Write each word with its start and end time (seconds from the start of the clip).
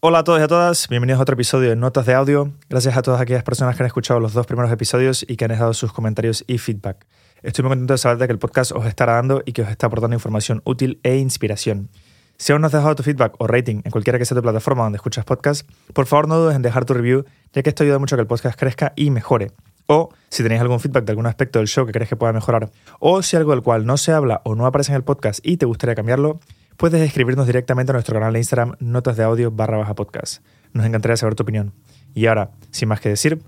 Hola 0.00 0.18
a 0.18 0.24
todos 0.24 0.40
y 0.40 0.42
a 0.42 0.46
todas, 0.46 0.88
bienvenidos 0.88 1.20
a 1.20 1.22
otro 1.22 1.32
episodio 1.32 1.70
de 1.70 1.76
Notas 1.76 2.04
de 2.04 2.12
Audio. 2.12 2.52
Gracias 2.68 2.98
a 2.98 3.02
todas 3.02 3.18
aquellas 3.18 3.42
personas 3.42 3.74
que 3.74 3.82
han 3.82 3.86
escuchado 3.86 4.20
los 4.20 4.34
dos 4.34 4.46
primeros 4.46 4.70
episodios 4.70 5.24
y 5.26 5.36
que 5.36 5.46
han 5.46 5.50
dejado 5.50 5.72
sus 5.72 5.90
comentarios 5.90 6.44
y 6.46 6.58
feedback. 6.58 7.06
Estoy 7.42 7.62
muy 7.62 7.70
contento 7.70 7.94
de 7.94 7.98
saber 7.98 8.18
de 8.18 8.26
que 8.26 8.32
el 8.34 8.38
podcast 8.38 8.72
os 8.72 8.84
está 8.84 9.06
dando 9.06 9.42
y 9.46 9.52
que 9.52 9.62
os 9.62 9.70
está 9.70 9.86
aportando 9.86 10.14
información 10.14 10.60
útil 10.66 11.00
e 11.02 11.16
inspiración. 11.16 11.88
Si 12.36 12.52
aún 12.52 12.60
no 12.60 12.66
has 12.66 12.74
dejado 12.74 12.94
tu 12.94 13.02
feedback 13.02 13.36
o 13.38 13.46
rating 13.46 13.80
en 13.84 13.90
cualquiera 13.90 14.18
que 14.18 14.26
sea 14.26 14.36
tu 14.36 14.42
plataforma 14.42 14.82
donde 14.82 14.96
escuchas 14.96 15.24
podcast, 15.24 15.66
por 15.94 16.04
favor 16.04 16.28
no 16.28 16.36
dudes 16.36 16.56
en 16.56 16.62
dejar 16.62 16.84
tu 16.84 16.92
review, 16.92 17.24
ya 17.54 17.62
que 17.62 17.70
esto 17.70 17.82
ayuda 17.82 17.98
mucho 17.98 18.16
a 18.16 18.18
que 18.18 18.22
el 18.22 18.28
podcast 18.28 18.58
crezca 18.58 18.92
y 18.96 19.10
mejore. 19.10 19.52
O 19.86 20.10
si 20.28 20.42
tenéis 20.42 20.60
algún 20.60 20.78
feedback 20.78 21.04
de 21.04 21.12
algún 21.12 21.26
aspecto 21.26 21.58
del 21.58 21.68
show 21.68 21.86
que 21.86 21.92
crees 21.92 22.10
que 22.10 22.16
pueda 22.16 22.34
mejorar, 22.34 22.70
o 23.00 23.22
si 23.22 23.36
algo 23.36 23.52
del 23.52 23.62
cual 23.62 23.86
no 23.86 23.96
se 23.96 24.12
habla 24.12 24.42
o 24.44 24.54
no 24.54 24.66
aparece 24.66 24.92
en 24.92 24.96
el 24.96 25.04
podcast 25.04 25.40
y 25.42 25.56
te 25.56 25.64
gustaría 25.64 25.94
cambiarlo, 25.94 26.40
puedes 26.76 27.00
escribirnos 27.00 27.46
directamente 27.46 27.92
a 27.92 27.94
nuestro 27.94 28.14
canal 28.14 28.32
de 28.32 28.38
Instagram, 28.40 28.76
notas 28.80 29.16
de 29.16 29.24
audio 29.24 29.50
barra 29.50 29.78
baja 29.78 29.94
podcast. 29.94 30.42
Nos 30.72 30.84
encantaría 30.86 31.16
saber 31.16 31.34
tu 31.34 31.42
opinión. 31.42 31.72
Y 32.14 32.26
ahora, 32.26 32.50
sin 32.70 32.88
más 32.88 33.00
que 33.00 33.08
decir, 33.08 33.40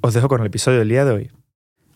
os 0.00 0.14
dejo 0.14 0.28
con 0.28 0.40
el 0.40 0.46
episodio 0.46 0.78
del 0.78 0.88
día 0.88 1.04
de 1.04 1.12
hoy. 1.12 1.30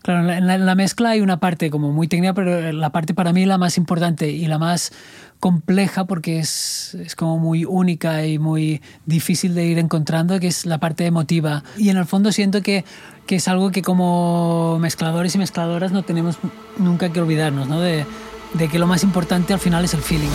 Claro, 0.03 0.31
en 0.31 0.65
la, 0.65 0.75
mezcla 0.75 1.11
hay 1.11 1.21
una 1.21 1.39
parte 1.39 1.69
como 1.69 1.91
muy 1.91 2.07
técnica, 2.07 2.33
pero 2.33 2.71
la 2.71 2.89
parte 2.89 3.13
para 3.13 3.33
mí 3.33 3.45
la 3.45 3.59
más 3.59 3.77
importante 3.77 4.31
y 4.31 4.47
la 4.47 4.57
más 4.57 4.91
compleja 5.39 6.05
porque 6.05 6.39
es, 6.39 6.95
es, 6.95 7.15
como 7.15 7.37
muy 7.37 7.65
única 7.65 8.25
y 8.25 8.39
muy 8.39 8.81
difícil 9.05 9.53
de 9.53 9.65
ir 9.65 9.77
encontrando, 9.77 10.39
que 10.39 10.47
es 10.47 10.65
la 10.65 10.79
parte 10.79 11.05
emotiva. 11.05 11.63
Y 11.77 11.89
en 11.89 11.97
el 11.97 12.05
fondo 12.05 12.31
siento 12.31 12.63
que, 12.63 12.83
que 13.27 13.35
es 13.35 13.47
algo 13.47 13.69
que 13.69 13.83
como 13.83 14.79
mezcladores 14.79 15.35
y 15.35 15.37
mezcladoras 15.37 15.91
no 15.91 16.01
tenemos 16.01 16.39
nunca 16.79 17.13
que 17.13 17.21
olvidarnos, 17.21 17.67
¿no? 17.67 17.79
De, 17.79 18.05
de 18.53 18.67
que 18.69 18.79
lo 18.79 18.87
más 18.87 19.03
importante 19.03 19.53
al 19.53 19.59
final 19.59 19.85
es 19.85 19.93
el 19.93 20.01
feeling. 20.01 20.29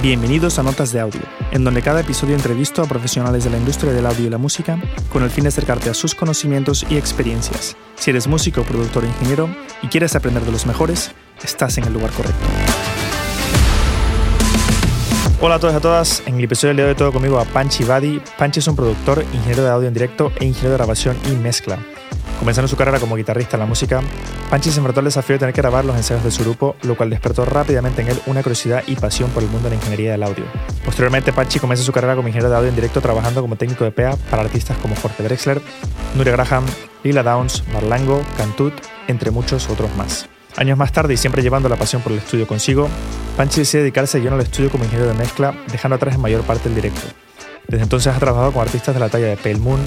Bienvenidos 0.00 0.60
a 0.60 0.62
Notas 0.62 0.92
de 0.92 1.00
Audio, 1.00 1.20
en 1.50 1.64
donde 1.64 1.82
cada 1.82 2.00
episodio 2.00 2.36
entrevisto 2.36 2.82
a 2.82 2.86
profesionales 2.86 3.42
de 3.42 3.50
la 3.50 3.58
industria 3.58 3.92
del 3.92 4.06
audio 4.06 4.26
y 4.26 4.30
la 4.30 4.38
música 4.38 4.80
con 5.12 5.24
el 5.24 5.30
fin 5.30 5.42
de 5.42 5.48
acercarte 5.48 5.90
a 5.90 5.94
sus 5.94 6.14
conocimientos 6.14 6.86
y 6.88 6.96
experiencias. 6.96 7.76
Si 7.96 8.10
eres 8.10 8.28
músico, 8.28 8.62
productor 8.62 9.02
o 9.02 9.06
ingeniero 9.08 9.48
y 9.82 9.88
quieres 9.88 10.14
aprender 10.14 10.44
de 10.44 10.52
los 10.52 10.66
mejores, 10.66 11.10
estás 11.42 11.78
en 11.78 11.84
el 11.84 11.92
lugar 11.92 12.12
correcto. 12.12 12.46
Hola 15.40 15.54
a 15.54 15.58
todos 15.60 15.72
y 15.72 15.76
a 15.76 15.80
todas, 15.80 16.22
en 16.26 16.34
el 16.34 16.44
episodio 16.44 16.70
del 16.70 16.76
de 16.78 16.84
hoy 16.90 16.94
todo 16.96 17.12
conmigo 17.12 17.38
a 17.38 17.44
Panchi 17.44 17.84
Badi. 17.84 18.20
Panchi 18.36 18.58
es 18.58 18.66
un 18.66 18.74
productor, 18.74 19.24
ingeniero 19.32 19.62
de 19.62 19.70
audio 19.70 19.86
en 19.86 19.94
directo 19.94 20.32
e 20.40 20.44
ingeniero 20.44 20.70
de 20.70 20.78
grabación 20.78 21.16
y 21.30 21.36
mezcla. 21.36 21.78
Comenzando 22.40 22.66
su 22.66 22.76
carrera 22.76 22.98
como 22.98 23.14
guitarrista 23.14 23.54
en 23.54 23.60
la 23.60 23.66
música, 23.66 24.00
Panchi 24.50 24.72
se 24.72 24.78
enfrentó 24.78 24.98
al 24.98 25.04
desafío 25.04 25.34
de 25.34 25.38
tener 25.38 25.54
que 25.54 25.60
grabar 25.60 25.84
los 25.84 25.96
ensayos 25.96 26.24
de 26.24 26.32
su 26.32 26.42
grupo, 26.42 26.74
lo 26.82 26.96
cual 26.96 27.10
despertó 27.10 27.44
rápidamente 27.44 28.02
en 28.02 28.08
él 28.08 28.20
una 28.26 28.42
curiosidad 28.42 28.82
y 28.88 28.96
pasión 28.96 29.30
por 29.30 29.44
el 29.44 29.48
mundo 29.48 29.68
de 29.68 29.76
la 29.76 29.76
ingeniería 29.76 30.10
del 30.10 30.24
audio. 30.24 30.44
Posteriormente, 30.84 31.32
Panchi 31.32 31.60
comienza 31.60 31.84
su 31.84 31.92
carrera 31.92 32.16
como 32.16 32.26
ingeniero 32.26 32.50
de 32.50 32.56
audio 32.56 32.70
en 32.70 32.74
directo 32.74 33.00
trabajando 33.00 33.40
como 33.40 33.54
técnico 33.54 33.84
de 33.84 33.92
PA 33.92 34.16
para 34.30 34.42
artistas 34.42 34.76
como 34.78 34.96
Jorge 34.96 35.22
Drexler, 35.22 35.62
Nuria 36.16 36.32
Graham, 36.32 36.66
Lila 37.04 37.22
Downs, 37.22 37.62
Marlango, 37.72 38.24
Cantut, 38.36 38.74
entre 39.06 39.30
muchos 39.30 39.70
otros 39.70 39.94
más. 39.96 40.28
Años 40.58 40.76
más 40.76 40.90
tarde 40.90 41.14
y 41.14 41.16
siempre 41.16 41.40
llevando 41.40 41.68
la 41.68 41.76
pasión 41.76 42.02
por 42.02 42.10
el 42.10 42.18
estudio 42.18 42.48
consigo, 42.48 42.88
Panchi 43.36 43.60
decide 43.60 43.82
dedicarse 43.82 44.18
lleno 44.18 44.34
al 44.34 44.40
estudio 44.40 44.70
como 44.70 44.82
ingeniero 44.82 45.08
de 45.08 45.16
mezcla, 45.16 45.54
dejando 45.70 45.94
atrás 45.94 46.16
en 46.16 46.20
mayor 46.20 46.42
parte 46.42 46.68
el 46.68 46.74
directo. 46.74 47.06
Desde 47.68 47.84
entonces 47.84 48.12
ha 48.12 48.18
trabajado 48.18 48.50
con 48.50 48.62
artistas 48.62 48.92
de 48.92 48.98
la 48.98 49.08
talla 49.08 49.28
de 49.28 49.36
Pale 49.36 49.58
Moon, 49.58 49.78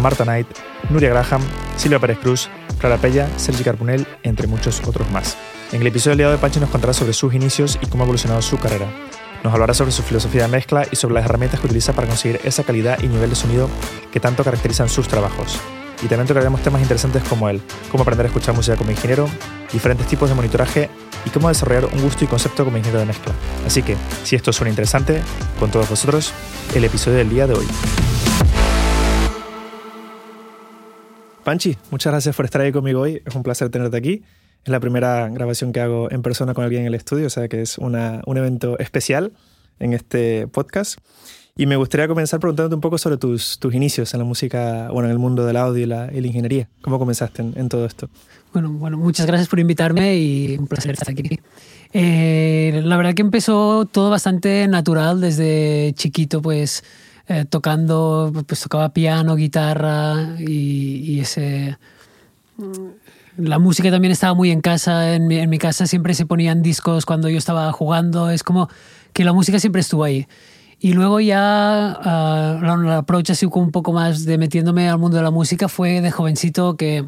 Marta 0.00 0.22
Knight, 0.22 0.46
Nuria 0.88 1.08
Graham, 1.08 1.42
Silvia 1.76 1.98
Pérez 1.98 2.18
Cruz, 2.20 2.48
Clara 2.78 2.96
Pella, 2.98 3.28
Sergi 3.38 3.64
Carbonell, 3.64 4.06
entre 4.22 4.46
muchos 4.46 4.80
otros 4.86 5.10
más. 5.10 5.36
En 5.72 5.80
el 5.80 5.88
episodio 5.88 6.16
día 6.16 6.30
de 6.30 6.38
Panchi 6.38 6.60
nos 6.60 6.70
contará 6.70 6.92
sobre 6.92 7.12
sus 7.12 7.34
inicios 7.34 7.76
y 7.82 7.86
cómo 7.86 8.04
ha 8.04 8.06
evolucionado 8.06 8.40
su 8.40 8.56
carrera. 8.56 8.86
Nos 9.42 9.52
hablará 9.52 9.74
sobre 9.74 9.90
su 9.90 10.04
filosofía 10.04 10.42
de 10.42 10.48
mezcla 10.48 10.86
y 10.88 10.94
sobre 10.94 11.14
las 11.14 11.24
herramientas 11.24 11.58
que 11.58 11.66
utiliza 11.66 11.92
para 11.92 12.06
conseguir 12.06 12.40
esa 12.44 12.62
calidad 12.62 13.00
y 13.02 13.08
nivel 13.08 13.30
de 13.30 13.36
sonido 13.36 13.68
que 14.12 14.20
tanto 14.20 14.44
caracterizan 14.44 14.88
sus 14.88 15.08
trabajos. 15.08 15.58
Y 16.02 16.06
también 16.06 16.26
tocaremos 16.26 16.62
temas 16.62 16.80
interesantes 16.80 17.22
como 17.24 17.48
el 17.48 17.60
cómo 17.90 18.02
aprender 18.02 18.26
a 18.26 18.28
escuchar 18.28 18.54
música 18.54 18.76
como 18.76 18.90
ingeniero, 18.90 19.28
diferentes 19.72 20.06
tipos 20.06 20.28
de 20.28 20.34
monitoraje 20.34 20.88
y 21.26 21.30
cómo 21.30 21.48
desarrollar 21.48 21.86
un 21.86 22.00
gusto 22.00 22.24
y 22.24 22.26
concepto 22.26 22.64
como 22.64 22.76
ingeniero 22.78 23.00
de 23.00 23.06
mezcla. 23.06 23.32
Así 23.66 23.82
que, 23.82 23.96
si 24.24 24.36
esto 24.36 24.52
suena 24.52 24.70
interesante, 24.70 25.20
con 25.58 25.70
todos 25.70 25.88
vosotros, 25.88 26.32
el 26.74 26.84
episodio 26.84 27.18
del 27.18 27.28
día 27.28 27.46
de 27.46 27.54
hoy. 27.54 27.66
Panchi, 31.44 31.76
muchas 31.90 32.12
gracias 32.12 32.36
por 32.36 32.44
estar 32.44 32.60
ahí 32.60 32.72
conmigo 32.72 33.00
hoy. 33.00 33.22
Es 33.24 33.34
un 33.34 33.42
placer 33.42 33.70
tenerte 33.70 33.96
aquí. 33.96 34.22
Es 34.64 34.70
la 34.70 34.80
primera 34.80 35.28
grabación 35.28 35.72
que 35.72 35.80
hago 35.80 36.10
en 36.10 36.22
persona 36.22 36.54
con 36.54 36.64
alguien 36.64 36.82
en 36.82 36.88
el 36.88 36.94
estudio, 36.94 37.26
o 37.26 37.30
sea 37.30 37.48
que 37.48 37.62
es 37.62 37.78
una, 37.78 38.20
un 38.26 38.36
evento 38.36 38.78
especial 38.78 39.32
en 39.78 39.94
este 39.94 40.46
podcast. 40.48 40.98
Y 41.56 41.66
me 41.66 41.76
gustaría 41.76 42.08
comenzar 42.08 42.40
preguntándote 42.40 42.74
un 42.74 42.80
poco 42.80 42.98
sobre 42.98 43.16
tus, 43.16 43.58
tus 43.58 43.74
inicios 43.74 44.14
en 44.14 44.20
la 44.20 44.24
música, 44.24 44.88
bueno, 44.90 45.08
en 45.08 45.12
el 45.12 45.18
mundo 45.18 45.44
del 45.44 45.56
audio 45.56 45.82
y 45.82 45.86
la, 45.86 46.10
y 46.12 46.20
la 46.20 46.26
ingeniería. 46.26 46.68
¿Cómo 46.82 46.98
comenzaste 46.98 47.42
en, 47.42 47.52
en, 47.56 47.68
todo 47.68 47.84
esto? 47.84 48.08
Bueno, 48.52 48.70
bueno, 48.72 48.96
muchas 48.96 49.26
gracias 49.26 49.48
por 49.48 49.60
invitarme 49.60 50.16
y 50.16 50.56
un 50.58 50.66
placer 50.66 50.92
estar 50.92 51.10
aquí. 51.10 51.40
Eh, 51.92 52.80
la 52.84 52.96
verdad 52.96 53.14
que 53.14 53.22
empezó 53.22 53.84
todo 53.84 54.10
bastante 54.10 54.68
natural 54.68 55.20
desde 55.20 55.92
chiquito, 55.94 56.40
pues 56.40 56.84
eh, 57.28 57.44
tocando, 57.48 58.32
pues 58.46 58.60
tocaba 58.60 58.92
piano, 58.92 59.36
guitarra 59.36 60.36
y, 60.38 61.14
y, 61.14 61.20
ese... 61.20 61.78
La 63.36 63.58
música 63.58 63.90
también 63.90 64.12
estaba 64.12 64.34
muy 64.34 64.50
en 64.50 64.60
casa, 64.60 65.14
en 65.14 65.26
mi, 65.26 65.38
en 65.38 65.48
mi 65.48 65.58
casa 65.58 65.86
siempre 65.86 66.14
se 66.14 66.26
ponían 66.26 66.62
discos 66.62 67.06
cuando 67.06 67.28
yo 67.28 67.38
estaba 67.38 67.72
jugando, 67.72 68.30
es 68.30 68.42
como 68.42 68.68
que 69.12 69.24
la 69.24 69.32
música 69.32 69.58
siempre 69.58 69.80
estuvo 69.80 70.04
ahí. 70.04 70.26
Y 70.82 70.94
luego 70.94 71.20
ya 71.20 71.98
uh, 72.00 72.64
la 72.64 72.96
approach 72.96 73.30
así 73.30 73.46
un 73.52 73.70
poco 73.70 73.92
más 73.92 74.24
de 74.24 74.38
metiéndome 74.38 74.88
al 74.88 74.98
mundo 74.98 75.18
de 75.18 75.22
la 75.22 75.30
música 75.30 75.68
fue 75.68 76.00
de 76.00 76.10
jovencito 76.10 76.76
que, 76.78 77.04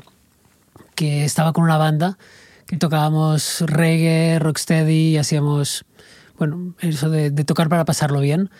que 0.94 1.24
estaba 1.24 1.54
con 1.54 1.64
una 1.64 1.78
banda 1.78 2.18
que 2.66 2.76
tocábamos 2.76 3.62
reggae, 3.62 4.38
rocksteady 4.38 5.14
y 5.14 5.16
hacíamos, 5.16 5.86
bueno, 6.38 6.74
eso 6.80 7.08
de, 7.08 7.30
de 7.30 7.44
tocar 7.44 7.70
para 7.70 7.86
pasarlo 7.86 8.20
bien. 8.20 8.50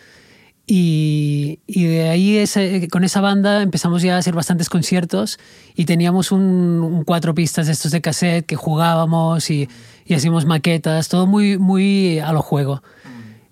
Y, 0.65 1.59
y, 1.67 1.83
de 1.85 2.09
ahí 2.09 2.37
ese, 2.37 2.87
con 2.87 3.03
esa 3.03 3.19
banda 3.21 3.61
empezamos 3.61 4.01
ya 4.01 4.15
a 4.15 4.19
hacer 4.19 4.33
bastantes 4.33 4.69
conciertos 4.69 5.37
y 5.75 5.85
teníamos 5.85 6.31
un, 6.31 6.41
un, 6.41 7.03
cuatro 7.03 7.35
pistas 7.35 7.67
de 7.67 7.73
estos 7.73 7.91
de 7.91 8.01
cassette 8.01 8.45
que 8.45 8.55
jugábamos 8.55 9.49
y, 9.49 9.67
y 10.05 10.13
hacíamos 10.13 10.45
maquetas, 10.45 11.09
todo 11.09 11.27
muy, 11.27 11.57
muy 11.57 12.19
a 12.19 12.31
lo 12.31 12.41
juego. 12.41 12.81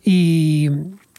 Y, 0.04 0.70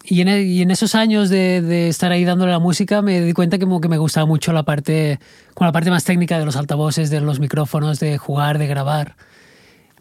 y 0.04 0.20
en, 0.20 0.28
y 0.28 0.62
en, 0.62 0.70
esos 0.70 0.94
años 0.94 1.28
de, 1.28 1.62
de, 1.62 1.88
estar 1.88 2.10
ahí 2.10 2.24
dándole 2.24 2.50
la 2.50 2.58
música 2.58 3.02
me 3.02 3.20
di 3.20 3.32
cuenta 3.32 3.58
que, 3.58 3.66
que 3.80 3.88
me 3.88 3.98
gustaba 3.98 4.26
mucho 4.26 4.52
la 4.52 4.64
parte, 4.64 5.20
con 5.54 5.66
la 5.66 5.72
parte 5.72 5.90
más 5.90 6.04
técnica 6.04 6.38
de 6.38 6.44
los 6.44 6.56
altavoces, 6.56 7.10
de 7.10 7.20
los 7.20 7.38
micrófonos, 7.38 8.00
de 8.00 8.18
jugar, 8.18 8.58
de 8.58 8.66
grabar. 8.66 9.16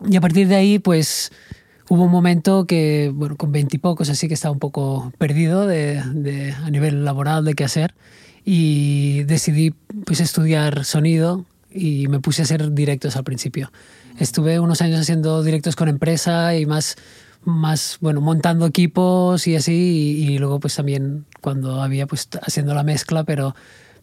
Y 0.10 0.16
a 0.16 0.22
partir 0.22 0.48
de 0.48 0.56
ahí, 0.56 0.80
pues 0.80 1.32
hubo 1.88 2.06
un 2.06 2.12
momento 2.12 2.66
que, 2.66 3.12
bueno, 3.14 3.36
con 3.36 3.52
veintipocos, 3.52 4.10
así 4.10 4.28
que 4.28 4.34
estaba 4.34 4.52
un 4.52 4.60
poco 4.60 5.14
perdido 5.18 5.68
de, 5.68 6.02
de, 6.14 6.54
a 6.54 6.70
nivel 6.70 7.06
laboral 7.06 7.46
de 7.46 7.54
qué 7.54 7.64
hacer. 7.64 7.94
Y 8.44 9.24
decidí 9.24 9.72
pues, 10.06 10.20
estudiar 10.20 10.84
sonido 10.84 11.46
y 11.70 12.08
me 12.08 12.20
puse 12.20 12.42
a 12.42 12.46
hacer 12.46 12.74
directos 12.74 13.16
al 13.16 13.24
principio. 13.24 13.72
Estuve 14.20 14.60
unos 14.60 14.82
años 14.82 15.00
haciendo 15.00 15.44
directos 15.44 15.76
con 15.76 15.88
empresa 15.88 16.56
y 16.56 16.66
más 16.66 16.96
más, 17.44 17.98
bueno, 18.02 18.22
montando 18.22 18.66
equipos 18.66 19.48
y 19.48 19.56
así, 19.56 19.74
y, 19.74 20.34
y, 20.34 20.38
luego 20.38 20.60
pues 20.60 20.76
también 20.76 21.26
cuando 21.42 21.82
había 21.82 22.08
pues 22.08 22.30
haciendo 22.42 22.74
la 22.74 22.84
mezcla, 22.84 23.24
pero, 23.24 23.56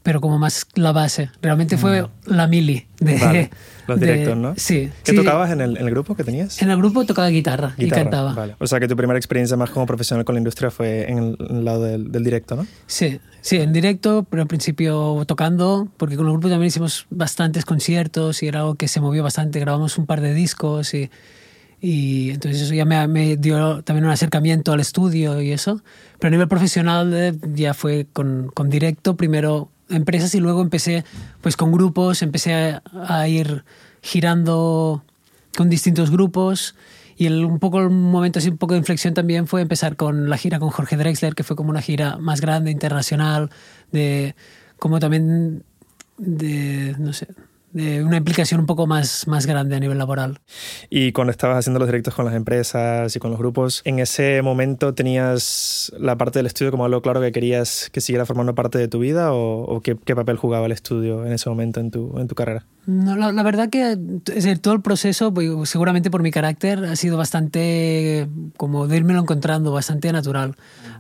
pero 0.03 0.21
como 0.21 0.39
más 0.39 0.67
la 0.75 0.93
base. 0.93 1.31
Realmente 1.43 1.77
fue 1.77 2.03
mm. 2.03 2.09
la 2.27 2.47
mili 2.47 2.87
de... 3.01 3.19
Vale. 3.19 3.51
Los 3.89 3.99
directos, 3.99 4.35
de, 4.35 4.37
¿no? 4.37 4.55
Sí. 4.57 4.91
¿Qué 5.03 5.13
sí. 5.13 5.17
tocabas 5.17 5.51
en 5.51 5.63
el, 5.63 5.79
en 5.79 5.87
el, 5.87 5.91
grupo 5.91 6.15
que 6.15 6.23
tenías? 6.23 6.61
En 6.61 6.71
el 6.71 6.77
grupo 6.77 7.07
tocaba 7.07 7.29
guitarra, 7.29 7.75
guitarra, 7.79 8.01
y 8.01 8.05
cantaba. 8.05 8.35
Vale. 8.35 8.57
O 8.59 8.67
sea 8.67 8.79
que 8.81 8.87
tu 8.87 8.97
primera 8.97 9.19
experiencia 9.19 9.57
más 9.57 9.71
como 9.71 9.87
profesional 9.87 10.27
con 10.27 10.35
la 10.35 10.41
industria 10.41 10.71
fue 10.71 11.11
en 11.11 11.19
el, 11.19 11.37
en 11.41 11.57
el 11.57 11.65
lado 11.65 11.85
del, 11.85 12.13
del, 12.13 12.23
directo, 12.23 12.55
¿no? 12.55 12.67
Sí, 12.87 13.19
sí, 13.41 13.57
en 13.57 13.73
directo, 13.73 14.27
pero 14.29 14.43
al 14.43 14.49
principio 14.49 15.25
tocando, 15.27 15.89
porque 15.97 16.17
con 16.17 16.27
el 16.27 16.33
grupo 16.33 16.51
también 16.51 16.69
hicimos 16.69 17.07
bastantes 17.09 17.65
conciertos 17.65 18.43
y 18.43 18.49
era 18.49 18.61
algo 18.61 18.75
que 18.75 18.89
se 18.89 19.01
movió 19.01 19.23
bastante. 19.23 19.59
Grabamos 19.59 19.97
un 19.97 20.05
par 20.05 20.21
de 20.21 20.35
discos 20.35 20.93
y 20.93 21.11
y 21.81 22.31
entonces 22.31 22.63
eso 22.63 22.75
ya 22.75 22.85
me, 22.85 23.07
me, 23.07 23.37
dio 23.37 23.83
también 23.83 24.05
un 24.05 24.11
acercamiento 24.11 24.73
al 24.73 24.81
estudio 24.81 25.41
y 25.41 25.53
eso. 25.53 25.81
Pero 26.19 26.29
a 26.29 26.31
nivel 26.33 26.49
profesional 26.49 27.13
eh, 27.15 27.35
ya 27.55 27.75
fue 27.75 28.07
con, 28.13 28.51
con, 28.53 28.69
directo, 28.69 29.17
primero 29.17 29.71
empresas 29.89 30.35
y 30.35 30.41
luego 30.41 30.61
empecé 30.61 31.05
pues 31.41 31.57
con 31.57 31.73
grupos, 31.73 32.23
empecé 32.23 32.55
a, 32.55 32.83
a 33.07 33.29
ir 33.29 33.65
girando 34.03 35.05
con 35.57 35.71
distintos 35.71 36.11
grupos 36.11 36.75
y 37.19 37.27
el, 37.27 37.45
un 37.45 37.59
poco 37.59 37.81
el 37.81 37.91
momento 37.91 38.39
así 38.39 38.49
un 38.49 38.59
poco 38.59 38.75
de 38.75 38.79
inflexión 38.79 39.13
también 39.13 39.49
fue 39.49 39.61
empezar 39.61 39.97
con 39.97 40.31
la 40.31 40.37
gira 40.37 40.61
con 40.61 40.71
Jorge 40.71 40.97
Drexler, 40.97 41.35
que 41.35 41.43
fue 41.43 41.57
como 41.57 41.71
una 41.71 41.83
gira 41.83 42.17
más 42.17 42.41
grande, 42.41 42.71
internacional, 42.71 43.51
de 43.91 44.37
como 44.79 45.01
también 45.01 45.65
de, 46.17 46.95
no 46.99 47.13
sé, 47.13 47.27
una 47.75 48.17
implicación 48.17 48.61
un 48.61 48.67
poco 48.67 48.87
más, 48.87 49.27
más 49.27 49.47
grande 49.47 49.77
a 49.77 49.81
nivel 49.81 49.99
laboral. 49.99 50.41
Y 50.91 51.13
cuando 51.13 51.31
estabas 51.31 51.59
haciendo 51.59 51.79
los 51.79 51.89
directos 51.89 52.15
con 52.15 52.25
las 52.25 52.35
empresas 52.35 53.15
y 53.15 53.19
con 53.19 53.31
los 53.31 53.39
grupos, 53.39 53.83
¿en 53.85 53.99
ese 53.99 54.43
momento 54.43 54.95
tenías 54.95 55.93
la 55.99 56.17
parte 56.17 56.39
del 56.39 56.47
estudio 56.47 56.71
como 56.71 56.85
algo 56.85 57.03
claro 57.03 57.21
que 57.21 57.33
querías 57.33 57.91
que 57.93 58.01
siguiera 58.01 58.27
formando 58.27 58.55
parte 58.55 58.79
de 58.79 58.89
tu 58.89 58.99
vida 58.99 59.33
o, 59.33 59.81
qué, 59.83 59.97
papel 59.97 60.37
jugaba 60.37 60.67
el 60.67 60.73
estudio 60.73 61.25
en 61.27 61.33
ese 61.33 61.49
momento 61.49 61.81
en 61.81 61.91
tu, 61.91 62.19
en 62.19 62.27
tu 62.27 62.35
carrera? 62.35 62.67
No, 62.87 63.17
la, 63.17 63.43
verdad 63.43 63.69
que 63.69 63.99
es 64.35 64.63
todo 64.63 64.73
el 64.73 64.81
proceso, 64.81 65.35
pues, 65.35 65.69
seguramente 65.69 66.11
por 66.11 66.23
mi 66.23 66.31
carácter, 66.31 66.85
ha 66.87 66.97
sido 66.97 67.19
bastante, 67.19 68.29
como 68.57 68.87
de 68.87 68.97
irme 68.97 69.13
encontrando, 69.13 69.73
bastante 69.73 70.11
natural. 70.11 70.57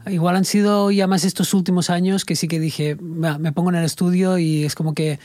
Igual 0.06 0.36
han 0.36 0.44
sido 0.44 0.90
ya 0.90 1.06
más 1.06 1.24
estos 1.24 1.54
últimos 1.54 1.88
años 1.88 2.26
que 2.26 2.36
sí 2.36 2.46
que 2.46 2.60
dije, 2.60 2.96
me 2.96 3.52
pongo 3.52 3.70
en 3.70 3.76
el 3.76 3.84
estudio 3.84 4.36
y 4.36 4.64
es 4.64 4.74
como 4.74 4.92
que 4.92 5.18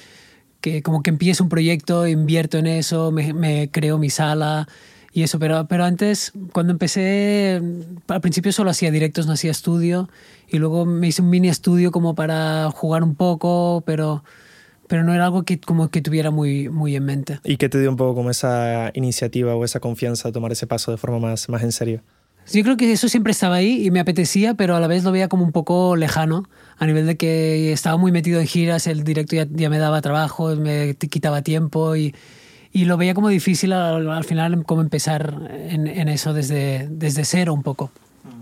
que 0.63 0.81
como 0.81 1.03
que 1.03 1.09
empiezo 1.09 1.43
un 1.43 1.49
proyecto, 1.49 2.07
invierto 2.07 2.57
en 2.57 2.67
eso, 2.67 3.11
me, 3.11 3.69
creo 3.69 3.97
mi 3.97 4.09
sala 4.09 4.69
y 5.11 5.23
eso, 5.23 5.37
pero, 5.37 5.67
pero 5.67 5.83
antes, 5.83 6.31
cuando 6.53 6.71
empecé, 6.71 7.61
al 8.07 8.21
principio 8.21 8.53
solo 8.53 8.69
hacía 8.69 8.89
directos, 8.89 9.27
no 9.27 9.33
hacía 9.33 9.51
estudio, 9.51 10.09
y 10.47 10.59
luego 10.59 10.85
me 10.85 11.09
hice 11.09 11.21
un 11.21 11.29
mini 11.29 11.49
estudio 11.49 11.91
como 11.91 12.15
para 12.15 12.71
jugar 12.71 13.03
un 13.03 13.13
poco, 13.15 13.83
pero, 13.85 14.23
pero 14.87 15.03
no 15.03 15.13
era 15.13 15.25
algo 15.25 15.43
que 15.43 15.59
como 15.59 15.89
que 15.89 16.01
tuviera 16.01 16.31
muy, 16.31 16.69
muy 16.69 16.95
en 16.95 17.03
mente. 17.03 17.39
¿Y 17.43 17.57
qué 17.57 17.67
te 17.67 17.79
dio 17.79 17.89
un 17.89 17.97
poco 17.97 18.15
como 18.15 18.29
esa 18.29 18.89
iniciativa 18.93 19.55
o 19.55 19.65
esa 19.65 19.81
confianza 19.81 20.29
de 20.29 20.31
tomar 20.31 20.53
ese 20.53 20.65
paso 20.65 20.91
de 20.91 20.97
forma 20.97 21.19
más, 21.19 21.49
más 21.49 21.61
en 21.61 21.73
serio? 21.73 22.01
Yo 22.51 22.63
creo 22.63 22.77
que 22.77 22.91
eso 22.91 23.07
siempre 23.07 23.31
estaba 23.31 23.55
ahí 23.55 23.85
y 23.85 23.91
me 23.91 23.99
apetecía, 23.99 24.53
pero 24.53 24.75
a 24.75 24.79
la 24.79 24.87
vez 24.87 25.03
lo 25.03 25.11
veía 25.11 25.29
como 25.29 25.43
un 25.43 25.51
poco 25.51 25.95
lejano, 25.95 26.43
a 26.77 26.85
nivel 26.85 27.05
de 27.05 27.15
que 27.15 27.71
estaba 27.71 27.97
muy 27.97 28.11
metido 28.11 28.39
en 28.39 28.47
giras, 28.47 28.87
el 28.87 29.03
directo 29.03 29.35
ya, 29.35 29.69
me 29.69 29.77
daba 29.77 30.01
trabajo, 30.01 30.55
me 30.55 30.95
quitaba 30.95 31.41
tiempo 31.41 31.95
y, 31.95 32.13
y 32.71 32.85
lo 32.85 32.97
veía 32.97 33.13
como 33.13 33.29
difícil 33.29 33.71
al, 33.71 34.23
final 34.25 34.65
como 34.65 34.81
empezar 34.81 35.49
en, 35.51 35.87
en, 35.87 36.09
eso 36.09 36.33
desde, 36.33 36.87
desde 36.91 37.23
cero 37.23 37.53
un 37.53 37.63
poco. 37.63 37.91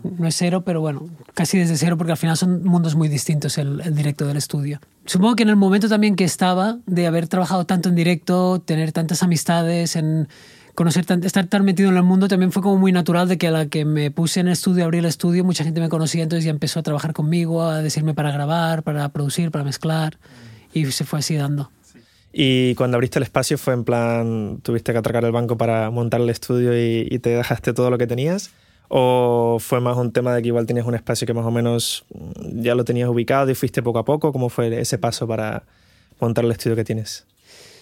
No 0.04 0.28
es 0.28 0.36
cero, 0.36 0.64
pero 0.66 0.80
bueno, 0.82 1.08
casi 1.34 1.58
desde 1.58 1.78
cero 1.78 1.98
porque 1.98 2.12
al 2.12 2.18
final 2.18 2.38
son 2.38 2.64
mundos 2.64 2.96
muy 2.96 3.08
distintos 3.08 3.58
el, 3.58 3.82
el 3.82 3.96
directo 3.96 4.26
del 4.26 4.38
estudio. 4.38 4.80
Supongo 5.06 5.36
que 5.36 5.44
en 5.44 5.50
el 5.50 5.56
momento 5.56 5.90
también 5.90 6.16
que 6.16 6.24
estaba 6.24 6.78
de 6.86 7.08
haber 7.08 7.28
trabajado 7.28 7.66
tanto 7.66 7.90
en 7.90 7.96
directo, 7.96 8.62
tener 8.62 8.92
tantas 8.92 9.24
amistades 9.24 9.96
en 9.96 10.28
conocer, 10.76 11.06
estar 11.24 11.48
tan 11.48 11.66
metido 11.66 11.90
en 11.90 11.98
el 11.98 12.04
mundo 12.04 12.28
también 12.28 12.52
fue 12.52 12.62
como 12.62 12.78
muy 12.78 12.92
natural 12.92 13.28
de 13.28 13.38
que 13.38 13.48
a 13.48 13.52
la 13.52 13.66
que 13.68 13.86
me 13.86 14.12
puse 14.12 14.40
en 14.40 14.48
el 14.48 14.54
estudio, 14.54 14.86
abrí 14.86 15.00
el 15.00 15.06
estudio, 15.06 15.44
mucha 15.44 15.64
gente 15.64 15.82
me 15.82 15.90
conocía, 15.90 16.24
entonces 16.24 16.46
ya 16.46 16.52
empezó 16.52 16.80
a 16.80 16.84
trabajar 16.84 17.14
conmigo, 17.14 17.64
a 17.64 17.82
decirme 17.82 18.14
para 18.14 18.32
grabar, 18.32 18.84
para 18.84 19.10
producir, 19.10 19.52
para 19.52 19.64
mezclar, 19.64 20.18
y 20.74 20.86
se 20.92 21.04
fue 21.04 21.20
así 21.20 21.36
dando. 21.36 21.70
Y 22.34 22.76
cuando 22.76 22.96
abriste 22.96 23.20
el 23.20 23.24
espacio 23.24 23.58
fue 23.58 23.74
en 23.74 23.84
plan, 23.84 24.60
tuviste 24.64 24.94
que 24.94 24.98
atracar 24.98 25.26
el 25.26 25.32
banco 25.32 25.58
para 25.58 25.90
montar 25.92 26.22
el 26.22 26.30
estudio 26.30 26.72
y, 26.78 27.20
te 27.20 27.32
dejaste 27.32 27.74
todo 27.74 27.90
lo 27.90 27.98
que 27.98 28.08
tenías. 28.08 28.52
¿O 28.94 29.58
fue 29.60 29.80
más 29.80 29.98
un 29.98 30.12
tema 30.12 30.34
de 30.36 30.42
que 30.42 30.50
igual 30.50 30.66
tenías 30.66 30.86
un 30.86 30.96
espacio 30.96 31.26
que 31.26 31.34
más 31.34 31.46
o 31.46 31.52
menos 31.52 32.06
ya 32.40 32.76
lo 32.76 32.84
tenías 32.84 33.10
ubicado 33.10 33.50
y 33.50 33.56
fuiste 33.56 33.82
poco 33.82 34.00
a 34.00 34.06
poco? 34.06 34.32
¿Cómo 34.32 34.50
fue 34.50 34.80
ese 34.80 34.98
paso 34.98 35.28
para 35.28 35.64
montar 36.20 36.46
el 36.46 36.52
estudio 36.52 36.76
que 36.76 36.84
tienes? 36.84 37.26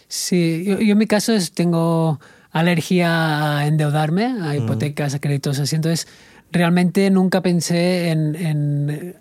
Sí, 0.08 0.64
yo, 0.66 0.80
yo 0.80 0.92
en 0.94 0.98
mi 0.98 1.08
caso 1.08 1.34
es, 1.34 1.52
tengo 1.52 2.20
alergia 2.51 3.57
a 3.57 3.68
endeudarme, 3.68 4.25
a 4.42 4.56
hipotecas, 4.56 5.13
a 5.13 5.19
créditos 5.19 5.60
así. 5.60 5.75
Entonces, 5.75 6.07
realmente 6.51 7.10
nunca 7.10 7.42
pensé 7.42 8.10
en, 8.10 9.16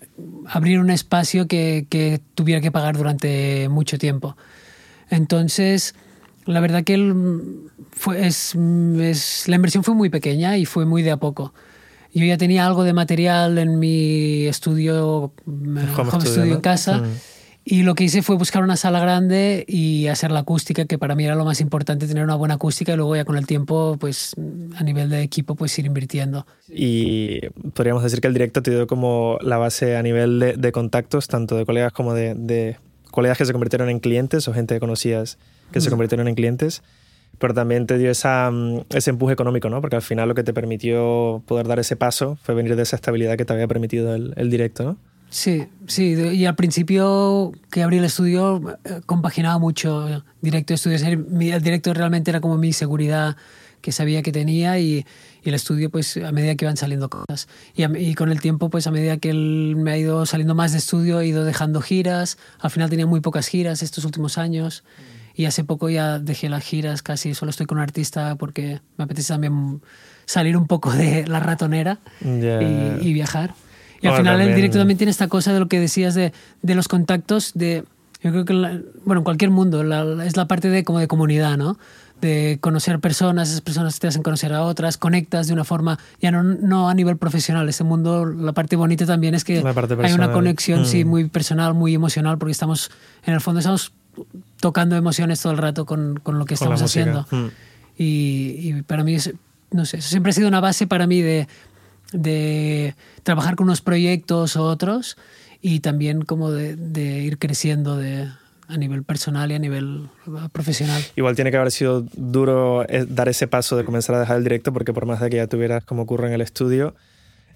abrir 0.47 0.81
un 0.81 0.91
espacio 0.91 1.47
que, 1.47 2.21
tuviera 2.35 2.61
que 2.61 2.71
pagar 2.71 2.97
durante 2.97 3.69
mucho 3.69 3.99
tiempo. 3.99 4.37
Entonces, 5.11 5.95
la 6.45 6.61
verdad 6.61 6.85
que 6.85 6.97
fue, 7.93 8.27
es, 8.27 8.55
la 8.55 9.57
inversión 9.57 9.85
fue 9.85 9.95
muy 9.95 10.11
pequeña 10.11 10.57
y 10.57 10.65
fue 10.65 10.87
muy 10.87 11.03
de 11.03 11.11
a 11.11 11.17
poco. 11.19 11.53
Yo 12.15 12.25
ya 12.25 12.39
tenía 12.39 12.67
algo 12.67 12.85
de 12.85 12.95
material 12.95 13.59
en 13.59 13.79
mi 13.79 14.47
estudio, 14.47 15.33
home, 15.47 16.21
studio, 16.23 16.55
en 16.55 16.61
casa. 16.61 17.03
Y 17.71 17.83
lo 17.83 17.95
que 17.95 18.05
hice 18.05 18.23
fue 18.23 18.37
buscar 18.37 18.63
una 18.63 18.79
sala 18.79 18.99
grande 18.99 19.67
y 19.69 20.07
hacer 20.07 20.31
la 20.31 20.41
acústica, 20.41 20.87
que 20.87 20.97
para 20.97 21.15
mí 21.15 21.27
era 21.27 21.35
lo 21.35 21.45
más 21.45 21.61
importante, 21.61 22.07
tener 22.07 22.25
una 22.25 22.35
buena 22.35 22.55
acústica 22.55 22.95
y 22.95 22.97
luego 22.97 23.15
ya 23.15 23.27
con 23.27 23.37
el 23.37 23.47
tiempo, 23.47 23.99
pues 24.01 24.35
a 24.79 24.83
nivel 24.83 25.11
de 25.11 25.21
equipo, 25.21 25.55
pues 25.55 25.79
ir 25.79 25.85
invirtiendo. 25.85 26.47
Y 26.67 27.41
podríamos 27.75 28.03
decir 28.03 28.23
que 28.23 28.27
el 28.27 28.33
directo 28.33 28.63
te 28.63 28.71
dio 28.71 28.87
como 28.87 29.37
la 29.43 29.59
base 29.59 29.99
a 29.99 30.03
nivel 30.03 30.57
de, 30.57 30.73
contactos, 30.73 31.29
tanto 31.29 31.59
de 31.59 31.67
colegas 31.67 31.93
como 31.93 32.15
de, 32.15 32.35
de, 32.35 32.79
colegas 33.11 33.37
que 33.37 33.45
se 33.45 33.53
convirtieron 33.53 33.91
en 33.91 34.01
clientes 34.01 34.49
o 34.49 34.55
gente 34.55 34.75
que 34.75 34.81
conocías 34.81 35.37
que 35.71 35.83
se 35.83 35.89
mm. 35.89 35.91
convirtieron 35.91 36.27
en 36.27 36.37
clientes, 36.37 36.83
pero 37.39 37.53
también 37.53 37.87
te 37.87 37.99
dio 37.99 38.11
esa, 38.11 38.51
mm, 38.51 38.85
ese 38.95 39.11
empuje 39.11 39.35
económico, 39.35 39.69
¿no? 39.69 39.83
Porque 39.83 39.97
al 39.97 40.03
final 40.03 40.27
lo 40.27 40.35
que 40.35 40.43
te 40.43 40.55
permitió 40.55 41.43
poder 41.45 41.69
dar 41.69 41.79
ese 41.79 41.97
paso 41.97 42.39
fue 42.43 42.55
venir 42.55 42.77
de 42.77 42.85
esa 42.85 42.97
estabilidad 42.97 43.37
que 43.37 43.45
te 43.45 43.53
había 43.53 43.69
permitido 43.69 44.15
el, 44.15 44.33
el 44.37 44.49
directo, 44.49 44.85
¿no? 44.85 45.08
Sí, 45.31 45.67
sí, 45.87 46.15
y 46.15 46.47
al 46.47 46.57
principio 46.57 47.53
que 47.71 47.83
abrí 47.83 47.99
el 47.99 48.05
estudio 48.05 48.79
eh, 48.85 49.01
compaginaba 49.05 49.59
mucho 49.59 50.25
directo 50.41 50.75
estudio. 50.75 50.97
El 51.07 51.63
directo 51.63 51.93
realmente 51.93 52.31
era 52.31 52.41
como 52.41 52.57
mi 52.57 52.73
seguridad 52.73 53.37
que 53.83 53.93
sabía 53.93 54.23
que 54.23 54.33
tenía 54.33 54.79
y, 54.79 55.05
y 55.43 55.49
el 55.49 55.55
estudio 55.55 55.91
pues 55.91 56.17
a 56.17 56.33
medida 56.33 56.55
que 56.55 56.65
iban 56.65 56.77
saliendo 56.77 57.11
cosas. 57.11 57.47
Y, 57.75 57.85
y, 57.99 58.15
con 58.15 58.31
el 58.31 58.41
tiempo 58.41 58.71
pues 58.71 58.87
a 58.87 58.91
medida 58.91 59.19
que 59.19 59.31
él 59.31 59.75
me 59.77 59.93
ha 59.93 59.99
ido 59.99 60.25
saliendo 60.25 60.55
más 60.55 60.73
de 60.73 60.79
estudio 60.79 61.21
he 61.21 61.27
ido 61.27 61.45
dejando 61.45 61.83
giras. 61.83 62.39
Al 62.59 62.71
final 62.71 62.89
tenía 62.89 63.07
muy 63.07 63.21
pocas 63.21 63.49
giras 63.49 63.83
estos 63.83 64.05
últimos 64.05 64.39
años 64.39 64.83
y 65.35 65.45
hace 65.45 65.63
poco 65.63 65.89
ya 65.91 66.19
dejé 66.19 66.49
las 66.49 66.65
giras 66.65 67.03
casi, 67.03 67.35
solo 67.35 67.51
estoy 67.51 67.67
con 67.67 67.79
un 67.79 67.83
artista 67.83 68.35
porque 68.37 68.81
me 68.97 69.05
apetece 69.05 69.33
también 69.33 69.81
salir 70.25 70.57
un 70.57 70.67
poco 70.67 70.91
de 70.91 71.27
la 71.29 71.39
ratonera 71.39 72.01
y, 72.21 73.09
y 73.09 73.13
viajar. 73.13 73.55
Y 74.01 74.07
al 74.07 74.17
final 74.17 74.41
el 74.41 74.55
directo 74.55 74.79
también 74.79 74.99
tiene 74.99 75.11
esta 75.11 75.29
cosa 75.29 75.53
de 75.53 75.61
lo 75.61 75.69
que 75.69 75.81
decías 75.81 76.15
de, 76.15 76.33
de 76.63 76.75
los 76.75 76.89
contactos, 76.89 77.53
de, 77.55 77.85
yo 78.23 78.31
creo 78.33 78.45
que, 78.45 78.55
bueno, 79.05 79.21
en 79.21 79.25
cualquier 79.25 79.51
mundo, 79.51 79.83
es 80.23 80.37
la 80.37 80.49
parte 80.49 80.69
de, 80.69 80.85
como 80.85 80.99
de 80.99 81.07
comunidad, 81.07 81.57
¿no? 81.57 81.79
De 82.21 82.59
conocer 82.61 82.99
personas, 82.99 83.49
esas 83.49 83.61
personas 83.61 84.01
te 84.01 84.09
hacen 84.09 84.25
conocer 84.25 84.53
a 84.53 84.63
otras, 84.63 84.99
conectas 84.99 85.47
de 85.47 85.53
una 85.53 85.63
forma, 85.65 86.01
ya 86.21 86.33
no, 86.33 86.43
no 86.43 86.89
a 86.89 86.95
nivel 86.95 87.17
profesional, 87.17 87.69
este 87.69 87.85
mundo, 87.85 88.27
la 88.27 88.53
parte 88.53 88.75
bonita 88.75 89.07
también 89.07 89.35
es 89.35 89.45
que 89.45 89.63
hay 90.03 90.13
una 90.13 90.33
conexión, 90.33 90.85
sí, 90.85 91.05
mm. 91.05 91.09
muy 91.09 91.29
personal, 91.29 91.75
muy 91.75 91.95
emocional, 91.95 92.39
porque 92.39 92.53
estamos, 92.53 92.91
en 93.25 93.35
el 93.35 93.41
fondo 93.41 93.61
estamos 93.61 93.93
tocando 94.59 94.97
emociones 94.97 95.41
todo 95.41 95.53
el 95.53 95.59
rato 95.59 95.87
con, 95.87 96.19
con 96.21 96.41
lo 96.41 96.45
que 96.45 96.55
estamos 96.55 96.83
haciendo. 96.83 97.25
Mm. 97.31 97.47
Y, 97.99 98.05
y, 98.63 98.83
para 98.83 99.05
mí, 99.05 99.17
no 99.71 99.85
sé, 99.85 99.99
eso 99.99 100.09
siempre 100.09 100.31
ha 100.31 100.33
sido 100.33 100.49
una 100.49 100.61
base 100.61 100.89
para 100.89 101.07
mí 101.07 101.23
de 101.23 101.47
de 102.13 102.95
trabajar 103.23 103.57
con 103.57 103.67
unos 103.67 103.81
proyectos 103.81 104.57
u 104.57 104.63
otros 104.63 105.17
y 105.61 105.81
también 105.81 106.23
como 106.23 106.51
de, 106.51 106.77
de 106.77 107.21
ir 107.21 107.39
creciendo 107.39 107.97
de, 107.97 108.29
a 108.69 108.77
nivel 108.77 109.03
personal 109.03 109.51
y 109.51 109.55
a 109.55 109.59
nivel 109.59 110.09
profesional. 110.53 111.03
Igual 111.17 111.35
tiene 111.35 111.51
que 111.51 111.57
haber 111.57 111.73
sido 111.73 112.05
duro 112.15 112.85
eh, 112.89 113.07
dar 113.09 113.29
ese 113.29 113.49
paso 113.49 113.77
de 113.77 113.85
comenzar 113.85 114.15
a 114.15 114.21
dejar 114.21 114.37
el 114.37 114.45
directo 114.45 114.73
porque 114.73 114.93
por 114.93 115.07
más 115.07 115.21
de 115.21 115.31
que 115.31 115.37
ya 115.37 115.47
tuvieras 115.47 115.85
como 115.85 116.07
curro 116.07 116.27
en 116.27 116.35
el 116.35 116.43
estudio, 116.43 116.95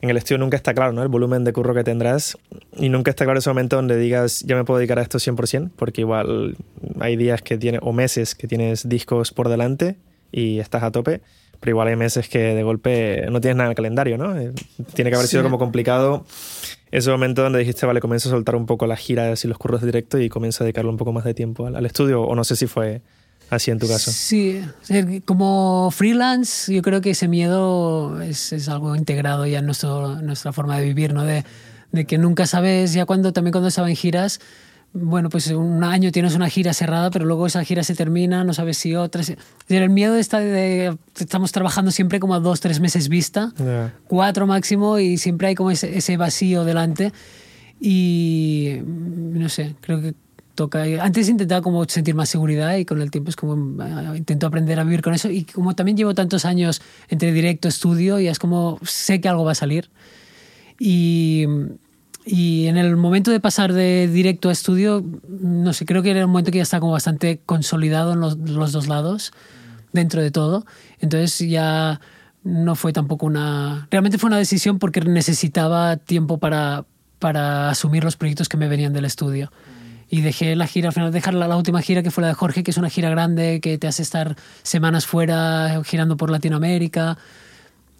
en 0.01 0.09
el 0.09 0.17
estudio 0.17 0.39
nunca 0.39 0.57
está 0.57 0.73
claro 0.73 0.93
¿no? 0.93 1.03
el 1.03 1.09
volumen 1.09 1.45
de 1.45 1.53
curro 1.53 1.75
que 1.75 1.85
tendrás 1.85 2.39
y 2.77 2.89
nunca 2.89 3.11
está 3.11 3.25
claro 3.25 3.39
ese 3.39 3.51
momento 3.51 3.77
donde 3.77 3.97
digas 3.97 4.41
ya 4.41 4.57
me 4.57 4.65
puedo 4.65 4.79
dedicar 4.79 4.99
a 4.99 5.03
esto 5.03 5.19
100% 5.19 5.71
porque 5.77 6.01
igual 6.01 6.57
hay 6.99 7.17
días 7.17 7.43
que 7.43 7.59
tienes 7.59 7.83
o 7.85 7.93
meses 7.93 8.35
que 8.35 8.49
tienes 8.49 8.89
discos 8.89 9.33
por 9.33 9.49
delante 9.49 9.97
y 10.33 10.59
estás 10.61 10.83
a 10.83 10.91
tope 10.91 11.21
pero 11.63 11.75
igual 11.75 11.87
hay 11.87 11.95
meses 11.95 12.29
que 12.29 12.41
de 12.41 12.63
golpe 12.65 13.25
no 13.31 13.41
tienes 13.41 13.57
nada 13.57 13.69
en 13.69 13.71
el 13.71 13.77
calendario, 13.77 14.19
¿no? 14.19 14.37
Eh, 14.37 14.53
tiene 14.95 15.11
que 15.11 15.17
haber 15.17 15.29
sido 15.29 15.45
como 15.45 15.61
complicado 15.61 16.27
ese 16.91 17.09
momento 17.09 17.41
donde 17.45 17.61
dijiste, 17.61 17.87
vale, 17.87 18.01
comienzo 18.01 18.31
a 18.31 18.33
soltar 18.33 18.57
un 18.57 18.67
poco 18.67 18.89
las 18.89 18.99
giras 18.99 19.45
y 19.45 19.49
los 19.49 19.59
curros 19.59 19.81
de 19.81 19.87
directo 19.87 20.19
y 20.19 20.29
comienzo 20.29 20.63
a 20.63 20.65
dedicarle 20.65 20.91
un 20.91 20.97
poco 20.97 21.13
más 21.13 21.23
de 21.23 21.35
tiempo 21.35 21.69
al, 21.69 21.87
estudio, 21.87 22.23
o 22.23 22.35
no 22.35 22.43
sé 22.43 22.57
si 22.57 22.67
fue 22.67 23.01
así 23.49 23.71
en 23.71 23.79
tu 23.79 23.87
caso. 23.87 24.11
Sí, 24.11 24.61
como 25.25 25.93
freelance 25.93 26.75
yo 26.75 26.83
creo 26.83 27.01
que 27.01 27.11
ese 27.11 27.29
miedo 27.29 28.21
es, 28.23 28.53
es 28.53 28.69
algo 28.69 28.97
integrado 28.97 29.47
ya 29.47 29.61
en 29.61 29.67
nuestro, 29.67 30.21
nuestra 30.21 30.53
forma 30.53 30.77
de 30.79 30.85
vivir, 30.85 31.15
¿no? 31.15 31.25
De, 31.25 31.45
de 31.93 32.07
que 32.07 32.19
nunca 32.19 32.47
sabes, 32.47 32.93
ya 32.93 33.07
cuando 33.07 33.33
también 33.33 33.53
cuando 33.53 33.69
estaba 33.69 33.89
en 33.89 33.95
giras, 33.95 34.41
bueno, 34.95 35.31
pues 35.31 35.47
un 35.49 35.83
año 35.85 36.13
tienes 36.13 36.35
una 36.35 36.51
gira 36.51 36.75
cerrada, 36.75 37.11
pero 37.11 37.25
luego 37.25 37.47
esa 37.47 37.65
gira 37.65 37.83
se 37.83 37.95
termina, 37.95 38.45
no 38.45 38.53
sabes 38.53 38.77
si 38.77 38.95
otra. 38.95 39.23
El 39.69 39.91
miedo 39.91 40.17
está 40.17 40.41
de. 40.41 40.97
Estamos 41.19 41.51
trabajando 41.51 41.91
siempre 41.91 42.21
como 42.21 42.35
a 42.35 42.41
dos, 42.41 42.61
tres 42.61 42.79
meses 42.79 43.09
vista, 43.09 43.53
cuatro 44.07 44.47
máximo, 44.47 44.99
y 44.99 45.17
siempre 45.17 45.49
hay 45.49 45.55
como 45.55 45.71
ese, 45.71 45.97
ese, 45.97 46.17
vacío 46.19 46.65
delante. 46.65 47.13
Y 47.81 48.81
no 48.85 49.49
sé, 49.49 49.75
creo 49.81 50.03
que 50.03 50.15
toca. 50.55 50.85
Antes 51.01 51.31
intentaba 51.31 51.63
como 51.63 51.85
sentir 51.87 52.15
más 52.15 52.29
seguridad 52.29 52.77
y 52.77 52.85
con 52.85 53.01
el 53.01 53.11
tiempo 53.11 53.31
es 53.31 53.37
como. 53.37 53.83
Eh, 53.83 54.19
intento 54.19 54.47
aprender 54.47 54.79
a 54.79 54.85
vivir 54.85 55.01
con 55.01 55.15
eso. 55.15 55.31
Y 55.31 55.45
como 55.45 55.75
también 55.75 55.97
llevo 55.97 56.15
tantos 56.15 56.45
años 56.45 56.83
entre 57.09 57.33
directo, 57.33 57.67
estudio, 57.67 58.21
y 58.21 58.29
es 58.29 58.39
como 58.39 58.79
sé 58.83 59.23
que 59.23 59.29
algo 59.31 59.45
va 59.45 59.53
a 59.53 59.55
salir. 59.55 59.89
Y 60.79 61.47
y 62.25 62.67
en 62.67 62.77
el 62.77 62.97
momento 62.97 63.31
de 63.31 63.41
pasar 63.41 63.73
de 63.73 64.09
directo 64.09 64.49
a 64.49 64.53
estudio, 64.53 65.05
no 65.29 65.73
sé, 65.73 65.87
creo 65.87 66.03
que 66.03 66.11
era 66.11 66.25
un 66.25 66.31
momento 66.31 66.51
que 66.51 66.59
ya 66.59 66.63
está 66.63 66.79
como 66.79 66.93
bastante 66.93 67.41
consolidado 67.45 68.13
en 68.13 68.21
los, 68.21 68.39
los 68.39 68.73
dos 68.73 68.87
lados, 68.87 69.33
dentro 69.93 70.23
de 70.23 70.31
todo. 70.31 70.65
Entonces 71.01 71.39
ya 71.49 72.01
no 72.45 72.75
fue 72.75 72.93
tampoco 72.93 73.27
una... 73.27 73.89
Realmente 73.91 74.19
fue 74.19 74.29
una 74.29 74.39
decisión 74.39 74.79
porque 74.79 75.01
necesitaba 75.01 75.97
tiempo 75.97 76.39
para, 76.39 76.85
para 77.19 77.71
asumir 77.71 78.05
los 78.05 78.17
proyectos 78.17 78.49
que 78.49 78.57
me 78.57 78.69
venían 78.69 78.93
del 78.93 79.05
estudio. 79.05 79.51
Y 80.09 80.21
dejé 80.21 80.55
la 80.57 80.67
gira, 80.67 80.89
al 80.89 80.95
final 80.95 81.11
dejar 81.11 81.35
la, 81.35 81.49
la, 81.49 81.57
última 81.57 81.81
gira 81.81 82.03
que 82.03 82.11
fue 82.11 82.23
la 82.23 82.29
de 82.29 82.35
Jorge, 82.35 82.63
que 82.63 82.71
es 82.71 82.77
una 82.77 82.91
gira 82.91 83.09
grande, 83.09 83.61
que 83.61 83.79
te 83.79 83.89
hace 83.89 84.03
estar 84.03 84.37
semanas 84.63 85.07
fuera, 85.07 85.83
girando 85.85 86.17
por 86.17 86.31
Latinoamérica 86.31 87.19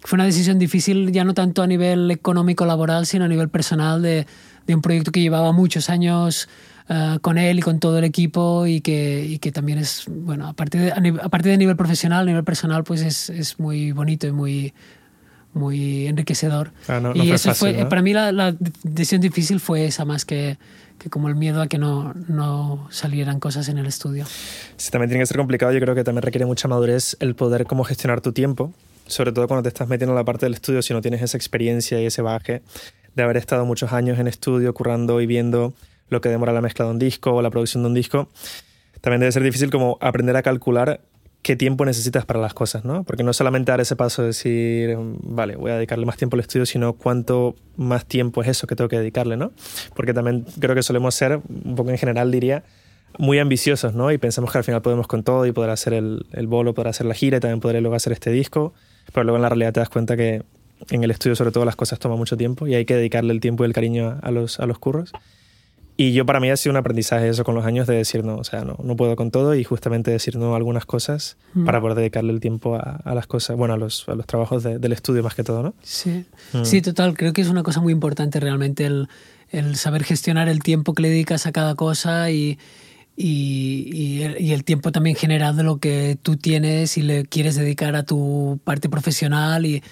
fue 0.03 0.17
una 0.17 0.25
decisión 0.25 0.59
difícil 0.59 1.11
ya 1.11 1.23
no 1.23 1.33
tanto 1.33 1.61
a 1.61 1.67
nivel 1.67 2.11
económico 2.11 2.65
laboral, 2.65 3.05
sino 3.05 3.25
a 3.25 3.27
nivel 3.27 3.49
personal 3.49 4.01
de, 4.01 4.27
de 4.67 4.75
un 4.75 4.81
proyecto 4.81 5.11
que 5.11 5.21
llevaba 5.21 5.51
muchos 5.51 5.89
años 5.89 6.49
uh, 6.89 7.19
con 7.19 7.37
él 7.37 7.59
y 7.59 7.61
con 7.61 7.79
todo 7.79 7.97
el 7.99 8.03
equipo 8.03 8.67
y 8.67 8.81
que, 8.81 9.25
y 9.25 9.39
que 9.39 9.51
también 9.51 9.79
es, 9.79 10.03
bueno, 10.07 10.47
aparte 10.47 10.77
de, 10.77 10.91
aparte 11.21 11.49
de 11.49 11.57
nivel 11.57 11.77
profesional, 11.77 12.23
a 12.23 12.25
nivel 12.25 12.43
personal, 12.43 12.83
pues 12.83 13.01
es, 13.01 13.29
es 13.29 13.59
muy 13.59 13.93
bonito 13.93 14.27
y 14.27 14.33
muy, 14.33 14.73
muy 15.53 16.07
enriquecedor. 16.07 16.71
Ah, 16.87 16.99
no, 16.99 17.15
y 17.15 17.29
no 17.29 17.35
eso 17.35 17.49
fácil, 17.49 17.73
fue, 17.73 17.83
¿no? 17.83 17.89
para 17.89 18.01
mí 18.01 18.13
la, 18.13 18.31
la, 18.31 18.55
decisión 18.83 19.21
difícil 19.21 19.61
fue 19.61 19.85
esa 19.85 20.03
más 20.03 20.25
que, 20.25 20.57
que 20.99 21.09
como 21.09 21.29
el 21.29 21.35
miedo 21.35 21.61
a 21.61 21.67
que 21.67 21.77
no, 21.77 22.13
no 22.27 22.87
salieran 22.89 23.39
cosas 23.39 23.69
en 23.69 23.77
el 23.77 23.85
estudio. 23.85 24.25
Sí, 24.75 24.91
también 24.91 25.09
tiene 25.09 25.21
que 25.21 25.27
ser 25.27 25.37
complicado, 25.37 25.71
yo 25.71 25.79
creo 25.79 25.95
que 25.95 26.03
también 26.03 26.23
requiere 26.23 26.45
mucha 26.45 26.67
madurez 26.67 27.15
el 27.21 27.35
poder 27.35 27.65
cómo 27.65 27.85
gestionar 27.85 28.19
tu 28.19 28.33
tiempo, 28.33 28.73
sobre 29.13 29.31
todo 29.31 29.47
cuando 29.47 29.63
te 29.63 29.69
estás 29.69 29.87
metiendo 29.87 30.13
en 30.13 30.17
la 30.17 30.25
parte 30.25 30.45
del 30.45 30.53
estudio, 30.53 30.81
si 30.81 30.93
no 30.93 31.01
tienes 31.01 31.21
esa 31.21 31.37
experiencia 31.37 32.01
y 32.01 32.05
ese 32.05 32.21
bagaje 32.21 32.61
de 33.15 33.23
haber 33.23 33.37
estado 33.37 33.65
muchos 33.65 33.93
años 33.93 34.19
en 34.19 34.27
estudio, 34.27 34.73
currando 34.73 35.21
y 35.21 35.25
viendo 35.25 35.73
lo 36.09 36.21
que 36.21 36.29
demora 36.29 36.53
la 36.53 36.61
mezcla 36.61 36.85
de 36.85 36.91
un 36.91 36.99
disco 36.99 37.33
o 37.33 37.41
la 37.41 37.49
producción 37.49 37.83
de 37.83 37.87
un 37.87 37.93
disco, 37.93 38.29
también 39.01 39.19
debe 39.19 39.31
ser 39.31 39.43
difícil 39.43 39.69
como 39.69 39.97
aprender 40.01 40.35
a 40.35 40.41
calcular 40.41 41.01
qué 41.41 41.57
tiempo 41.57 41.83
necesitas 41.83 42.25
para 42.25 42.39
las 42.39 42.53
cosas, 42.53 42.85
¿no? 42.85 43.03
Porque 43.03 43.21
no 43.21 43.33
solamente 43.33 43.71
dar 43.71 43.81
ese 43.81 43.97
paso 43.97 44.21
de 44.21 44.29
decir, 44.29 44.97
vale, 44.97 45.57
voy 45.57 45.71
a 45.71 45.75
dedicarle 45.75 46.05
más 46.05 46.15
tiempo 46.15 46.37
al 46.37 46.39
estudio, 46.39 46.65
sino 46.65 46.93
cuánto 46.93 47.55
más 47.75 48.05
tiempo 48.05 48.41
es 48.41 48.47
eso 48.47 48.65
que 48.65 48.75
tengo 48.75 48.87
que 48.87 48.97
dedicarle, 48.97 49.35
¿no? 49.35 49.51
Porque 49.93 50.13
también 50.13 50.45
creo 50.59 50.73
que 50.73 50.83
solemos 50.83 51.13
ser, 51.15 51.41
un 51.65 51.75
poco 51.75 51.89
en 51.89 51.97
general 51.97 52.31
diría, 52.31 52.63
muy 53.17 53.39
ambiciosos, 53.39 53.93
¿no? 53.93 54.11
Y 54.11 54.17
pensamos 54.17 54.51
que 54.51 54.57
al 54.57 54.63
final 54.63 54.81
podemos 54.81 55.05
con 55.07 55.23
todo 55.23 55.45
y 55.45 55.51
poder 55.51 55.69
hacer 55.69 55.93
el, 55.93 56.25
el 56.31 56.47
bolo, 56.47 56.73
poder 56.73 56.87
hacer 56.87 57.05
la 57.05 57.13
gira 57.13 57.37
y 57.37 57.39
también 57.41 57.59
poder 57.59 57.81
luego 57.81 57.95
hacer 57.95 58.13
este 58.13 58.31
disco, 58.31 58.73
pero 59.11 59.23
luego 59.23 59.37
en 59.37 59.41
la 59.41 59.49
realidad 59.49 59.73
te 59.73 59.79
das 59.79 59.89
cuenta 59.89 60.15
que 60.15 60.43
en 60.89 61.03
el 61.03 61.11
estudio 61.11 61.35
sobre 61.35 61.51
todo 61.51 61.65
las 61.65 61.75
cosas 61.75 61.99
toman 61.99 62.17
mucho 62.17 62.37
tiempo 62.37 62.67
y 62.67 62.75
hay 62.75 62.85
que 62.85 62.95
dedicarle 62.95 63.33
el 63.33 63.39
tiempo 63.39 63.63
y 63.63 63.67
el 63.67 63.73
cariño 63.73 64.19
a 64.21 64.31
los, 64.31 64.59
a 64.59 64.65
los 64.65 64.79
curros. 64.79 65.11
Y 65.95 66.13
yo 66.13 66.25
para 66.25 66.39
mí 66.39 66.49
ha 66.49 66.57
sido 66.57 66.71
un 66.71 66.77
aprendizaje 66.77 67.29
eso 67.29 67.43
con 67.43 67.53
los 67.53 67.65
años 67.65 67.85
de 67.85 67.95
decir 67.95 68.23
no, 68.23 68.37
o 68.37 68.43
sea, 68.43 68.63
no, 68.63 68.77
no 68.83 68.95
puedo 68.95 69.15
con 69.15 69.29
todo 69.29 69.53
y 69.53 69.63
justamente 69.63 70.09
decir 70.09 70.37
no 70.37 70.53
a 70.53 70.57
algunas 70.57 70.85
cosas 70.87 71.37
mm. 71.53 71.65
para 71.65 71.79
poder 71.81 71.95
dedicarle 71.95 72.33
el 72.33 72.39
tiempo 72.39 72.75
a, 72.75 72.99
a, 73.03 73.13
las 73.13 73.27
cosas, 73.27 73.55
bueno, 73.57 73.75
a 73.75 73.77
los, 73.77 74.09
a 74.09 74.15
los 74.15 74.25
trabajos 74.25 74.63
de, 74.63 74.79
del 74.79 74.91
estudio 74.91 75.21
más 75.21 75.35
que 75.35 75.43
todo, 75.43 75.61
¿no? 75.61 75.75
Sí. 75.83 76.25
Mm. 76.53 76.63
sí, 76.63 76.81
total, 76.81 77.15
creo 77.15 77.31
que 77.31 77.41
es 77.41 77.49
una 77.49 77.61
cosa 77.61 77.79
muy 77.79 77.93
importante 77.93 78.39
realmente 78.39 78.85
el, 78.85 79.07
el 79.51 79.75
saber 79.75 80.03
gestionar 80.03 80.49
el 80.49 80.63
tiempo 80.63 80.95
que 80.95 81.03
le 81.03 81.09
dedicas 81.09 81.45
a 81.45 81.51
cada 81.51 81.75
cosa 81.75 82.31
y, 82.31 82.57
y, 83.15 83.89
y, 83.93 84.23
el, 84.23 84.41
y, 84.41 84.53
el, 84.53 84.63
tiempo 84.63 84.91
también 84.91 85.15
general 85.15 85.55
de 85.55 85.63
lo 85.63 85.77
que 85.77 86.17
tú 86.21 86.35
tienes 86.35 86.97
y 86.97 87.03
le 87.03 87.25
quieres 87.25 87.55
dedicar 87.55 87.95
a 87.95 88.03
tu 88.03 88.59
parte 88.63 88.89
profesional 88.89 89.65
y 89.65 89.83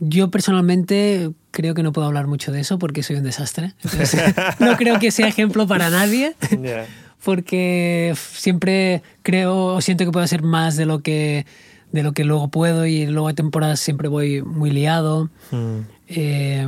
yo 0.00 0.30
personalmente 0.30 1.30
creo 1.50 1.74
que 1.74 1.82
no 1.82 1.92
puedo 1.92 2.06
hablar 2.06 2.26
mucho 2.26 2.52
de 2.52 2.60
eso 2.60 2.78
porque 2.78 3.02
soy 3.02 3.16
un 3.16 3.22
desastre. 3.22 3.74
Entonces, 3.82 4.34
no 4.58 4.76
creo 4.76 4.98
que 4.98 5.10
sea 5.10 5.28
ejemplo 5.28 5.66
para 5.66 5.90
nadie. 5.90 6.34
Yeah. 6.50 6.86
Porque 7.24 8.14
siempre 8.34 9.02
creo 9.22 9.66
o 9.66 9.80
siento 9.80 10.04
que 10.04 10.10
puedo 10.10 10.24
hacer 10.24 10.42
más 10.42 10.76
de 10.76 10.86
lo 10.86 11.00
que 11.00 11.46
de 11.92 12.02
lo 12.02 12.12
que 12.12 12.24
luego 12.24 12.48
puedo 12.48 12.86
y 12.86 13.06
luego 13.06 13.28
a 13.28 13.34
temporadas 13.34 13.78
siempre 13.78 14.08
voy 14.08 14.42
muy 14.42 14.70
liado. 14.70 15.30
Mm. 15.52 15.80
Eh, 16.06 16.66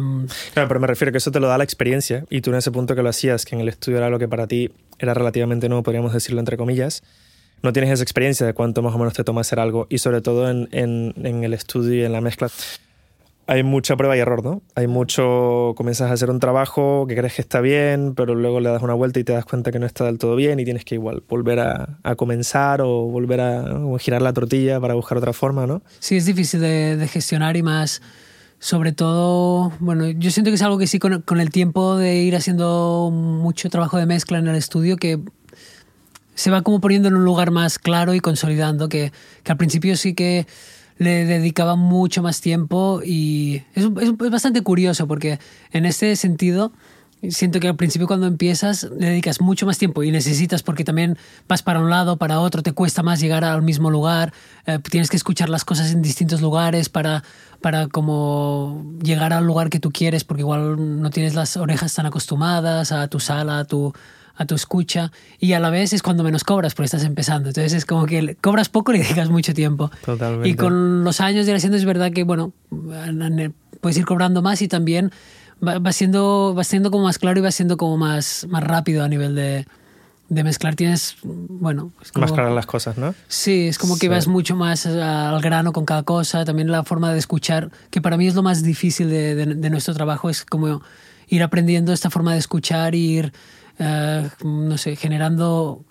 claro, 0.55 0.69
pero 0.69 0.81
me 0.81 0.87
refiero 0.87 1.13
que 1.13 1.19
eso 1.19 1.31
te 1.31 1.41
lo 1.41 1.49
da 1.49 1.59
la 1.59 1.65
experiencia 1.65 2.25
y 2.31 2.41
tú 2.41 2.51
en 2.51 2.57
ese 2.57 2.71
punto 2.71 2.95
que 2.95 3.03
lo 3.03 3.09
hacías, 3.09 3.45
que 3.45 3.55
en 3.55 3.61
el 3.61 3.69
estudio 3.69 3.99
era 3.99 4.11
lo 4.11 4.19
que 4.19 4.29
para 4.29 4.47
ti 4.47 4.71
era 4.99 5.15
relativamente 5.15 5.69
nuevo, 5.69 5.83
podríamos 5.83 6.13
decirlo 6.13 6.41
entre 6.41 6.57
comillas, 6.57 7.03
no 7.63 7.73
tienes 7.73 7.91
esa 7.91 8.03
experiencia 8.03 8.47
de 8.47 8.55
cuánto 8.55 8.83
más 8.83 8.95
o 8.95 8.99
menos 8.99 9.15
te 9.15 9.25
toma 9.25 9.43
hacer 9.43 9.61
algo 9.61 9.87
y 9.91 9.99
sobre 9.99 10.21
todo 10.21 10.51
en, 10.51 10.69
en, 10.73 11.15
en 11.23 11.45
el 11.45 11.53
estudio 11.53 11.95
y 11.95 12.05
en 12.05 12.13
la 12.13 12.21
mezcla 12.21 12.49
hay 13.49 13.63
mucha 13.63 13.97
prueba 13.97 14.17
y 14.17 14.21
error, 14.21 14.43
¿no? 14.43 14.63
Hay 14.75 14.89
mucho, 14.89 15.75
comienzas 15.77 16.11
a 16.11 16.15
hacer 16.15 16.31
un 16.31 16.41
trabajo 16.41 17.07
que 17.07 17.15
crees 17.17 17.35
que 17.35 17.43
está 17.43 17.61
bien, 17.61 18.15
pero 18.15 18.35
luego 18.35 18.59
le 18.61 18.71
das 18.71 18.83
una 18.83 18.95
vuelta 18.95 19.21
y 19.21 19.25
te 19.25 19.33
das 19.33 19.45
cuenta 19.45 19.71
que 19.71 19.79
no 19.79 19.87
está 19.87 20.05
del 20.05 20.19
todo 20.19 20.35
bien 20.35 20.59
y 20.59 20.65
tienes 20.65 20.85
que 20.85 20.97
igual 20.97 21.23
volver 21.29 21.61
a, 21.61 21.99
a 22.03 22.17
comenzar 22.17 22.81
o 22.81 23.05
volver 23.05 23.41
a 23.41 23.63
o 23.85 23.99
girar 23.99 24.21
la 24.23 24.33
tortilla 24.33 24.81
para 24.81 24.95
buscar 24.95 25.19
otra 25.19 25.33
forma, 25.33 25.67
¿no? 25.67 25.83
Sí, 26.01 26.17
es 26.17 26.27
difícil 26.27 26.61
de, 26.61 26.97
de, 26.97 27.09
gestionar 27.09 27.57
y 27.57 27.63
más, 27.63 28.03
sobre 28.67 28.91
todo, 28.91 29.71
bueno, 29.79 30.11
yo 30.11 30.33
siento 30.33 30.51
que 30.51 30.57
es 30.57 30.63
algo 30.63 30.77
que 30.77 30.89
sí 30.89 30.99
con, 30.99 31.41
el 31.41 31.51
tiempo 31.51 31.95
de 31.95 32.17
ir 32.17 32.35
haciendo 32.35 33.13
mucho 33.13 33.71
trabajo 33.71 33.97
de 33.97 34.07
mezcla 34.07 34.39
en 34.39 34.49
el 34.49 34.57
estudio 34.57 34.97
que 34.97 35.21
se 36.35 36.51
va 36.51 36.63
como 36.63 36.81
poniendo 36.81 37.07
en 37.07 37.15
un 37.15 37.25
lugar 37.25 37.53
más 37.53 37.79
claro 37.79 38.13
y 38.13 38.19
consolidando, 38.19 38.89
que, 38.89 39.13
que 39.45 39.53
al 39.53 39.57
principio 39.57 39.97
sí 39.97 40.15
que 40.15 40.49
le 40.99 41.27
dedicaba 41.27 41.77
mucho 41.77 42.25
más 42.25 42.41
tiempo 42.41 43.03
y 43.05 43.63
es, 43.77 43.85
es, 43.85 44.09
es, 44.09 44.31
bastante 44.33 44.63
curioso 44.63 45.07
porque 45.07 45.39
en 45.71 45.87
este 45.87 46.17
sentido 46.17 46.73
siento 47.31 47.61
que 47.61 47.69
al 47.69 47.77
principio 47.77 48.07
cuando 48.07 48.27
empiezas 48.27 48.85
le 48.85 49.09
dedicas 49.09 49.41
mucho 49.41 49.67
más 49.67 49.79
tiempo 49.79 50.03
y 50.03 50.11
necesitas 50.11 50.63
porque 50.63 50.85
también 50.85 51.17
vas 51.49 51.63
para 51.63 51.81
un 51.81 51.91
lado, 51.91 52.17
para 52.17 52.41
otro, 52.41 52.63
te 52.63 52.73
cuesta 52.73 53.03
más 53.03 53.21
llegar 53.21 53.45
al 53.45 53.63
mismo 53.63 53.91
lugar, 53.91 54.33
eh, 54.67 54.79
tienes 54.91 55.11
que 55.11 55.17
escuchar 55.17 55.49
las 55.49 55.65
cosas 55.65 55.93
en 55.93 56.03
distintos 56.03 56.41
lugares 56.41 56.89
para, 56.89 57.25
para 57.61 57.89
como 57.89 58.85
llegar 59.03 59.33
al 59.33 59.45
lugar 59.45 59.71
que 59.71 59.81
tú 59.81 59.91
quieres 59.91 60.25
porque 60.25 60.43
igual 60.43 61.01
no 61.01 61.11
tienes 61.11 61.35
las 61.35 61.57
orejas 61.57 61.95
tan 61.95 62.07
acostumbradas 62.07 62.93
a 62.93 63.09
tu 63.09 63.19
sala, 63.19 63.61
a 63.61 63.65
tu, 63.65 63.93
a 64.37 64.45
tu 64.45 64.55
escucha 64.55 65.11
y 65.41 65.55
a 65.55 65.61
la 65.61 65.71
vez 65.71 65.93
es 65.93 66.03
cuando 66.03 66.23
menos 66.23 66.45
cobras 66.45 66.75
porque 66.75 66.87
estás 66.87 67.05
empezando. 67.05 67.49
Entonces 67.49 67.73
es 67.73 67.85
como 67.85 68.07
que 68.07 68.37
cobras 68.37 68.69
poco 68.69 68.93
y 68.93 68.99
le 68.99 69.05
dedicas 69.05 69.31
mucho 69.31 69.55
tiempo. 69.55 69.91
Totalmente. 70.05 70.49
Y 70.49 70.55
con 70.55 71.05
los 71.05 71.21
años 71.21 71.47
de 71.47 71.53
ir 71.53 71.57
haciendo 71.57 71.79
es 71.79 71.85
verdad 71.85 72.13
que, 72.13 72.25
bueno, 72.25 72.53
puedes 73.81 73.97
ir 73.97 74.05
cobrando 74.05 74.43
más 74.43 74.61
y 74.63 74.69
también 74.69 75.13
va, 75.65 75.79
va, 75.79 75.93
siendo, 75.93 76.55
va 76.57 76.65
siendo 76.65 76.91
como 76.91 77.05
más 77.05 77.19
claro 77.19 77.39
y 77.39 77.43
va 77.43 77.51
siendo 77.51 77.77
como 77.77 77.97
más, 77.97 78.47
más 78.49 78.63
rápido 78.65 79.05
a 79.05 79.09
nivel 79.09 79.35
de, 79.35 79.67
de 80.29 80.45
mezclar. 80.45 80.75
Tienes, 80.75 81.17
bueno... 81.23 81.93
Es 82.01 82.13
como, 82.13 82.23
más 82.23 82.33
claras 82.33 82.55
las 82.55 82.67
cosas, 82.67 82.99
¿no? 82.99 83.15
Sí, 83.29 83.69
es 83.69 83.79
como 83.79 83.95
que 83.95 84.03
sí. 84.03 84.09
vas 84.09 84.29
mucho 84.29 84.57
más 84.57 84.87
al 84.87 85.41
grano 85.41 85.73
con 85.73 85.85
cada 85.85 86.03
cosa. 86.03 86.45
También 86.45 86.71
la 86.71 86.85
forma 86.85 87.13
de 87.13 87.19
escuchar, 87.19 87.71
que 87.91 88.01
para 88.01 88.17
mí 88.17 88.27
es 88.27 88.35
lo 88.35 88.43
más 88.43 88.63
difícil 88.63 89.11
de, 89.11 89.35
de, 89.35 89.47
de 89.47 89.71
nuestro 89.71 89.95
trabajo, 89.95 90.31
es 90.31 90.45
como 90.45 90.83
ir 91.29 91.43
aprendiendo 91.43 91.93
esta 91.93 92.11
forma 92.11 92.33
de 92.33 92.39
escuchar 92.39 92.95
ir 92.95 93.33
Uh, 93.79 94.47
no 94.47 94.79
sé, 94.79 94.97
generando 94.97 95.85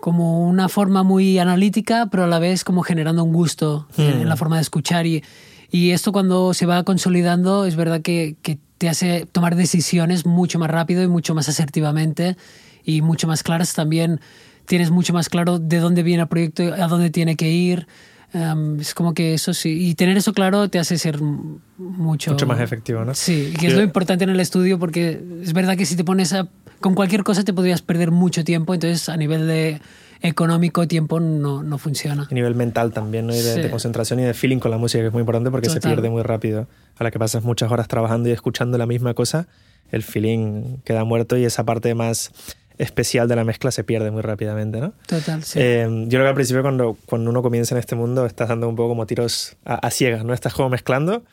como 0.00 0.46
una 0.46 0.68
forma 0.68 1.02
muy 1.02 1.38
analítica, 1.38 2.08
pero 2.10 2.24
a 2.24 2.26
la 2.26 2.38
vez 2.38 2.64
como 2.64 2.82
generando 2.82 3.24
un 3.24 3.32
gusto 3.32 3.86
mm. 3.96 4.00
en, 4.00 4.20
en, 4.20 4.28
la 4.28 4.36
forma 4.36 4.56
de 4.56 4.62
escuchar. 4.62 5.06
Y, 5.06 5.24
y, 5.70 5.92
esto 5.92 6.12
cuando 6.12 6.52
se 6.52 6.66
va 6.66 6.82
consolidando 6.84 7.64
es 7.64 7.76
verdad 7.76 8.02
que, 8.02 8.36
que, 8.42 8.58
te 8.78 8.88
hace 8.88 9.26
tomar 9.30 9.56
decisiones 9.56 10.24
mucho 10.24 10.58
más 10.58 10.70
rápido 10.70 11.02
y 11.02 11.08
mucho 11.08 11.34
más 11.34 11.48
asertivamente 11.48 12.36
y 12.84 13.02
mucho 13.02 13.26
más 13.26 13.42
claras. 13.42 13.74
También 13.74 14.20
tienes 14.66 14.90
mucho 14.90 15.12
más 15.12 15.28
claro 15.28 15.58
de 15.58 15.78
dónde 15.78 16.02
viene 16.02 16.22
el 16.22 16.28
proyecto, 16.28 16.62
a 16.62 16.86
dónde 16.86 17.10
tiene 17.10 17.36
que 17.36 17.50
ir. 17.50 17.86
Um, 18.34 18.78
es 18.78 18.92
como 18.92 19.14
que 19.14 19.32
eso 19.32 19.54
sí, 19.54 19.88
y 19.88 19.94
tener 19.94 20.18
eso 20.18 20.34
claro 20.34 20.68
te 20.68 20.78
hace 20.78 20.98
ser 20.98 21.18
mucho, 21.22 22.32
mucho 22.32 22.46
más 22.46 22.60
efectivo, 22.60 23.02
¿no? 23.02 23.14
Sí, 23.14 23.54
que 23.58 23.68
es 23.68 23.74
lo 23.74 23.82
importante 23.82 24.24
en 24.24 24.30
el 24.30 24.38
estudio 24.38 24.78
porque 24.78 25.18
es 25.42 25.54
verdad 25.54 25.78
que 25.78 25.86
si 25.86 25.96
te 25.96 26.04
pones 26.04 26.34
a 26.34 26.46
con 26.80 26.94
cualquier 26.94 27.24
cosa 27.24 27.42
te 27.42 27.54
podrías 27.54 27.80
perder 27.80 28.10
mucho 28.10 28.44
tiempo, 28.44 28.74
entonces 28.74 29.08
a 29.08 29.16
nivel 29.16 29.46
de 29.46 29.80
económico 30.20 30.86
tiempo 30.88 31.20
no, 31.20 31.62
no 31.62 31.78
funciona. 31.78 32.26
A 32.30 32.34
nivel 32.34 32.54
mental 32.54 32.92
también, 32.92 33.26
¿no? 33.26 33.34
Y 33.34 33.38
de, 33.38 33.54
sí. 33.54 33.60
de, 33.60 33.70
concentración 33.70 34.20
y 34.20 34.24
de 34.24 34.34
feeling 34.34 34.58
con 34.58 34.70
la 34.70 34.78
música, 34.78 35.00
que 35.02 35.08
es 35.08 35.12
muy 35.12 35.20
importante 35.20 35.50
porque 35.50 35.68
Total. 35.68 35.82
se 35.82 35.88
pierde 35.88 36.10
muy 36.10 36.22
rápido. 36.22 36.66
A 36.96 37.04
la 37.04 37.10
que 37.10 37.18
pasas 37.18 37.44
muchas 37.44 37.70
horas 37.70 37.88
trabajando 37.88 38.28
y 38.28 38.32
escuchando 38.32 38.76
la 38.78 38.86
misma 38.86 39.14
cosa, 39.14 39.46
el 39.90 40.02
feeling 40.02 40.78
queda 40.84 41.04
muerto 41.04 41.36
y 41.36 41.44
esa 41.44 41.64
parte 41.64 41.94
más 41.94 42.32
especial 42.78 43.26
de 43.28 43.36
la 43.36 43.44
mezcla 43.44 43.70
se 43.70 43.84
pierde 43.84 44.10
muy 44.10 44.22
rápidamente, 44.22 44.80
¿no? 44.80 44.92
Total, 45.06 45.42
sí. 45.42 45.58
Eh, 45.60 45.86
yo 45.88 46.08
creo 46.10 46.22
que 46.22 46.28
al 46.28 46.34
principio 46.34 46.62
cuando, 46.62 46.96
cuando 47.06 47.30
uno 47.30 47.42
comienza 47.42 47.74
en 47.74 47.80
este 47.80 47.96
mundo 47.96 48.24
estás 48.24 48.48
dando 48.48 48.68
un 48.68 48.76
poco 48.76 48.90
como 48.90 49.06
tiros 49.06 49.56
a, 49.64 49.74
a 49.74 49.90
ciegas, 49.90 50.24
¿no? 50.24 50.32
Estás 50.32 50.54
como 50.54 50.68
mezclando, 50.68 51.24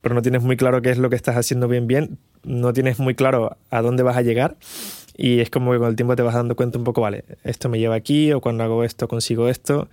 pero 0.00 0.14
no 0.14 0.22
tienes 0.22 0.42
muy 0.42 0.56
claro 0.56 0.80
qué 0.80 0.90
es 0.90 0.98
lo 0.98 1.10
que 1.10 1.16
estás 1.16 1.36
haciendo 1.36 1.66
bien 1.66 1.86
bien, 1.88 2.18
no 2.44 2.72
tienes 2.72 2.98
muy 3.00 3.14
claro 3.14 3.56
a 3.70 3.82
dónde 3.82 4.02
vas 4.02 4.16
a 4.16 4.22
llegar 4.22 4.56
y 5.16 5.40
es 5.40 5.50
como 5.50 5.72
que 5.72 5.78
con 5.78 5.88
el 5.88 5.96
tiempo 5.96 6.16
te 6.16 6.22
vas 6.22 6.34
dando 6.34 6.56
cuenta 6.56 6.78
un 6.78 6.84
poco, 6.84 7.00
vale, 7.00 7.24
esto 7.44 7.68
me 7.68 7.78
lleva 7.78 7.94
aquí 7.94 8.32
o 8.32 8.40
cuando 8.40 8.64
hago 8.64 8.84
esto 8.84 9.08
consigo 9.08 9.48
esto 9.48 9.88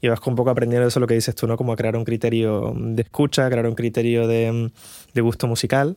y 0.00 0.08
vas 0.08 0.20
un 0.24 0.34
poco 0.34 0.50
aprendiendo 0.50 0.88
eso 0.88 1.00
lo 1.00 1.06
que 1.06 1.14
dices 1.14 1.34
tú, 1.34 1.46
¿no? 1.46 1.56
Como 1.56 1.72
a 1.72 1.76
crear 1.76 1.96
un 1.96 2.04
criterio 2.04 2.74
de 2.76 3.02
escucha, 3.02 3.48
crear 3.50 3.66
un 3.66 3.74
criterio 3.74 4.26
de, 4.26 4.70
de 5.12 5.20
gusto 5.20 5.46
musical 5.46 5.96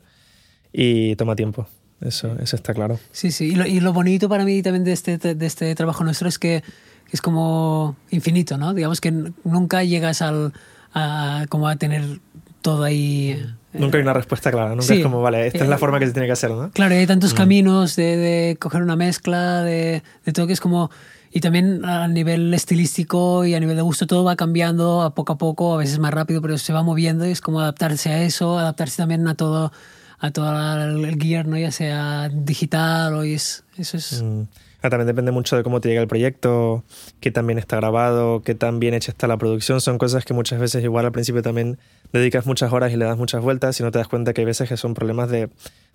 y 0.73 1.15
toma 1.15 1.35
tiempo. 1.35 1.67
Eso, 2.01 2.35
eso 2.41 2.55
está 2.57 2.73
claro. 2.73 2.99
Sí, 3.11 3.31
sí. 3.31 3.51
Y 3.51 3.55
lo, 3.55 3.65
y 3.65 3.79
lo 3.79 3.93
bonito 3.93 4.27
para 4.27 4.43
mí 4.43 4.61
también 4.61 4.83
de 4.83 4.91
este, 4.91 5.17
de 5.17 5.45
este 5.45 5.73
trabajo 5.75 6.03
nuestro 6.03 6.27
es 6.27 6.37
que 6.37 6.63
es 7.11 7.21
como 7.21 7.95
infinito, 8.09 8.57
¿no? 8.57 8.73
Digamos 8.73 8.99
que 8.99 9.11
nunca 9.43 9.83
llegas 9.83 10.21
al, 10.21 10.51
a, 10.93 11.45
como 11.49 11.67
a 11.67 11.75
tener 11.77 12.19
todo 12.61 12.83
ahí. 12.83 13.41
Nunca 13.73 13.97
hay 13.97 14.03
una 14.03 14.13
respuesta 14.13 14.51
clara, 14.51 14.75
nunca 14.75 14.93
es 14.93 15.03
como, 15.03 15.21
vale, 15.21 15.47
esta 15.47 15.63
es 15.63 15.69
la 15.69 15.75
eh, 15.75 15.79
forma 15.79 15.99
que 15.99 16.07
se 16.07 16.13
tiene 16.13 16.27
que 16.27 16.33
hacer, 16.33 16.51
¿no? 16.51 16.71
Claro, 16.71 16.95
hay 16.95 17.07
tantos 17.07 17.33
mm. 17.33 17.37
caminos 17.37 17.95
de, 17.95 18.17
de, 18.17 18.57
coger 18.57 18.81
una 18.81 18.95
mezcla, 18.95 19.61
de, 19.63 20.03
de 20.25 20.33
todo 20.33 20.47
que 20.47 20.53
es 20.53 20.61
como 20.61 20.91
y 21.35 21.39
también 21.39 21.83
a 21.83 22.07
nivel 22.07 22.53
estilístico 22.53 23.43
y 23.43 23.55
a 23.55 23.59
nivel 23.59 23.75
de 23.75 23.81
gusto 23.81 24.05
todo 24.05 24.23
va 24.23 24.35
cambiando 24.35 25.01
a 25.01 25.15
poco 25.15 25.33
a 25.33 25.37
poco, 25.39 25.73
a 25.73 25.77
veces 25.77 25.97
más 25.97 26.13
rápido, 26.13 26.43
pero 26.43 26.59
se 26.59 26.73
va 26.73 26.83
moviendo 26.83 27.25
y 27.25 27.31
es 27.31 27.41
como 27.41 27.59
adaptarse 27.59 28.11
a 28.11 28.21
eso, 28.21 28.59
adaptarse 28.59 28.97
también 28.97 29.27
a 29.27 29.33
todo 29.33 29.71
a 30.19 30.31
todo 30.31 30.83
el 30.83 31.21
gear, 31.21 31.47
¿no? 31.47 31.57
ya 31.57 31.71
sea 31.71 32.29
digital 32.29 33.13
o 33.15 33.23
es, 33.23 33.65
eso 33.77 33.97
es... 33.97 34.21
Mm. 34.23 34.43
Ah, 34.83 34.89
también 34.89 35.07
depende 35.07 35.31
mucho 35.31 35.55
de 35.55 35.63
cómo 35.63 35.79
te 35.79 35.87
llega 35.87 36.01
el 36.01 36.09
proyecto, 36.09 36.83
qué 37.21 37.31
tan 37.31 37.47
bien 37.47 37.57
está 37.57 37.77
grabado, 37.77 38.41
qué 38.41 38.53
tan 38.53 38.81
bien 38.81 38.93
hecha 38.93 39.11
está 39.11 39.27
la 39.27 39.37
producción. 39.37 39.79
Son 39.79 39.97
cosas 39.97 40.25
que 40.25 40.33
muchas 40.33 40.59
veces 40.59 40.83
igual 40.83 41.05
al 41.05 41.13
principio 41.13 41.41
también 41.41 41.79
dedicas 42.11 42.45
muchas 42.45 42.73
horas 42.73 42.91
y 42.91 42.97
le 42.97 43.05
das 43.05 43.17
muchas 43.17 43.41
vueltas 43.41 43.79
y 43.79 43.83
no 43.83 43.91
te 43.91 43.99
das 43.99 44.09
cuenta 44.09 44.33
que 44.33 44.41
hay 44.41 44.45
veces 44.45 44.67
que 44.67 44.75
son 44.75 44.93
problemas 44.93 45.29
de, 45.29 45.49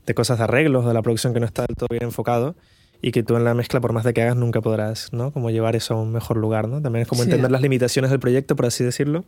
de 0.07 0.15
cosas 0.15 0.39
de 0.39 0.45
arreglos, 0.45 0.87
de 0.87 0.95
la 0.95 1.03
producción 1.03 1.35
que 1.35 1.41
no 1.41 1.45
está 1.45 1.67
del 1.67 1.77
todo 1.77 1.89
bien 1.91 2.05
enfocado 2.05 2.57
y 3.03 3.13
que 3.13 3.23
tú 3.23 3.37
en 3.37 3.45
la 3.45 3.53
mezcla, 3.53 3.79
por 3.81 3.93
más 3.93 4.05
de 4.05 4.15
que 4.15 4.23
hagas, 4.23 4.37
nunca 4.37 4.63
podrás, 4.63 5.13
¿no? 5.13 5.33
Como 5.33 5.51
llevar 5.51 5.77
eso 5.77 5.93
a 5.93 6.01
un 6.01 6.11
mejor 6.11 6.39
lugar, 6.39 6.67
¿no? 6.67 6.81
También 6.81 7.03
es 7.03 7.09
como 7.09 7.23
entender 7.23 7.51
las 7.51 7.61
limitaciones 7.61 8.11
del 8.11 8.21
proyecto, 8.21 8.57
por 8.57 8.65
así 8.65 8.85
decirlo, 8.85 9.27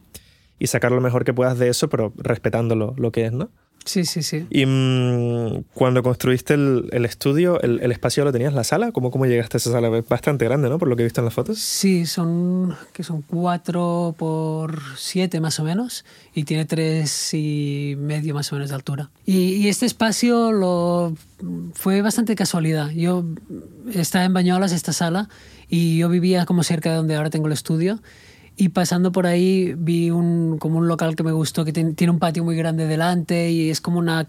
y 0.59 0.69
sacar 0.69 0.91
lo 0.91 1.03
mejor 1.03 1.25
que 1.25 1.35
puedas 1.35 1.59
de 1.59 1.69
eso, 1.69 1.91
pero 1.91 2.15
respetándolo 2.17 2.95
lo 2.97 3.13
que 3.13 3.27
es, 3.27 3.33
¿no? 3.33 3.51
Sí, 3.85 4.05
sí, 4.05 4.23
sí. 4.23 4.47
Y 4.51 4.67
mm, 4.67 5.65
cuando 5.75 6.03
construiste 6.03 6.55
el, 6.55 6.89
el 6.93 7.05
estudio, 7.05 7.61
el, 7.63 7.81
el, 7.81 7.93
espacio 7.93 8.25
lo 8.25 8.33
tenías, 8.33 8.53
la 8.53 8.65
sala? 8.65 8.93
¿Cómo, 8.93 9.11
¿Cómo 9.11 9.27
llegaste 9.27 9.57
a 9.57 9.59
esa 9.59 9.73
sala? 9.73 9.97
Es 9.97 10.07
bastante 10.07 10.45
grande, 10.45 10.69
¿no? 10.69 10.79
Por 10.79 10.89
lo 10.89 10.97
que 10.97 11.03
he 11.03 11.05
visto 11.05 11.21
en 11.21 11.25
las 11.25 11.35
fotos. 11.35 11.59
Sí, 11.59 12.07
son, 12.07 12.77
que 12.93 13.03
son 13.03 13.23
cuatro 13.23 14.15
por 14.19 14.79
siete 14.97 15.41
más 15.41 15.59
o 15.61 15.65
menos 15.65 16.05
y 16.35 16.45
tiene 16.45 16.67
tres 16.67 17.33
y 17.33 17.97
medio 17.99 18.35
más 18.35 18.53
o 18.53 18.57
menos 18.57 18.69
de 18.69 18.77
altura. 18.77 19.11
Y, 19.25 19.55
y 19.55 19.69
este 19.69 19.87
espacio 19.87 20.53
lo, 20.53 21.15
fue 21.75 22.03
bastante 22.03 22.37
casualidad. 22.37 22.91
Yo 22.91 23.25
estaba 23.95 24.25
en 24.25 24.35
Bañolas, 24.35 24.73
esta 24.73 24.93
sala, 24.93 25.29
y 25.69 25.99
yo 25.99 26.09
vivía 26.09 26.45
como 26.47 26.63
cerca 26.63 26.91
de 26.91 26.97
donde 26.97 27.17
ahora 27.17 27.31
tengo 27.31 27.47
el 27.47 27.53
estudio 27.55 28.01
y 28.61 28.69
pasando 28.69 29.11
por 29.11 29.27
ahí 29.27 29.73
vi 29.75 30.11
un, 30.11 30.59
como 30.59 30.77
un 30.77 30.87
local 30.87 31.17
que 31.17 31.23
me 31.23 31.33
gustó, 31.33 31.65
que 31.65 31.73
tiene 31.73 32.11
un 32.13 32.19
patio 32.19 32.45
muy 32.45 32.57
grande 32.57 32.87
delante 32.87 33.51
y 33.51 33.71
es 33.71 33.81
como 33.81 33.99
una... 33.99 34.29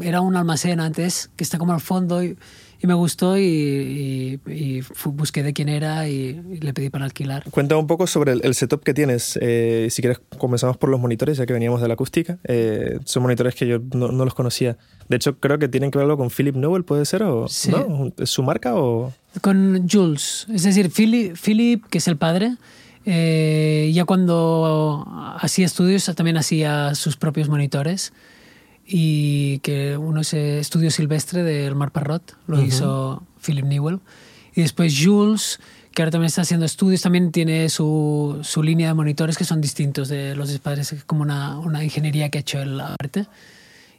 Era 0.00 0.20
un 0.20 0.36
almacén 0.36 0.78
antes, 0.78 1.30
que 1.34 1.42
está 1.42 1.58
como 1.58 1.72
al 1.72 1.80
fondo 1.80 2.22
y, 2.22 2.38
y 2.80 2.86
me 2.86 2.94
gustó 2.94 3.36
y, 3.36 4.40
y, 4.46 4.82
busqué 5.06 5.42
de 5.42 5.52
quién 5.52 5.68
era 5.68 6.08
y, 6.08 6.40
le 6.60 6.72
pedí 6.72 6.90
para 6.90 7.06
alquilar. 7.06 7.42
Cuenta 7.50 7.76
un 7.76 7.88
poco 7.88 8.06
sobre 8.06 8.34
el, 8.34 8.54
setup 8.54 8.84
que 8.84 8.94
tienes. 8.94 9.36
Eh, 9.42 9.88
si 9.90 10.00
quieres, 10.00 10.20
comenzamos 10.38 10.76
por 10.76 10.88
los 10.88 11.00
monitores, 11.00 11.38
ya 11.38 11.44
que 11.44 11.52
veníamos 11.52 11.80
de 11.80 11.88
la 11.88 11.94
acústica. 11.94 12.38
Eh, 12.44 13.00
son 13.04 13.24
monitores 13.24 13.56
que 13.56 13.66
yo 13.66 13.80
no, 13.92 14.12
no, 14.12 14.24
los 14.24 14.34
conocía. 14.34 14.78
De 15.08 15.16
hecho, 15.16 15.40
creo 15.40 15.58
que 15.58 15.66
tienen 15.66 15.90
que 15.90 15.98
ver 15.98 16.04
algo 16.04 16.18
con 16.18 16.30
Philip 16.30 16.54
Newell, 16.54 16.84
¿puede 16.84 17.04
ser? 17.04 17.24
O, 17.24 17.48
sí. 17.48 17.72
¿no? 17.72 18.12
¿Es 18.16 18.30
su 18.30 18.44
marca 18.44 18.76
o...? 18.76 19.12
Con 19.40 19.88
Jules. 19.90 20.46
Es 20.54 20.62
decir, 20.62 20.88
Philip, 20.90 21.36
Philip 21.36 21.84
que 21.86 21.98
es 21.98 22.06
el 22.06 22.16
padre, 22.16 22.56
eh, 23.04 23.90
ya 23.94 24.04
cuando 24.04 25.04
hacía 25.40 25.66
estudios 25.66 26.04
también 26.14 26.36
hacía 26.36 26.94
sus 26.94 27.16
propios 27.16 27.48
monitores 27.48 28.12
y 28.86 29.58
que 29.60 29.96
uno 29.96 30.20
es 30.20 30.34
Estudio 30.34 30.90
Silvestre 30.90 31.42
del 31.42 31.74
Mar 31.74 31.90
Parrot, 31.92 32.36
lo 32.46 32.56
uh 32.56 32.60
-huh. 32.60 32.66
hizo 32.66 33.22
Philip 33.44 33.64
Newell. 33.64 34.00
Y 34.54 34.62
después 34.62 34.94
Jules, 35.02 35.60
que 35.92 36.02
ahora 36.02 36.10
también 36.10 36.26
está 36.26 36.42
haciendo 36.42 36.66
estudios, 36.66 37.00
también 37.00 37.32
tiene 37.32 37.68
su, 37.68 38.38
su 38.42 38.62
línea 38.62 38.88
de 38.88 38.94
monitores 38.94 39.38
que 39.38 39.44
son 39.44 39.60
distintos 39.60 40.08
de 40.08 40.36
los 40.36 40.58
padres, 40.58 40.94
como 41.06 41.22
una, 41.22 41.58
una 41.58 41.82
ingeniería 41.82 42.28
que 42.28 42.38
ha 42.38 42.40
hecho 42.42 42.60
el 42.60 42.80
arte. 42.80 43.26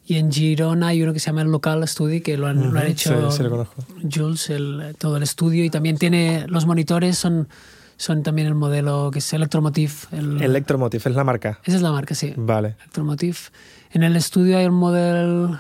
Y 0.06 0.18
en 0.18 0.32
Girona 0.32 0.90
hay 0.90 1.02
uno 1.02 1.14
que 1.14 1.20
se 1.20 1.28
llama 1.28 1.44
el 1.44 1.48
Local 1.48 1.88
Study, 1.88 2.22
que 2.22 2.38
lo 2.38 2.48
han, 2.48 2.58
uh 2.60 2.66
-huh. 2.66 2.72
lo 2.72 2.80
han 2.80 2.88
hecho 2.88 3.32
sí, 3.32 3.38
sí, 3.38 3.44
lo 3.44 3.68
Jules, 4.14 4.50
el, 4.50 4.96
todo 5.00 5.18
el 5.18 5.24
estudio. 5.24 5.64
Y 5.64 5.70
también 5.70 5.98
tiene 5.98 6.46
los 6.48 6.66
monitores, 6.66 7.18
son 7.18 7.48
son 8.04 8.22
también 8.22 8.48
el 8.50 8.56
modelo 8.56 9.10
que 9.12 9.20
es 9.20 9.34
Electromotive. 9.34 9.94
El, 10.12 10.42
Electromotive, 10.42 11.10
¿es 11.10 11.16
la 11.16 11.24
marca? 11.24 11.60
Esa 11.64 11.78
es 11.78 11.82
la 11.82 11.92
marca, 11.92 12.14
sí. 12.16 12.34
Vale. 12.36 12.76
Electromotive. 12.82 13.38
En 13.92 14.04
el 14.04 14.18
estudio 14.18 14.58
hay 14.58 14.66
un 14.66 14.74
modelo 14.74 15.58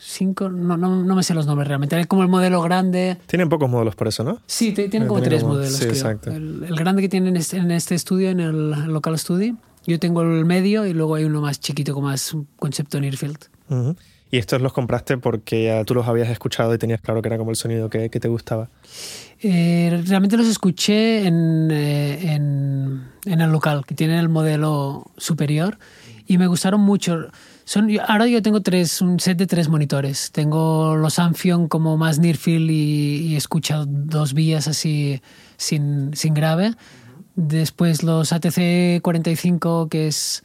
5, 0.00 0.48
no, 0.48 0.76
no, 0.76 1.04
no, 1.04 1.14
me 1.14 1.22
sé 1.22 1.32
los 1.32 1.46
nombres 1.46 1.68
realmente. 1.68 1.94
Hay 1.94 2.06
como 2.06 2.22
el 2.22 2.28
modelo 2.28 2.60
grande. 2.60 3.18
Tienen 3.26 3.48
pocos 3.48 3.70
módulos 3.70 3.94
por 3.94 4.08
eso, 4.08 4.24
¿no? 4.24 4.40
Sí, 4.46 4.72
tienen 4.72 5.06
como 5.06 5.22
tres 5.22 5.42
como... 5.42 5.54
modelos. 5.54 5.76
Sí, 5.76 5.84
exacto. 5.84 6.32
El, 6.32 6.64
el, 6.64 6.74
grande 6.74 7.02
que 7.02 7.08
tienen 7.08 7.36
en 7.36 7.70
este 7.70 7.94
estudio, 7.94 8.30
en 8.30 8.40
el 8.40 8.70
local 8.70 9.16
studio. 9.16 9.56
Yo 9.86 10.00
tengo 10.00 10.22
el 10.22 10.44
medio 10.44 10.86
y 10.86 10.92
luego 10.92 11.14
hay 11.14 11.24
uno 11.24 11.40
más 11.40 11.60
chiquito, 11.60 11.94
como 11.94 12.08
más 12.08 12.36
concepto 12.56 13.00
Nearfield. 13.00 13.38
Uh 13.68 13.74
-huh. 13.74 13.96
¿Y 14.32 14.38
estos 14.38 14.62
los 14.62 14.72
compraste 14.72 15.18
porque 15.18 15.64
ya 15.64 15.84
tú 15.84 15.94
los 15.94 16.08
habías 16.08 16.30
escuchado 16.30 16.74
y 16.74 16.78
tenías 16.78 17.02
claro 17.02 17.20
que 17.20 17.28
era 17.28 17.36
como 17.36 17.50
el 17.50 17.56
sonido 17.56 17.90
que, 17.90 18.08
que 18.08 18.18
te 18.18 18.28
gustaba? 18.28 18.70
Eh, 19.42 20.02
realmente 20.06 20.38
los 20.38 20.46
escuché 20.46 21.26
en, 21.26 21.68
eh, 21.70 22.32
en, 22.32 23.10
en, 23.26 23.40
el 23.42 23.50
local, 23.50 23.84
que 23.84 23.94
tienen 23.94 24.16
el 24.16 24.30
modelo 24.30 25.04
superior, 25.18 25.78
y 26.26 26.38
me 26.38 26.46
gustaron 26.46 26.80
mucho. 26.80 27.28
Son, 27.64 27.90
ahora 28.08 28.26
yo 28.26 28.40
tengo 28.40 28.62
tres, 28.62 29.02
un 29.02 29.20
set 29.20 29.36
de 29.36 29.46
tres 29.46 29.68
monitores. 29.68 30.32
Tengo 30.32 30.96
los 30.96 31.18
Amphion 31.18 31.68
como 31.68 31.98
más 31.98 32.18
near 32.18 32.38
field 32.38 32.70
y, 32.70 33.16
y 33.26 33.36
escucha 33.36 33.84
dos 33.86 34.32
vías 34.32 34.66
así 34.66 35.20
sin, 35.58 36.16
sin 36.16 36.32
grave. 36.32 36.72
Después 37.34 38.02
los 38.02 38.32
ATC 38.32 39.02
45, 39.02 39.88
que 39.90 40.06
es 40.06 40.42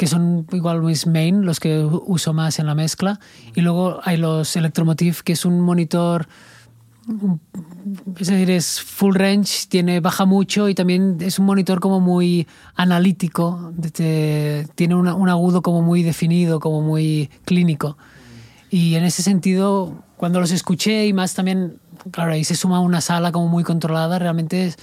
que 0.00 0.06
son 0.06 0.46
igual 0.52 0.80
mis 0.80 1.06
main, 1.06 1.44
los 1.44 1.60
que 1.60 1.84
uso 1.84 2.32
más 2.32 2.58
en 2.58 2.64
la 2.64 2.74
mezcla. 2.74 3.20
Y 3.54 3.60
luego 3.60 4.00
hay 4.02 4.16
los 4.16 4.56
Electromotive, 4.56 5.18
que 5.22 5.34
es 5.34 5.44
un 5.44 5.60
monitor, 5.60 6.26
es 8.18 8.28
decir, 8.28 8.50
es 8.50 8.80
full 8.80 9.14
range, 9.14 9.66
tiene, 9.68 10.00
baja 10.00 10.24
mucho 10.24 10.70
y 10.70 10.74
también 10.74 11.18
es 11.20 11.38
un 11.38 11.44
monitor 11.44 11.80
como 11.80 12.00
muy 12.00 12.46
analítico, 12.76 13.74
tiene 14.74 14.94
una, 14.94 15.14
un 15.14 15.28
agudo 15.28 15.60
como 15.60 15.82
muy 15.82 16.02
definido, 16.02 16.60
como 16.60 16.80
muy 16.80 17.28
clínico. 17.44 17.98
Y 18.70 18.94
en 18.94 19.04
ese 19.04 19.22
sentido, 19.22 20.02
cuando 20.16 20.40
los 20.40 20.50
escuché 20.50 21.08
y 21.08 21.12
más 21.12 21.34
también, 21.34 21.76
claro, 22.10 22.32
ahí 22.32 22.44
se 22.44 22.54
suma 22.54 22.80
una 22.80 23.02
sala 23.02 23.32
como 23.32 23.48
muy 23.48 23.64
controlada, 23.64 24.18
realmente... 24.18 24.68
Es, 24.68 24.78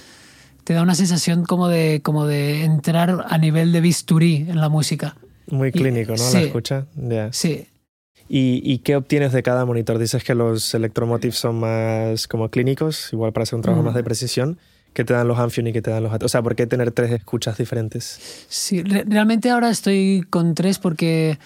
te 0.68 0.74
da 0.74 0.82
una 0.82 0.94
sensación 0.94 1.46
como 1.46 1.68
de, 1.68 2.02
como 2.02 2.26
de 2.26 2.62
entrar 2.64 3.24
a 3.26 3.38
nivel 3.38 3.72
de 3.72 3.80
bisturí 3.80 4.44
en 4.50 4.60
la 4.60 4.68
música. 4.68 5.16
Muy 5.46 5.72
clínico, 5.72 6.12
¿no? 6.12 6.18
Sí, 6.18 6.34
la 6.34 6.40
escucha. 6.42 6.86
Yeah. 6.94 7.32
Sí. 7.32 7.66
¿Y, 8.28 8.60
¿Y, 8.62 8.80
qué 8.80 8.94
obtienes 8.94 9.32
de 9.32 9.42
cada 9.42 9.64
monitor? 9.64 9.98
Dices 9.98 10.22
que 10.22 10.34
los 10.34 10.74
Electromotive 10.74 11.32
son 11.32 11.60
más 11.60 12.28
como 12.28 12.50
clínicos, 12.50 13.10
igual 13.14 13.32
para 13.32 13.44
hacer 13.44 13.56
un 13.56 13.62
trabajo 13.62 13.80
mm. 13.82 13.86
más 13.86 13.94
de 13.94 14.04
precisión. 14.04 14.58
¿Qué 14.92 15.06
te 15.06 15.14
dan 15.14 15.26
los 15.26 15.38
Amphion 15.38 15.68
y 15.68 15.72
qué 15.72 15.80
te 15.80 15.90
dan 15.90 16.02
los 16.02 16.12
O 16.12 16.28
sea, 16.28 16.42
¿por 16.42 16.54
qué 16.54 16.66
tener 16.66 16.90
tres 16.90 17.12
escuchas 17.12 17.56
diferentes? 17.56 18.44
Sí, 18.50 18.82
re 18.82 19.04
realmente 19.08 19.48
ahora 19.48 19.70
estoy 19.70 20.26
con 20.28 20.54
tres 20.54 20.78
porque, 20.78 21.38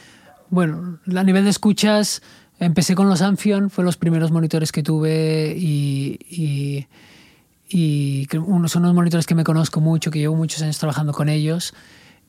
bueno, 0.51 0.99
a 1.15 1.23
nivel 1.23 1.45
de 1.45 1.51
escuchas 1.51 2.23
empecé 2.59 2.97
con 2.97 3.09
los 3.09 3.23
Amphion, 3.23 3.71
fueron 3.71 3.87
los 3.87 3.99
primeros 3.99 4.33
monitores 4.33 4.73
que 4.73 4.83
tuve 4.83 5.55
y, 5.57 6.19
y 6.29 6.89
y 7.73 8.29
son 8.31 8.45
unos 8.45 8.95
monitores 8.95 9.27
que 9.27 9.35
me 9.35 9.45
conozco 9.45 9.81
mucho, 9.81 10.11
que 10.11 10.19
llevo 10.19 10.37
muchos 10.37 10.61
años 10.63 10.79
trabajando 10.79 11.13
con 11.13 11.29
ellos. 11.29 11.73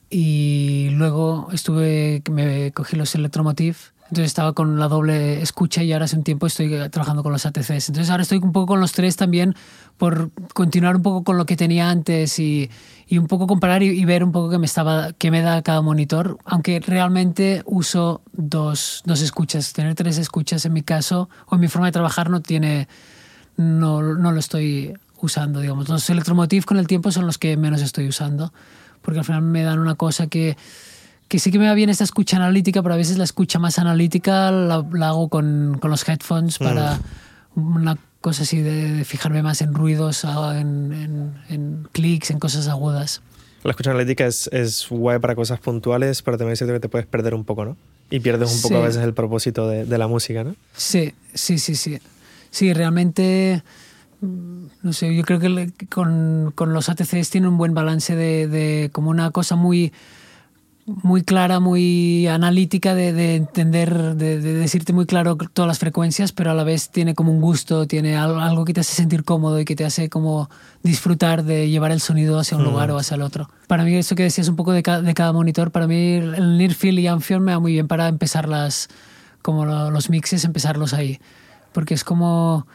Y 0.08 0.88
luego 0.92 1.48
estuve, 1.52 2.22
me 2.30 2.72
cogí 2.72 2.96
los 2.96 3.14
Electromotive, 3.14 3.76
entonces 4.04 4.26
estaba 4.26 4.52
con 4.52 4.78
la 4.78 4.88
doble 4.88 5.42
escucha 5.42 5.82
y 5.82 5.92
ahora 5.92 6.04
hace 6.04 6.16
un 6.16 6.24
tiempo 6.24 6.46
estoy 6.46 6.70
trabajando 6.90 7.22
con 7.22 7.32
los 7.32 7.44
ATCs. 7.46 7.88
Entonces 7.88 8.10
ahora 8.10 8.22
estoy 8.22 8.38
un 8.38 8.52
poco 8.52 8.66
con 8.66 8.80
los 8.80 8.92
tres 8.92 9.16
también 9.16 9.54
por 9.96 10.30
continuar 10.52 10.96
un 10.96 11.02
poco 11.02 11.24
con 11.24 11.36
lo 11.36 11.46
que 11.46 11.56
tenía 11.56 11.90
antes 11.90 12.38
y, 12.38 12.70
y 13.06 13.18
un 13.18 13.26
poco 13.26 13.46
comparar 13.46 13.82
y, 13.82 13.88
y, 13.88 14.04
ver 14.04 14.22
un 14.22 14.30
poco 14.30 14.50
qué 14.50 14.58
me, 14.58 14.66
estaba, 14.66 15.12
qué 15.14 15.30
me 15.30 15.40
da 15.40 15.62
cada 15.62 15.82
monitor, 15.82 16.38
aunque 16.44 16.80
realmente 16.80 17.62
uso 17.66 18.22
dos, 18.32 19.02
dos 19.04 19.20
escuchas. 19.20 19.72
Tener 19.72 19.94
tres 19.94 20.18
escuchas 20.18 20.64
en 20.64 20.74
mi 20.74 20.82
caso 20.82 21.28
o 21.46 21.54
en 21.54 21.60
mi 21.60 21.68
forma 21.68 21.86
de 21.86 21.92
trabajar 21.92 22.30
no 22.30 22.40
tiene, 22.40 22.88
no, 23.56 24.02
no 24.02 24.32
lo 24.32 24.38
estoy 24.38 24.94
usando, 25.24 25.60
digamos. 25.60 25.88
Los 25.88 26.08
Electromotive 26.10 26.64
con 26.64 26.76
el 26.76 26.86
tiempo 26.86 27.10
son 27.10 27.26
los 27.26 27.38
que 27.38 27.56
menos 27.56 27.82
estoy 27.82 28.08
usando, 28.08 28.52
porque 29.02 29.20
al 29.20 29.24
final 29.24 29.42
me 29.42 29.62
dan 29.62 29.78
una 29.78 29.94
cosa 29.94 30.26
que, 30.26 30.56
que 31.28 31.38
sí 31.38 31.50
que 31.50 31.58
me 31.58 31.66
va 31.66 31.74
bien 31.74 31.90
esta 31.90 32.04
escucha 32.04 32.36
analítica, 32.36 32.82
pero 32.82 32.94
a 32.94 32.98
veces 32.98 33.18
la 33.18 33.24
escucha 33.24 33.58
más 33.58 33.78
analítica 33.78 34.50
la, 34.50 34.84
la 34.92 35.08
hago 35.08 35.28
con, 35.28 35.78
con, 35.80 35.90
los 35.90 36.08
headphones 36.08 36.58
para 36.58 37.00
mm. 37.54 37.76
una 37.76 37.98
cosa 38.20 38.42
así 38.44 38.60
de, 38.62 38.92
de, 38.92 39.04
fijarme 39.04 39.42
más 39.42 39.60
en 39.60 39.74
ruidos, 39.74 40.24
en, 40.24 40.92
en, 40.92 41.34
en 41.48 41.88
clics, 41.92 42.30
en 42.30 42.38
cosas 42.38 42.68
agudas. 42.68 43.20
La 43.64 43.70
escucha 43.70 43.90
analítica 43.90 44.26
es, 44.26 44.48
es 44.52 44.86
guay 44.90 45.18
para 45.18 45.34
cosas 45.34 45.58
puntuales, 45.58 46.22
pero 46.22 46.36
también 46.36 46.52
es 46.52 46.58
cierto 46.58 46.74
que 46.74 46.80
te 46.80 46.88
puedes 46.88 47.06
perder 47.06 47.34
un 47.34 47.44
poco, 47.44 47.64
¿no? 47.64 47.76
Y 48.10 48.20
pierdes 48.20 48.54
un 48.54 48.60
poco 48.60 48.74
Sí. 48.74 48.80
a 48.80 48.86
veces 48.86 49.02
el 49.02 49.14
propósito 49.14 49.66
de, 49.68 49.86
de 49.86 49.98
la 49.98 50.06
música, 50.06 50.44
¿no? 50.44 50.54
Sí, 50.76 51.14
sí, 51.32 51.58
sí, 51.58 51.74
sí. 51.74 51.98
Sí, 52.50 52.72
realmente, 52.72 53.62
no 54.82 54.92
sé, 54.92 55.14
yo 55.14 55.22
creo 55.24 55.38
que 55.40 55.48
le- 55.48 55.72
con, 55.92 56.52
con 56.54 56.72
los 56.72 56.88
ATCs 56.88 57.30
tiene 57.30 57.48
un 57.48 57.56
buen 57.58 57.74
balance 57.74 58.14
de, 58.16 58.48
de 58.48 58.90
como 58.92 59.10
una 59.10 59.30
cosa 59.30 59.56
muy, 59.56 59.92
muy 60.86 61.22
clara, 61.22 61.60
muy 61.60 62.26
analítica 62.26 62.94
de, 62.94 63.14
de 63.14 63.36
entender, 63.36 64.16
de, 64.16 64.38
de 64.40 64.52
decirte 64.52 64.92
muy 64.92 65.06
claro 65.06 65.36
todas 65.36 65.66
las 65.66 65.78
frecuencias, 65.78 66.32
pero 66.32 66.50
a 66.50 66.54
la 66.54 66.62
vez 66.64 66.90
tiene 66.90 67.14
como 67.14 67.32
un 67.32 67.40
gusto, 67.40 67.86
tiene 67.86 68.16
al- 68.16 68.38
algo 68.40 68.66
que 68.66 68.74
te 68.74 68.80
hace 68.80 68.94
sentir 68.94 69.24
cómodo 69.24 69.58
y 69.58 69.64
que 69.64 69.76
te 69.76 69.86
hace 69.86 70.10
como 70.10 70.50
disfrutar 70.82 71.42
de 71.44 71.70
llevar 71.70 71.90
el 71.90 72.00
sonido 72.00 72.38
hacia 72.38 72.58
un 72.58 72.64
lugar 72.64 72.90
o 72.90 72.98
hacia 72.98 73.14
el 73.14 73.22
otro. 73.22 73.48
Para 73.66 73.84
mí, 73.84 73.94
eso 73.94 74.14
que 74.14 74.24
decías 74.24 74.48
un 74.48 74.56
poco 74.56 74.72
de, 74.72 74.82
ca- 74.82 75.00
de 75.00 75.14
cada 75.14 75.32
monitor, 75.32 75.70
para 75.70 75.86
mí 75.86 76.14
el 76.16 76.58
Near 76.58 76.74
Field 76.74 76.98
y 76.98 77.06
Amphion 77.06 77.42
me 77.42 77.52
va 77.52 77.60
muy 77.60 77.72
bien 77.72 77.88
para 77.88 78.06
empezar 78.08 78.46
las, 78.46 78.88
como 79.40 79.64
lo- 79.64 79.90
los 79.90 80.10
mixes, 80.10 80.44
empezarlos 80.44 80.92
ahí. 80.92 81.18
Porque 81.72 81.94
es 81.94 82.04
como 82.04 82.66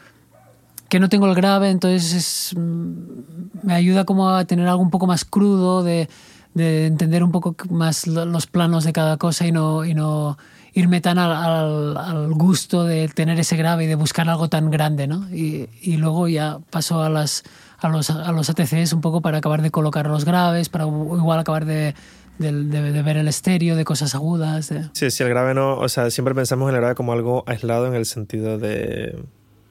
que 0.90 1.00
no 1.00 1.08
tengo 1.08 1.26
el 1.26 1.34
grave, 1.34 1.70
entonces 1.70 2.12
es, 2.12 2.54
mm, 2.58 3.62
me 3.62 3.72
ayuda 3.74 4.04
como 4.04 4.28
a 4.28 4.44
tener 4.44 4.66
algo 4.68 4.82
un 4.82 4.90
poco 4.90 5.06
más 5.06 5.24
crudo, 5.24 5.82
de, 5.82 6.08
de 6.52 6.86
entender 6.86 7.22
un 7.24 7.30
poco 7.30 7.54
más 7.70 8.06
lo- 8.06 8.26
los 8.26 8.46
planos 8.46 8.84
de 8.84 8.92
cada 8.92 9.16
cosa 9.16 9.46
y 9.46 9.52
no, 9.52 9.84
y 9.84 9.94
no 9.94 10.36
irme 10.74 11.00
tan 11.00 11.18
al, 11.18 11.32
al- 11.32 11.96
al 11.96 12.32
gusto 12.34 12.84
de 12.84 13.08
tener 13.08 13.38
ese 13.40 13.56
grave 13.56 13.84
y 13.84 13.86
de 13.86 13.94
buscar 13.94 14.28
algo 14.28 14.48
tan 14.48 14.70
grande, 14.70 15.06
¿no? 15.06 15.28
Y, 15.30 15.68
luego 15.96 16.28
ya 16.28 16.58
paso 16.70 17.02
a, 17.02 17.08
las, 17.08 17.44
a, 17.78 17.88
los, 17.88 18.10
a 18.10 18.30
los 18.32 18.50
ATCs 18.50 18.92
un 18.92 19.00
poco 19.00 19.20
para 19.20 19.38
acabar 19.38 19.62
de 19.62 19.70
colocar 19.70 20.06
los 20.08 20.24
graves, 20.24 20.68
para 20.68 20.86
igual 20.86 21.38
acabar 21.38 21.64
de, 21.66 21.94
ver 22.38 23.16
el 23.16 23.28
estéreo, 23.28 23.76
de 23.76 23.84
cosas 23.84 24.14
agudas. 24.14 24.72
Sí, 24.92 25.10
sí, 25.10 25.22
el 25.22 25.28
grave 25.28 25.54
no. 25.54 25.76
O 25.78 25.88
sea, 25.88 26.10
siempre 26.10 26.34
pensamos 26.34 26.68
en 26.68 26.74
el 26.74 26.80
grave 26.80 26.94
como 26.96 27.12
algo 27.12 27.44
aislado 27.46 27.86
en 27.86 27.94
el 27.94 28.06
sentido 28.06 28.58
de 28.58 29.22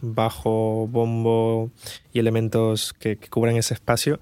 bajo, 0.02 0.88
bombo 0.88 1.72
y 2.14 2.20
elementos 2.20 2.94
que, 2.94 3.18
que 3.18 3.28
cubren 3.30 3.58
ese 3.58 3.74
espacio. 3.74 4.20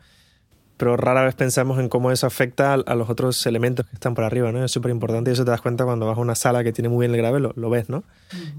Pero 0.77 0.95
rara 0.95 1.23
vez 1.23 1.33
pensamos 1.33 1.79
en 1.79 1.89
cómo 1.89 2.11
eso 2.11 2.27
afecta 2.27 2.73
a, 2.73 2.75
a 2.75 2.95
los 2.95 3.09
otros 3.09 3.43
elementos 3.47 3.85
que 3.87 3.95
están 3.95 4.13
por 4.13 4.23
arriba, 4.23 4.51
¿no? 4.51 4.63
Es 4.63 4.71
súper 4.71 4.91
importante 4.91 5.31
y 5.31 5.33
eso 5.33 5.43
te 5.43 5.49
das 5.49 5.61
cuenta 5.61 5.85
cuando 5.85 6.05
vas 6.05 6.17
a 6.17 6.21
una 6.21 6.35
sala 6.35 6.63
que 6.63 6.71
tiene 6.71 6.89
muy 6.89 7.07
bien 7.07 7.15
el 7.15 7.17
grave, 7.17 7.39
lo, 7.39 7.51
lo 7.55 7.69
ves, 7.71 7.89
¿no? 7.89 8.03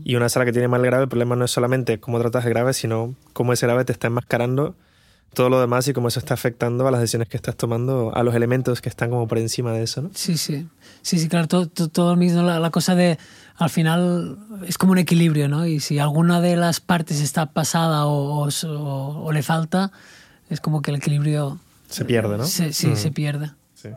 Y 0.02 0.16
una 0.16 0.28
sala 0.28 0.44
que 0.44 0.52
tiene 0.52 0.66
mal 0.66 0.82
grave, 0.82 1.04
el 1.04 1.08
problema 1.08 1.36
no 1.36 1.44
es 1.44 1.50
solamente 1.52 2.00
cómo 2.00 2.18
tratas 2.18 2.44
el 2.44 2.50
grave, 2.50 2.72
sino 2.72 3.14
cómo 3.32 3.52
ese 3.52 3.66
grave 3.66 3.84
te 3.84 3.92
está 3.92 4.08
enmascarando 4.08 4.74
todo 5.34 5.50
lo 5.50 5.60
demás 5.60 5.86
y 5.88 5.92
cómo 5.92 6.08
eso 6.08 6.18
está 6.18 6.34
afectando 6.34 6.86
a 6.88 6.90
las 6.90 7.00
decisiones 7.00 7.28
que 7.28 7.36
estás 7.36 7.56
tomando, 7.56 8.12
a 8.14 8.22
los 8.22 8.34
elementos 8.34 8.80
que 8.80 8.88
están 8.88 9.10
como 9.10 9.28
por 9.28 9.38
encima 9.38 9.72
de 9.72 9.82
eso, 9.82 10.02
¿no? 10.02 10.10
Sí, 10.14 10.36
sí. 10.36 10.66
Sí, 11.02 11.18
sí, 11.18 11.28
claro, 11.28 11.46
todo, 11.48 11.66
todo, 11.68 12.16
mismo, 12.16 12.42
la, 12.42 12.58
la 12.58 12.70
cosa 12.70 12.94
de, 12.94 13.18
al 13.56 13.70
final, 13.70 14.38
es 14.66 14.76
como 14.78 14.92
un 14.92 14.98
equilibrio, 14.98 15.48
¿no? 15.48 15.66
Y 15.66 15.80
si 15.80 15.98
alguna 15.98 16.40
de 16.40 16.56
las 16.56 16.80
partes 16.80 17.20
está 17.20 17.46
pasada 17.46 18.06
o, 18.06 18.44
o, 18.44 18.48
o- 18.66 19.24
o 19.24 19.32
le 19.32 19.42
falta, 19.42 19.90
es 20.50 20.60
como 20.60 20.82
que 20.82 20.90
el 20.90 20.96
equilibrio... 20.98 21.58
Se 21.88 22.04
pierde, 22.04 22.36
¿no? 22.36 22.44
Se- 22.44 22.72
sí, 22.72 22.88
Mm. 22.88 22.96
se 22.96 23.10
pierde. 23.10 23.50
Sí. 23.74 23.88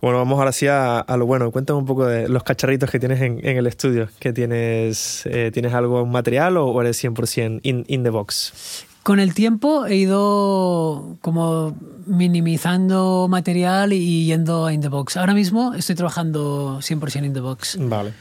Bueno, 0.00 0.18
vamos 0.18 0.38
ahora 0.38 0.52
sí 0.52 0.68
a, 0.68 1.00
a 1.00 1.16
lo 1.16 1.26
bueno. 1.26 1.50
Cuéntame 1.50 1.80
un 1.80 1.84
poco 1.84 2.06
de 2.06 2.28
los 2.28 2.44
cacharritos 2.44 2.90
que 2.90 3.00
tienes 3.00 3.20
en, 3.20 3.44
en 3.44 3.56
el 3.56 3.66
estudio. 3.66 4.08
¿Qué 4.20 4.32
tienes? 4.32 5.26
eh, 5.26 5.50
¿Tienes 5.52 5.74
algo 5.74 6.00
en 6.02 6.10
material 6.10 6.56
o, 6.56 6.66
o 6.66 6.80
eres 6.80 7.02
100% 7.02 7.60
in, 7.64 7.84
in 7.88 8.04
the 8.04 8.10
box? 8.10 8.86
Con 9.10 9.18
el 9.18 9.34
tiempo 9.34 9.86
he 9.86 9.96
ido 9.96 11.16
como 11.20 11.76
minimizando 12.06 13.26
material 13.28 13.92
y 13.92 14.24
yendo 14.26 14.66
a 14.66 14.72
In 14.72 14.82
The 14.82 14.86
Box. 14.88 15.16
Ahora 15.16 15.34
mismo 15.34 15.74
estoy 15.74 15.96
trabajando 15.96 16.78
100% 16.80 17.24
In 17.26 17.32
The 17.32 17.40
Box. 17.40 17.76
Vale. 17.80 18.12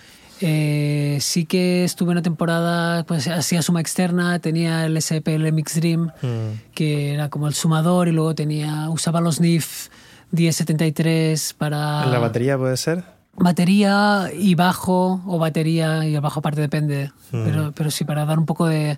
Eh, 0.41 1.19
sí 1.21 1.45
que 1.45 1.83
estuve 1.83 2.09
una 2.09 2.23
temporada, 2.23 3.03
pues 3.03 3.27
hacía 3.27 3.61
suma 3.61 3.81
externa, 3.81 4.39
tenía 4.39 4.87
el 4.87 4.99
SPL 4.99 5.51
Mix 5.51 5.75
Dream, 5.75 6.07
Mm. 6.23 6.73
que 6.73 7.13
era 7.13 7.29
como 7.29 7.47
el 7.47 7.53
sumador, 7.53 8.07
y 8.07 8.11
luego 8.11 8.33
tenía, 8.33 8.89
usaba 8.89 9.21
los 9.21 9.39
NIF 9.39 9.89
1073 10.31 11.53
para 11.53 12.03
¿En 12.05 12.11
la 12.11 12.17
batería 12.17 12.57
puede 12.57 12.77
ser? 12.77 13.03
batería 13.35 14.31
y 14.35 14.55
bajo, 14.55 15.21
o 15.27 15.37
batería 15.37 16.03
y 16.07 16.15
el 16.15 16.21
bajo 16.21 16.39
aparte 16.39 16.61
depende, 16.61 17.11
Mm. 17.31 17.43
pero, 17.45 17.71
pero 17.75 17.91
sí 17.91 18.05
para 18.05 18.25
dar 18.25 18.39
un 18.39 18.47
poco 18.47 18.65
de, 18.65 18.97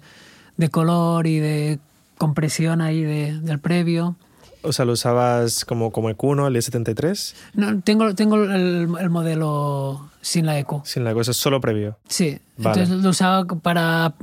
de 0.61 0.69
color 0.69 1.27
y 1.27 1.39
de 1.39 1.79
compresión 2.17 2.79
ahí 2.81 3.01
de- 3.03 3.39
del 3.41 3.59
previo. 3.59 4.15
O 4.63 4.71
sea, 4.71 4.85
lo 4.85 4.93
usabas 4.93 5.65
como, 5.65 5.91
como 5.91 6.09
EQ1, 6.11 6.47
el 6.47 6.55
E73, 6.55 7.33
No, 7.55 7.81
tengo, 7.81 8.13
tengo 8.13 8.35
el, 8.43 8.95
el 8.99 9.09
modelo 9.09 10.09
sin 10.21 10.45
la 10.45 10.57
eco. 10.59 10.83
sin 10.85 11.03
la 11.03 11.13
cosa, 11.15 11.33
solo 11.33 11.59
previo. 11.59 11.97
Sí, 12.07 12.37
Vale. 12.57 12.81
entonces 12.83 13.03
lo 13.03 13.09
usaba 13.09 13.45
para 13.45 14.13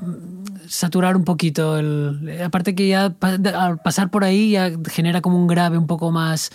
saturar 0.69 1.17
un 1.17 1.25
poquito 1.25 1.77
el... 1.77 2.41
Aparte 2.45 2.77
que 2.77 2.87
ya 2.87 3.13
al 3.57 3.79
pasar 3.83 4.11
por 4.11 4.23
ahí 4.23 4.53
ya 4.53 4.71
genera 4.89 5.21
como 5.23 5.39
un 5.41 5.49
grave 5.49 5.77
un 5.77 5.89
poco 5.89 6.13
más, 6.13 6.51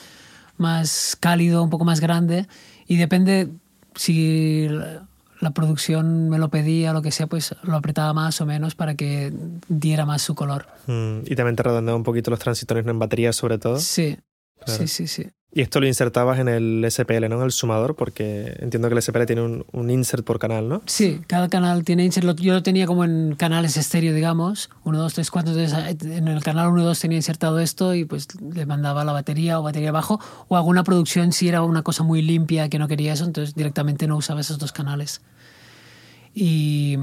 más 0.58 1.17
cálido, 1.19 1.62
un 1.62 1.69
poco 1.69 1.84
más 1.84 2.00
grande 2.00 2.48
y 2.88 2.96
depende 2.96 3.50
si 3.96 4.69
la, 5.43 5.51
producción 5.51 6.29
me 6.29 6.38
lo 6.38 6.49
pedía 6.49 6.93
lo 6.93 7.01
que 7.01 7.12
sea, 7.12 7.27
pues 7.27 7.56
lo 7.63 7.75
apretaba 7.75 8.13
más 8.13 8.41
o 8.41 8.45
menos 8.45 8.75
para 8.75 8.95
que 8.95 9.32
diera 9.67 10.06
más 10.06 10.21
su 10.21 10.36
color. 10.36 10.67
Mm, 10.88 11.19
Y 11.25 11.36
también 11.36 11.56
te 11.56 11.63
redondeaba 11.63 11.97
un 11.97 12.03
poquito 12.03 12.32
los 12.32 12.39
transitores. 12.39 12.86
En 12.86 12.99
batería 12.99 13.34
sobre 13.34 13.58
todo. 13.58 13.79
Sí, 13.79 14.17
Claro. 14.65 14.82
sí, 14.82 14.88
sí, 14.88 15.08
sí. 15.08 15.30
Y 15.56 15.62
esto 15.62 15.80
lo 15.80 15.86
insertabas 15.86 16.39
en 16.39 16.47
el 16.47 16.84
SPL, 16.89 17.30
¿no? 17.30 17.36
En 17.38 17.43
el 17.43 17.52
sumador, 17.52 17.95
porque 17.95 18.56
entiendo 18.60 18.89
que 18.89 18.95
el 18.95 19.02
SPL 19.04 19.26
tiene 19.28 19.43
un, 19.43 19.63
un 19.71 19.91
insert 19.91 20.26
por 20.26 20.39
canal, 20.39 20.67
¿no? 20.67 20.82
Sí, 20.88 21.21
cada 21.28 21.47
canal 21.47 21.84
tiene 21.84 22.04
insert. 22.04 22.39
Yo 22.39 22.54
lo 22.54 22.63
tenía 22.63 22.88
como 22.88 23.04
en 23.04 23.36
canales 23.36 23.78
estéreo, 23.78 24.15
digamos. 24.15 24.71
1, 24.84 24.97
2, 24.97 25.13
3, 25.13 25.30
4. 25.30 25.52
Entonces, 25.54 26.02
en 26.08 26.28
el 26.28 26.41
canal 26.43 26.69
1, 26.69 26.84
2 26.84 26.99
tenía 26.99 27.17
insertado 27.17 27.60
esto 27.60 27.93
y 27.93 28.04
pues 28.06 28.30
le 28.41 28.65
mandaba 28.65 29.04
la 29.06 29.12
batería 29.12 29.60
o 29.60 29.63
batería 29.63 29.89
abajo. 29.89 30.19
O 30.47 30.58
alguna 30.58 30.84
producción 30.84 31.32
si 31.34 31.49
era 31.49 31.62
una 31.62 31.84
cosa 31.84 32.02
muy 32.02 32.23
limpia 32.23 32.67
que 32.67 32.80
no 32.80 32.88
quería 32.88 33.13
eso, 33.13 33.26
entonces 33.26 33.54
directamente 33.54 34.08
no 34.08 34.17
usaba 34.17 34.41
esos 34.41 34.58
dos 34.58 34.71
canales. 34.71 35.21
Y, 36.34 36.97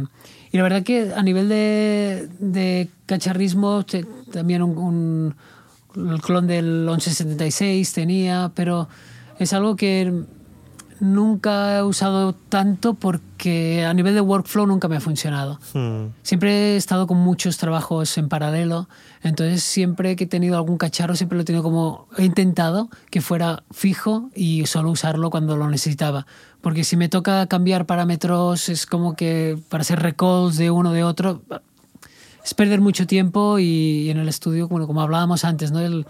y 0.50 0.56
la 0.56 0.62
verdad 0.64 0.82
que 0.82 1.12
a 1.14 1.22
nivel 1.22 1.48
de, 1.48 2.28
de 2.40 2.88
cacharrismo, 3.06 3.84
te- 3.84 4.04
también 4.32 4.62
un, 4.62 4.76
un- 4.76 5.36
el 5.96 6.20
clon 6.20 6.46
del 6.46 6.84
1176 6.86 7.92
tenía, 7.92 8.52
pero 8.54 8.88
es 9.38 9.52
algo 9.52 9.76
que 9.76 10.24
nunca 11.00 11.78
he 11.78 11.82
usado 11.82 12.34
tanto 12.34 12.94
porque 12.94 13.84
a 13.84 13.94
nivel 13.94 14.14
de 14.14 14.20
workflow 14.20 14.66
nunca 14.66 14.86
me 14.86 14.96
ha 14.96 15.00
funcionado. 15.00 15.58
Mm. 15.72 16.12
Siempre 16.22 16.74
he 16.74 16.76
estado 16.76 17.06
con 17.06 17.18
muchos 17.18 17.56
trabajos 17.56 18.16
en 18.18 18.28
paralelo, 18.28 18.88
entonces 19.22 19.64
siempre 19.64 20.14
que 20.14 20.24
he 20.24 20.26
tenido 20.26 20.56
algún 20.56 20.76
cacharro, 20.76 21.16
siempre 21.16 21.36
lo 21.36 21.42
he 21.42 21.44
tenido 21.44 21.62
como, 21.62 22.06
he 22.18 22.24
intentado 22.24 22.90
que 23.10 23.20
fuera 23.20 23.64
fijo 23.70 24.30
y 24.34 24.66
solo 24.66 24.90
usarlo 24.90 25.30
cuando 25.30 25.56
lo 25.56 25.68
necesitaba. 25.68 26.26
Porque 26.60 26.84
si 26.84 26.96
me 26.96 27.08
toca 27.08 27.46
cambiar 27.46 27.86
parámetros, 27.86 28.68
es 28.68 28.84
como 28.84 29.16
que 29.16 29.58
para 29.70 29.80
hacer 29.80 30.00
recalls 30.00 30.58
de 30.58 30.70
uno 30.70 30.92
de 30.92 31.04
otro, 31.04 31.40
es 32.44 32.54
perder 32.54 32.80
mucho 32.80 33.06
tiempo 33.06 33.58
y, 33.58 33.64
y 33.64 34.10
en 34.10 34.18
el 34.18 34.28
estudio, 34.28 34.68
bueno, 34.68 34.86
como 34.86 35.02
hablábamos 35.02 35.44
antes, 35.44 35.72
¿no? 35.72 35.80
El, 35.80 36.06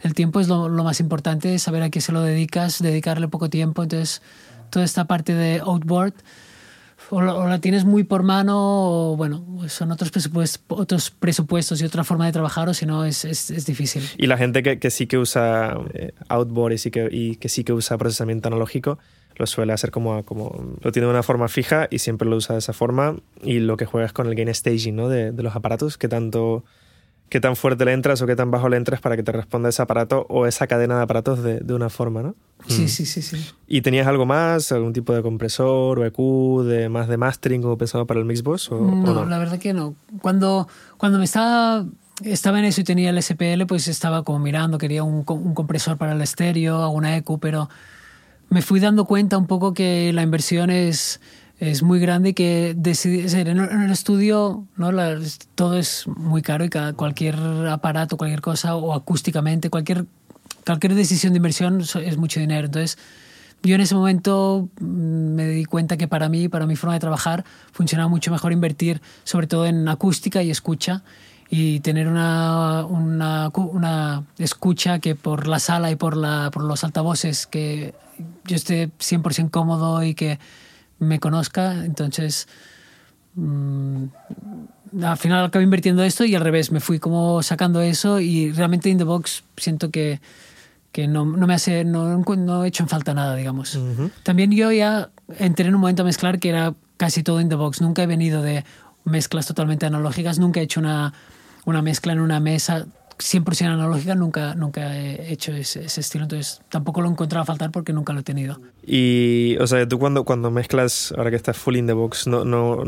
el 0.00 0.14
tiempo 0.14 0.40
es 0.40 0.48
lo, 0.48 0.68
lo 0.68 0.84
más 0.84 1.00
importante, 1.00 1.58
saber 1.58 1.82
a 1.82 1.90
qué 1.90 2.00
se 2.00 2.12
lo 2.12 2.22
dedicas, 2.22 2.80
dedicarle 2.82 3.28
poco 3.28 3.48
tiempo. 3.50 3.82
Entonces, 3.82 4.22
toda 4.70 4.84
esta 4.84 5.04
parte 5.06 5.34
de 5.34 5.60
outboard, 5.60 6.14
o, 7.10 7.20
la- 7.20 7.34
o 7.34 7.46
la 7.48 7.60
tienes 7.60 7.84
muy 7.84 8.04
por 8.04 8.22
mano, 8.22 8.56
o 9.12 9.16
bueno, 9.16 9.44
son 9.68 9.90
otros 9.92 10.10
presupuestos, 10.10 10.62
otros 10.68 11.10
presupuestos 11.10 11.80
y 11.82 11.84
otra 11.84 12.04
forma 12.04 12.26
de 12.26 12.32
trabajar, 12.32 12.68
o 12.68 12.74
si 12.74 12.86
no, 12.86 13.04
es, 13.04 13.24
es, 13.24 13.50
es 13.50 13.66
difícil. 13.66 14.02
Y 14.16 14.26
la 14.28 14.36
gente 14.38 14.62
que, 14.62 14.78
que 14.78 14.90
sí 14.90 15.06
que 15.06 15.18
usa 15.18 15.76
eh, 15.94 16.12
outboard 16.28 16.72
y, 16.74 16.78
sí 16.78 16.90
que, 16.90 17.08
y 17.10 17.36
que 17.36 17.48
sí 17.48 17.64
que 17.64 17.72
usa 17.72 17.98
procesamiento 17.98 18.48
analógico, 18.48 18.98
lo 19.36 19.46
suele 19.46 19.72
hacer 19.72 19.90
como, 19.90 20.22
como 20.24 20.76
lo 20.80 20.92
tiene 20.92 21.06
de 21.06 21.12
una 21.12 21.22
forma 21.22 21.48
fija 21.48 21.88
y 21.90 21.98
siempre 21.98 22.28
lo 22.28 22.36
usa 22.36 22.54
de 22.54 22.58
esa 22.60 22.72
forma 22.72 23.16
y 23.42 23.58
lo 23.60 23.76
que 23.76 23.86
juegas 23.86 24.12
con 24.12 24.26
el 24.26 24.34
gain 24.34 24.52
staging 24.54 24.94
¿no? 24.96 25.08
de, 25.08 25.32
de 25.32 25.42
los 25.42 25.54
aparatos, 25.56 25.98
que 25.98 26.08
tanto 26.08 26.64
qué 27.28 27.40
tan 27.40 27.56
fuerte 27.56 27.86
le 27.86 27.94
entras 27.94 28.20
o 28.20 28.26
qué 28.26 28.36
tan 28.36 28.50
bajo 28.50 28.68
le 28.68 28.76
entras 28.76 29.00
para 29.00 29.16
que 29.16 29.22
te 29.22 29.32
responda 29.32 29.70
ese 29.70 29.80
aparato 29.80 30.26
o 30.28 30.46
esa 30.46 30.66
cadena 30.66 30.98
de 30.98 31.02
aparatos 31.04 31.42
de, 31.42 31.60
de 31.60 31.72
una 31.72 31.88
forma, 31.88 32.22
¿no? 32.22 32.34
Sí, 32.68 32.88
sí, 32.88 33.06
sí, 33.06 33.22
sí. 33.22 33.42
¿Y 33.66 33.80
tenías 33.80 34.06
algo 34.06 34.26
más? 34.26 34.70
¿Algún 34.70 34.92
tipo 34.92 35.14
de 35.14 35.22
compresor 35.22 35.98
o 35.98 36.04
EQ, 36.04 36.62
de 36.68 36.90
más 36.90 37.08
de 37.08 37.16
mastering 37.16 37.62
como 37.62 37.78
pensado 37.78 38.06
para 38.06 38.20
el 38.20 38.26
Mixbox? 38.26 38.70
O, 38.72 38.76
o 38.76 38.80
No, 38.84 39.14
no? 39.14 39.24
la 39.24 39.38
verdad 39.38 39.58
que 39.58 39.72
no. 39.72 39.94
Cuando, 40.20 40.68
cuando 40.98 41.16
me 41.16 41.24
estaba, 41.24 41.86
estaba 42.22 42.58
en 42.58 42.66
eso 42.66 42.82
y 42.82 42.84
tenía 42.84 43.08
el 43.08 43.22
SPL, 43.22 43.64
pues 43.66 43.88
estaba 43.88 44.24
como 44.24 44.38
mirando, 44.38 44.76
quería 44.76 45.02
un, 45.02 45.24
un 45.26 45.54
compresor 45.54 45.96
para 45.96 46.12
el 46.12 46.20
estéreo, 46.20 46.82
alguna 46.82 47.16
EQ, 47.16 47.38
pero 47.40 47.70
me 48.52 48.60
fui 48.60 48.80
dando 48.80 49.06
cuenta 49.06 49.38
un 49.38 49.46
poco 49.46 49.72
que 49.72 50.12
la 50.12 50.22
inversión 50.22 50.68
es, 50.68 51.20
es 51.58 51.82
muy 51.82 51.98
grande 52.00 52.30
y 52.30 52.34
que 52.34 52.74
decidí, 52.76 53.20
en, 53.34 53.58
el 53.58 53.90
estudio 53.90 54.66
¿no? 54.76 54.92
La- 54.92 55.18
todo 55.54 55.78
es 55.78 56.06
muy 56.06 56.42
caro 56.42 56.64
y 56.64 56.68
cada, 56.68 56.92
cualquier 56.92 57.36
aparato, 57.70 58.18
cualquier 58.18 58.42
cosa, 58.42 58.76
o 58.76 58.92
acústicamente, 58.92 59.70
cualquier, 59.70 60.04
cualquier 60.66 60.94
decisión 60.94 61.32
de 61.32 61.38
inversión 61.38 61.80
es 61.80 62.16
mucho 62.18 62.40
dinero. 62.40 62.66
Entonces 62.66 62.98
yo 63.62 63.74
en 63.74 63.80
ese 63.80 63.94
momento 63.94 64.68
mm, 64.80 64.84
me 64.84 65.46
di 65.48 65.64
cuenta 65.64 65.96
que 65.96 66.06
para 66.06 66.28
mí, 66.28 66.48
para 66.48 66.66
mi 66.66 66.76
forma 66.76 66.92
de 66.92 67.00
trabajar, 67.00 67.44
funcionaba 67.72 68.10
mucho 68.10 68.30
mejor 68.30 68.52
invertir 68.52 69.00
sobre 69.24 69.46
todo 69.46 69.64
en 69.64 69.88
acústica 69.88 70.42
y 70.42 70.50
escucha 70.50 71.02
y 71.48 71.80
tener 71.80 72.06
una, 72.06 72.84
una, 72.84 73.50
una 73.54 74.24
escucha 74.38 74.98
que 74.98 75.14
por 75.14 75.46
la 75.46 75.58
sala 75.58 75.90
y 75.90 75.96
por, 75.96 76.18
la, 76.18 76.50
por 76.52 76.64
los 76.64 76.84
altavoces 76.84 77.46
que 77.46 77.94
yo 78.44 78.56
esté 78.56 78.88
100% 78.88 79.50
cómodo 79.50 80.02
y 80.02 80.14
que 80.14 80.38
me 80.98 81.20
conozca. 81.20 81.84
Entonces, 81.84 82.48
mmm, 83.34 84.04
al 85.02 85.16
final 85.16 85.44
acabé 85.44 85.64
invirtiendo 85.64 86.02
esto 86.02 86.24
y 86.24 86.34
al 86.34 86.42
revés, 86.42 86.70
me 86.70 86.80
fui 86.80 86.98
como 86.98 87.42
sacando 87.42 87.80
eso 87.80 88.20
y 88.20 88.52
realmente 88.52 88.90
In 88.90 88.98
The 88.98 89.04
Box 89.04 89.44
siento 89.56 89.90
que 89.90 90.20
que 90.92 91.08
no, 91.08 91.24
no, 91.24 91.46
me 91.46 91.54
hace, 91.54 91.84
no, 91.84 92.18
no 92.18 92.64
he 92.64 92.68
hecho 92.68 92.82
en 92.82 92.88
falta 92.88 93.14
nada, 93.14 93.34
digamos. 93.34 93.78
También 94.22 94.52
yo 94.52 94.70
ya 94.70 95.08
entré 95.38 95.66
en 95.66 95.74
un 95.74 95.80
momento 95.80 96.02
a 96.02 96.04
mezclar 96.04 96.38
que 96.38 96.50
era 96.50 96.74
casi 96.98 97.22
todo 97.22 97.40
in 97.40 97.48
the 97.48 97.54
box. 97.54 97.80
Nunca 97.80 98.02
he 98.02 98.06
venido 98.06 98.42
de 98.42 98.64
mezclas 99.04 99.46
totalmente 99.46 99.86
analógicas, 99.86 100.38
nunca 100.38 100.60
he 100.60 100.64
hecho 100.64 100.80
una, 100.80 101.14
una 101.64 101.80
mezcla 101.80 102.12
en 102.12 102.20
una 102.20 102.40
mesa 102.40 102.86
100% 103.18 103.66
analógica, 103.66 104.14
nunca, 104.14 104.54
nunca 104.54 104.96
he 104.96 105.32
hecho 105.32 105.52
ese, 105.52 105.84
ese, 105.84 106.00
estilo, 106.00 106.24
entonces 106.24 106.60
tampoco 106.68 107.00
lo 107.00 107.08
he 107.08 107.12
encontrado 107.12 107.42
a 107.42 107.46
faltar 107.46 107.70
porque 107.70 107.92
nunca 107.92 108.12
lo 108.12 108.20
he 108.20 108.22
tenido. 108.22 108.60
Y, 108.86 109.56
o 109.60 109.66
sea, 109.66 109.86
tú 109.86 109.98
cuando, 109.98 110.24
cuando 110.24 110.50
mezclas, 110.50 111.12
ahora 111.16 111.30
que 111.30 111.36
estás 111.36 111.56
full 111.56 111.76
in 111.76 111.86
the 111.86 111.92
box, 111.92 112.26
no... 112.26 112.44
no 112.44 112.82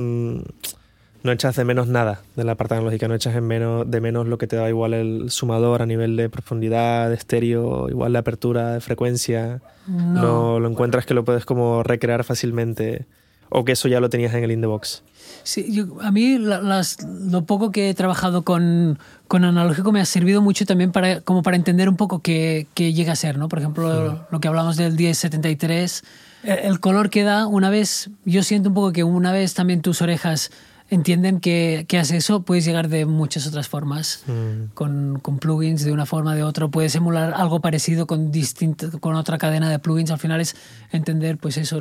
no 1.24 1.32
echas 1.32 1.56
de 1.56 1.64
menos 1.64 1.88
nada 1.88 2.20
de 2.36 2.44
la 2.44 2.54
parte 2.54 2.74
analógica, 2.74 3.08
no 3.08 3.14
echas 3.14 3.34
en 3.34 3.46
menos, 3.46 3.90
de 3.90 4.00
menos 4.02 4.28
lo 4.28 4.36
que 4.36 4.46
te 4.46 4.56
da 4.56 4.68
igual 4.68 4.92
el 4.92 5.30
sumador 5.30 5.80
a 5.80 5.86
nivel 5.86 6.16
de 6.16 6.28
profundidad, 6.28 7.08
de 7.08 7.14
estéreo, 7.14 7.88
igual 7.88 8.12
de 8.12 8.18
apertura, 8.18 8.74
de 8.74 8.80
frecuencia. 8.80 9.62
No. 9.86 10.60
lo 10.60 10.68
encuentras 10.68 11.06
que 11.06 11.14
lo 11.14 11.24
puedes 11.24 11.46
como 11.46 11.82
recrear 11.82 12.24
fácilmente 12.24 13.06
o 13.48 13.64
que 13.64 13.72
eso 13.72 13.88
ya 13.88 14.00
lo 14.00 14.10
tenías 14.10 14.34
en 14.34 14.44
el 14.44 14.50
in 14.50 14.60
the 14.60 14.66
box. 14.66 15.02
Sí, 15.42 15.66
yo, 15.70 16.00
a 16.00 16.10
mí 16.10 16.38
las, 16.38 17.02
lo 17.02 17.44
poco 17.44 17.70
que 17.70 17.90
he 17.90 17.94
trabajado 17.94 18.42
con, 18.42 18.98
con, 19.28 19.44
analógico 19.44 19.92
me 19.92 20.00
ha 20.00 20.06
servido 20.06 20.40
mucho 20.40 20.64
también 20.64 20.90
para, 20.90 21.20
como 21.20 21.42
para 21.42 21.56
entender 21.56 21.88
un 21.88 21.96
poco 21.96 22.22
qué, 22.22 22.66
qué 22.74 22.94
llega 22.94 23.12
a 23.12 23.16
ser, 23.16 23.36
¿no? 23.36 23.48
Por 23.48 23.58
ejemplo, 23.58 24.26
lo 24.30 24.40
que 24.40 24.48
hablamos 24.48 24.76
del 24.76 24.94
1073, 24.94 26.02
el 26.44 26.80
color 26.80 27.10
que 27.10 27.24
da 27.24 27.46
una 27.46 27.68
vez, 27.68 28.10
yo 28.24 28.42
siento 28.42 28.70
un 28.70 28.74
poco 28.74 28.92
que 28.92 29.04
una 29.04 29.32
vez 29.32 29.54
también 29.54 29.82
tus 29.82 30.00
orejas 30.02 30.50
entienden 30.90 31.40
que, 31.40 31.86
que 31.88 31.98
hace 31.98 32.16
eso, 32.16 32.42
puedes 32.42 32.64
llegar 32.64 32.88
de 32.88 33.06
muchas 33.06 33.46
otras 33.46 33.68
formas, 33.68 34.22
mm. 34.26 34.72
con, 34.74 35.18
con, 35.20 35.38
plugins 35.38 35.84
de 35.84 35.92
una 35.92 36.06
forma, 36.06 36.34
de 36.34 36.42
otra. 36.42 36.68
Puedes 36.68 36.94
emular 36.94 37.34
algo 37.34 37.60
parecido 37.60 38.06
con, 38.06 38.30
distinto, 38.30 38.98
con 39.00 39.14
otra 39.14 39.38
cadena 39.38 39.70
de 39.70 39.78
plugins. 39.78 40.10
Al 40.10 40.18
final 40.18 40.40
es 40.40 40.54
entender, 40.92 41.38
pues 41.38 41.56
eso, 41.56 41.80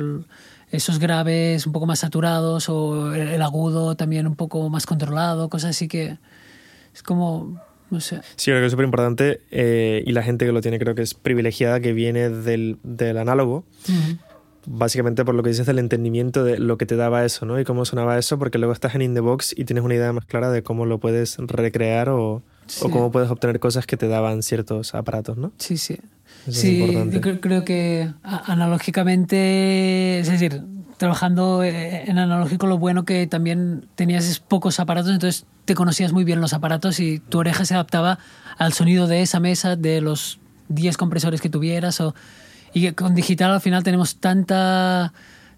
esos 0.74 0.98
graves 0.98 1.66
un 1.66 1.72
poco 1.72 1.86
más 1.86 2.00
saturados 2.00 2.68
o 2.68 3.14
el, 3.14 3.40
agudo 3.42 3.96
también 3.96 4.26
un 4.26 4.36
poco 4.36 4.68
más 4.70 4.86
controlado, 4.86 5.48
cosas 5.48 5.70
así 5.70 5.88
que 5.88 6.18
es 6.94 7.02
como... 7.02 7.60
No 7.90 8.00
sé. 8.00 8.22
Sí, 8.36 8.46
creo 8.50 8.60
que 8.60 8.66
es 8.66 8.72
súper 8.72 8.86
importante 8.86 9.42
eh, 9.50 10.02
y 10.04 10.12
la 10.12 10.22
gente 10.22 10.46
que 10.46 10.52
lo 10.52 10.62
tiene 10.62 10.78
creo 10.80 10.94
que 10.96 11.02
es 11.02 11.14
privilegiada 11.14 11.78
que 11.78 11.92
viene 11.92 12.28
del, 12.28 12.78
del 12.82 13.18
análogo 13.18 13.64
básicamente 14.66 15.24
por 15.24 15.34
lo 15.34 15.42
que 15.42 15.50
dices 15.50 15.66
del 15.66 15.78
entendimiento 15.78 16.44
de 16.44 16.58
lo 16.58 16.78
que 16.78 16.86
te 16.86 16.96
daba 16.96 17.24
eso, 17.24 17.46
¿no? 17.46 17.60
Y 17.60 17.64
cómo 17.64 17.84
sonaba 17.84 18.18
eso, 18.18 18.38
porque 18.38 18.58
luego 18.58 18.72
estás 18.72 18.94
en 18.94 19.02
In 19.02 19.14
The 19.14 19.20
Box 19.20 19.54
y 19.56 19.64
tienes 19.64 19.84
una 19.84 19.94
idea 19.94 20.12
más 20.12 20.24
clara 20.24 20.50
de 20.50 20.62
cómo 20.62 20.86
lo 20.86 20.98
puedes 20.98 21.36
recrear 21.38 22.08
o, 22.08 22.42
o 22.80 22.90
cómo 22.90 23.12
puedes 23.12 23.30
obtener 23.30 23.60
cosas 23.60 23.86
que 23.86 23.96
te 23.96 24.08
daban 24.08 24.42
ciertos 24.42 24.94
aparatos, 24.94 25.36
¿no? 25.36 25.52
Sí, 25.58 25.76
sí. 25.76 25.98
Sí, 26.48 26.84
yo 27.10 27.40
creo 27.40 27.64
que 27.64 28.10
analógicamente, 28.22 30.20
es 30.20 30.30
decir, 30.30 30.62
trabajando 30.96 31.62
eh, 31.62 32.04
en 32.06 32.18
analógico 32.18 32.66
lo 32.66 32.78
bueno 32.78 33.04
que 33.04 33.26
también 33.26 33.86
tenías 33.94 34.40
pocos 34.40 34.80
aparatos, 34.80 35.12
entonces 35.12 35.46
te 35.64 35.74
conocías 35.74 36.12
muy 36.12 36.24
bien 36.24 36.40
los 36.40 36.52
aparatos 36.52 37.00
y 37.00 37.18
tu 37.18 37.38
oreja 37.38 37.64
se 37.64 37.74
adaptaba 37.74 38.18
al 38.58 38.72
sonido 38.72 39.06
de 39.06 39.22
esa 39.22 39.40
mesa, 39.40 39.76
de 39.76 40.00
los 40.00 40.38
10 40.68 40.96
compresores 40.96 41.40
que 41.40 41.48
tuvieras 41.48 42.00
o 42.00 42.14
y 42.74 42.90
con 42.92 43.14
digital 43.14 43.52
al 43.52 43.60
final 43.60 43.84
tenemos 43.84 44.16
tanta, 44.16 45.12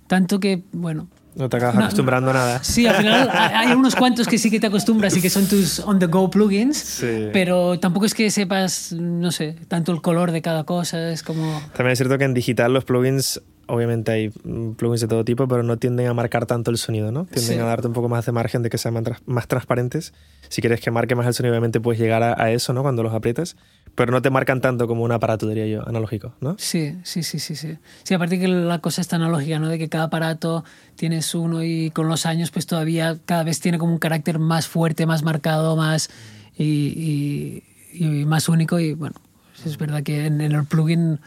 tanto 0.06 0.38
que, 0.38 0.62
bueno, 0.72 1.08
no 1.36 1.48
te 1.48 1.56
acabas 1.58 1.76
acostumbrando 1.76 2.30
a 2.30 2.34
nada. 2.34 2.64
Sí, 2.64 2.86
al 2.86 2.96
final 2.96 3.30
hay 3.32 3.72
unos 3.72 3.94
cuantos 3.94 4.26
que 4.26 4.38
sí 4.38 4.50
que 4.50 4.58
te 4.58 4.66
acostumbras 4.66 5.16
y 5.16 5.20
que 5.20 5.30
son 5.30 5.46
tus 5.46 5.80
on-the-go 5.80 6.30
plugins, 6.30 6.78
sí. 6.78 7.28
pero 7.32 7.78
tampoco 7.78 8.06
es 8.06 8.14
que 8.14 8.30
sepas, 8.30 8.92
no 8.92 9.30
sé, 9.30 9.56
tanto 9.68 9.92
el 9.92 10.00
color 10.00 10.32
de 10.32 10.42
cada 10.42 10.64
cosa, 10.64 11.10
es 11.10 11.22
como... 11.22 11.60
También 11.76 11.92
es 11.92 11.98
cierto 11.98 12.18
que 12.18 12.24
en 12.24 12.34
digital 12.34 12.72
los 12.72 12.84
plugins, 12.84 13.42
obviamente 13.66 14.12
hay 14.12 14.28
plugins 14.76 15.00
de 15.00 15.08
todo 15.08 15.24
tipo, 15.24 15.48
pero 15.48 15.62
no 15.62 15.76
tienden 15.76 16.06
a 16.06 16.14
marcar 16.14 16.46
tanto 16.46 16.70
el 16.70 16.78
sonido, 16.78 17.12
¿no? 17.12 17.26
Tienden 17.26 17.60
a 17.60 17.64
darte 17.64 17.88
un 17.88 17.92
poco 17.92 18.08
más 18.08 18.26
de 18.26 18.32
margen 18.32 18.62
de 18.62 18.70
que 18.70 18.78
sean 18.78 19.02
más 19.26 19.48
transparentes. 19.48 20.12
Si 20.48 20.60
quieres 20.60 20.80
que 20.80 20.90
marque 20.90 21.14
más 21.14 21.26
el 21.26 21.34
sonido, 21.34 21.52
obviamente 21.52 21.80
puedes 21.80 22.00
llegar 22.00 22.22
a, 22.22 22.40
a 22.40 22.50
eso, 22.52 22.72
¿no? 22.72 22.82
Cuando 22.82 23.02
los 23.02 23.14
aprietas 23.14 23.56
pero 23.96 24.12
no 24.12 24.22
te 24.22 24.30
marcan 24.30 24.60
tanto 24.60 24.86
como 24.86 25.02
un 25.02 25.10
aparato, 25.10 25.48
diría 25.48 25.66
yo, 25.66 25.88
analógico, 25.88 26.34
¿no? 26.40 26.54
Sí, 26.58 26.96
sí, 27.02 27.22
sí, 27.22 27.40
sí. 27.40 27.56
Sí, 27.56 27.78
sí 28.04 28.14
aparte 28.14 28.38
que 28.38 28.46
la 28.46 28.78
cosa 28.78 29.00
está 29.00 29.16
analógica, 29.16 29.58
¿no? 29.58 29.68
De 29.68 29.78
que 29.78 29.88
cada 29.88 30.04
aparato 30.04 30.64
tienes 30.96 31.34
uno 31.34 31.64
y 31.64 31.90
con 31.90 32.06
los 32.06 32.26
años 32.26 32.50
pues 32.50 32.66
todavía 32.66 33.16
cada 33.24 33.42
vez 33.42 33.58
tiene 33.58 33.78
como 33.78 33.92
un 33.92 33.98
carácter 33.98 34.38
más 34.38 34.68
fuerte, 34.68 35.06
más 35.06 35.22
marcado, 35.22 35.76
más 35.76 36.10
y, 36.56 37.62
y, 37.92 38.24
más 38.26 38.48
único 38.50 38.78
y 38.78 38.92
bueno, 38.92 39.16
es 39.64 39.78
verdad 39.78 40.02
que 40.02 40.26
en, 40.26 40.42
el 40.42 40.64
plugin 40.66 41.18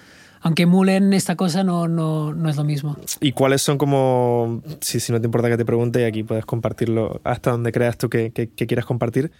aunque 0.41 0.63
emulen 0.63 1.13
esta 1.13 1.35
cosa, 1.35 1.63
no, 1.63 1.87
no, 1.87 2.33
no, 2.33 2.49
es 2.49 2.55
lo 2.55 2.63
mismo. 2.63 2.97
¿Y 3.21 3.31
cuáles 3.31 3.61
son 3.61 3.77
como, 3.77 4.61
si, 4.81 4.99
si 4.99 5.11
no 5.11 5.19
te 5.19 5.27
importa 5.27 5.49
que 5.49 5.57
te 5.57 5.65
pregunte, 5.65 6.01
y 6.01 6.03
aquí 6.03 6.23
puedes 6.23 6.45
compartirlo 6.45 7.21
hasta 7.23 7.51
donde 7.51 7.71
creas 7.71 7.97
tú 7.97 8.09
que, 8.09 8.31
que, 8.31 8.49
que 8.49 8.67
quieras 8.67 8.85
compartir, 8.85 9.31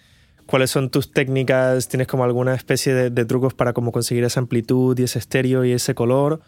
¿Cuáles 0.50 0.72
son 0.72 0.90
tus 0.90 1.12
técnicas? 1.12 1.86
¿Tienes 1.86 2.08
como 2.08 2.24
alguna 2.24 2.56
especie 2.56 2.92
de, 2.92 3.24
trucos 3.24 3.54
para 3.54 3.72
cómo 3.72 3.92
conseguir 3.92 4.24
esa 4.24 4.40
amplitud 4.40 4.98
y 4.98 5.04
ese 5.04 5.20
estéreo 5.20 5.64
y 5.64 5.70
ese 5.70 5.94
color? 5.94 6.40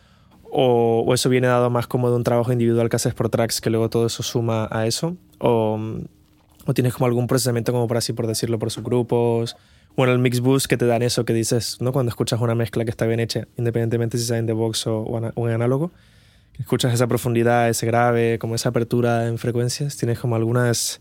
O, 0.50 1.08
eso 1.14 1.28
viene 1.28 1.46
dado 1.46 1.70
más 1.70 1.86
como 1.86 2.10
de 2.10 2.16
un 2.16 2.24
trabajo 2.24 2.50
individual 2.50 2.88
que 2.88 2.96
haces 2.96 3.14
por 3.14 3.28
tracks 3.28 3.60
que 3.60 3.70
luego 3.70 3.90
todo 3.90 4.06
eso 4.06 4.24
suma 4.24 4.66
a 4.72 4.88
eso? 4.88 5.16
¿O, 5.38 5.78
o 6.66 6.74
tienes 6.74 6.94
como 6.94 7.06
algún 7.06 7.28
procesamiento 7.28 7.70
como 7.70 7.86
por 7.86 7.96
así 7.96 8.12
por 8.12 8.26
decirlo 8.26 8.58
por 8.58 8.72
subgrupos? 8.72 9.56
Bueno, 9.96 10.12
el 10.12 10.18
mix 10.18 10.40
boost 10.40 10.66
que 10.66 10.76
te 10.76 10.86
dan 10.86 11.02
eso 11.02 11.24
que 11.24 11.34
dices, 11.34 11.78
¿no? 11.80 11.92
Cuando 11.92 12.10
escuchas 12.10 12.40
una 12.40 12.54
mezcla 12.54 12.84
que 12.84 12.90
está 12.90 13.06
bien 13.06 13.20
hecha, 13.20 13.46
independientemente 13.56 14.18
si 14.18 14.24
sea 14.24 14.38
en 14.38 14.46
the 14.46 14.52
box 14.52 14.86
o, 14.86 15.00
o 15.00 15.48
en 15.48 15.54
análogo, 15.54 15.90
escuchas 16.58 16.94
esa 16.94 17.06
profundidad, 17.06 17.68
ese 17.68 17.86
grave, 17.86 18.38
como 18.38 18.54
esa 18.54 18.70
apertura 18.70 19.28
en 19.28 19.38
frecuencias, 19.38 19.96
tienes 19.96 20.18
como 20.18 20.36
algunas 20.36 21.00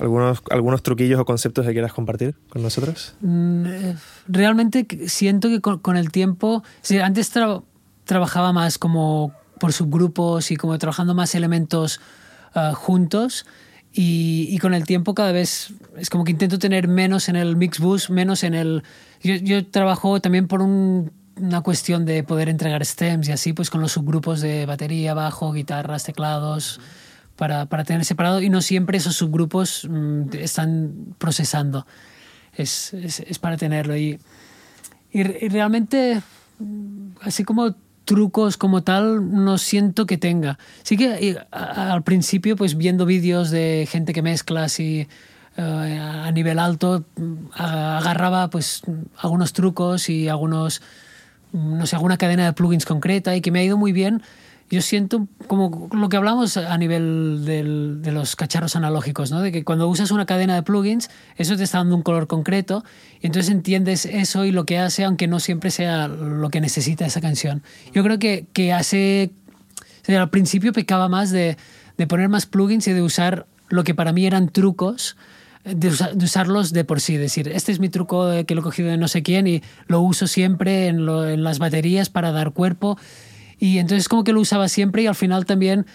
¿Algunos, 0.00 0.42
¿Algunos 0.50 0.82
truquillos 0.82 1.20
o 1.20 1.24
conceptos 1.24 1.64
que 1.66 1.72
quieras 1.72 1.92
compartir 1.92 2.34
con 2.48 2.62
nosotros? 2.62 3.14
Mm, 3.20 3.66
eh, 3.66 3.96
realmente 4.26 4.86
siento 5.06 5.48
que 5.48 5.60
con, 5.60 5.96
el 5.96 6.10
tiempo, 6.10 6.64
antes 7.00 7.32
trabajaba 8.04 8.52
más 8.52 8.78
como 8.78 9.32
por 9.60 9.72
subgrupos 9.72 10.50
y 10.50 10.56
como 10.56 10.76
trabajando 10.78 11.14
más 11.14 11.34
elementos 11.36 12.00
ah, 12.54 12.72
juntos 12.74 13.46
y, 13.96 14.48
y, 14.50 14.58
con 14.58 14.74
el 14.74 14.84
tiempo 14.84 15.14
cada 15.14 15.30
vez 15.30 15.72
es 15.96 16.10
como 16.10 16.24
que 16.24 16.32
intento 16.32 16.58
tener 16.58 16.88
menos 16.88 17.28
en 17.28 17.36
el 17.36 17.56
mix 17.56 17.78
bus, 17.78 18.10
menos 18.10 18.42
en 18.42 18.54
el... 18.54 18.82
Yo, 19.22 19.36
yo 19.36 19.64
trabajo 19.66 20.20
también 20.20 20.48
por 20.48 20.62
un, 20.62 21.12
una 21.36 21.60
cuestión 21.60 22.04
de 22.04 22.22
poder 22.22 22.48
entregar 22.48 22.84
stems 22.84 23.28
y 23.28 23.32
así, 23.32 23.52
pues 23.52 23.70
con 23.70 23.80
los 23.80 23.92
subgrupos 23.92 24.40
de 24.40 24.66
batería, 24.66 25.14
bajo, 25.14 25.52
guitarras, 25.52 26.04
teclados 26.04 26.80
para, 27.36 27.66
para 27.66 27.84
tener 27.84 28.04
separado 28.04 28.40
y 28.40 28.48
no 28.48 28.62
siempre 28.62 28.98
esos 28.98 29.16
subgrupos 29.16 29.86
mm, 29.88 30.34
están 30.34 31.14
procesando. 31.18 31.86
Es, 32.56 32.94
es, 32.94 33.20
es, 33.20 33.38
para 33.38 33.56
tenerlo. 33.56 33.96
Y, 33.96 34.18
y, 35.10 35.22
realmente, 35.22 36.22
mm, 36.58 37.08
así 37.22 37.44
como 37.44 37.74
trucos 38.04 38.56
como 38.56 38.82
tal, 38.82 39.44
no 39.44 39.58
siento 39.58 40.06
que 40.06 40.18
tenga. 40.18 40.58
Sí 40.82 40.96
que 40.96 41.38
al 41.50 42.02
principio, 42.02 42.56
pues 42.56 42.76
viendo 42.76 43.06
vídeos 43.06 43.50
de 43.50 43.88
gente 43.90 44.12
que 44.12 44.22
mezcla 44.22 44.64
así 44.64 45.08
eh, 45.56 45.98
a 46.00 46.30
nivel 46.32 46.58
alto, 46.58 47.04
mm, 47.16 47.34
agarraba 47.54 48.50
pues 48.50 48.82
algunos 49.18 49.52
trucos 49.52 50.08
y 50.08 50.28
algunos, 50.28 50.82
no 51.52 51.86
sé, 51.86 51.96
alguna 51.96 52.16
cadena 52.16 52.44
de 52.44 52.52
plugins 52.52 52.84
concreta 52.84 53.36
y 53.36 53.40
que 53.40 53.50
me 53.50 53.60
ha 53.60 53.64
ido 53.64 53.76
muy 53.76 53.92
bien 53.92 54.22
yo 54.70 54.82
siento 54.82 55.28
como 55.46 55.88
lo 55.92 56.08
que 56.08 56.16
hablamos 56.16 56.56
a 56.56 56.76
nivel 56.78 57.44
de 57.44 58.12
los 58.12 58.34
cacharros 58.34 58.76
analógicos, 58.76 59.30
¿no? 59.30 59.40
de 59.40 59.52
que 59.52 59.64
cuando 59.64 59.88
usas 59.88 60.10
una 60.10 60.26
cadena 60.26 60.54
de 60.54 60.62
plugins, 60.62 61.10
eso 61.36 61.56
te 61.56 61.64
está 61.64 61.78
dando 61.78 61.96
un 61.96 62.02
color 62.02 62.26
concreto, 62.26 62.84
y 63.20 63.26
entonces 63.26 63.52
entiendes 63.52 64.06
eso 64.06 64.44
y 64.44 64.52
lo 64.52 64.64
que 64.64 64.78
hace, 64.78 65.04
aunque 65.04 65.28
no 65.28 65.38
siempre 65.38 65.70
sea 65.70 66.08
lo 66.08 66.50
que 66.50 66.60
necesita 66.60 67.04
esa 67.04 67.20
canción. 67.20 67.62
Yo 67.92 68.02
creo 68.02 68.18
que, 68.18 68.46
que 68.52 68.72
hace... 68.72 69.30
al 70.08 70.30
principio 70.30 70.72
pecaba 70.72 71.08
más 71.08 71.30
de, 71.30 71.56
de, 71.98 72.06
poner 72.06 72.28
más 72.28 72.46
plugins 72.46 72.88
y 72.88 72.92
de 72.92 73.02
usar 73.02 73.46
lo 73.68 73.84
que 73.84 73.94
para 73.94 74.12
mí 74.12 74.26
eran 74.26 74.48
trucos, 74.48 75.16
de, 75.64 75.88
usarlos 75.88 76.72
de 76.72 76.84
por 76.84 77.00
sí, 77.00 77.16
decir, 77.16 77.48
este 77.48 77.70
es 77.70 77.80
mi 77.80 77.90
truco 77.90 78.30
que 78.46 78.54
lo 78.54 78.60
he 78.60 78.64
cogido 78.64 78.90
de 78.90 78.96
no 78.96 79.08
sé 79.08 79.22
quién 79.22 79.46
y 79.46 79.62
lo 79.86 80.00
uso 80.00 80.26
siempre 80.26 80.88
en 80.88 81.04
las 81.42 81.58
baterías 81.58 82.10
para 82.10 82.32
dar 82.32 82.52
cuerpo 82.52 82.98
Y 83.58 83.78
entonces 83.78 84.08
como 84.08 84.24
que 84.24 84.32
lo 84.32 84.40
usaba 84.40 84.68
siempre 84.68 85.02
y 85.02 85.06
al 85.06 85.14
final 85.14 85.46
también 85.46 85.86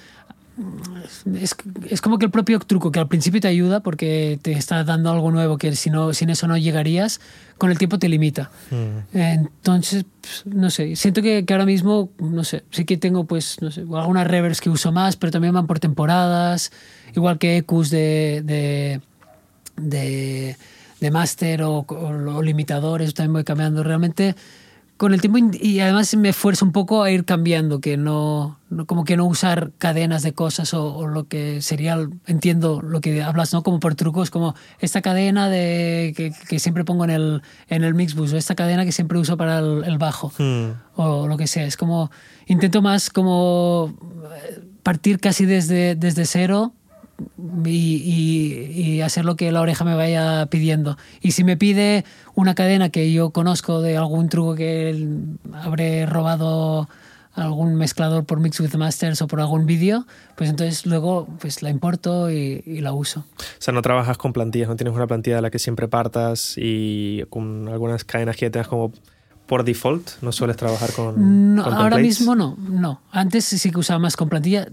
es, 1.41 1.55
es, 1.89 2.01
como 2.01 2.17
que 2.17 2.25
el 2.25 2.31
propio 2.31 2.59
truco 2.59 2.91
que 2.91 2.99
al 2.99 3.07
principio 3.07 3.39
te 3.39 3.47
ayuda 3.47 3.79
porque 3.79 4.39
te 4.41 4.51
está 4.51 4.83
dando 4.83 5.11
algo 5.11 5.31
nuevo 5.31 5.57
que 5.57 5.75
si 5.75 5.89
no, 5.89 6.13
sin 6.13 6.29
eso 6.29 6.47
no 6.47 6.57
llegarías, 6.57 7.21
con 7.57 7.71
el 7.71 7.77
tiempo 7.77 7.97
te 7.97 8.09
limita. 8.09 8.51
Mm. 8.69 9.17
Entonces, 9.17 10.05
pues, 10.19 10.43
no 10.45 10.69
sé, 10.69 10.95
siento 10.95 11.21
que, 11.21 11.45
que, 11.45 11.53
ahora 11.53 11.65
mismo, 11.65 12.09
no 12.19 12.43
sé, 12.43 12.63
sí 12.71 12.85
que 12.85 12.97
tengo 12.97 13.25
pues, 13.25 13.61
no 13.61 13.71
sé, 13.71 13.81
algunas 13.81 14.27
reverbs 14.27 14.59
que 14.61 14.69
uso 14.69 14.91
más, 14.91 15.15
pero 15.15 15.31
también 15.31 15.53
van 15.53 15.67
por 15.67 15.79
temporadas, 15.79 16.71
igual 17.15 17.37
que 17.37 17.57
EQs 17.57 17.89
de, 17.89 18.41
de, 18.43 19.01
de, 19.77 20.57
de 20.99 21.11
máster 21.11 21.63
o, 21.63 21.85
o, 21.87 22.35
o 22.35 22.41
limitadores, 22.41 23.13
también 23.13 23.33
voy 23.33 23.43
cambiando. 23.43 23.83
Realmente 23.83 24.35
con 24.99 25.13
el 25.13 25.21
tiempo 25.21 25.39
y 25.53 25.79
además 25.79 26.13
me 26.17 26.27
esfuerzo 26.27 26.65
un 26.65 26.73
poco 26.73 27.03
a 27.03 27.09
ir 27.09 27.23
cambiando, 27.23 27.79
que 27.79 27.95
no, 27.95 28.59
como 28.85 29.05
que 29.05 29.15
no 29.15 29.27
usar 29.27 29.71
cadenas 29.77 30.23
de 30.23 30.33
cosas 30.33 30.73
o, 30.73 31.07
lo 31.07 31.25
que 31.25 31.61
sería, 31.61 31.97
entiendo 32.27 32.81
lo 32.81 32.99
que 32.99 33.23
hablas, 33.23 33.53
¿no? 33.53 33.63
Como 33.63 33.79
por 33.79 33.95
trucos, 33.95 34.29
como 34.29 34.55
esta 34.79 35.01
cadena 35.01 35.47
de, 35.47 36.13
que, 36.17 36.33
que 36.49 36.59
siempre 36.59 36.83
pongo 36.83 37.05
en 37.05 37.11
el, 37.11 37.41
en 37.69 37.85
el 37.85 37.93
Mixbus 37.93 38.33
o 38.33 38.37
esta 38.37 38.55
cadena 38.55 38.83
que 38.83 38.91
siempre 38.91 39.17
uso 39.17 39.37
para 39.37 39.59
el, 39.59 39.97
bajo 39.97 40.33
hmm. 40.37 40.71
o 40.97 41.27
lo 41.27 41.37
que 41.37 41.47
sea. 41.47 41.63
Es 41.63 41.77
como, 41.77 42.11
intento 42.47 42.81
más 42.81 43.09
como 43.09 43.95
partir 44.83 45.21
casi 45.21 45.45
desde, 45.45 45.95
desde 45.95 46.25
cero 46.25 46.73
y, 47.65 49.01
hacer 49.01 49.25
lo 49.25 49.35
que 49.35 49.51
la 49.51 49.61
oreja 49.61 49.85
me 49.85 49.95
vaya 49.95 50.47
pidiendo. 50.47 50.97
Y 51.21 51.31
si 51.31 51.43
me 51.43 51.57
pide 51.57 52.05
una 52.35 52.53
cadena 52.55 52.89
que 52.89 53.11
yo 53.11 53.31
conozco 53.31 53.81
de 53.81 53.97
algún 53.97 54.29
truco 54.29 54.55
que 54.55 55.07
habré 55.53 56.05
robado 56.05 56.89
algún 57.33 57.75
mezclador 57.75 58.25
por 58.25 58.39
Mix 58.39 58.59
with 58.59 58.75
Masters 58.75 59.21
o 59.21 59.27
por 59.27 59.39
algún 59.39 59.65
vídeo, 59.65 60.05
pues 60.35 60.49
entonces 60.49 60.85
luego 60.85 61.27
pues 61.39 61.61
la 61.61 61.69
importo 61.69 62.29
y, 62.29 62.61
y, 62.65 62.81
la 62.81 62.91
uso. 62.91 63.21
O 63.37 63.61
sea, 63.61 63.73
no 63.73 63.81
trabajas 63.81 64.17
con 64.17 64.33
plantillas, 64.33 64.67
no 64.67 64.75
tienes 64.75 64.93
una 64.93 65.07
plantilla 65.07 65.37
de 65.37 65.41
la 65.41 65.49
que 65.49 65.59
siempre 65.59 65.87
partas 65.87 66.55
y 66.57 67.23
con 67.29 67.69
algunas 67.69 68.03
cadenas 68.03 68.35
que 68.35 68.49
tengas 68.49 68.67
como 68.67 68.91
por 69.49 69.63
default? 69.63 70.11
¿No 70.21 70.31
sueles 70.31 70.57
trabajar 70.57 70.91
con, 70.93 71.55
no, 71.55 71.63
Ahora 71.63 71.97
mismo 71.97 72.35
no, 72.35 72.55
no. 72.55 73.01
Antes 73.11 73.45
sí 73.45 73.71
que 73.71 73.79
usaba 73.79 73.97
más 73.97 74.15
con 74.15 74.29
plantilla. 74.29 74.67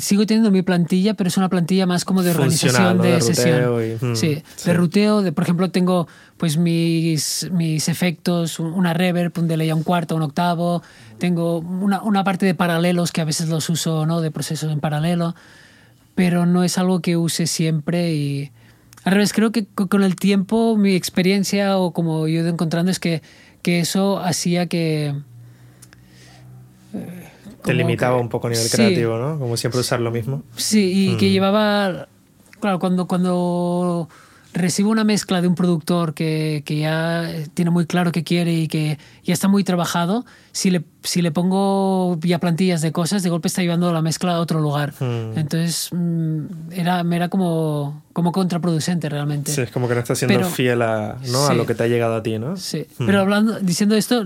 sigo 0.00 0.24
teniendo 0.24 0.52
mi 0.52 0.62
plantilla, 0.62 1.14
pero 1.14 1.26
es 1.26 1.36
una 1.36 1.48
plantilla 1.48 1.84
más 1.84 2.04
como 2.04 2.22
de 2.22 2.30
organización 2.30 3.02
de, 3.02 3.20
sesión. 3.20 3.98
Mm, 4.00 4.14
sí, 4.14 4.40
de 4.64 4.72
ruteo. 4.72 5.20
De, 5.20 5.32
por 5.32 5.42
ejemplo, 5.42 5.68
tengo 5.72 6.06
pues 6.36 6.56
mis, 6.56 7.50
mis 7.50 7.88
efectos, 7.88 8.60
una 8.60 8.94
reverb, 8.94 9.36
un 9.36 9.48
delay 9.48 9.70
a 9.70 9.74
un 9.74 9.82
cuarto, 9.82 10.14
un 10.14 10.22
octavo. 10.22 10.80
Tengo 11.18 11.58
una, 11.58 12.00
una 12.00 12.22
parte 12.22 12.46
de 12.46 12.54
paralelos 12.54 13.10
que 13.10 13.20
a 13.20 13.24
veces 13.24 13.48
los 13.48 13.68
uso, 13.68 14.06
¿no? 14.06 14.20
De 14.20 14.30
procesos 14.30 14.70
en 14.70 14.78
paralelo. 14.78 15.34
Pero 16.14 16.46
no 16.46 16.62
es 16.62 16.78
algo 16.78 17.00
que 17.00 17.16
use 17.16 17.48
siempre 17.48 18.14
y... 18.14 18.52
Al 19.02 19.12
revés, 19.12 19.34
creo 19.34 19.52
que 19.52 19.66
con 19.66 20.02
el 20.02 20.16
tiempo 20.16 20.78
mi 20.78 20.94
experiencia 20.94 21.76
o 21.78 21.92
como 21.92 22.28
yo 22.28 22.38
he 22.38 22.40
ido 22.42 22.48
encontrando 22.48 22.90
es 22.90 22.98
que 22.98 23.20
que 23.64 23.80
eso 23.80 24.18
hacía 24.18 24.66
que... 24.66 25.14
Eh, 26.92 27.28
Te 27.64 27.72
limitaba 27.72 28.18
un 28.18 28.28
poco 28.28 28.46
a 28.46 28.50
nivel 28.50 28.68
creativo, 28.70 29.16
¿no? 29.16 29.38
Como 29.38 29.56
siempre 29.56 29.80
usar 29.80 30.00
lo 30.00 30.10
mismo. 30.12 30.42
Sí, 30.54 30.92
y 30.94 31.16
que 31.16 31.26
mm. 31.26 31.30
llevaba... 31.30 32.08
Claro, 32.60 32.78
cuando, 32.78 33.08
cuando 33.08 34.08
recibo 34.54 34.90
una 34.90 35.04
mezcla 35.04 35.42
de 35.42 35.48
un 35.48 35.54
productor 35.54 36.14
que, 36.14 36.62
que, 36.64 36.78
ya 36.78 37.28
tiene 37.54 37.70
muy 37.70 37.86
claro 37.86 38.12
qué 38.12 38.22
quiere 38.24 38.54
y 38.54 38.68
que 38.68 38.98
ya 39.24 39.34
está 39.34 39.48
muy 39.48 39.64
trabajado, 39.64 40.24
si 40.52 40.70
le, 40.70 40.84
si 41.02 41.20
le 41.20 41.32
pongo 41.32 42.18
ya 42.20 42.38
plantillas 42.38 42.80
de 42.80 42.92
cosas, 42.92 43.22
de 43.22 43.30
golpe 43.30 43.48
está 43.48 43.62
llevando 43.62 43.92
la 43.92 44.00
mezcla 44.00 44.36
a 44.36 44.40
otro 44.40 44.60
lugar. 44.60 44.94
Hmm. 44.98 45.36
Entonces 45.36 45.88
mm, 45.92 46.72
era, 46.72 47.02
me 47.02 47.16
era 47.16 47.28
como, 47.28 48.02
como 48.12 48.32
contraproducente 48.32 49.08
realmente. 49.08 49.52
Sí, 49.52 49.60
es 49.60 49.70
como 49.70 49.88
que 49.88 49.94
no 49.94 50.00
está 50.00 50.14
siendo 50.14 50.48
fiel 50.48 50.82
a, 50.82 51.18
¿no? 51.30 51.46
a 51.46 51.54
lo 51.54 51.66
que 51.66 51.74
te 51.74 51.82
ha 51.82 51.88
llegado 51.88 52.14
a 52.14 52.22
ti, 52.22 52.38
¿no? 52.38 52.56
Sí, 52.56 52.86
hmm. 52.98 53.06
pero 53.06 53.20
hablando, 53.20 53.58
diciendo 53.58 53.96
esto, 53.96 54.24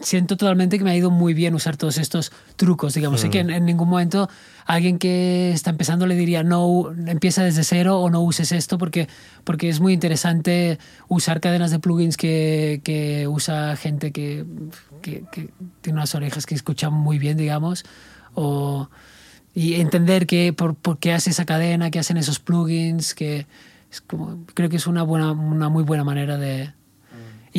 siento 0.00 0.36
totalmente 0.36 0.78
que 0.78 0.84
me 0.84 0.90
ha 0.90 0.96
ido 0.96 1.10
muy 1.10 1.34
bien 1.34 1.54
usar 1.54 1.76
todos 1.76 1.98
estos 1.98 2.30
trucos, 2.56 2.94
digamos. 2.94 3.20
Sé 3.20 3.30
que 3.30 3.40
en, 3.40 3.64
ningún 3.64 3.88
momento 3.88 4.28
alguien 4.64 4.98
que 4.98 5.50
está 5.52 5.70
empezando 5.70 6.06
le 6.06 6.14
diría, 6.14 6.42
no, 6.44 6.92
empieza 7.06 7.42
desde 7.42 7.64
cero 7.64 7.98
o 8.00 8.10
no 8.10 8.20
uses 8.22 8.52
esto, 8.52 8.78
porque, 8.78 9.08
porque 9.44 9.68
es 9.68 9.80
muy 9.80 9.92
interesante 9.92 10.78
usar 11.08 11.40
cadenas 11.40 11.70
de 11.70 11.80
plugins 11.80 12.16
que, 12.16 12.80
que 12.84 13.26
usa 13.26 13.76
gente 13.76 14.12
que, 14.12 14.44
que, 15.02 15.24
que, 15.32 15.50
tiene 15.80 15.98
unas 15.98 16.14
orejas 16.14 16.46
que 16.46 16.54
escuchan 16.54 16.92
muy 16.92 17.18
bien, 17.18 17.36
digamos, 17.36 17.84
o, 18.34 18.88
y 19.54 19.74
entender 19.74 20.26
que, 20.26 20.52
por, 20.52 20.76
por, 20.76 20.98
qué 20.98 21.12
hace 21.12 21.30
esa 21.30 21.44
cadena, 21.44 21.90
qué 21.90 21.98
hacen 21.98 22.16
esos 22.18 22.38
plugins, 22.38 23.14
que 23.14 23.46
es 23.90 24.00
como, 24.00 24.44
creo 24.54 24.68
que 24.68 24.76
es 24.76 24.86
una, 24.86 25.02
buena, 25.02 25.32
una 25.32 25.68
muy 25.68 25.82
buena 25.82 26.04
manera 26.04 26.36
de, 26.36 26.72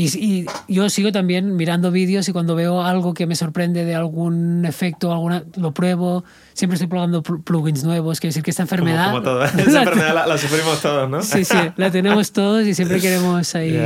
y, 0.07 0.45
yo 0.67 0.89
sigo 0.89 1.12
también 1.12 1.55
mirando 1.55 1.91
vídeos 1.91 2.27
y 2.29 2.31
cuando 2.33 2.55
veo 2.55 2.81
algo 2.81 3.13
que 3.13 3.25
me 3.25 3.35
sorprende 3.35 3.85
de 3.85 3.95
algún 3.95 4.65
efecto, 4.65 5.12
alguna, 5.12 5.43
lo 5.57 5.73
pruebo. 5.73 6.23
Siempre 6.53 6.75
estoy 6.75 6.88
probando 6.88 7.23
plugins 7.23 7.83
nuevos. 7.83 8.19
Quiere 8.19 8.29
decir 8.29 8.43
que 8.43 8.51
esta 8.51 8.63
enfermedad. 8.63 9.12
Como, 9.12 9.23
todo. 9.23 9.43
esta 9.45 9.83
enfermedad 9.83 10.27
la, 10.27 10.38
sufrimos 10.38 10.81
todos, 10.81 11.09
¿no? 11.09 11.21
Sí, 11.21 11.43
sí, 11.43 11.57
la 11.75 11.91
tenemos 11.91 12.31
todos 12.33 12.65
y 12.65 12.73
siempre 12.73 12.99
queremos 12.99 13.55
ahí. 13.55 13.79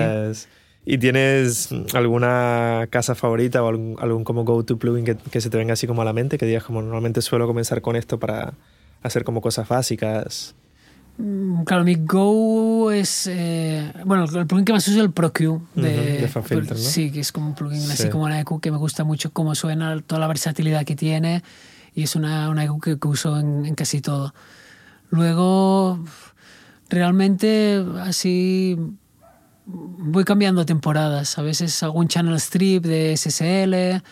¿Y 0.85 0.97
tienes 0.97 1.69
alguna 1.93 2.87
casa 2.89 3.15
favorita 3.15 3.63
o 3.63 3.69
algún, 3.69 3.95
algún 3.99 4.25
como 4.25 4.43
go-to 4.43 4.77
plugin 4.77 5.05
que, 5.05 5.15
que, 5.15 5.39
se 5.39 5.49
te 5.49 5.57
venga 5.57 5.73
así 5.73 5.87
como 5.87 6.01
a 6.01 6.05
la 6.05 6.11
mente? 6.11 6.37
Que 6.37 6.45
digas, 6.45 6.65
como 6.65 6.81
normalmente 6.81 7.21
suelo 7.21 7.47
comenzar 7.47 7.81
con 7.81 7.95
esto 7.95 8.19
para 8.19 8.53
hacer 9.01 9.23
como 9.23 9.39
cosas 9.39 9.67
básicas. 9.67 10.55
Mm, 11.17 11.63
claro, 11.63 11.83
mi 11.83 11.95
Go 11.95 12.91
es. 12.91 13.27
Eh, 13.27 13.91
bueno, 14.05 14.25
el 14.25 14.47
plugin 14.47 14.65
que 14.65 14.73
más 14.73 14.87
uso 14.87 14.97
es 14.97 15.03
el 15.03 15.11
ProQ 15.11 15.39
de, 15.75 16.29
uh 16.35 16.53
¿no? 16.53 16.75
Sí, 16.75 17.11
que 17.11 17.19
es 17.19 17.31
como 17.31 17.47
un 17.47 17.55
plugin 17.55 17.89
así 17.91 18.09
como 18.09 18.23
una 18.23 18.39
EQ 18.39 18.59
que 18.59 18.71
me 18.71 18.77
gusta 18.77 19.03
mucho 19.03 19.31
cómo 19.31 19.53
suena, 19.53 20.01
toda 20.01 20.19
la 20.19 20.27
versatilidad 20.27 20.85
que 20.85 20.95
tiene 20.95 21.43
y 21.93 22.03
es 22.03 22.15
una, 22.15 22.49
una 22.49 22.63
EQ 22.63 22.99
que, 22.99 23.07
uso 23.07 23.39
en, 23.39 23.65
en, 23.65 23.75
casi 23.75 24.01
todo. 24.01 24.33
Luego, 25.11 26.03
realmente 26.89 27.85
así 28.01 28.75
voy 29.65 30.23
cambiando 30.23 30.65
temporadas. 30.65 31.37
A 31.37 31.43
veces 31.43 31.83
hago 31.83 31.99
un 31.99 32.07
channel 32.07 32.35
strip 32.35 32.83
de 32.83 33.15
SSL 33.15 34.03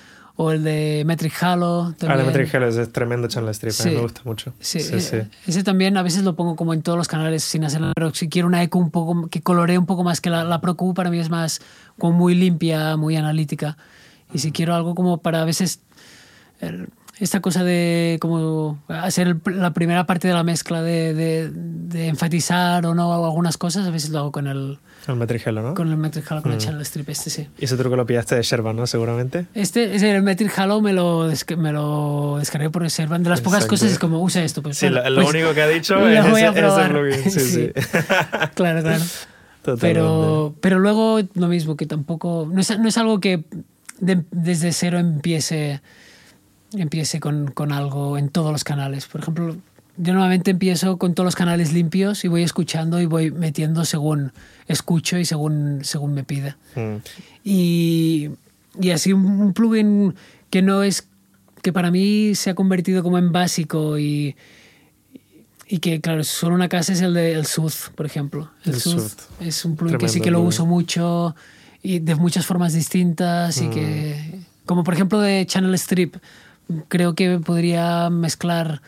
o 0.42 0.52
el 0.52 0.64
de 0.64 1.04
Metric 1.06 1.34
Halo. 1.44 1.94
También. 1.98 2.20
Ah, 2.20 2.22
el 2.22 2.26
Metric 2.26 2.56
Halo 2.56 2.68
es 2.68 2.92
tremendo 2.92 3.28
channel 3.28 3.52
strip, 3.52 3.74
a 3.80 3.84
mí 3.84 3.96
me 3.96 4.02
gusta 4.02 4.22
mucho. 4.26 4.54
Sí, 4.60 4.80
sí, 4.80 5.00
sí, 5.00 5.18
Ese 5.46 5.64
también 5.64 5.98
a 5.98 6.02
veces 6.02 6.24
lo 6.24 6.36
pongo 6.36 6.56
como 6.56 6.74
en 6.74 6.82
todos 6.82 6.98
los 6.98 7.08
canales 7.08 7.44
sin 7.44 7.64
hacerlo, 7.64 7.92
pero 7.94 8.12
si 8.14 8.28
quiero 8.28 8.48
una 8.48 8.64
eco 8.64 8.80
un 8.80 8.90
poco 8.90 9.30
que 9.30 9.42
coloree 9.42 9.78
un 9.78 9.86
poco 9.86 10.04
más 10.04 10.20
que 10.20 10.32
la, 10.32 10.44
la 10.44 10.60
Pro 10.60 10.76
Q, 10.76 10.96
para 10.96 11.12
mí 11.12 11.20
es 11.20 11.30
más 11.30 11.62
como 12.00 12.18
muy 12.18 12.34
limpia, 12.34 12.98
muy 12.98 13.16
analítica. 13.16 13.78
Y 14.34 14.40
si 14.40 14.52
quiero 14.52 14.74
algo 14.74 14.96
como 14.96 15.20
para 15.20 15.42
a 15.42 15.46
veces 15.46 15.82
esta 17.20 17.40
cosa 17.40 17.64
de 17.64 18.18
como 18.20 18.80
hacer 18.88 19.38
la 19.46 19.74
primera 19.74 20.08
parte 20.08 20.28
de 20.28 20.34
la 20.34 20.44
mezcla 20.44 20.82
de, 20.82 21.14
de, 21.14 21.52
de 21.52 22.08
enfatizar 22.08 22.86
o 22.88 22.96
no 22.96 23.14
algunas 23.14 23.58
cosas, 23.58 23.86
a 23.86 23.92
veces 23.92 24.10
lo 24.10 24.20
hago 24.20 24.32
con 24.32 24.48
el 24.48 24.80
el 25.08 25.16
Metric 25.16 25.48
Halo, 25.48 25.62
¿no? 25.62 25.74
Con 25.74 25.90
el 25.90 25.98
Metric 25.98 26.32
Halo, 26.32 26.42
con 26.42 26.52
el 26.52 26.58
mm. 26.58 26.62
Channel 26.62 26.82
Strip, 26.82 27.10
este 27.10 27.30
sí. 27.30 27.48
Y 27.58 27.66
ese 27.66 27.78
truco 27.78 27.96
lo 27.96 28.06
pillaste 28.06 28.36
de 28.36 28.44
Sherban, 28.44 28.76
¿no? 28.76 28.86
Seguramente. 28.86 29.46
Este, 29.54 29.96
ese, 29.96 30.16
el 30.16 30.22
Metric 30.22 30.58
Halo 30.58 30.82
me 30.82 30.94
lo, 30.94 31.30
me 31.58 31.72
lo 31.72 32.38
descargué 32.40 32.70
por 32.70 32.88
Sherban. 32.88 33.24
De 33.24 33.30
las 33.30 33.42
pocas 33.42 33.66
cosas 33.66 33.92
es 33.92 34.00
como, 34.00 34.22
usa 34.22 34.44
esto. 34.44 34.62
Pues, 34.62 34.78
sí, 34.78 34.90
lo, 34.90 35.02
pues, 35.02 35.30
único 35.30 35.54
que 35.54 35.62
ha 35.62 35.68
dicho 35.68 36.08
es 36.08 36.26
plugin. 36.90 37.32
Sí, 37.32 37.40
sí. 37.40 37.72
claro, 38.56 38.82
claro. 38.82 39.04
Pero, 39.80 40.56
pero 40.60 40.80
luego 40.80 41.20
lo 41.34 41.48
mismo, 41.48 41.76
que 41.76 41.86
tampoco. 41.86 42.48
No 42.52 42.62
es, 42.62 42.80
no 42.80 42.88
es 42.88 42.98
algo 42.98 43.20
que 43.20 43.46
de, 44.00 44.24
desde 44.32 44.72
cero 44.72 45.00
empiece, 45.00 45.82
empiece 46.74 47.20
con, 47.20 47.52
con 47.52 47.72
algo 47.72 48.18
en 48.18 48.30
todos 48.30 48.52
los 48.52 48.64
canales. 48.64 49.06
Por 49.06 49.22
ejemplo, 49.22 49.56
yo 49.98 50.14
normalmente 50.14 50.52
empiezo 50.52 50.98
con 50.98 51.14
todos 51.14 51.26
los 51.26 51.36
canales 51.36 51.74
limpios 51.74 52.24
y 52.24 52.28
voy 52.28 52.44
escuchando 52.44 53.02
y 53.02 53.06
voy 53.06 53.32
metiendo 53.32 53.86
según 53.86 54.32
escucho 54.68 55.18
y 55.18 55.26
según, 55.26 55.80
según 55.84 56.14
me 56.14 56.24
pide. 56.24 56.56
Mm. 56.76 56.96
Y, 57.44 58.30
y, 58.80 58.92
así 58.92 59.14
un 59.14 59.54
plugin 59.54 60.16
que 60.50 60.62
no 60.62 60.84
es 60.84 61.08
que 61.62 61.74
para 61.74 61.92
mí 61.92 62.36
se 62.36 62.50
ha 62.50 62.56
convertido 62.56 63.04
como 63.04 63.18
en 63.18 63.32
básico 63.32 64.00
y, 64.00 64.36
y 65.68 65.80
que 65.80 66.02
claro, 66.02 66.24
solo 66.24 66.56
una 66.56 66.70
casa 66.70 66.94
es 66.94 67.02
el 67.02 67.14
de 67.14 67.34
el 67.34 67.46
Sooth, 67.46 67.94
por 67.96 68.06
ejemplo. 68.06 68.50
El, 68.64 68.80
Sooth, 68.80 69.20
es 69.40 69.66
un 69.66 69.76
plugin 69.76 69.98
que 69.98 70.10
sí 70.10 70.22
que 70.22 70.32
lo 70.32 70.42
uso 70.42 70.66
mucho 70.66 71.36
y 71.84 72.00
de 72.00 72.16
muchas 72.16 72.46
formas 72.46 72.74
distintas 72.74 73.62
y 73.62 73.68
que 73.70 74.16
mm. 74.18 74.66
como 74.66 74.84
por 74.84 74.94
ejemplo 74.94 75.20
de 75.20 75.46
Channel 75.46 75.74
Strip 75.76 76.16
creo 76.88 77.16
que 77.16 77.40
podría 77.40 78.10
mezclar 78.10 78.82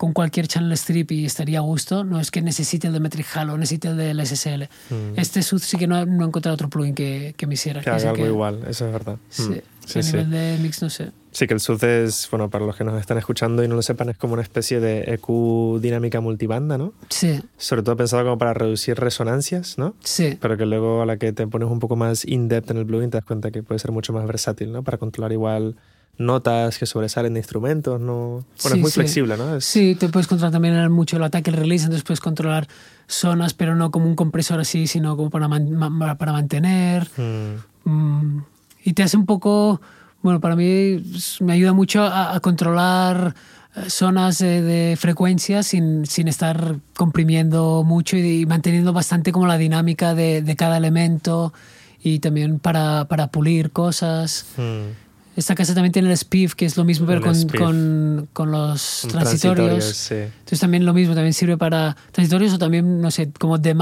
con 0.00 0.14
cualquier 0.14 0.48
channel 0.48 0.72
strip 0.72 1.12
y 1.12 1.26
estaría 1.26 1.58
a 1.58 1.60
gusto. 1.60 2.04
No 2.04 2.18
es 2.20 2.30
que 2.30 2.40
necesite 2.40 2.86
el 2.86 2.94
de 2.94 3.00
Metric 3.00 3.26
Halo, 3.36 3.58
necesite 3.58 3.88
el 3.88 3.98
del 3.98 4.18
SSL. 4.24 4.62
Mm. 4.88 5.18
Este 5.18 5.42
SUD 5.42 5.58
sí 5.60 5.76
que 5.76 5.86
no, 5.86 6.06
no 6.06 6.24
he 6.24 6.26
encontrado 6.26 6.54
otro 6.54 6.70
plugin 6.70 6.94
que, 6.94 7.34
que 7.36 7.46
me 7.46 7.52
hiciera. 7.52 7.82
Que 7.82 7.90
haga 7.90 8.08
algo 8.08 8.22
que- 8.24 8.30
igual, 8.30 8.60
eso 8.66 8.86
es 8.86 8.92
verdad. 8.94 9.18
Sí, 9.28 9.42
Mm. 9.42 9.54
Sí, 9.86 9.98
a 9.98 10.02
sí. 10.02 10.12
nivel 10.12 10.30
de 10.30 10.58
mix 10.62 10.80
no 10.82 10.88
sé. 10.88 11.10
Sí, 11.32 11.46
que 11.46 11.52
el 11.54 11.60
SUD 11.60 11.82
es, 11.84 12.28
bueno, 12.30 12.48
para 12.48 12.64
los 12.64 12.76
que 12.76 12.84
nos 12.84 12.98
están 13.00 13.18
escuchando 13.18 13.62
y 13.64 13.68
no 13.68 13.74
lo 13.74 13.82
sepan, 13.82 14.08
es 14.08 14.16
como 14.16 14.32
una 14.34 14.42
especie 14.42 14.78
de 14.80 15.02
EQ 15.14 15.80
dinámica 15.80 16.20
multibanda, 16.20 16.78
¿no? 16.78 16.92
Sí, 17.10 17.40
Sobre 17.58 17.82
todo 17.82 17.96
pensado 17.96 18.22
como 18.24 18.38
para 18.38 18.54
reducir 18.54 18.98
resonancias, 18.98 19.76
¿no? 19.78 19.94
sí. 20.00 20.38
Pero 20.40 20.56
que 20.56 20.64
luego 20.64 21.02
a 21.02 21.06
la 21.06 21.16
que 21.18 21.32
te 21.32 21.46
pones 21.46 21.68
un 21.68 21.78
poco 21.80 21.96
más 21.96 22.24
in-depth 22.24 22.70
en 22.70 22.78
el 22.78 22.86
plugin 22.86 23.10
te 23.10 23.18
das 23.18 23.24
cuenta 23.26 23.50
que 23.50 23.62
puede 23.62 23.78
ser 23.80 23.90
mucho 23.92 24.12
más 24.12 24.26
versátil, 24.26 24.72
¿no? 24.72 24.82
Para 24.82 24.96
controlar 24.98 25.32
igual 25.32 25.76
notas 26.20 26.78
que 26.78 26.86
sobresalen 26.86 27.32
de 27.34 27.40
instrumentos, 27.40 28.00
¿no? 28.00 28.28
Bueno, 28.28 28.44
Sí, 28.56 28.68
es 28.74 28.80
muy 28.80 28.90
sí. 28.90 28.94
flexible, 29.00 29.36
¿no? 29.36 29.56
Es- 29.56 29.64
Sí, 29.64 29.94
te 29.98 30.08
puedes 30.08 30.26
controlar 30.26 30.52
también 30.52 30.92
mucho 30.92 31.16
el 31.16 31.22
ataque, 31.24 31.50
el 31.50 31.56
release, 31.56 31.84
entonces 31.84 32.04
puedes 32.04 32.20
controlar 32.20 32.68
zonas, 33.08 33.54
pero 33.54 33.74
no 33.74 33.90
como 33.90 34.06
un 34.06 34.14
compresor 34.16 34.60
así, 34.60 34.86
sino 34.86 35.16
como 35.16 35.30
para, 35.30 35.48
man- 35.48 35.98
para 36.18 36.32
mantener. 36.32 37.08
Mm, 37.16 37.70
Mm, 37.82 38.42
y 38.84 38.92
te 38.92 39.02
hace 39.02 39.16
un 39.16 39.24
poco, 39.24 39.80
bueno, 40.22 40.38
para 40.38 40.54
mí 40.54 41.02
me 41.40 41.54
ayuda 41.54 41.72
mucho 41.72 42.02
a, 42.02 42.34
a 42.36 42.40
controlar 42.40 43.34
eh, 43.76 43.88
zonas 43.88 44.38
de, 44.38 44.60
de 44.60 44.96
frecuencia 44.98 45.62
sin, 45.62 46.04
sin 46.04 46.28
estar 46.28 46.76
comprimiendo 46.94 47.82
mucho 47.84 48.18
y, 48.18 48.44
manteniendo 48.44 48.92
bastante 48.92 49.32
como 49.32 49.46
la 49.46 49.56
dinámica 49.56 50.14
de, 50.14 50.42
de 50.42 50.56
cada 50.56 50.76
elemento 50.76 51.54
y 52.02 52.18
también 52.18 52.58
para, 52.58 53.06
para 53.06 53.28
pulir 53.28 53.70
cosas. 53.70 54.44
mm. 54.58 55.09
Esta 55.36 55.54
casa 55.54 55.74
también 55.74 55.92
tiene 55.92 56.10
el 56.10 56.16
SPIF, 56.16 56.54
que 56.54 56.66
es 56.66 56.76
lo 56.76 56.84
mismo, 56.84 57.06
pero 57.06 57.20
con, 57.22 57.48
con, 57.48 58.28
con 58.32 58.50
los 58.50 59.06
transitorios. 59.10 59.84
sí. 59.84 60.14
Entonces 60.16 60.60
también 60.60 60.84
lo 60.84 60.92
mismo, 60.92 61.14
también 61.14 61.32
sirve 61.32 61.56
para 61.56 61.96
transitorios 62.10 62.52
o 62.54 62.58
también, 62.58 63.00
no 63.00 63.10
sé, 63.10 63.30
como 63.38 63.56
de 63.56 63.74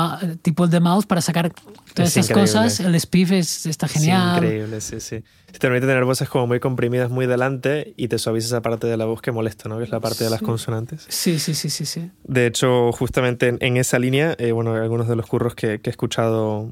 tipo 0.43 0.65
el 0.65 0.71
de 0.71 0.81
mouse 0.81 1.07
para 1.07 1.21
sacar 1.23 1.51
todas 1.95 2.17
Es 2.17 2.29
increíble. 2.29 2.43
cosas. 2.53 2.81
El 2.81 3.01
SPIF 3.01 3.33
es, 3.33 3.67
está 3.67 3.87
Es 3.87 3.93
genial. 3.93 4.37
increíble, 4.37 4.81
sí, 4.81 5.01
sí. 5.01 5.25
Te 5.51 5.59
permite 5.59 5.87
tener 5.87 6.05
voces 6.05 6.29
como 6.29 6.47
muy 6.47 6.61
comprimidas 6.61 7.11
muy 7.11 7.27
delante 7.27 7.95
y 7.97 8.09
te 8.09 8.19
suaviza 8.19 8.47
esa 8.49 8.61
parte 8.63 8.87
de 8.87 8.97
la 8.99 9.07
voz 9.07 9.23
que 9.23 9.33
molesta, 9.33 9.69
¿no? 9.71 9.79
Que 9.79 9.85
es 9.85 9.91
la 9.91 10.01
parte 10.01 10.25
de 10.25 10.31
las 10.31 10.41
Sí. 10.41 10.45
consonantes. 10.45 11.07
Sí, 11.09 11.39
sí, 11.39 11.55
sí, 11.55 11.71
sí, 11.71 11.87
sí. 11.87 12.11
De 12.25 12.47
hecho, 12.47 12.93
justamente 12.93 13.49
en, 13.49 13.57
en 13.61 13.79
esa 13.79 13.99
línea, 13.99 14.35
eh, 14.39 14.53
bueno, 14.53 14.75
algunos 14.75 15.09
de 15.09 15.17
los 15.17 15.27
curros 15.27 15.55
que, 15.55 15.81
que 15.81 15.89
he 15.89 15.93
escuchado 15.93 16.71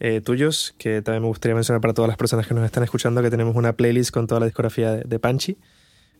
eh, 0.00 0.20
tuyos, 0.20 0.74
que 0.78 1.02
también 1.02 1.22
me 1.22 1.28
gustaría 1.28 1.54
mencionar 1.54 1.80
para 1.80 1.94
todas 1.94 2.08
las 2.08 2.16
personas 2.16 2.46
que 2.46 2.54
nos 2.54 2.64
están 2.64 2.82
escuchando, 2.82 3.22
que 3.22 3.30
tenemos 3.30 3.54
una 3.54 3.74
playlist 3.74 4.10
con 4.10 4.26
toda 4.26 4.40
la 4.40 4.46
discografía 4.46 4.92
de, 4.92 5.04
de 5.04 5.18
Panchi. 5.18 5.56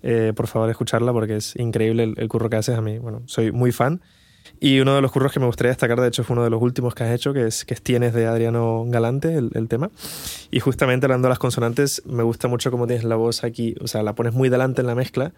Eh, 0.02 0.32
por 0.34 0.46
favor, 0.46 0.70
escucharla 0.70 1.12
porque 1.12 1.36
es 1.36 1.56
increíble 1.56 2.04
el, 2.04 2.14
el 2.16 2.28
curro 2.28 2.48
que 2.48 2.56
haces. 2.56 2.76
A 2.76 2.80
mí, 2.80 2.98
bueno, 2.98 3.22
soy 3.26 3.52
muy 3.52 3.72
fan. 3.72 4.00
Y 4.58 4.80
uno 4.80 4.94
de 4.94 5.00
los 5.00 5.12
curros 5.12 5.32
que 5.32 5.40
me 5.40 5.46
gustaría 5.46 5.70
destacar, 5.70 6.00
de 6.00 6.08
hecho, 6.08 6.24
fue 6.24 6.34
uno 6.34 6.44
de 6.44 6.50
los 6.50 6.60
últimos 6.60 6.94
que 6.94 7.04
has 7.04 7.10
hecho, 7.10 7.32
que 7.32 7.46
es, 7.46 7.64
que 7.64 7.74
es 7.74 7.82
Tienes 7.82 8.12
de 8.12 8.26
Adriano 8.26 8.84
Galante, 8.88 9.34
el, 9.34 9.50
el 9.54 9.68
tema. 9.68 9.90
Y 10.50 10.60
justamente 10.60 11.06
hablando 11.06 11.28
de 11.28 11.30
las 11.30 11.38
consonantes, 11.38 12.02
me 12.06 12.22
gusta 12.22 12.48
mucho 12.48 12.70
cómo 12.70 12.86
tienes 12.86 13.04
la 13.04 13.16
voz 13.16 13.44
aquí, 13.44 13.74
o 13.80 13.86
sea, 13.86 14.02
la 14.02 14.14
pones 14.14 14.34
muy 14.34 14.48
delante 14.48 14.80
en 14.80 14.86
la 14.86 14.94
mezcla, 14.94 15.32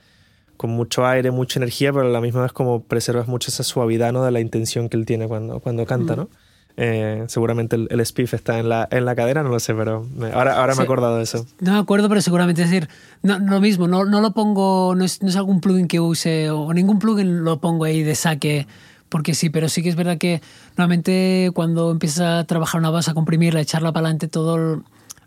con 0.57 0.71
mucho 0.71 1.07
aire, 1.07 1.31
mucha 1.31 1.59
energía, 1.61 1.93
pero 1.93 2.07
a 2.07 2.11
la 2.11 2.21
misma 2.21 2.43
vez 2.43 2.53
como 2.53 2.83
preservas 2.83 3.29
mucho 3.29 3.51
esa 3.51 3.63
suavidad 3.63 4.13
¿no? 4.13 4.25
de 4.25 4.31
la 4.31 4.41
intención 4.41 4.89
que 4.89 4.97
él 4.97 5.07
tiene 5.07 5.29
cuando, 5.29 5.61
cuando 5.61 5.87
canta, 5.87 6.17
Mm. 6.17 6.29
Eh, 6.77 7.25
seguramente 7.29 7.77
el, 7.77 7.87
el 7.91 8.01
spiff 8.07 8.33
está 8.35 8.59
en 8.59 8.69
la, 8.69 8.89
en 8.91 9.05
la 9.05 9.15
cadera, 9.15 9.43
no 9.43 9.51
lo 9.51 9.61
sé, 9.61 9.75
pero 9.75 10.07
me- 10.17 10.33
ahora, 10.33 10.55
ahora 10.59 10.69
me 10.69 10.77
Sí. 10.77 10.81
he 10.81 10.85
acordado 10.85 11.17
de 11.19 11.23
eso. 11.25 11.47
No 11.61 11.73
me 11.73 11.79
acuerdo, 11.79 12.09
pero 12.09 12.21
seguramente 12.23 12.63
es 12.63 12.71
decir, 12.71 12.89
no, 13.23 13.39
no 13.39 13.53
lo 13.53 13.61
mismo, 13.61 13.89
no, 13.89 14.05
no 14.07 14.21
lo 14.23 14.33
pongo, 14.33 14.95
no 14.95 15.05
es, 15.05 15.23
no 15.23 15.29
es 15.29 15.37
algún 15.37 15.61
plugin 15.61 15.87
que 15.87 16.01
use 16.01 16.51
o 16.51 16.73
ningún 16.73 16.99
plugin 16.99 17.45
lo 17.45 17.61
pongo 17.61 17.85
ahí 17.85 18.03
de 18.03 18.15
saque 18.15 18.67
porque 19.11 19.35
sí, 19.35 19.51
pero 19.51 19.69
sí 19.69 19.83
que 19.83 19.91
es 19.91 19.97
verdad 19.97 20.17
que 20.17 20.41
normalmente 20.79 21.51
cuando 21.53 21.91
empiezas 21.91 22.21
a 22.43 22.45
trabajar 22.47 22.81
una 22.81 22.89
base, 22.89 23.11
a 23.11 23.15
comprimirla, 23.15 23.59
a 23.61 23.63
echarla 23.63 23.93
para 23.93 24.07
adelante, 24.07 24.27
todos 24.29 24.81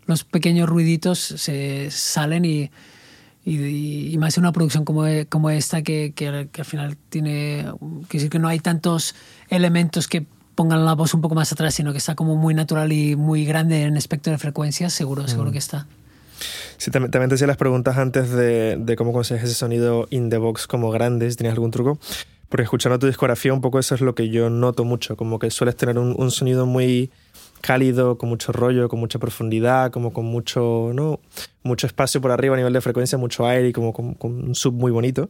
los 0.06 0.24
pequeños 0.24 0.68
ruiditos 0.68 1.20
se 1.20 1.88
salen 1.92 2.44
y, 2.44 2.70
y, 3.44 4.08
y 4.12 4.18
más 4.18 4.36
en 4.36 4.42
una 4.42 4.50
producción 4.52 4.84
como, 4.84 5.06
e- 5.06 5.26
como 5.26 5.50
esta 5.50 5.82
que, 5.82 6.12
que, 6.16 6.48
que 6.50 6.60
al 6.62 6.64
final 6.66 6.96
tiene, 7.08 7.64
que 8.08 8.18
decir 8.18 8.30
que 8.30 8.40
no 8.40 8.48
hay 8.48 8.58
tantos 8.58 9.14
elementos 9.48 10.08
que 10.08 10.26
pongan 10.56 10.84
la 10.84 10.94
voz 10.94 11.14
un 11.14 11.20
poco 11.20 11.36
más 11.36 11.52
atrás, 11.52 11.74
sino 11.74 11.92
que 11.92 11.98
está 11.98 12.16
como 12.16 12.34
muy 12.34 12.54
natural 12.54 12.92
y 12.92 13.14
muy 13.14 13.44
grande 13.44 13.82
en 13.82 13.96
espectro 13.96 14.32
de 14.32 14.38
frecuencias, 14.38 14.92
seguro, 14.92 15.28
seguro 15.28 15.52
que 15.52 15.58
está. 15.58 15.86
Sí, 16.78 16.90
también, 16.90 17.12
también 17.12 17.28
te 17.28 17.36
hacía 17.36 17.46
las 17.46 17.56
preguntas 17.56 17.96
antes 17.96 18.30
de, 18.30 18.76
de 18.76 18.96
cómo 18.96 19.12
consigues 19.12 19.44
ese 19.44 19.54
sonido 19.54 20.08
in 20.10 20.28
the 20.28 20.38
box 20.38 20.66
como 20.66 20.90
grande, 20.90 21.30
si 21.30 21.36
tenías 21.36 21.54
algún 21.54 21.70
truco. 21.70 21.98
Porque 22.48 22.64
escuchando 22.64 22.98
tu 22.98 23.06
discografía, 23.06 23.52
un 23.52 23.60
poco 23.60 23.78
eso 23.78 23.94
es 23.94 24.00
lo 24.00 24.14
que 24.14 24.28
yo 24.28 24.50
noto 24.50 24.84
mucho, 24.84 25.16
como 25.16 25.38
que 25.38 25.50
sueles 25.50 25.76
tener 25.76 25.98
un, 25.98 26.14
un 26.16 26.30
sonido 26.30 26.66
muy 26.66 27.10
cálido, 27.60 28.18
con 28.18 28.28
mucho 28.28 28.52
rollo, 28.52 28.88
con 28.88 29.00
mucha 29.00 29.18
profundidad, 29.18 29.90
como 29.90 30.12
con 30.12 30.24
mucho, 30.24 30.90
¿no? 30.94 31.20
mucho 31.62 31.86
espacio 31.86 32.20
por 32.20 32.30
arriba 32.30 32.54
a 32.54 32.58
nivel 32.58 32.72
de 32.72 32.80
frecuencia, 32.80 33.18
mucho 33.18 33.46
aire 33.46 33.68
y 33.68 33.72
como 33.72 33.92
con, 33.92 34.14
con 34.14 34.32
un 34.48 34.54
sub 34.54 34.74
muy 34.74 34.92
bonito. 34.92 35.28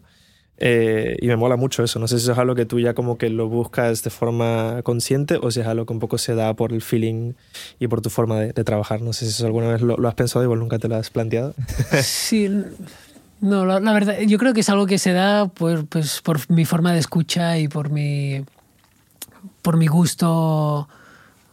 Eh, 0.59 1.17
y 1.21 1.27
me 1.27 1.37
mola 1.37 1.57
mucho 1.57 1.83
eso. 1.85 1.99
No 1.99 2.09
sé 2.09 2.17
si 2.19 2.25
eso 2.25 2.33
es 2.33 2.39
algo 2.39 2.55
que 2.55 2.65
tú 2.65 2.81
ya 2.81 2.95
como 2.95 3.19
que 3.19 3.29
lo 3.29 3.49
buscas 3.49 4.03
de 4.03 4.11
forma 4.11 4.81
consciente 4.85 5.39
o 5.43 5.51
si 5.51 5.61
es 5.61 5.67
algo 5.67 5.85
que 5.85 5.93
un 5.93 5.99
poco 5.99 6.17
se 6.19 6.35
da 6.35 6.55
por 6.55 6.73
el 6.73 6.81
feeling 6.81 7.35
y 7.79 7.89
por 7.89 8.01
tu 8.01 8.09
forma 8.09 8.41
de, 8.41 8.53
de 8.53 8.65
trabajar. 8.65 9.03
No 9.03 9.13
sé 9.13 9.27
si 9.27 9.33
eso 9.33 9.45
alguna 9.47 9.69
vez 9.69 9.83
lo, 9.83 9.97
lo 9.99 10.09
has 10.09 10.15
pensado 10.15 10.43
y 10.45 10.49
vos 10.49 10.59
nunca 10.59 10.79
te 10.79 10.89
lo 10.89 10.97
has 10.97 11.11
planteado. 11.11 11.55
Sí, 12.03 12.49
no, 13.43 13.67
la, 13.67 13.81
la 13.81 13.93
verdad, 13.93 14.19
yo 14.21 14.39
creo 14.39 14.55
que 14.55 14.61
es 14.61 14.69
algo 14.71 14.87
que 14.87 14.97
se 14.99 15.13
da 15.13 15.47
pues, 15.49 15.81
pues, 15.91 16.23
por 16.23 16.51
mi 16.51 16.65
forma 16.65 16.93
de 16.95 17.01
escucha 17.01 17.59
y 17.59 17.69
por 17.69 17.91
mi, 17.91 18.43
por 19.63 19.77
mi 19.77 19.87
gusto 19.89 20.89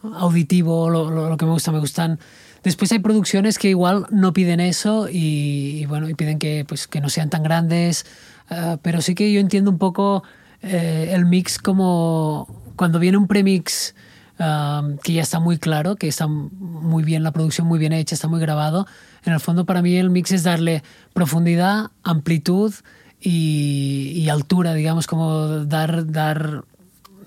auditivo, 0.02 0.90
lo, 0.90 1.10
lo- 1.10 1.28
lo 1.28 1.36
que 1.36 1.44
me 1.46 1.52
gusta, 1.52 1.72
me 1.72 1.78
gustan. 1.80 2.18
Después 2.62 2.90
hay 2.92 2.98
producciones 3.00 3.58
que 3.58 3.68
igual 3.68 4.06
no 4.10 4.32
piden 4.32 4.60
eso 4.60 5.08
y, 5.10 5.80
y 5.82 5.86
bueno, 5.86 6.08
y 6.08 6.14
piden 6.14 6.38
que, 6.38 6.64
pues, 6.66 6.86
que 6.86 7.00
no 7.00 7.08
sean 7.10 7.28
tan 7.30 7.42
grandes, 7.42 8.06
ah, 8.50 8.78
pero 8.82 9.02
sí 9.02 9.14
que 9.14 9.32
yo 9.32 9.40
entiendo 9.40 9.70
un 9.70 9.78
poco 9.78 10.22
eh, 10.62 11.10
el 11.12 11.26
mix 11.26 11.58
como 11.58 12.48
cuando 12.76 12.98
viene 12.98 13.18
un 13.18 13.26
premix 13.26 13.94
um, 14.38 14.96
que 14.98 15.12
ya 15.12 15.22
está 15.22 15.38
muy 15.38 15.58
claro, 15.58 15.96
que 15.96 16.08
está 16.08 16.26
muy 16.26 17.04
bien 17.04 17.22
la 17.22 17.32
producción, 17.32 17.66
muy 17.66 17.78
bien 17.78 17.92
hecha, 17.92 18.14
está 18.14 18.28
muy 18.28 18.40
grabado. 18.40 18.86
En 19.24 19.32
el 19.32 19.40
fondo 19.40 19.66
para 19.66 19.82
mí 19.82 19.96
el 19.96 20.10
mix 20.10 20.32
es 20.32 20.42
darle 20.42 20.82
profundidad, 21.12 21.90
amplitud 22.02 22.74
y, 23.20 24.12
y 24.14 24.28
altura, 24.28 24.74
digamos, 24.74 25.06
como 25.06 25.64
dar, 25.64 26.10
dar, 26.10 26.64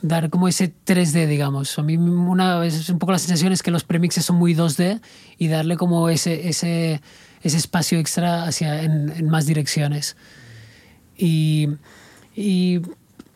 dar 0.02 0.30
como 0.30 0.48
ese 0.48 0.74
3D, 0.86 1.28
digamos. 1.28 1.78
A 1.80 1.84
mí 1.84 1.98
una 1.98 2.58
vez 2.60 2.90
un 2.90 3.00
poco 3.00 3.12
la 3.12 3.20
sensación 3.20 3.54
es 3.54 3.64
que 3.64 3.72
los 3.72 3.84
premixes 3.84 4.26
son 4.26 4.38
muy 4.38 4.54
2D 4.54 5.00
y 5.38 5.48
darle 5.48 5.78
como 5.78 6.10
ese, 6.10 6.50
ese, 6.50 7.02
ese 7.42 7.58
espacio 7.58 8.00
extra 8.00 8.44
hacia, 8.44 8.84
en, 8.84 9.12
en 9.12 9.30
más 9.30 9.46
direcciones. 9.46 10.16
Y, 11.18 11.70
y 12.36 12.82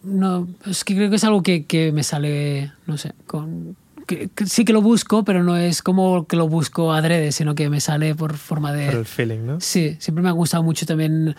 no, 0.03 0.47
es 0.65 0.83
que 0.83 0.95
creo 0.95 1.09
que 1.09 1.15
es 1.15 1.23
algo 1.23 1.43
que, 1.43 1.65
que 1.65 1.91
me 1.91 2.03
sale, 2.03 2.71
no 2.87 2.97
sé, 2.97 3.13
con, 3.27 3.75
que, 4.07 4.29
que 4.29 4.45
sí 4.45 4.65
que 4.65 4.73
lo 4.73 4.81
busco, 4.81 5.23
pero 5.23 5.43
no 5.43 5.57
es 5.57 5.81
como 5.81 6.25
que 6.27 6.35
lo 6.35 6.47
busco 6.47 6.93
adrede, 6.93 7.31
sino 7.31 7.55
que 7.55 7.69
me 7.69 7.79
sale 7.79 8.15
por 8.15 8.37
forma 8.37 8.73
de... 8.73 8.87
Por 8.87 8.95
el 8.95 9.05
feeling, 9.05 9.45
¿no? 9.45 9.61
Sí, 9.61 9.95
siempre 9.99 10.23
me 10.23 10.29
ha 10.29 10.33
gustado 10.33 10.63
mucho 10.63 10.85
también. 10.85 11.35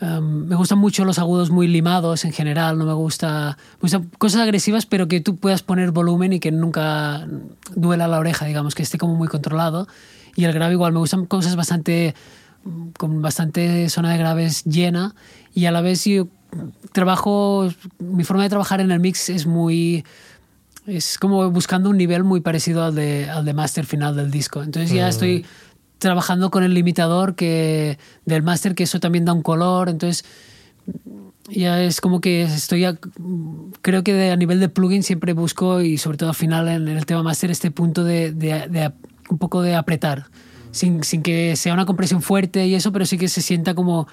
em, 0.00 0.46
me 0.46 0.56
gustan 0.56 0.78
mucho 0.78 1.04
los 1.04 1.18
agudos 1.18 1.50
muy 1.50 1.68
limados 1.68 2.24
en 2.24 2.32
general, 2.32 2.78
no 2.78 2.84
me 2.84 2.92
gusta, 2.92 3.56
me 3.76 3.80
gustan 3.82 4.10
cosas 4.18 4.42
agresivas, 4.42 4.86
pero 4.86 5.08
que 5.08 5.20
tú 5.20 5.36
puedas 5.36 5.62
poner 5.62 5.90
volumen 5.90 6.32
y 6.32 6.40
que 6.40 6.52
nunca 6.52 7.26
duela 7.74 8.08
la 8.08 8.18
oreja, 8.18 8.46
digamos, 8.46 8.74
que 8.74 8.82
esté 8.82 8.98
como 8.98 9.14
muy 9.14 9.28
controlado. 9.28 9.88
Y 10.34 10.44
el 10.44 10.52
grave 10.52 10.74
igual, 10.74 10.92
me 10.92 10.98
gustan 10.98 11.26
cosas 11.26 11.56
bastante 11.56 12.14
con 12.98 13.22
bastante 13.22 13.88
zona 13.88 14.12
de 14.12 14.18
graves 14.18 14.64
llena 14.64 15.14
y 15.54 15.66
a 15.66 15.70
la 15.72 15.80
vez 15.80 16.04
yo 16.04 16.28
trabajo, 16.92 17.68
mi 17.98 18.24
forma 18.24 18.42
de 18.42 18.48
trabajar 18.50 18.80
en 18.80 18.90
el 18.90 19.00
mix 19.00 19.28
es 19.30 19.46
muy, 19.46 20.04
es 20.86 21.18
como 21.18 21.50
buscando 21.50 21.90
un 21.90 21.96
nivel 21.96 22.24
muy 22.24 22.40
parecido 22.40 22.84
al 22.84 22.94
de, 22.94 23.28
al 23.30 23.44
de 23.44 23.54
master 23.54 23.86
final 23.86 24.14
del 24.16 24.30
disco. 24.30 24.62
Entonces 24.62 24.90
ya 24.92 25.08
estoy 25.08 25.44
trabajando 25.98 26.50
con 26.50 26.62
el 26.64 26.74
limitador 26.74 27.34
que, 27.36 27.98
del 28.26 28.42
master, 28.42 28.74
que 28.74 28.82
eso 28.84 29.00
también 29.00 29.24
da 29.24 29.32
un 29.32 29.42
color, 29.42 29.88
entonces 29.88 30.24
ya 31.48 31.80
es 31.82 32.00
como 32.00 32.20
que 32.20 32.42
estoy, 32.42 32.84
a- 32.84 32.98
creo 33.82 34.02
que 34.04 34.12
de- 34.12 34.30
a 34.30 34.36
nivel 34.36 34.60
de 34.60 34.68
plugin 34.68 35.02
siempre 35.02 35.32
busco 35.32 35.80
y 35.80 35.98
sobre 35.98 36.16
todo 36.18 36.30
al 36.30 36.34
final 36.34 36.68
en, 36.68 36.88
en 36.88 36.96
el 36.96 37.06
tema 37.06 37.22
master 37.22 37.50
este 37.50 37.70
punto 37.70 38.04
de, 38.04 38.32
de- 38.32 38.68
de 38.68 38.92
un 39.28 39.38
poco 39.38 39.62
de 39.62 39.74
apretar, 39.74 40.26
sin, 40.72 41.04
sin 41.04 41.22
que 41.22 41.54
sea 41.56 41.72
una 41.74 41.86
compresión 41.86 42.20
fuerte 42.22 42.66
y 42.66 42.74
eso, 42.74 42.90
pero 42.92 43.06
sí 43.06 43.16
que 43.18 43.28
se 43.28 43.40
sienta 43.40 43.74
como 43.74 44.08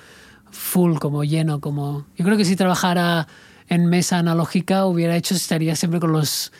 full, 0.51 0.97
como 0.97 1.23
lleno, 1.23 1.59
como... 1.59 2.05
Yo 2.17 2.25
creo 2.25 2.37
que 2.37 2.45
si 2.45 2.55
trabajara 2.55 3.27
en 3.67 3.87
mesa 3.87 4.17
analógica 4.19 4.85
hubiera 4.85 5.15
hecho, 5.15 5.33
estaría 5.35 5.75
siempre 5.75 5.99
con 5.99 6.11
los 6.11 6.51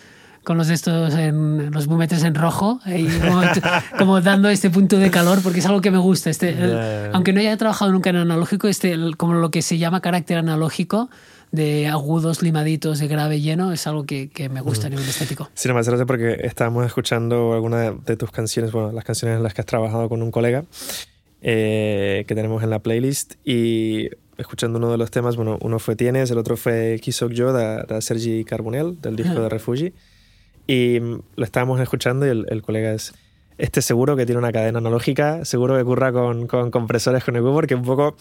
con 0.41 0.57
los 0.57 0.69
estos 0.69 1.13
en 1.15 1.69
los 1.71 1.85
bumetres 1.85 2.23
en 2.23 2.33
rojo 2.33 2.79
y 2.85 3.05
como, 3.19 3.41
como 3.99 4.21
dando 4.21 4.49
este 4.49 4.69
punto 4.69 4.97
de 4.97 5.11
calor 5.11 5.41
porque 5.43 5.59
es 5.59 5.65
algo 5.65 5.81
que 5.81 5.91
me 5.91 5.97
gusta 5.97 6.29
este 6.29 6.49
el- 6.49 7.11
aunque 7.13 7.33
no 7.33 7.41
haya 7.41 7.55
trabajado 7.57 7.91
nunca 7.91 8.09
en 8.09 8.15
analógico 8.15 8.67
este 8.67 8.93
el- 8.93 9.17
como 9.17 9.33
lo 9.33 9.51
que 9.51 9.61
se 9.61 9.77
llama 9.77 9.99
carácter 10.01 10.37
analógico 10.37 11.09
de 11.51 11.87
agudos 11.87 12.41
limaditos, 12.41 12.99
de 12.99 13.07
grave 13.07 13.41
lleno, 13.41 13.71
es 13.71 13.87
algo 13.87 14.05
que, 14.05 14.29
que 14.29 14.49
me 14.49 14.61
gusta 14.61 14.87
a 14.87 14.89
nivel 14.89 15.07
estético. 15.07 15.49
Sí, 15.53 15.71
me 15.71 15.79
hace 15.79 16.05
porque 16.05 16.37
estábamos 16.43 16.85
escuchando 16.85 17.53
alguna 17.53 17.91
de 17.91 18.17
tus 18.17 18.31
canciones, 18.31 18.71
bueno, 18.71 18.91
las 18.91 19.03
canciones 19.03 19.37
en 19.37 19.43
las 19.43 19.53
que 19.53 19.61
has 19.61 19.67
trabajado 19.67 20.09
con 20.09 20.21
un 20.21 20.31
colega 20.31 20.65
eh, 21.41 22.25
que 22.27 22.35
tenemos 22.35 22.63
en 22.63 22.69
la 22.69 22.79
playlist 22.79 23.35
y 23.45 24.09
escuchando 24.37 24.77
uno 24.77 24.91
de 24.91 24.97
los 24.97 25.11
temas, 25.11 25.35
bueno, 25.35 25.57
uno 25.61 25.79
fue 25.79 25.95
Tienes, 25.95 26.31
el 26.31 26.37
otro 26.37 26.55
fue 26.55 26.99
Kisok 27.01 27.31
Yo 27.31 27.51
de, 27.51 27.83
de, 27.83 28.01
Sergi 28.01 28.43
Carbonell, 28.45 28.99
del 29.01 29.15
disco 29.15 29.41
de 29.41 29.49
Refugi. 29.49 29.93
Y 30.67 30.99
lo 30.99 31.43
estábamos 31.43 31.81
escuchando 31.81 32.27
y 32.27 32.29
el, 32.29 32.45
el 32.49 32.61
colega 32.61 32.93
es 32.93 33.13
este 33.59 33.81
seguro 33.81 34.15
que 34.15 34.25
tiene 34.25 34.39
una 34.39 34.53
cadena 34.53 34.79
analógica, 34.79 35.43
seguro 35.43 35.77
que 35.77 35.83
curra 35.83 36.13
con, 36.13 36.47
con 36.47 36.71
compresores 36.71 37.25
con 37.25 37.35
EQ, 37.35 37.43
porque 37.53 37.75
un 37.75 37.83
poco 37.83 38.15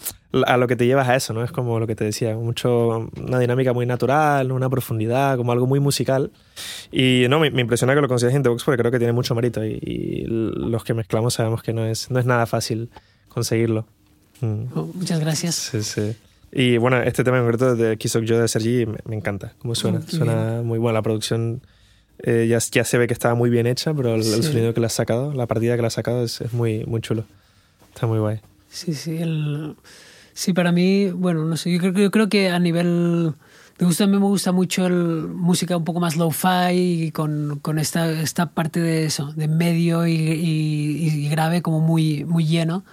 a 0.45 0.57
lo 0.57 0.67
que 0.67 0.75
te 0.75 0.85
llevas 0.85 1.07
a 1.07 1.15
eso, 1.15 1.33
¿no? 1.33 1.43
Es 1.43 1.51
como 1.51 1.79
lo 1.79 1.87
que 1.87 1.95
te 1.95 2.03
decía, 2.03 2.35
mucho, 2.35 3.09
una 3.17 3.39
dinámica 3.39 3.71
muy 3.71 3.85
natural, 3.85 4.51
una 4.51 4.69
profundidad, 4.69 5.37
como 5.37 5.53
algo 5.53 5.65
muy 5.65 5.79
musical. 5.79 6.31
Y 6.91 7.25
no, 7.29 7.39
me, 7.39 7.47
impresiona 7.47 7.95
que 7.95 8.01
lo 8.01 8.09
consigas 8.09 8.35
Intebox 8.35 8.65
porque 8.65 8.79
creo 8.79 8.91
que 8.91 8.99
tiene 8.99 9.13
mucho 9.13 9.33
mérito 9.33 9.63
y, 9.65 9.79
y, 9.81 10.25
los 10.27 10.83
que 10.83 10.93
mezclamos 10.93 11.35
sabemos 11.35 11.63
que 11.63 11.71
no 11.71 11.85
es, 11.85 12.11
no 12.11 12.19
es 12.19 12.25
nada 12.25 12.45
fácil 12.45 12.89
conseguirlo. 13.29 13.87
Mm. 14.41 14.63
Oh, 14.75 14.89
muchas 14.93 15.21
gracias. 15.21 15.55
Sí, 15.55 15.83
sí. 15.83 16.15
Y 16.51 16.77
bueno, 16.77 17.01
este 17.01 17.23
tema 17.23 17.37
en 17.37 17.43
concreto 17.43 17.75
de 17.75 17.97
Kiss 17.97 18.15
of 18.17 18.25
Joe 18.27 18.39
de 18.39 18.47
Sergi 18.49 18.85
me, 18.85 18.97
me 19.05 19.15
encanta, 19.15 19.53
cómo 19.59 19.73
suena. 19.73 19.99
Oh, 19.99 20.11
suena 20.11 20.53
bien. 20.55 20.67
muy 20.67 20.79
buena 20.79 20.99
la 20.99 21.01
producción 21.01 21.61
eh, 22.23 22.47
ya, 22.49 22.59
ya, 22.71 22.83
se 22.83 22.97
ve 22.97 23.07
que 23.07 23.13
estaba 23.13 23.35
muy 23.35 23.49
bien 23.49 23.67
hecha, 23.67 23.93
pero 23.93 24.15
el, 24.15 24.23
sí. 24.23 24.33
el, 24.33 24.43
sonido 24.43 24.73
que 24.73 24.79
le 24.79 24.87
has 24.87 24.93
sacado, 24.93 25.33
la 25.33 25.47
partida 25.47 25.75
que 25.75 25.81
le 25.81 25.87
has 25.87 25.93
sacado 25.93 26.23
es, 26.23 26.41
es, 26.41 26.53
muy, 26.53 26.85
muy 26.85 27.01
chulo. 27.01 27.23
Está 27.93 28.07
muy 28.07 28.19
guay. 28.19 28.39
Sí, 28.69 28.93
sí. 28.93 29.17
El, 29.17 29.75
sí, 30.33 30.53
para 30.53 30.71
mí, 30.71 31.09
bueno, 31.11 31.45
no 31.45 31.57
sé, 31.57 31.71
yo 31.71 31.79
creo, 31.79 31.93
yo 31.93 32.11
creo 32.11 32.29
que 32.29 32.49
a 32.49 32.59
nivel 32.59 33.33
de 33.79 33.85
gusto 33.85 34.03
a 34.03 34.07
mí 34.07 34.13
me 34.17 34.25
gusta 34.25 34.51
mucho 34.51 34.85
el 34.85 34.93
música 34.93 35.77
un 35.77 35.85
poco 35.85 36.01
más 36.01 36.17
low-fi 36.17 36.73
y 36.73 37.11
con, 37.11 37.59
con 37.61 37.79
esta, 37.79 38.11
esta 38.11 38.47
parte 38.47 38.81
de 38.81 39.05
eso, 39.05 39.31
de 39.33 39.47
medio 39.47 40.05
y, 40.05 40.11
y, 40.11 41.25
y, 41.25 41.29
grave 41.29 41.61
como 41.61 41.79
muy, 41.79 42.25
muy 42.25 42.45
lleno. 42.45 42.83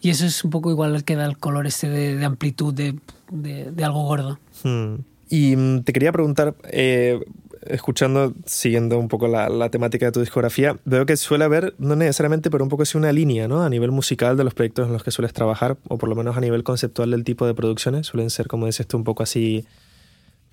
Y 0.00 0.10
eso 0.10 0.26
es 0.26 0.42
un 0.42 0.50
poco 0.50 0.72
igual 0.72 1.04
que 1.04 1.14
da 1.14 1.24
el 1.26 1.38
color 1.38 1.68
este 1.68 1.88
de, 1.88 2.16
de 2.16 2.24
amplitud 2.24 2.74
de, 2.74 2.96
de, 3.30 3.70
de, 3.70 3.84
algo 3.84 4.02
gordo. 4.02 4.40
Hmm. 4.64 4.96
Y 5.30 5.54
mm, 5.54 5.82
te 5.82 5.92
quería 5.92 6.10
preguntar, 6.10 6.56
eh, 6.64 7.20
escuchando, 7.66 8.34
siguiendo 8.46 8.98
un 8.98 9.08
poco 9.08 9.28
la, 9.28 9.68
temática 9.70 10.06
de 10.06 10.12
tu 10.12 10.20
discografía, 10.20 10.76
veo 10.84 11.06
que 11.06 11.16
suele 11.16 11.44
haber, 11.44 11.74
no 11.78 11.96
necesariamente, 11.96 12.50
pero 12.50 12.64
un 12.64 12.70
poco 12.70 12.84
sí 12.84 12.96
una 12.96 13.12
línea, 13.12 13.48
¿no? 13.48 13.62
A 13.62 13.68
nivel 13.68 13.90
musical 13.90 14.36
de 14.36 14.44
los 14.44 14.54
proyectos 14.54 14.86
en 14.86 14.92
los 14.92 15.02
que 15.02 15.10
sueles 15.10 15.32
trabajar, 15.32 15.76
o 15.88 15.98
por 15.98 16.08
lo 16.08 16.14
menos 16.14 16.36
a 16.36 16.40
nivel 16.40 16.64
conceptual 16.64 17.10
del 17.10 17.24
tipo 17.24 17.46
de 17.46 17.54
producciones, 17.54 18.06
suelen 18.06 18.30
ser, 18.30 18.46
como 18.48 18.66
dices 18.66 18.86
tú, 18.86 18.96
un 18.96 19.04
poco 19.04 19.22
así, 19.22 19.66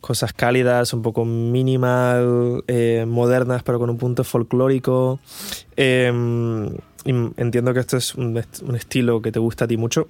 cosas 0.01 0.33
cálidas, 0.33 0.93
un 0.93 1.01
poco 1.01 1.25
minimal, 1.25 2.63
eh, 2.67 3.05
modernas, 3.07 3.63
pero 3.63 3.79
con 3.79 3.89
un 3.89 3.97
punto 3.97 4.23
folclórico. 4.23 5.19
Eh, 5.75 6.11
entiendo 7.05 7.73
que 7.73 7.79
esto 7.79 7.97
es 7.97 8.15
un, 8.15 8.41
un 8.67 8.75
estilo 8.75 9.21
que 9.21 9.31
te 9.31 9.39
gusta 9.39 9.65
a 9.65 9.67
ti 9.67 9.77
mucho. 9.77 10.07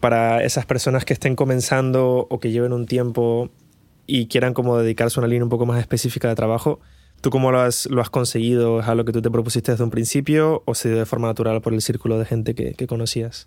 Para 0.00 0.44
esas 0.44 0.66
personas 0.66 1.04
que 1.06 1.14
estén 1.14 1.36
comenzando 1.36 2.26
o 2.28 2.38
que 2.38 2.50
lleven 2.50 2.74
un 2.74 2.84
tiempo 2.84 3.50
y 4.06 4.26
quieran 4.26 4.54
como 4.54 4.78
dedicarse 4.78 5.18
a 5.18 5.22
una 5.22 5.28
línea 5.28 5.44
un 5.44 5.50
poco 5.50 5.66
más 5.66 5.80
específica 5.80 6.28
de 6.28 6.34
trabajo, 6.34 6.80
¿tú 7.20 7.30
cómo 7.30 7.50
lo 7.52 7.60
has, 7.60 7.86
lo 7.86 8.00
has 8.00 8.10
conseguido? 8.10 8.80
¿Es 8.80 8.86
algo 8.86 9.04
que 9.04 9.12
tú 9.12 9.22
te 9.22 9.30
propusiste 9.30 9.72
desde 9.72 9.84
un 9.84 9.90
principio 9.90 10.62
o 10.66 10.74
se 10.74 10.88
dio 10.88 10.98
de 10.98 11.06
forma 11.06 11.28
natural 11.28 11.60
por 11.60 11.72
el 11.72 11.80
círculo 11.80 12.18
de 12.18 12.24
gente 12.24 12.54
que, 12.54 12.86
conocías? 12.86 13.46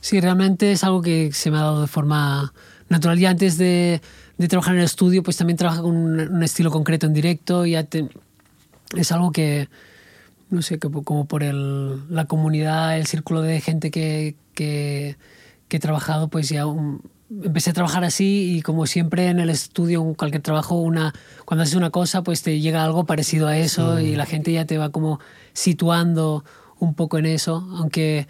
Sí, 0.00 0.20
realmente 0.20 0.70
es 0.72 0.84
algo 0.84 1.02
que 1.02 1.32
se 1.32 1.50
me 1.50 1.56
ha 1.56 1.62
dado 1.62 1.80
de 1.80 1.88
forma 1.88 2.52
natural. 2.88 3.18
Ya 3.18 3.30
antes 3.30 3.58
de, 3.58 4.00
trabajar 4.48 4.74
en 4.74 4.80
el 4.80 4.84
estudio, 4.84 5.22
pues 5.22 5.36
también 5.36 5.56
trabajo 5.56 5.82
con 5.82 5.96
un, 5.96 6.42
estilo 6.42 6.70
concreto 6.70 7.06
en 7.06 7.14
directo. 7.14 7.66
Ya 7.66 7.88
es 8.96 9.12
algo 9.12 9.32
que, 9.32 9.68
no 10.50 10.62
sé, 10.62 10.78
que 10.78 10.88
como 10.88 11.24
por 11.24 11.42
el, 11.42 12.08
la 12.14 12.26
comunidad, 12.26 12.96
el 12.96 13.06
círculo 13.06 13.42
de 13.42 13.60
gente 13.60 13.90
que, 13.90 14.36
que, 14.54 15.16
que 15.66 15.76
he 15.78 15.80
trabajado, 15.80 16.28
pues 16.28 16.48
ya 16.48 16.66
un, 16.66 17.02
empecé 17.30 17.70
a 17.70 17.72
trabajar 17.74 18.04
así 18.04 18.56
y 18.56 18.62
como 18.62 18.86
siempre 18.86 19.28
en 19.28 19.38
el 19.38 19.50
estudio, 19.50 20.02
en 20.02 20.14
cualquier 20.14 20.42
trabajo, 20.42 20.76
una, 20.76 21.14
cuando 21.44 21.62
haces 21.62 21.74
una 21.74 21.90
cosa, 21.90 22.22
pues 22.22 22.42
te 22.42 22.60
llega 22.60 22.84
algo 22.84 23.04
parecido 23.04 23.48
a 23.48 23.56
eso 23.56 23.94
mm. 23.94 24.00
y 24.00 24.16
la 24.16 24.26
gente 24.26 24.52
ya 24.52 24.64
te 24.64 24.78
va 24.78 24.90
como 24.90 25.20
situando 25.52 26.44
un 26.78 26.94
poco 26.94 27.18
en 27.18 27.26
eso, 27.26 27.68
aunque 27.76 28.26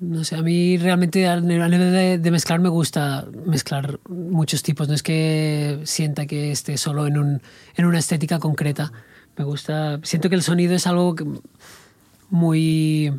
no 0.00 0.24
sé, 0.24 0.34
a 0.34 0.42
mí 0.42 0.78
realmente 0.78 1.28
a 1.28 1.40
nivel 1.40 1.70
de, 1.70 2.18
de, 2.18 2.30
mezclar 2.32 2.58
me 2.58 2.68
gusta 2.68 3.24
mezclar 3.46 4.00
muchos 4.08 4.62
tipos, 4.64 4.88
no 4.88 4.94
es 4.94 5.02
que 5.02 5.80
sienta 5.84 6.26
que 6.26 6.50
esté 6.50 6.76
solo 6.76 7.06
en, 7.06 7.18
un, 7.18 7.42
en 7.76 7.84
una 7.84 8.00
estética 8.00 8.40
concreta, 8.40 8.92
me 9.36 9.44
gusta, 9.44 10.00
siento 10.02 10.28
que 10.28 10.34
el 10.34 10.42
sonido 10.42 10.74
es 10.74 10.88
algo 10.88 11.14
muy 12.30 13.12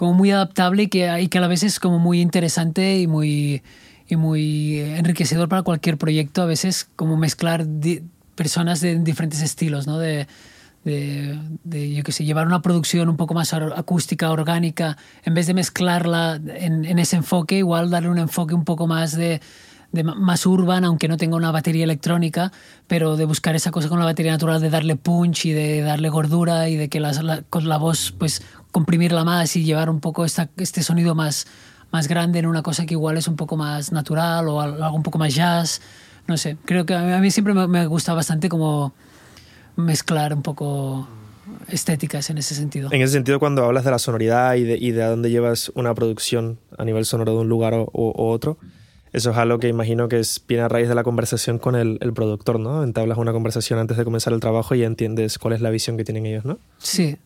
como 0.00 0.14
muy 0.14 0.30
adaptable 0.30 0.84
y 0.84 0.88
que, 0.88 1.20
y 1.20 1.28
que 1.28 1.36
a 1.36 1.42
la 1.42 1.46
vez 1.46 1.62
es 1.62 1.78
como 1.78 1.98
muy 1.98 2.22
interesante 2.22 2.98
y 2.98 3.06
muy, 3.06 3.62
y 4.08 4.16
muy 4.16 4.80
enriquecedor 4.80 5.50
para 5.50 5.60
cualquier 5.60 5.98
proyecto. 5.98 6.40
A 6.40 6.46
veces 6.46 6.88
como 6.96 7.18
mezclar 7.18 7.66
personas 8.34 8.80
de 8.80 8.98
diferentes 9.00 9.42
estilos, 9.42 9.86
¿no? 9.86 9.98
De, 9.98 10.26
de, 10.86 11.38
de, 11.64 11.92
yo 11.92 12.02
qué 12.02 12.12
sé, 12.12 12.24
llevar 12.24 12.46
una 12.46 12.62
producción 12.62 13.10
un 13.10 13.18
poco 13.18 13.34
más 13.34 13.52
acústica, 13.52 14.30
orgánica, 14.30 14.96
en 15.22 15.34
vez 15.34 15.46
de 15.46 15.52
mezclarla 15.52 16.40
en, 16.46 16.86
en 16.86 16.98
ese 16.98 17.16
enfoque, 17.16 17.58
igual 17.58 17.90
darle 17.90 18.08
un 18.08 18.16
enfoque 18.16 18.54
un 18.54 18.64
poco 18.64 18.86
más 18.86 19.14
de, 19.14 19.42
de 19.92 20.02
más 20.02 20.46
urban, 20.46 20.86
aunque 20.86 21.08
no 21.08 21.18
tenga 21.18 21.36
una 21.36 21.50
batería 21.50 21.84
electrónica, 21.84 22.52
pero 22.86 23.16
de 23.16 23.26
buscar 23.26 23.54
esa 23.54 23.70
cosa 23.70 23.90
con 23.90 23.98
la 23.98 24.06
batería 24.06 24.32
natural, 24.32 24.62
de 24.62 24.70
darle 24.70 24.96
punch 24.96 25.44
y 25.44 25.52
de 25.52 25.82
darle 25.82 26.08
gordura 26.08 26.70
y 26.70 26.76
de 26.76 26.88
que 26.88 27.00
la, 27.00 27.12
la, 27.22 27.42
con 27.42 27.68
la 27.68 27.76
voz 27.76 28.14
pues 28.16 28.40
comprimirla 28.72 29.24
más 29.24 29.56
y 29.56 29.64
llevar 29.64 29.90
un 29.90 30.00
poco 30.00 30.24
esta, 30.24 30.48
este 30.56 30.82
sonido 30.82 31.14
más, 31.14 31.46
más 31.90 32.08
grande 32.08 32.38
en 32.38 32.46
una 32.46 32.62
cosa 32.62 32.86
que 32.86 32.94
igual 32.94 33.16
es 33.16 33.28
un 33.28 33.36
poco 33.36 33.56
más 33.56 33.92
natural 33.92 34.48
o 34.48 34.60
algo 34.60 34.94
un 34.94 35.02
poco 35.02 35.18
más 35.18 35.34
jazz. 35.34 35.80
No 36.26 36.36
sé, 36.36 36.56
creo 36.64 36.86
que 36.86 36.94
a 36.94 37.18
mí 37.18 37.30
siempre 37.30 37.54
me, 37.54 37.86
gusta 37.86 38.14
bastante 38.14 38.48
como 38.48 38.92
mezclar 39.76 40.32
un 40.32 40.42
poco 40.42 41.08
estéticas 41.68 42.30
en 42.30 42.38
ese 42.38 42.54
sentido. 42.54 42.90
En 42.92 43.02
ese 43.02 43.14
sentido, 43.14 43.40
cuando 43.40 43.64
hablas 43.64 43.84
de 43.84 43.90
la 43.90 43.98
sonoridad 43.98 44.54
y 44.54 44.62
de, 44.62 44.78
y 44.78 44.92
de 44.92 45.02
a 45.02 45.08
dónde 45.08 45.30
llevas 45.30 45.72
una 45.74 45.94
producción 45.94 46.58
a 46.78 46.84
nivel 46.84 47.04
sonoro 47.04 47.32
de 47.32 47.38
un 47.38 47.48
lugar 47.48 47.74
o, 47.74 47.88
o, 47.92 48.30
otro, 48.30 48.58
eso 49.12 49.32
es 49.32 49.36
algo 49.36 49.58
que 49.58 49.66
imagino 49.66 50.08
que 50.08 50.20
es, 50.20 50.40
viene 50.46 50.62
a 50.62 50.68
raíz 50.68 50.88
de 50.88 50.94
la 50.94 51.02
conversación 51.02 51.58
con 51.58 51.74
el, 51.74 51.98
el, 52.00 52.12
productor, 52.12 52.60
¿no? 52.60 52.84
Entablas 52.84 53.18
una 53.18 53.32
conversación 53.32 53.80
antes 53.80 53.96
de 53.96 54.04
comenzar 54.04 54.32
el 54.32 54.38
trabajo 54.38 54.76
y 54.76 54.84
entiendes 54.84 55.38
cuál 55.38 55.54
es 55.54 55.60
la 55.60 55.70
visión 55.70 55.96
que 55.96 56.04
tienen 56.04 56.26
ellos, 56.26 56.44
¿no? 56.44 56.58
Sí, 56.78 57.16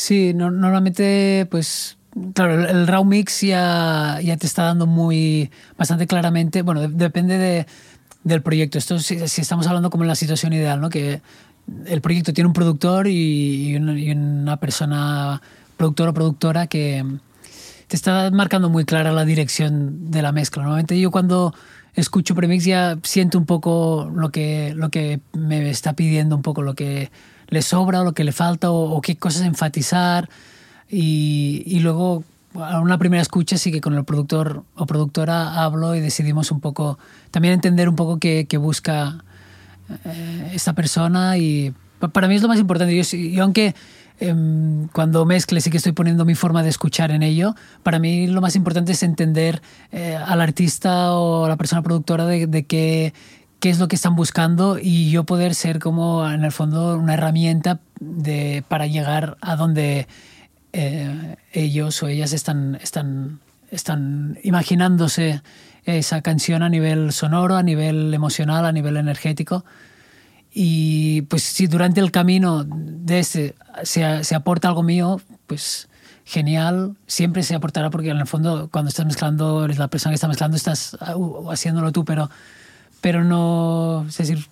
Sí, 0.00 0.32
no, 0.32 0.50
normalmente, 0.50 1.46
pues, 1.50 1.98
claro, 2.32 2.54
el, 2.54 2.70
el, 2.74 2.86
raw 2.86 3.04
mix 3.04 3.42
ya, 3.42 4.18
ya 4.22 4.38
te 4.38 4.46
está 4.46 4.62
dando 4.62 4.86
muy, 4.86 5.50
bastante 5.76 6.06
claramente, 6.06 6.62
bueno, 6.62 6.80
de, 6.80 6.88
depende 6.88 7.36
de, 7.36 7.66
del 8.24 8.40
proyecto. 8.40 8.78
Esto 8.78 8.98
si, 8.98 9.16
estamos 9.16 9.66
hablando 9.66 9.90
como 9.90 10.04
en 10.04 10.08
la 10.08 10.14
situación 10.14 10.54
ideal, 10.54 10.80
¿no? 10.80 10.88
Que 10.88 11.20
el 11.84 12.00
proyecto 12.00 12.32
tiene 12.32 12.48
un 12.48 12.54
productor 12.54 13.08
y, 13.08 13.72
y, 13.72 13.76
una, 13.76 13.92
y 13.92 14.10
una 14.10 14.56
persona, 14.56 15.42
productor 15.76 16.08
o 16.08 16.14
productora 16.14 16.66
que 16.66 17.04
te 17.86 17.94
está 17.94 18.30
marcando 18.30 18.70
muy 18.70 18.86
clara 18.86 19.12
la 19.12 19.26
dirección 19.26 20.10
de 20.10 20.22
la 20.22 20.32
mezcla. 20.32 20.62
Normalmente 20.62 20.98
yo 20.98 21.10
cuando 21.10 21.54
escucho 21.94 22.34
premix 22.34 22.64
ya 22.64 22.98
siento 23.02 23.36
un 23.36 23.44
poco 23.44 24.10
lo 24.14 24.30
que, 24.30 24.72
lo 24.74 24.88
que 24.88 25.20
me 25.34 25.68
está 25.68 25.92
pidiendo, 25.92 26.36
un 26.36 26.42
poco 26.42 26.62
lo 26.62 26.74
que 26.74 27.10
le 27.50 27.62
sobra 27.62 28.00
o 28.00 28.04
lo 28.04 28.12
que 28.12 28.24
le 28.24 28.32
falta 28.32 28.70
o, 28.70 29.00
qué 29.00 29.16
cosas 29.16 29.42
enfatizar. 29.42 30.28
Y, 30.88 31.62
y, 31.66 31.80
luego, 31.80 32.24
a 32.54 32.80
una 32.80 32.98
primera 32.98 33.22
escucha, 33.22 33.58
sí 33.58 33.70
que 33.70 33.80
con 33.80 33.94
el 33.94 34.04
productor 34.04 34.64
o 34.74 34.86
productora 34.86 35.62
hablo 35.62 35.94
y 35.94 36.00
decidimos 36.00 36.50
un 36.50 36.60
poco, 36.60 36.98
también 37.30 37.54
entender 37.54 37.88
un 37.88 37.96
poco 37.96 38.18
qué, 38.18 38.46
busca 38.58 39.22
eh, 40.04 40.50
esta 40.54 40.72
persona. 40.72 41.36
Y 41.36 41.74
para 42.12 42.28
mí 42.28 42.36
es 42.36 42.42
lo 42.42 42.48
más 42.48 42.58
importante. 42.58 42.96
Yo, 42.96 43.16
yo 43.16 43.42
aunque 43.42 43.74
eh, 44.20 44.34
cuando 44.92 45.24
mezcle 45.24 45.60
sí 45.60 45.70
que 45.70 45.78
estoy 45.78 45.92
poniendo 45.92 46.24
mi 46.26 46.34
forma 46.34 46.62
de 46.62 46.68
escuchar 46.68 47.10
en 47.10 47.22
ello, 47.22 47.54
para 47.82 47.98
mí 47.98 48.26
lo 48.26 48.40
más 48.40 48.54
importante 48.54 48.92
es 48.92 49.02
entender 49.02 49.62
eh, 49.92 50.14
al 50.14 50.40
artista 50.42 51.14
o 51.14 51.46
a 51.46 51.48
la 51.48 51.56
persona 51.56 51.82
productora 51.82 52.26
de, 52.26 52.46
de 52.46 52.64
qué 52.64 53.14
qué 53.60 53.70
es 53.70 53.78
lo 53.78 53.88
que 53.88 53.96
están 53.96 54.16
buscando 54.16 54.78
y 54.80 55.10
yo 55.10 55.24
poder 55.24 55.54
ser 55.54 55.78
como 55.78 56.28
en 56.28 56.44
el 56.44 56.52
fondo 56.52 56.96
una 56.96 57.14
herramienta 57.14 57.80
de, 58.00 58.64
para 58.68 58.86
llegar 58.86 59.36
a 59.40 59.56
donde 59.56 60.08
eh, 60.72 61.36
ellos 61.52 62.02
o 62.02 62.08
ellas 62.08 62.32
están, 62.32 62.76
están, 62.82 63.40
están 63.70 64.38
imaginándose 64.42 65.42
esa 65.84 66.22
canción 66.22 66.62
a 66.62 66.68
nivel 66.68 67.12
sonoro, 67.12 67.56
a 67.56 67.62
nivel 67.62 68.12
emocional, 68.14 68.64
a 68.64 68.72
nivel 68.72 68.96
energético. 68.96 69.64
Y 70.52 71.22
pues 71.22 71.42
si 71.42 71.66
durante 71.66 72.00
el 72.00 72.10
camino 72.10 72.64
de 72.66 73.20
este 73.20 73.54
se, 73.84 74.24
se 74.24 74.34
aporta 74.34 74.68
algo 74.68 74.82
mío, 74.82 75.20
pues 75.46 75.88
genial, 76.24 76.96
siempre 77.06 77.42
se 77.42 77.54
aportará 77.54 77.90
porque 77.90 78.10
en 78.10 78.18
el 78.18 78.26
fondo 78.26 78.68
cuando 78.70 78.88
estás 78.88 79.06
mezclando, 79.06 79.66
la 79.66 79.88
persona 79.88 80.12
que 80.12 80.14
está 80.14 80.28
mezclando, 80.28 80.56
estás 80.56 80.96
uh, 81.16 81.50
haciéndolo 81.50 81.92
tú, 81.92 82.04
pero, 82.04 82.30
pero 83.00 83.24
no, 83.24 84.06
es 84.08 84.18
decir, 84.18 84.46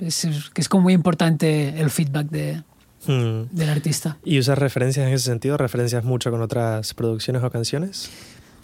es, 0.00 0.26
que 0.52 0.60
es 0.60 0.68
como 0.68 0.84
muy 0.84 0.92
importante 0.92 1.80
el 1.80 1.90
feedback 1.90 2.28
de, 2.28 2.62
hmm. 3.06 3.54
del 3.54 3.68
artista. 3.68 4.18
¿Y 4.24 4.38
usas 4.38 4.58
referencias 4.58 5.06
en 5.06 5.12
ese 5.12 5.24
sentido? 5.24 5.56
¿Referencias 5.56 6.04
mucho 6.04 6.30
con 6.30 6.42
otras 6.42 6.94
producciones 6.94 7.42
o 7.42 7.50
canciones? 7.50 8.10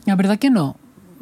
La 0.05 0.16
verdad 0.16 0.39
que 0.39 0.51
no. 0.51 0.76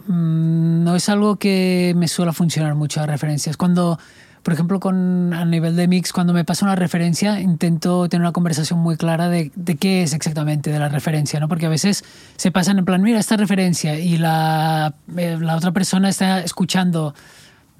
Mm, 0.06 0.84
no 0.84 0.96
es 0.96 1.08
algo 1.08 1.36
que 1.36 1.92
me 1.96 2.08
suele 2.08 2.32
funcionar 2.32 2.74
mucho 2.74 3.00
las 3.00 3.08
referencias. 3.08 3.56
Cuando 3.56 3.98
por 4.42 4.54
ejemplo, 4.54 4.80
con, 4.80 5.34
a 5.34 5.44
nivel 5.44 5.76
de 5.76 5.86
mix, 5.86 6.12
cuando 6.12 6.32
me 6.32 6.44
pasa 6.44 6.64
una 6.64 6.74
referencia, 6.74 7.40
intento 7.40 8.08
tener 8.08 8.22
una 8.22 8.32
conversación 8.32 8.78
muy 8.78 8.96
clara 8.96 9.28
de, 9.28 9.52
de, 9.54 9.76
qué 9.76 10.02
es 10.02 10.14
exactamente 10.14 10.70
de 10.70 10.78
la 10.78 10.88
referencia, 10.88 11.40
¿no? 11.40 11.48
Porque 11.48 11.66
a 11.66 11.68
veces 11.68 12.04
se 12.36 12.50
pasan 12.50 12.78
en 12.78 12.86
plan, 12.86 13.02
mira 13.02 13.18
esta 13.18 13.36
referencia, 13.36 13.98
y 13.98 14.16
la, 14.16 14.94
eh, 15.16 15.36
la 15.38 15.56
otra 15.56 15.72
persona 15.72 16.08
está 16.08 16.40
escuchando, 16.40 17.14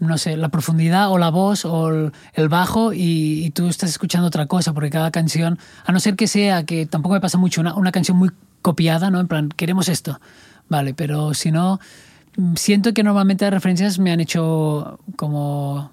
no 0.01 0.19
sé, 0.19 0.37
la 0.37 0.49
profundidad 0.49 1.11
o 1.11 1.19
la 1.19 1.31
voz 1.31 1.65
o 1.65 2.11
el, 2.35 2.49
bajo, 2.49 2.93
y, 2.93 3.45
y, 3.45 3.51
tú 3.51 3.69
estás 3.69 3.91
escuchando 3.91 4.27
otra 4.27 4.47
cosa, 4.47 4.73
porque 4.73 4.91
cada 4.91 5.11
canción, 5.11 5.59
a 5.85 5.93
no 5.93 6.01
ser 6.01 6.17
que 6.17 6.27
sea, 6.27 6.65
que 6.65 6.87
tampoco 6.87 7.15
me 7.15 7.21
pasa 7.21 7.39
mucho, 7.39 7.61
una, 7.61 7.75
una 7.75 7.93
canción 7.93 8.17
muy 8.17 8.31
copiada, 8.63 9.11
¿no? 9.11 9.21
En 9.21 9.29
plan, 9.29 9.51
queremos 9.51 9.89
esto, 9.89 10.21
vale, 10.69 10.95
pero 10.95 11.35
si 11.35 11.53
no, 11.53 11.81
siento 12.57 12.95
que 12.95 13.03
normalmente 13.03 13.45
las 13.45 13.55
referencias 13.55 13.99
me 13.99 14.11
han 14.11 14.21
hecho 14.21 14.99
como 15.17 15.93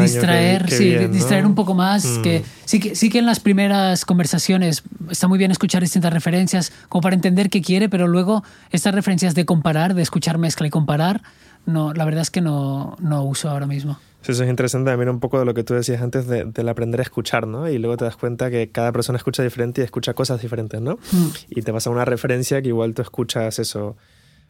distraer, 0.00 0.70
sí, 0.70 0.96
distraer 1.08 1.44
un 1.44 1.54
poco 1.54 1.74
más. 1.74 2.04
Mm. 2.04 2.22
Que, 2.22 2.44
sí, 2.64 2.80
que, 2.80 2.94
sí 2.94 3.10
que 3.10 3.18
en 3.18 3.26
las 3.26 3.40
primeras 3.40 4.04
conversaciones 4.04 4.82
está 5.10 5.28
muy 5.28 5.38
bien 5.38 5.50
escuchar 5.50 5.82
distintas 5.82 6.12
referencias 6.12 6.72
como 6.88 7.02
para 7.02 7.14
entender 7.14 7.50
qué 7.50 7.60
quiere, 7.60 7.88
pero 7.88 8.08
luego 8.08 8.42
estas 8.70 8.94
referencias 8.94 9.34
de 9.34 9.44
comparar, 9.44 9.94
de 9.94 10.02
escuchar 10.02 10.38
mezcla 10.38 10.66
y 10.66 10.70
comparar, 10.70 11.22
no, 11.70 11.92
la 11.94 12.04
verdad 12.04 12.22
es 12.22 12.30
que 12.30 12.40
no, 12.40 12.96
no 13.00 13.24
uso 13.24 13.48
ahora 13.48 13.66
mismo. 13.66 13.98
eso 14.22 14.44
es 14.44 14.50
interesante 14.50 14.90
también 14.90 15.08
un 15.08 15.20
poco 15.20 15.38
de 15.38 15.44
lo 15.44 15.54
que 15.54 15.64
tú 15.64 15.74
decías 15.74 16.02
antes 16.02 16.26
de, 16.26 16.44
del 16.44 16.68
aprender 16.68 17.00
a 17.00 17.02
escuchar, 17.02 17.46
¿no? 17.46 17.68
Y 17.68 17.78
luego 17.78 17.96
te 17.96 18.04
das 18.04 18.16
cuenta 18.16 18.50
que 18.50 18.70
cada 18.70 18.92
persona 18.92 19.16
escucha 19.16 19.42
diferente 19.42 19.80
y 19.80 19.84
escucha 19.84 20.14
cosas 20.14 20.42
diferentes, 20.42 20.80
¿no? 20.80 20.98
Mm. 21.12 21.28
Y 21.50 21.62
te 21.62 21.72
pasa 21.72 21.90
una 21.90 22.04
referencia 22.04 22.60
que 22.62 22.68
igual 22.68 22.94
tú 22.94 23.02
escuchas 23.02 23.58
eso, 23.58 23.96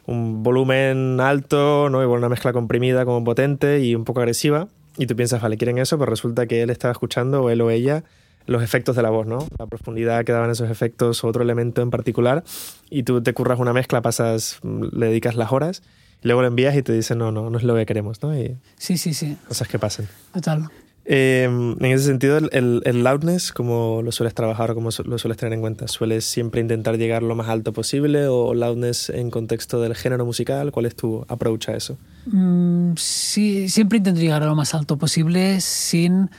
un 0.06 0.42
volumen 0.42 1.20
alto, 1.20 1.88
¿no? 1.90 2.02
Igual 2.02 2.18
una 2.18 2.28
mezcla 2.28 2.52
comprimida 2.52 3.04
como 3.04 3.22
potente 3.22 3.80
y 3.80 3.94
un 3.94 4.04
poco 4.04 4.20
agresiva 4.20 4.68
y 4.96 5.06
tú 5.06 5.16
piensas, 5.16 5.40
vale, 5.40 5.56
quieren 5.56 5.78
eso, 5.78 5.98
pero 5.98 6.10
resulta 6.10 6.46
que 6.46 6.62
él 6.62 6.70
estaba 6.70 6.92
escuchando, 6.92 7.42
o 7.42 7.50
él 7.50 7.60
o 7.60 7.70
ella, 7.70 8.04
los 8.46 8.62
efectos 8.62 8.96
de 8.96 9.02
la 9.02 9.10
voz, 9.10 9.26
¿no? 9.26 9.46
La 9.58 9.66
profundidad 9.66 10.24
que 10.24 10.32
daban 10.32 10.50
esos 10.50 10.70
efectos 10.70 11.22
o 11.22 11.28
otro 11.28 11.42
elemento 11.42 11.82
en 11.82 11.90
particular. 11.90 12.42
Y 12.90 13.04
tú 13.04 13.22
te 13.22 13.32
curras 13.32 13.58
una 13.58 13.72
mezcla, 13.72 14.02
pasas, 14.02 14.60
le 14.62 15.06
dedicas 15.06 15.36
las 15.36 15.52
horas, 15.52 15.82
luego 16.22 16.42
lo 16.42 16.48
envías 16.48 16.76
y 16.76 16.82
te 16.82 16.92
dicen, 16.92 17.18
no, 17.18 17.32
no, 17.32 17.50
no 17.50 17.58
es 17.58 17.64
lo 17.64 17.74
que 17.76 17.86
queremos, 17.86 18.22
¿no? 18.22 18.36
Y 18.36 18.56
sí, 18.76 18.98
sí, 18.98 19.14
sí. 19.14 19.36
Cosas 19.48 19.68
que 19.68 19.78
pasen. 19.78 20.08
Total. 20.32 20.68
Em, 21.12 21.72
en 21.80 21.92
ese 21.92 22.04
sentido, 22.04 22.38
el, 22.38 22.82
el, 22.84 23.02
loudness, 23.02 23.52
¿cómo 23.52 24.00
lo 24.02 24.12
sueles 24.12 24.34
trabajar 24.34 24.70
o 24.70 24.74
cómo 24.74 24.90
lo 25.04 25.18
sueles 25.18 25.38
tener 25.38 25.54
en 25.54 25.60
cuenta? 25.60 25.88
¿Sueles 25.88 26.24
siempre 26.24 26.60
intentar 26.60 26.98
llegar 26.98 27.22
lo 27.22 27.34
más 27.34 27.48
alto 27.48 27.72
posible 27.72 28.28
o 28.28 28.54
loudness 28.54 29.10
en 29.10 29.30
contexto 29.30 29.80
del 29.80 29.96
género 29.96 30.26
musical? 30.26 30.70
¿Cuál 30.72 30.86
es 30.86 30.94
tu 30.94 31.24
approach 31.28 31.68
a 31.70 31.76
eso? 31.76 31.96
Mm, 32.26 32.92
sí, 32.96 33.68
siempre 33.68 33.98
intento 33.98 34.20
llegar 34.20 34.42
a 34.42 34.46
lo 34.46 34.54
más 34.54 34.74
alto 34.74 34.98
posible 34.98 35.60
sin... 35.60 36.30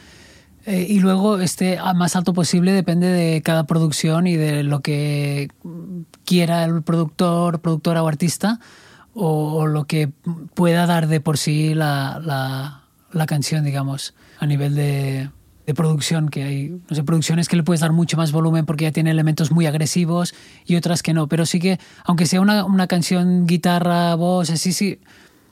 Eh, 0.68 0.86
y 0.88 1.00
luego 1.00 1.40
este 1.40 1.80
más 1.96 2.16
alto 2.16 2.34
posible 2.34 2.72
depende 2.72 3.08
de 3.08 3.42
cada 3.42 3.66
producción 3.66 4.28
y 4.28 4.38
de 4.38 4.62
lo 4.62 4.82
que 4.82 5.50
quiera 6.24 6.64
el 6.66 6.84
productor, 6.84 7.62
productora 7.62 8.04
o 8.04 8.08
artista 8.08 8.60
o, 9.24 9.68
lo 9.68 9.86
que 9.86 10.10
pueda 10.56 10.88
dar 10.88 11.08
de 11.08 11.22
por 11.22 11.38
sí 11.38 11.76
la, 11.76 12.20
la, 12.24 12.84
la 13.12 13.26
canción, 13.28 13.64
digamos 13.64 14.16
a 14.40 14.48
nivel 14.48 14.74
de, 14.74 15.30
de 15.68 15.74
producción, 15.76 16.30
que 16.30 16.44
hay 16.44 16.70
no 16.90 16.96
sé, 16.96 17.04
producciones 17.04 17.48
que 17.48 17.56
le 17.56 17.62
puedes 17.62 17.82
dar 17.82 17.92
mucho 17.92 18.18
más 18.18 18.32
volumen 18.32 18.66
porque 18.66 18.86
ya 18.86 18.92
tiene 18.92 19.12
elementos 19.12 19.52
muy 19.52 19.68
agresivos 19.68 20.34
y 20.66 20.76
otras 20.76 21.04
que 21.04 21.14
no. 21.14 21.28
Pero 21.28 21.46
sí 21.46 21.60
que, 21.60 21.80
aunque 22.04 22.26
sea 22.26 22.42
una, 22.42 22.66
una 22.66 22.88
canción, 22.88 23.46
guitarra, 23.46 24.16
voz, 24.16 24.50
así, 24.50 24.74
sí, 24.74 25.00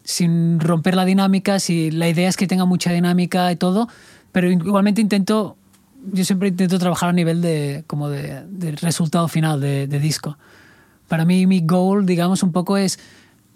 sin 0.04 0.60
romper 0.60 0.96
la 0.96 1.06
dinámica, 1.06 1.60
si 1.60 1.92
la 1.92 2.10
idea 2.10 2.28
es 2.28 2.38
que 2.38 2.48
tenga 2.48 2.66
mucha 2.66 2.92
dinámica 2.92 3.52
y 3.52 3.56
todo, 3.56 3.88
pero 4.32 4.50
igualmente 4.50 5.02
intento, 5.02 5.56
yo 6.12 6.26
siempre 6.26 6.48
intento 6.48 6.80
trabajar 6.80 7.10
a 7.10 7.14
nivel 7.14 7.44
de, 7.44 7.84
como 7.86 8.10
de, 8.10 8.44
de 8.50 8.72
resultado 8.72 9.28
final 9.28 9.62
de, 9.62 9.86
de 9.86 10.00
disco. 10.00 10.40
Para 11.08 11.26
mí 11.26 11.46
mi 11.46 11.62
goal, 11.62 12.08
digamos, 12.08 12.42
un 12.42 12.52
poco 12.52 12.76
es 12.76 13.00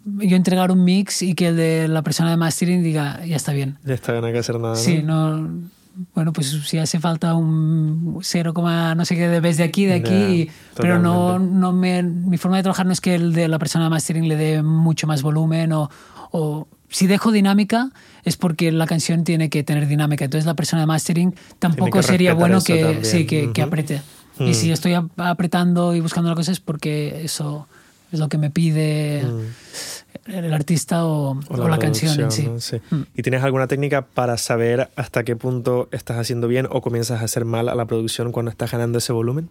yo 0.05 0.35
entregar 0.35 0.71
un 0.71 0.83
mix 0.83 1.21
y 1.21 1.33
que 1.33 1.47
el 1.47 1.55
de 1.55 1.87
la 1.87 2.01
persona 2.01 2.29
de 2.29 2.37
mastering 2.37 2.83
diga, 2.83 3.25
ya 3.25 3.35
está 3.35 3.53
bien. 3.53 3.77
Ya 3.83 3.93
está 3.93 4.11
bien, 4.11 4.21
no 4.21 4.27
hay 4.27 4.33
que 4.33 4.39
hacer 4.39 4.59
nada. 4.59 4.75
Sí, 4.75 5.01
no, 5.03 5.49
bueno, 6.13 6.33
pues 6.33 6.49
si 6.49 6.77
hace 6.77 6.99
falta 6.99 7.35
un 7.35 8.19
0, 8.21 8.53
no 8.95 9.05
sé 9.05 9.15
qué 9.15 9.27
de 9.27 9.39
vez 9.39 9.57
de 9.57 9.63
aquí, 9.63 9.85
de 9.85 9.93
aquí, 9.93 10.49
pero 10.75 10.99
no, 10.99 11.39
no 11.39 11.71
me, 11.71 12.01
mi 12.03 12.37
forma 12.37 12.57
de 12.57 12.63
trabajar 12.63 12.85
no 12.85 12.93
es 12.93 13.01
que 13.01 13.15
el 13.15 13.33
de 13.33 13.47
la 13.47 13.59
persona 13.59 13.85
de 13.85 13.89
mastering 13.91 14.27
le 14.27 14.35
dé 14.35 14.63
mucho 14.63 15.07
más 15.07 15.21
volumen 15.21 15.71
o, 15.71 15.89
o 16.31 16.67
si 16.89 17.07
dejo 17.07 17.31
dinámica 17.31 17.91
es 18.23 18.37
porque 18.37 18.71
la 18.71 18.87
canción 18.87 19.23
tiene 19.23 19.49
que 19.49 19.63
tener 19.63 19.87
dinámica. 19.87 20.25
Entonces 20.25 20.45
la 20.45 20.55
persona 20.55 20.81
de 20.81 20.87
mastering 20.87 21.35
tampoco 21.59 22.01
sería 22.01 22.33
bueno 22.33 22.61
que, 22.61 23.03
sí, 23.03 23.25
que, 23.25 23.51
que 23.51 23.61
apriete. 23.61 24.01
Y 24.39 24.51
mm. 24.51 24.53
si 24.53 24.71
estoy 24.71 24.93
apretando 25.17 25.93
y 25.93 25.99
buscando 25.99 26.29
la 26.29 26.35
cosa 26.35 26.51
es 26.51 26.59
porque 26.59 27.23
eso 27.23 27.67
es 28.13 28.19
lo 28.19 28.29
que 28.29 28.37
me 28.37 28.49
pide 28.49 29.23
mm. 29.23 30.31
el 30.31 30.53
artista 30.53 31.05
o, 31.05 31.39
la, 31.49 31.77
canción 31.77 32.19
en 32.19 32.31
sí. 32.31 32.81
Mm. 32.89 33.01
¿Y 33.15 33.21
tienes 33.23 33.43
alguna 33.43 33.67
técnica 33.67 34.03
para 34.05 34.37
saber 34.37 34.89
hasta 34.95 35.23
qué 35.23 35.35
punto 35.35 35.89
estás 35.91 36.17
haciendo 36.17 36.47
bien 36.47 36.67
o 36.69 36.81
comienzas 36.81 37.21
a 37.21 37.25
hacer 37.25 37.45
mal 37.45 37.69
a 37.69 37.75
la 37.75 37.85
producción 37.85 38.31
cuando 38.31 38.51
estás 38.51 38.71
ganando 38.71 38.99
ese 38.99 39.13
volumen? 39.13 39.49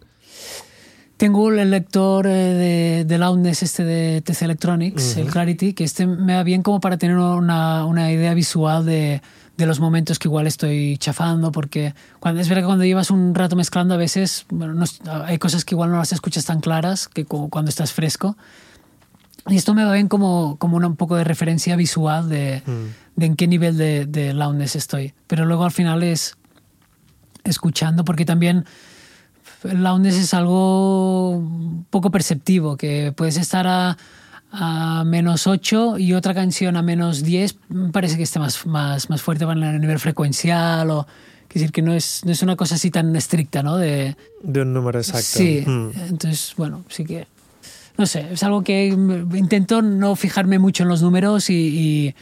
Tengo 1.16 1.52
el 1.52 1.70
lector 1.70 2.26
eh, 2.26 2.30
de, 2.30 3.04
de 3.04 3.18
Loudness 3.18 3.62
este 3.62 3.84
de 3.84 4.22
TC 4.22 4.42
Electronics, 4.42 5.16
el 5.16 5.28
Clarity, 5.28 5.72
que 5.72 5.84
este 5.84 6.06
me 6.06 6.34
va 6.34 6.42
bien 6.42 6.62
como 6.62 6.80
para 6.80 6.96
tener 6.96 7.16
una, 7.16 7.84
una 7.84 8.10
idea 8.10 8.34
visual 8.34 8.84
de, 8.84 9.22
de 9.62 9.66
los 9.66 9.80
momentos 9.80 10.18
que 10.18 10.28
igual 10.28 10.46
estoy 10.46 10.98
chafando, 10.98 11.52
porque 11.52 11.94
cuando, 12.18 12.40
es 12.40 12.48
verdad 12.48 12.62
que 12.62 12.66
cuando 12.66 12.84
llevas 12.84 13.10
un 13.10 13.34
rato 13.34 13.54
mezclando 13.54 13.94
a 13.94 13.96
veces 13.96 14.44
bueno, 14.50 14.84
hay 15.24 15.38
cosas 15.38 15.64
que 15.64 15.74
igual 15.74 15.90
no 15.90 15.98
las 15.98 16.12
escuchas 16.12 16.44
tan 16.44 16.60
claras 16.60 17.06
que 17.06 17.24
cuando 17.24 17.68
estás 17.68 17.92
fresco. 17.92 18.36
Y 19.48 19.56
esto 19.56 19.74
me 19.74 19.84
va 19.84 19.92
bien 19.92 20.08
como, 20.08 20.56
como 20.56 20.76
un 20.76 20.96
poco 20.96 21.16
de 21.16 21.24
referencia 21.24 21.76
visual 21.76 22.28
de, 22.28 22.62
mm. 22.66 23.20
de 23.20 23.26
en 23.26 23.36
qué 23.36 23.46
nivel 23.46 23.76
de, 23.76 24.06
de 24.06 24.34
loudness 24.34 24.76
estoy. 24.76 25.14
Pero 25.26 25.44
luego 25.46 25.64
al 25.64 25.72
final 25.72 26.02
es 26.02 26.36
escuchando, 27.44 28.04
porque 28.04 28.24
también 28.24 28.64
el 29.64 29.82
loudness 29.82 30.16
es 30.16 30.34
algo 30.34 31.42
poco 31.90 32.10
perceptivo, 32.10 32.76
que 32.76 33.12
puedes 33.16 33.36
estar 33.36 33.66
a 33.66 33.96
a 34.53 35.03
menos 35.05 35.46
8 35.46 35.98
y 35.98 36.12
otra 36.12 36.34
canción 36.34 36.76
a 36.76 36.82
menos 36.82 37.22
10 37.22 37.57
parece 37.90 38.18
que 38.18 38.22
esté 38.24 38.38
más, 38.38 38.66
más, 38.66 39.09
más 39.09 39.22
fuerte 39.22 39.44
a 39.44 39.55
nivel 39.55 39.98
frecuencial 39.98 40.90
o 40.90 41.07
decir 41.55 41.72
que 41.72 41.82
no 41.82 41.92
es, 41.94 42.22
no 42.24 42.32
es 42.32 42.42
una 42.42 42.57
cosa 42.57 42.76
así 42.76 42.90
tan 42.90 43.14
estricta, 43.16 43.62
¿no? 43.62 43.76
De, 43.76 44.16
de 44.42 44.62
un 44.62 44.72
número 44.72 44.98
exacto. 44.98 45.38
Sí, 45.38 45.64
mm. 45.66 45.90
entonces, 46.09 46.55
bueno, 46.57 46.84
sí 46.88 47.05
que, 47.05 47.26
no 47.98 48.07
sé, 48.07 48.28
es 48.32 48.42
algo 48.42 48.62
que 48.62 48.86
intento 48.86 49.82
no 49.82 50.16
fijarme 50.16 50.59
mucho 50.59 50.82
en 50.82 50.88
los 50.88 51.03
números 51.03 51.50
y, 51.50 52.14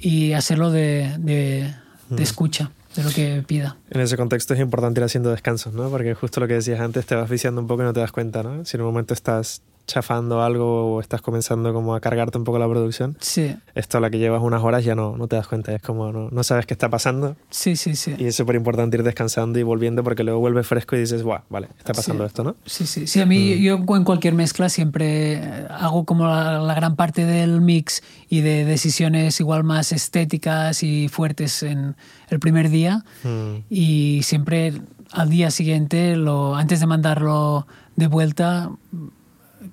y, 0.00 0.32
hacerlo 0.32 0.70
de, 0.70 1.14
de, 1.18 1.74
de 2.10 2.20
mm. 2.20 2.22
escucha 2.22 2.70
de 2.94 3.04
lo 3.04 3.10
que 3.10 3.42
pida. 3.46 3.76
En 3.90 4.00
ese 4.00 4.16
contexto 4.16 4.54
es 4.54 4.60
importante 4.60 5.00
ir 5.00 5.04
haciendo 5.04 5.30
descansos, 5.30 5.72
¿no? 5.72 5.88
Porque 5.88 6.14
justo 6.14 6.40
lo 6.40 6.46
que 6.46 6.54
decías 6.54 6.80
antes, 6.80 7.06
te 7.06 7.14
vas 7.14 7.28
viciando 7.28 7.60
un 7.60 7.66
poco 7.66 7.82
y 7.82 7.86
no 7.86 7.92
te 7.92 8.00
das 8.00 8.12
cuenta, 8.12 8.42
¿no? 8.42 8.64
Si 8.64 8.76
en 8.76 8.82
un 8.82 8.88
momento 8.88 9.14
estás 9.14 9.62
chafando 9.86 10.42
algo 10.42 10.94
o 10.94 11.00
estás 11.00 11.20
comenzando 11.20 11.72
como 11.72 11.94
a 11.94 12.00
cargarte 12.00 12.38
un 12.38 12.44
poco 12.44 12.58
la 12.58 12.68
producción, 12.68 13.16
sí. 13.20 13.56
esto 13.74 13.98
a 13.98 14.00
la 14.00 14.10
que 14.10 14.18
llevas 14.18 14.42
unas 14.42 14.62
horas 14.62 14.84
ya 14.84 14.94
no, 14.94 15.16
no 15.16 15.28
te 15.28 15.36
das 15.36 15.46
cuenta, 15.46 15.74
es 15.74 15.82
como 15.82 16.12
no, 16.12 16.28
no 16.30 16.44
sabes 16.44 16.66
qué 16.66 16.74
está 16.74 16.88
pasando. 16.88 17.36
Sí, 17.50 17.76
sí, 17.76 17.96
sí. 17.96 18.14
Y 18.18 18.26
es 18.26 18.36
súper 18.36 18.56
importante 18.56 18.96
ir 18.96 19.02
descansando 19.02 19.58
y 19.58 19.62
volviendo 19.62 20.02
porque 20.02 20.24
luego 20.24 20.40
vuelves 20.40 20.66
fresco 20.66 20.96
y 20.96 21.00
dices, 21.00 21.22
guau, 21.22 21.42
vale, 21.48 21.68
está 21.78 21.92
pasando 21.92 22.24
esto, 22.24 22.44
¿no? 22.44 22.56
Sí, 22.64 22.86
sí, 22.86 23.06
sí. 23.06 23.20
A 23.20 23.26
mí 23.26 23.56
mm. 23.56 23.62
yo 23.62 23.96
en 23.96 24.04
cualquier 24.04 24.34
mezcla 24.34 24.68
siempre 24.68 25.42
hago 25.70 26.04
como 26.04 26.26
la, 26.26 26.74
gran 26.74 26.96
parte 26.96 27.24
del 27.24 27.60
mix 27.60 28.02
y 28.28 28.40
de 28.40 28.64
decisiones 28.64 29.38
igual 29.40 29.64
más 29.64 29.92
estéticas 29.92 30.82
y 30.82 31.08
fuertes 31.08 31.62
en 31.62 31.96
el 32.28 32.40
primer 32.40 32.70
día 32.70 33.04
mm. 33.22 33.64
y 33.70 34.20
siempre 34.22 34.72
al 35.12 35.30
día 35.30 35.50
siguiente, 35.50 36.16
lo, 36.16 36.56
antes 36.56 36.80
de 36.80 36.86
mandarlo 36.86 37.66
de 37.96 38.08
vuelta, 38.08 38.70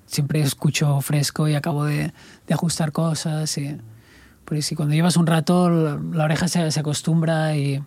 siempre 0.06 0.40
escucho 0.40 1.00
fresco 1.00 1.48
y 1.48 1.54
acabo 1.54 1.84
de, 1.84 2.12
de 2.46 2.54
ajustar 2.54 2.92
cosas. 2.92 3.56
Y, 3.58 3.78
si 4.60 4.74
cuando 4.74 4.94
llevas 4.94 5.16
un 5.16 5.26
rato, 5.26 5.70
la, 5.70 6.24
oreja 6.24 6.46
se, 6.46 6.70
se 6.70 6.80
acostumbra 6.80 7.56
y, 7.56 7.82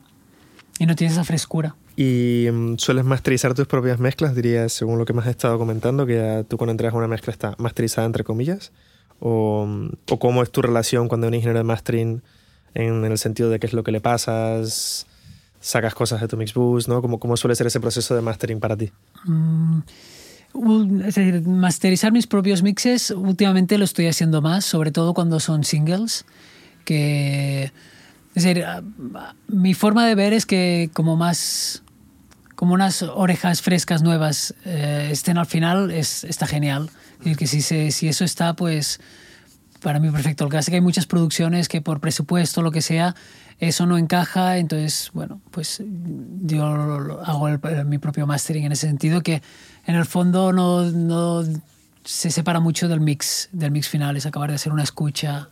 y, 0.79 0.85
no 0.85 0.95
tienes 0.95 1.13
esa 1.13 1.23
frescura. 1.23 1.75
¿Y 1.95 2.47
mm, 2.51 2.77
sueles 2.77 3.05
masterizar 3.05 3.53
tus 3.53 3.67
propias 3.67 3.99
mezclas, 3.99 4.33
dirías, 4.33 4.73
según 4.73 4.97
lo 4.97 5.05
que 5.05 5.13
me 5.13 5.21
has 5.21 5.27
estado 5.27 5.59
comentando, 5.59 6.07
que 6.07 6.43
tú 6.47 6.57
cuando 6.57 6.71
entregas 6.71 6.95
una 6.95 7.07
mezcla 7.07 7.31
está 7.31 7.55
masterizada 7.59 8.07
entre 8.07 8.23
comillas? 8.23 8.71
¿O, 9.19 9.65
mm, 9.67 9.89
o 10.09 10.19
cómo 10.19 10.41
es 10.41 10.51
tu 10.51 10.61
relación 10.61 11.07
cuando 11.07 11.27
un 11.27 11.35
ingeniero 11.35 11.59
de 11.59 11.63
mastering 11.63 12.23
en 12.73 13.05
el 13.05 13.17
sentido 13.17 13.49
de 13.49 13.59
qué 13.59 13.67
es 13.67 13.73
lo 13.73 13.83
que 13.83 13.91
le 13.91 14.01
pasas, 14.01 15.07
sacas 15.65 15.95
cosas 15.95 16.21
de 16.21 16.27
tu 16.27 16.37
Mixbus, 16.37 16.87
¿no? 16.87 17.01
¿Cómo, 17.01 17.19
cómo 17.19 17.37
suele 17.37 17.55
ser 17.55 17.67
ese 17.67 17.79
proceso 17.79 18.13
de 18.13 18.21
mastering 18.21 18.59
para 18.59 18.77
ti? 18.77 18.91
Mm, 19.23 19.79
es 21.05 21.15
decir, 21.15 21.41
masterizar 21.47 22.11
mis 22.11 22.27
propios 22.27 22.63
mixes 22.63 23.11
últimamente 23.11 23.77
lo 23.77 23.85
estoy 23.85 24.07
haciendo 24.07 24.41
más, 24.41 24.65
sobre 24.65 24.91
todo 24.91 25.13
cuando 25.13 25.39
son 25.39 25.63
singles, 25.63 26.25
que... 26.83 27.71
Es 28.35 28.43
decir, 28.43 28.65
mi 29.47 29.73
forma 29.73 30.05
de 30.05 30.13
ver 30.13 30.33
es 30.33 30.45
que 30.45 30.89
como 30.93 31.15
más 31.15 31.83
como 32.55 32.73
unas 32.73 33.01
orejas 33.03 33.61
frescas 33.61 34.01
nuevas 34.01 34.55
eh, 34.65 35.09
estén 35.11 35.37
al 35.37 35.45
final, 35.45 35.91
es, 35.91 36.23
está 36.23 36.47
genial. 36.47 36.89
Y 37.23 37.35
que 37.35 37.47
si, 37.47 37.61
se, 37.61 37.91
si 37.91 38.07
eso 38.07 38.23
está, 38.23 38.55
pues 38.55 38.99
para 39.81 39.99
mí 39.99 40.09
perfecto. 40.09 40.45
Lo 40.45 40.49
que 40.49 40.57
hace 40.57 40.71
que 40.71 40.75
hay 40.75 40.81
muchas 40.81 41.05
producciones 41.05 41.67
que 41.67 41.81
por 41.81 41.99
presupuesto, 41.99 42.61
lo 42.61 42.71
que 42.71 42.81
sea, 42.81 43.15
eso 43.59 43.85
no 43.85 43.97
encaja. 43.97 44.57
Entonces, 44.57 45.11
bueno, 45.13 45.41
pues 45.51 45.81
yo 46.41 46.63
hago 46.63 47.49
mi 47.85 47.97
propio 47.97 48.27
mastering 48.27 48.65
en 48.65 48.71
ese 48.71 48.87
sentido, 48.87 49.21
que 49.21 49.41
en 49.85 49.95
el 49.95 50.05
fondo 50.05 50.51
no, 50.51 50.83
no 50.83 51.43
se 52.03 52.31
separa 52.31 52.59
mucho 52.59 52.87
del 52.87 53.01
mix, 53.01 53.49
del 53.51 53.71
mix 53.71 53.89
final, 53.89 54.15
es 54.17 54.25
acabar 54.25 54.49
de 54.49 54.55
hacer 54.55 54.71
una 54.71 54.83
escucha. 54.83 55.49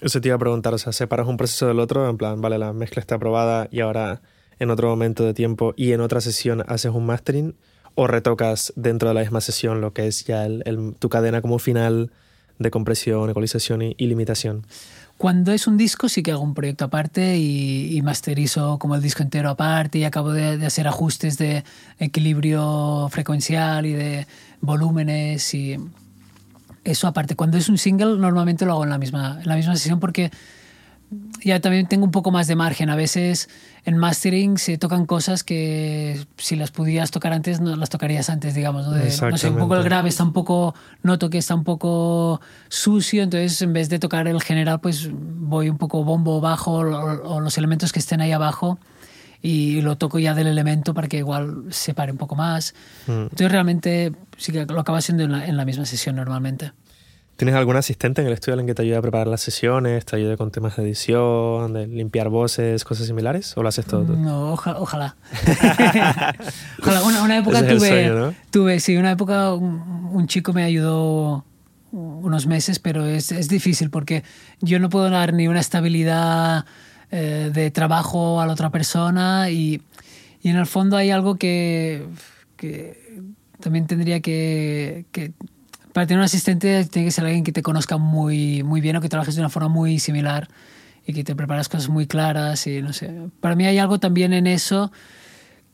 Eso 0.00 0.20
te 0.20 0.28
iba 0.28 0.36
a 0.36 0.38
preguntar, 0.38 0.74
o 0.74 0.78
sea, 0.78 0.92
separas 0.92 1.26
un 1.26 1.36
proceso 1.36 1.66
del 1.66 1.80
otro, 1.80 2.08
en 2.08 2.16
plan, 2.16 2.40
vale, 2.40 2.58
la 2.58 2.72
mezcla 2.72 3.00
está 3.00 3.14
aprobada 3.14 3.68
y 3.70 3.80
ahora 3.80 4.20
en 4.58 4.70
otro 4.70 4.88
momento 4.88 5.24
de 5.24 5.34
tiempo 5.34 5.72
y 5.76 5.92
en 5.92 6.00
otra 6.00 6.20
sesión 6.20 6.62
haces 6.68 6.92
un 6.92 7.06
mastering 7.06 7.54
o 7.94 8.06
retocas 8.06 8.72
dentro 8.76 9.08
de 9.08 9.14
la 9.14 9.20
misma 9.20 9.40
sesión 9.40 9.80
lo 9.80 9.92
que 9.92 10.06
es 10.06 10.24
ya 10.24 10.46
el, 10.46 10.94
tu 10.98 11.08
cadena 11.08 11.40
como 11.40 11.58
final 11.58 12.10
de 12.58 12.70
compresión, 12.70 13.30
ecualización 13.30 13.82
y, 13.82 13.94
limitación? 13.98 14.66
Cuando 15.16 15.52
es 15.52 15.66
un 15.66 15.76
disco 15.76 16.08
sí 16.08 16.22
que 16.22 16.32
hago 16.32 16.42
un 16.42 16.54
proyecto 16.54 16.84
aparte 16.84 17.38
y, 17.38 18.00
masterizo 18.02 18.78
como 18.78 18.96
el 18.96 19.02
disco 19.02 19.22
entero 19.22 19.48
aparte 19.48 19.98
y 19.98 20.04
acabo 20.04 20.32
de, 20.32 20.64
hacer 20.66 20.88
ajustes 20.88 21.38
de 21.38 21.64
equilibrio 21.98 23.08
frecuencial 23.10 23.86
y 23.86 23.92
de 23.92 24.26
volúmenes 24.60 25.54
y 25.54 25.76
eso 26.82 27.06
aparte. 27.06 27.36
Cuando 27.36 27.56
es 27.56 27.68
un 27.68 27.78
single 27.78 28.18
normalmente 28.18 28.66
lo 28.66 28.72
hago 28.72 28.84
en 28.84 28.90
la 28.90 28.98
misma, 28.98 29.38
en 29.40 29.48
la 29.48 29.56
misma 29.56 29.76
sesión 29.76 30.00
porque 30.00 30.30
ya 31.42 31.60
también 31.60 31.86
tengo 31.86 32.04
un 32.04 32.10
poco 32.10 32.30
más 32.30 32.46
de 32.46 32.56
margen. 32.56 32.90
A 32.90 32.96
veces 32.96 33.48
en 33.84 33.98
mastering 33.98 34.58
se 34.58 34.78
tocan 34.78 35.06
cosas 35.06 35.44
que 35.44 36.24
si 36.36 36.56
las 36.56 36.70
pudieras 36.70 37.10
tocar 37.10 37.32
antes, 37.32 37.60
no 37.60 37.76
las 37.76 37.90
tocarías 37.90 38.30
antes, 38.30 38.54
digamos. 38.54 38.86
¿no? 38.86 39.36
sé, 39.36 39.48
un 39.48 39.58
poco 39.58 39.76
el 39.76 39.84
grave 39.84 40.08
está 40.08 40.24
un 40.24 40.32
poco, 40.32 40.74
noto 41.02 41.30
que 41.30 41.38
está 41.38 41.54
un 41.54 41.64
poco 41.64 42.40
sucio, 42.68 43.22
entonces 43.22 43.60
en 43.62 43.72
vez 43.72 43.88
de 43.88 43.98
tocar 43.98 44.26
el 44.26 44.42
general, 44.42 44.80
pues 44.80 45.10
voy 45.12 45.68
un 45.68 45.78
poco 45.78 46.04
bombo 46.04 46.40
bajo 46.40 46.72
o, 46.72 47.40
los 47.40 47.58
elementos 47.58 47.92
que 47.92 47.98
estén 47.98 48.20
ahí 48.20 48.32
abajo 48.32 48.78
y 49.42 49.82
lo 49.82 49.98
toco 49.98 50.18
ya 50.18 50.32
del 50.34 50.46
elemento 50.46 50.94
para 50.94 51.06
que 51.06 51.18
igual 51.18 51.64
se 51.70 51.92
pare 51.92 52.10
un 52.10 52.18
poco 52.18 52.34
más. 52.34 52.74
Mm. 53.06 53.22
Entonces 53.24 53.52
realmente 53.52 54.12
sí 54.38 54.52
que 54.52 54.64
lo 54.64 54.80
acabo 54.80 54.96
haciendo 54.96 55.24
en 55.24 55.56
la 55.56 55.64
misma 55.66 55.84
sesión 55.84 56.16
normalmente. 56.16 56.72
¿Tienes 57.36 57.56
algún 57.56 57.76
asistente 57.76 58.20
en 58.20 58.28
el 58.28 58.32
estudio 58.32 58.60
en 58.60 58.66
que 58.66 58.74
te 58.74 58.82
ayude 58.82 58.96
a 58.96 59.02
preparar 59.02 59.26
las 59.26 59.40
sesiones, 59.40 60.04
te 60.04 60.14
ayude 60.14 60.36
con 60.36 60.52
temas 60.52 60.76
de 60.76 60.84
edición, 60.84 61.72
de 61.72 61.88
limpiar 61.88 62.28
voces, 62.28 62.84
cosas 62.84 63.08
similares? 63.08 63.56
¿O 63.56 63.62
lo 63.62 63.68
haces 63.68 63.86
todo 63.86 64.04
tú? 64.04 64.16
No, 64.16 64.52
ojalá. 64.52 64.78
ojalá. 64.78 65.16
Una, 67.02 67.36
época 67.36 67.66
tuve, 67.66 68.34
tuve, 68.52 68.78
sí, 68.78 68.96
una 68.96 69.10
época 69.10 69.52
un, 69.52 70.28
chico 70.28 70.52
me 70.52 70.62
ayudó 70.62 71.44
unos 71.90 72.46
meses, 72.46 72.78
pero 72.78 73.04
es, 73.04 73.32
es, 73.32 73.48
difícil 73.48 73.90
porque 73.90 74.22
yo 74.60 74.78
no 74.78 74.88
puedo 74.88 75.10
dar 75.10 75.32
ni 75.32 75.48
una 75.48 75.60
estabilidad 75.60 76.66
eh, 77.10 77.50
de 77.52 77.70
trabajo 77.72 78.40
a 78.40 78.46
la 78.46 78.52
otra 78.52 78.70
persona 78.70 79.50
y, 79.50 79.82
y, 80.40 80.50
en 80.50 80.56
el 80.56 80.66
fondo 80.66 80.96
hay 80.96 81.10
algo 81.10 81.34
que, 81.34 82.06
que 82.56 83.22
también 83.60 83.88
tendría 83.88 84.20
que, 84.20 85.06
que 85.10 85.32
para 85.94 86.08
tener 86.08 86.18
un 86.18 86.24
asistente 86.24 86.84
tiene 86.86 87.06
que 87.06 87.12
ser 87.12 87.24
alguien 87.24 87.44
que 87.44 87.52
te 87.52 87.62
conozca 87.62 87.98
muy, 87.98 88.64
muy 88.64 88.80
bien 88.80 88.96
o 88.96 89.00
que 89.00 89.08
trabajes 89.08 89.36
de 89.36 89.40
una 89.40 89.48
forma 89.48 89.68
muy 89.68 90.00
similar 90.00 90.48
y 91.06 91.12
que 91.12 91.22
te 91.22 91.36
preparas 91.36 91.68
cosas 91.68 91.88
muy 91.88 92.08
claras 92.08 92.66
y 92.66 92.82
no 92.82 92.92
sé. 92.92 93.14
Para 93.38 93.54
mí 93.54 93.64
hay 93.64 93.78
algo 93.78 94.00
también 94.00 94.32
en 94.32 94.48
eso 94.48 94.90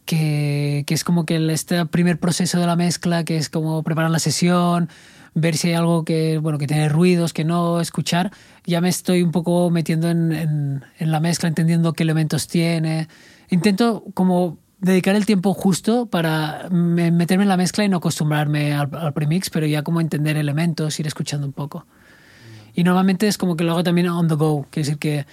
que, 0.05 0.85
que 0.87 0.93
es 0.93 1.05
como 1.05 1.25
que 1.25 1.37
este 1.51 1.87
primer 1.87 2.21
proceso 2.21 2.61
de 2.61 2.67
la 2.67 2.77
mezcla, 2.77 3.25
que 3.25 3.39
es 3.39 3.49
como 3.49 3.83
preparar 3.83 4.11
la 4.11 4.19
sesión, 4.19 4.91
ver 5.33 5.57
si 5.57 5.69
hay 5.69 5.75
algo 5.75 6.05
que, 6.05 6.37
bueno, 6.37 6.59
que 6.59 6.67
tiene 6.67 6.91
ruidos, 6.91 7.33
que 7.33 7.45
no 7.45 7.81
escuchar, 7.81 8.31
ya 8.67 8.83
me 8.83 8.91
estoy 8.91 9.23
un 9.23 9.33
poco 9.33 9.71
metiendo 9.71 10.11
en, 10.11 10.33
en, 10.33 10.85
en 10.99 11.11
la 11.11 11.21
mezcla, 11.21 11.49
entendiendo 11.49 11.95
qué 11.95 12.03
elementos 12.03 12.47
tiene. 12.47 13.09
Intento 13.49 14.05
como 14.13 14.59
dedicar 14.81 15.15
el 15.15 15.27
tiempo 15.27 15.55
justo 15.55 16.07
para 16.07 16.69
meterme 16.71 17.45
en 17.45 17.49
la 17.49 17.57
mezcla 17.57 17.85
y 17.85 17.89
no 17.89 17.99
acostumbrarme 17.99 18.73
al, 18.73 19.13
premix, 19.13 19.51
pero 19.51 19.67
ya 19.67 19.83
como 19.83 20.01
entender 20.01 20.37
elementos, 20.37 20.99
ir 20.99 21.07
escuchando 21.07 21.47
un 21.47 21.53
poco. 21.53 21.87
Y 22.75 22.85
normalmente 22.85 23.29
es 23.29 23.37
como 23.37 23.57
que 23.57 23.65
lo 23.65 23.73
hago 23.73 23.83
también 23.83 24.09
on 24.09 24.29
the 24.29 24.35
go, 24.35 24.67
quiere 24.71 24.87
decir 24.87 24.99
que 24.99 25.27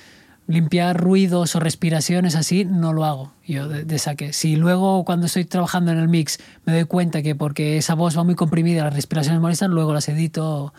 limpiar 0.48 0.98
ruidos 0.98 1.56
o 1.56 1.60
respiraciones 1.60 2.36
así 2.36 2.64
no 2.64 2.94
lo 2.94 3.04
hago 3.04 3.34
yo 3.46 3.68
de, 3.68 4.00
saque. 4.00 4.32
Si 4.34 4.56
luego 4.56 5.04
cuando 5.04 5.26
estoy 5.26 5.46
trabajando 5.46 5.92
en 5.92 5.98
el 5.98 6.08
mix 6.08 6.40
me 6.66 6.74
doy 6.74 6.86
cuenta 6.86 7.22
que 7.22 7.36
porque 7.36 7.78
esa 7.78 7.96
voz 7.96 8.18
va 8.18 8.24
muy 8.24 8.36
comprimida, 8.36 8.86
las 8.86 8.94
respiraciones 8.94 9.42
molestan, 9.42 9.72
luego 9.72 9.94
las 9.94 10.08
edito 10.08 10.74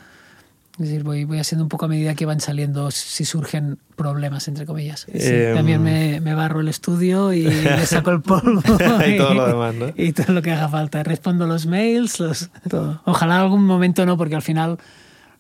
es 0.79 0.87
decir, 0.87 1.03
voy, 1.03 1.24
voy 1.24 1.41
haciendo 1.41 1.64
un 1.64 1.68
poco 1.68 1.87
a 1.87 1.89
medida 1.89 2.14
que 2.14 2.24
van 2.24 2.39
saliendo, 2.39 2.93
si 2.93 3.24
surgen 3.24 3.79
problemas, 3.97 4.47
entre 4.47 4.64
comillas. 4.64 5.07
Em, 5.12 5.57
también 5.57 5.83
me, 5.83 6.20
me, 6.20 6.35
barro 6.35 6.61
el 6.61 6.68
estudio 6.68 7.33
y 7.33 7.43
le 7.43 7.85
saco 7.85 8.12
el 8.12 8.22
polvo. 8.22 8.62
y, 9.07 9.16
todo 9.16 9.35
lo 9.35 9.47
demás, 9.49 9.74
¿no? 9.74 9.87
Y 9.97 10.12
todo 10.12 10.33
lo 10.33 10.41
que 10.41 10.53
haga 10.53 10.68
falta. 10.68 11.03
Respondo 11.03 11.49
los 11.49 11.66
mails, 11.66 12.20
los, 12.20 12.51
todo. 12.68 13.03
Ojalá 13.07 13.41
algún 13.41 13.66
momento 13.66 14.07
no, 14.07 14.16
porque 14.16 14.37
al 14.37 14.43
final 14.43 14.79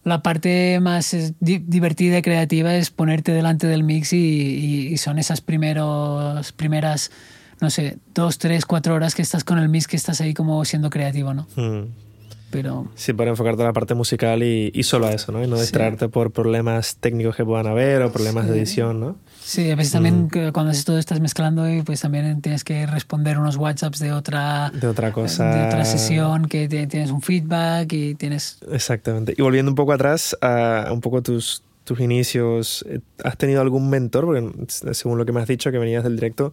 la 0.02 0.22
parte 0.22 0.80
más 0.80 1.14
divertida 1.40 2.18
y 2.18 2.22
creativa 2.22 2.74
es 2.74 2.90
ponerte 2.90 3.30
delante 3.30 3.68
del 3.68 3.84
mix 3.84 4.12
y, 4.12 4.88
y, 4.88 4.96
son 4.96 5.20
esas 5.20 5.40
primeros, 5.40 6.50
primeras, 6.50 7.12
no 7.60 7.70
sé, 7.70 7.98
dos, 8.12 8.38
tres, 8.38 8.66
cuatro 8.66 8.92
horas 8.92 9.14
que 9.14 9.22
estás 9.22 9.44
con 9.44 9.60
el 9.60 9.68
mix, 9.68 9.86
que 9.86 9.96
estás 9.96 10.20
ahí 10.20 10.34
como 10.34 10.64
siendo 10.64 10.90
creativo, 10.90 11.32
¿no? 11.32 11.46
Mm. 11.54 12.07
Pero... 12.50 12.90
Sí, 12.94 13.12
para 13.12 13.30
enfocarte 13.30 13.62
en 13.62 13.66
la 13.66 13.72
parte 13.72 13.94
musical 13.94 14.42
y, 14.42 14.70
y 14.74 14.82
solo 14.82 15.06
a 15.06 15.12
eso, 15.12 15.32
¿no? 15.32 15.44
Y 15.44 15.46
no 15.46 15.58
distraerte 15.58 16.08
por 16.08 16.30
problemas 16.30 16.96
técnicos 16.96 17.36
que 17.36 17.44
puedan 17.44 17.66
haber 17.66 18.02
o 18.02 18.10
problemas 18.10 18.48
de 18.48 18.56
edición, 18.58 19.00
¿no? 19.00 19.16
Sí, 19.40 19.70
a 19.70 19.76
veces 19.76 19.92
también 19.92 20.26
mm. 20.26 20.52
cuando 20.52 20.70
haces 20.70 20.84
todo 20.84 20.98
estás 20.98 21.20
mezclando 21.20 21.68
y 21.70 21.82
pues 21.82 22.00
también 22.00 22.40
tienes 22.42 22.64
que 22.64 22.86
responder 22.86 23.38
unos 23.38 23.56
WhatsApps 23.56 23.98
de 23.98 24.12
otra, 24.12 24.70
de 24.70 24.86
otra 24.86 25.12
cosa. 25.12 25.54
De 25.54 25.66
otra 25.66 25.84
sesión 25.84 26.46
que 26.46 26.68
tienes 26.68 27.10
un 27.10 27.22
feedback 27.22 27.92
y 27.92 28.14
tienes... 28.14 28.58
Exactamente. 28.70 29.34
Y 29.36 29.42
volviendo 29.42 29.70
un 29.70 29.76
poco 29.76 29.92
atrás 29.92 30.36
a 30.40 30.88
un 30.92 31.00
poco 31.00 31.22
tus, 31.22 31.62
tus 31.84 32.00
inicios, 32.00 32.84
¿has 33.24 33.36
tenido 33.36 33.60
algún 33.60 33.88
mentor? 33.88 34.26
Porque 34.26 34.66
según 34.92 35.18
lo 35.18 35.24
que 35.24 35.32
me 35.32 35.40
has 35.40 35.48
dicho, 35.48 35.70
que 35.70 35.78
venías 35.78 36.04
del 36.04 36.16
directo, 36.16 36.52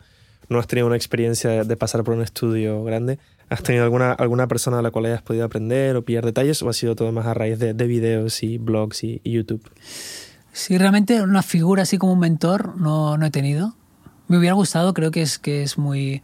no 0.50 0.60
has 0.60 0.68
tenido 0.68 0.88
una 0.88 0.96
experiencia 0.96 1.64
de 1.64 1.78
pasar 1.78 2.04
por 2.04 2.14
un 2.14 2.22
estudio 2.22 2.84
grande. 2.84 3.20
¿Has 3.50 3.62
tenido 3.62 3.84
alguna, 3.84 4.12
alguna 4.12 4.48
persona 4.48 4.80
a 4.80 4.82
la 4.82 4.90
cual 4.90 5.06
hayas 5.06 5.22
podido 5.22 5.46
aprender 5.46 5.96
o 5.96 6.04
pillar 6.04 6.26
detalles 6.26 6.62
o 6.64 6.70
ha 6.70 6.74
sido 6.74 6.96
todo 6.96 7.12
más 7.12 7.28
a 7.28 7.34
raíz 7.34 7.60
de, 7.60 7.74
de 7.74 7.88
videos 7.88 8.42
y 8.42 8.58
blogs 8.58 9.04
y, 9.04 9.22
YouTube? 9.24 9.62
Sí, 10.52 10.78
realmente 10.78 11.22
una 11.22 11.44
figura 11.44 11.84
así 11.84 11.98
como 11.98 12.14
un 12.14 12.20
mentor 12.20 12.78
no, 12.78 13.18
no 13.18 13.26
he 13.26 13.32
tenido. 13.32 13.76
Me 14.28 14.38
hubiera 14.38 14.56
gustado, 14.56 14.94
creo 14.94 15.12
que 15.12 15.22
es, 15.22 15.38
que 15.38 15.62
es 15.62 15.78
muy, 15.78 16.24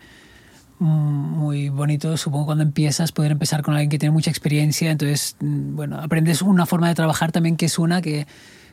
muy 0.80 1.70
bonito, 1.70 2.18
supongo, 2.18 2.48
cuando 2.48 2.64
empiezas, 2.64 3.12
poder 3.12 3.32
empezar 3.32 3.62
con 3.62 3.76
alguien 3.76 3.92
que 3.92 4.00
tiene 4.00 4.14
mucha 4.14 4.32
experiencia. 4.32 4.90
Entonces, 4.90 5.36
mm, 5.40 5.76
bueno, 5.76 6.00
aprendes 6.02 6.42
una 6.42 6.66
forma 6.66 6.88
de 6.88 6.96
trabajar 6.96 7.32
también 7.32 7.56
que 7.56 7.68
es 7.68 7.78
una 7.78 8.02
que, 8.02 8.26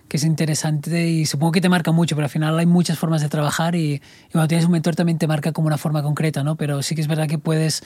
que 0.09 0.17
es 0.17 0.25
interesante 0.25 1.07
y 1.07 1.27
supongo 1.27 1.53
que 1.53 1.61
te 1.61 1.69
marca 1.69 1.93
mucho, 1.93 2.17
pero 2.17 2.25
al 2.25 2.31
final 2.31 2.59
hay 2.59 2.65
muchas 2.65 2.99
formas 2.99 3.21
de 3.21 3.29
trabajar 3.29 3.75
y, 3.75 3.95
y, 3.95 4.01
cuando 4.33 4.49
tienes 4.49 4.65
un 4.65 4.73
mentor 4.73 4.97
también 4.97 5.19
te 5.19 5.27
marca 5.27 5.53
como 5.53 5.67
una 5.67 5.77
forma 5.77 6.03
concreta, 6.03 6.43
¿no? 6.43 6.57
Pero 6.57 6.81
sí 6.83 6.95
que 6.95 7.03
es 7.03 7.09
verdad 7.09 7.29
que 7.29 7.37
puedes 7.37 7.83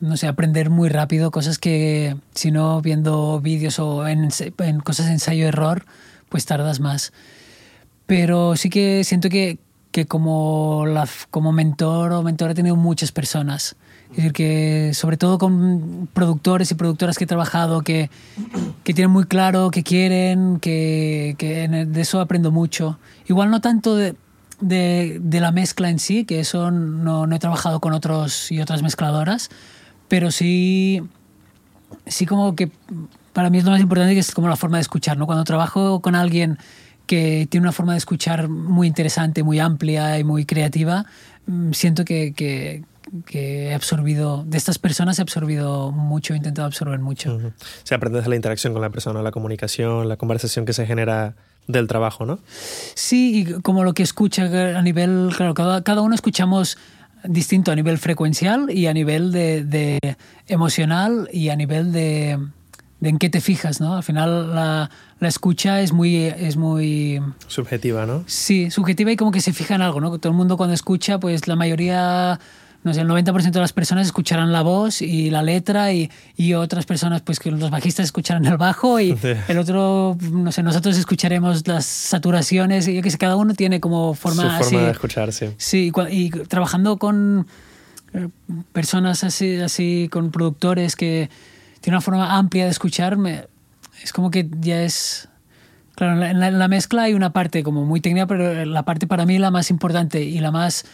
no 0.00 0.16
sé, 0.16 0.26
aprender 0.26 0.70
muy 0.70 0.88
rápido 0.88 1.30
cosas 1.30 1.58
que 1.58 2.16
si 2.34 2.50
no 2.50 2.80
viendo 2.80 3.40
vídeos 3.40 3.78
o 3.78 4.06
en, 4.06 4.28
cosas 4.84 5.06
de 5.06 5.12
ensayo-error, 5.12 5.84
pues 6.28 6.46
tardas 6.46 6.80
más. 6.80 7.12
Pero 8.06 8.56
sí 8.56 8.70
que 8.70 9.04
siento 9.04 9.28
que, 9.28 9.58
que 9.90 10.06
como, 10.06 10.84
la, 10.86 11.08
como 11.30 11.52
mentor 11.52 12.12
o 12.12 12.22
mentor 12.22 12.50
he 12.50 12.54
tenido 12.54 12.76
muchas 12.76 13.12
personas. 13.12 13.76
Es 14.10 14.16
decir, 14.16 14.32
que 14.32 14.92
sobre 14.94 15.16
todo 15.16 15.38
con 15.38 16.08
productores 16.12 16.70
y 16.70 16.74
productoras 16.76 17.18
que 17.18 17.24
he 17.24 17.26
trabajado 17.26 17.82
que, 17.82 18.08
que 18.84 18.94
tienen 18.94 19.10
muy 19.10 19.24
claro 19.24 19.70
que 19.72 19.82
quieren, 19.82 20.60
que, 20.60 21.34
que 21.38 21.66
de 21.68 22.00
eso 22.00 22.20
aprendo 22.20 22.52
mucho. 22.52 22.98
Igual 23.26 23.50
no 23.50 23.60
tanto 23.60 23.96
de, 23.96 24.14
de, 24.60 25.18
de, 25.20 25.40
la 25.40 25.50
mezcla 25.50 25.90
en 25.90 25.98
sí, 25.98 26.24
que 26.24 26.38
eso 26.38 26.70
no, 26.70 27.26
no, 27.26 27.36
he 27.36 27.38
trabajado 27.40 27.80
con 27.80 27.92
otros 27.94 28.52
y 28.52 28.60
otras 28.60 28.82
mezcladoras, 28.82 29.50
pero 30.08 30.30
sí, 30.30 31.02
sí 32.06 32.26
como 32.26 32.54
que 32.54 32.70
para 33.32 33.50
mí 33.50 33.58
es 33.58 33.64
lo 33.64 33.70
más 33.70 33.80
importante 33.80 34.14
que 34.14 34.20
es 34.20 34.32
como 34.32 34.48
la 34.48 34.56
forma 34.56 34.78
de 34.78 34.82
escuchar, 34.82 35.18
¿no? 35.18 35.26
Cuando 35.26 35.44
trabajo 35.44 36.00
con 36.00 36.14
alguien 36.14 36.58
que 37.06 37.46
tiene 37.50 37.64
una 37.64 37.72
forma 37.72 37.92
de 37.92 37.98
escuchar 37.98 38.48
muy 38.48 38.86
interesante, 38.86 39.42
muy 39.42 39.60
amplia 39.60 40.18
y 40.18 40.24
muy 40.24 40.44
creativa, 40.44 41.06
mm, 41.46 41.72
siento 41.72 42.04
que, 42.04 42.32
que, 42.34 42.82
que 43.24 43.68
he 43.68 43.74
absorbido, 43.74 44.44
de 44.46 44.58
estas 44.58 44.78
personas 44.78 45.18
he 45.18 45.22
absorbido 45.22 45.92
mucho, 45.92 46.34
he 46.34 46.36
intentado 46.36 46.66
absorber 46.66 46.98
mucho. 46.98 47.36
O 47.36 47.52
sea, 47.84 47.98
aprendes 47.98 48.24
de 48.24 48.30
la 48.30 48.36
interacción 48.36 48.72
con 48.72 48.82
la 48.82 48.90
persona, 48.90 49.22
la 49.22 49.30
comunicación, 49.30 50.08
la 50.08 50.16
conversación 50.16 50.64
que 50.64 50.72
se 50.72 50.86
genera 50.86 51.36
del 51.68 51.86
trabajo, 51.86 52.26
¿no? 52.26 52.38
Sí, 52.94 53.40
y 53.40 53.62
como 53.62 53.84
lo 53.84 53.94
que 53.94 54.02
escucha 54.02 54.44
a 54.76 54.82
nivel, 54.82 55.30
claro, 55.36 55.54
cada, 55.54 55.82
cada 55.82 56.00
uno 56.00 56.14
escuchamos 56.14 56.78
distinto 57.28 57.72
a 57.72 57.74
nivel 57.74 57.98
frecuencial 57.98 58.70
y 58.70 58.86
a 58.86 58.92
nivel 58.92 59.32
de, 59.32 59.64
de 59.64 59.98
emocional 60.46 61.28
y 61.32 61.48
a 61.48 61.56
nivel 61.56 61.92
de, 61.92 62.38
de, 63.00 63.08
en 63.08 63.18
qué 63.18 63.28
te 63.28 63.40
fijas, 63.40 63.80
¿no? 63.80 63.96
Al 63.96 64.02
final 64.02 64.54
la, 64.54 64.90
la, 65.20 65.28
escucha 65.28 65.80
es 65.80 65.92
muy, 65.92 66.24
es 66.24 66.56
muy... 66.56 67.20
Subjetiva, 67.46 68.06
¿no? 68.06 68.24
Sí, 68.26 68.70
subjetiva 68.70 69.12
y 69.12 69.16
como 69.16 69.30
que 69.30 69.40
se 69.40 69.52
fija 69.52 69.74
en 69.74 69.82
algo, 69.82 70.00
¿no? 70.00 70.18
Todo 70.18 70.30
el 70.30 70.36
mundo 70.36 70.56
cuando 70.56 70.74
escucha, 70.74 71.18
pues 71.18 71.48
la 71.48 71.56
mayoría 71.56 72.38
no 72.86 72.94
sé, 72.94 73.00
el 73.00 73.08
90% 73.08 73.50
de 73.50 73.58
las 73.58 73.72
personas 73.72 74.06
escucharán 74.06 74.52
la 74.52 74.62
voz 74.62 75.02
y 75.02 75.28
la 75.28 75.42
letra 75.42 75.92
y, 75.92 76.08
y, 76.36 76.54
otras 76.54 76.86
personas, 76.86 77.20
pues 77.20 77.40
que 77.40 77.50
los 77.50 77.68
bajistas 77.68 78.04
escucharán 78.04 78.46
el 78.46 78.56
bajo 78.58 79.00
y 79.00 79.18
el 79.48 79.58
otro, 79.58 80.16
no 80.30 80.52
sé, 80.52 80.62
nosotros 80.62 80.96
escucharemos 80.96 81.66
las 81.66 81.84
saturaciones 81.84 82.86
y 82.86 82.94
yo 82.94 83.02
que 83.02 83.10
sé, 83.10 83.18
cada 83.18 83.34
uno 83.34 83.54
tiene 83.54 83.80
como 83.80 84.14
forma... 84.14 84.36
Su 84.36 84.48
forma 84.48 84.58
así, 84.58 84.76
de 84.76 84.90
escucharse. 84.90 85.54
Sí, 85.58 85.92
y, 86.10 86.26
y, 86.26 86.30
trabajando 86.30 86.96
con 86.96 87.48
eh, 88.14 88.28
personas 88.72 89.24
así, 89.24 89.56
así, 89.56 90.08
con 90.08 90.30
productores 90.30 90.94
que 90.94 91.28
tienen 91.80 91.96
una 91.96 92.02
forma 92.02 92.36
amplia 92.36 92.66
de 92.66 92.70
escucharme, 92.70 93.46
es 94.00 94.12
como 94.12 94.30
que 94.30 94.48
ya 94.60 94.82
es... 94.82 95.28
Claro, 95.96 96.24
en 96.24 96.38
la, 96.38 96.48
en 96.48 96.58
la 96.60 96.68
mezcla 96.68 97.02
hay 97.02 97.14
una 97.14 97.32
parte 97.32 97.64
como 97.64 97.84
muy 97.84 98.00
técnica, 98.00 98.28
pero 98.28 98.64
la 98.64 98.84
parte 98.84 99.08
para 99.08 99.26
mí 99.26 99.38
la 99.38 99.50
más 99.50 99.70
importante 99.70 100.22
y 100.22 100.38
la 100.38 100.52
más 100.52 100.84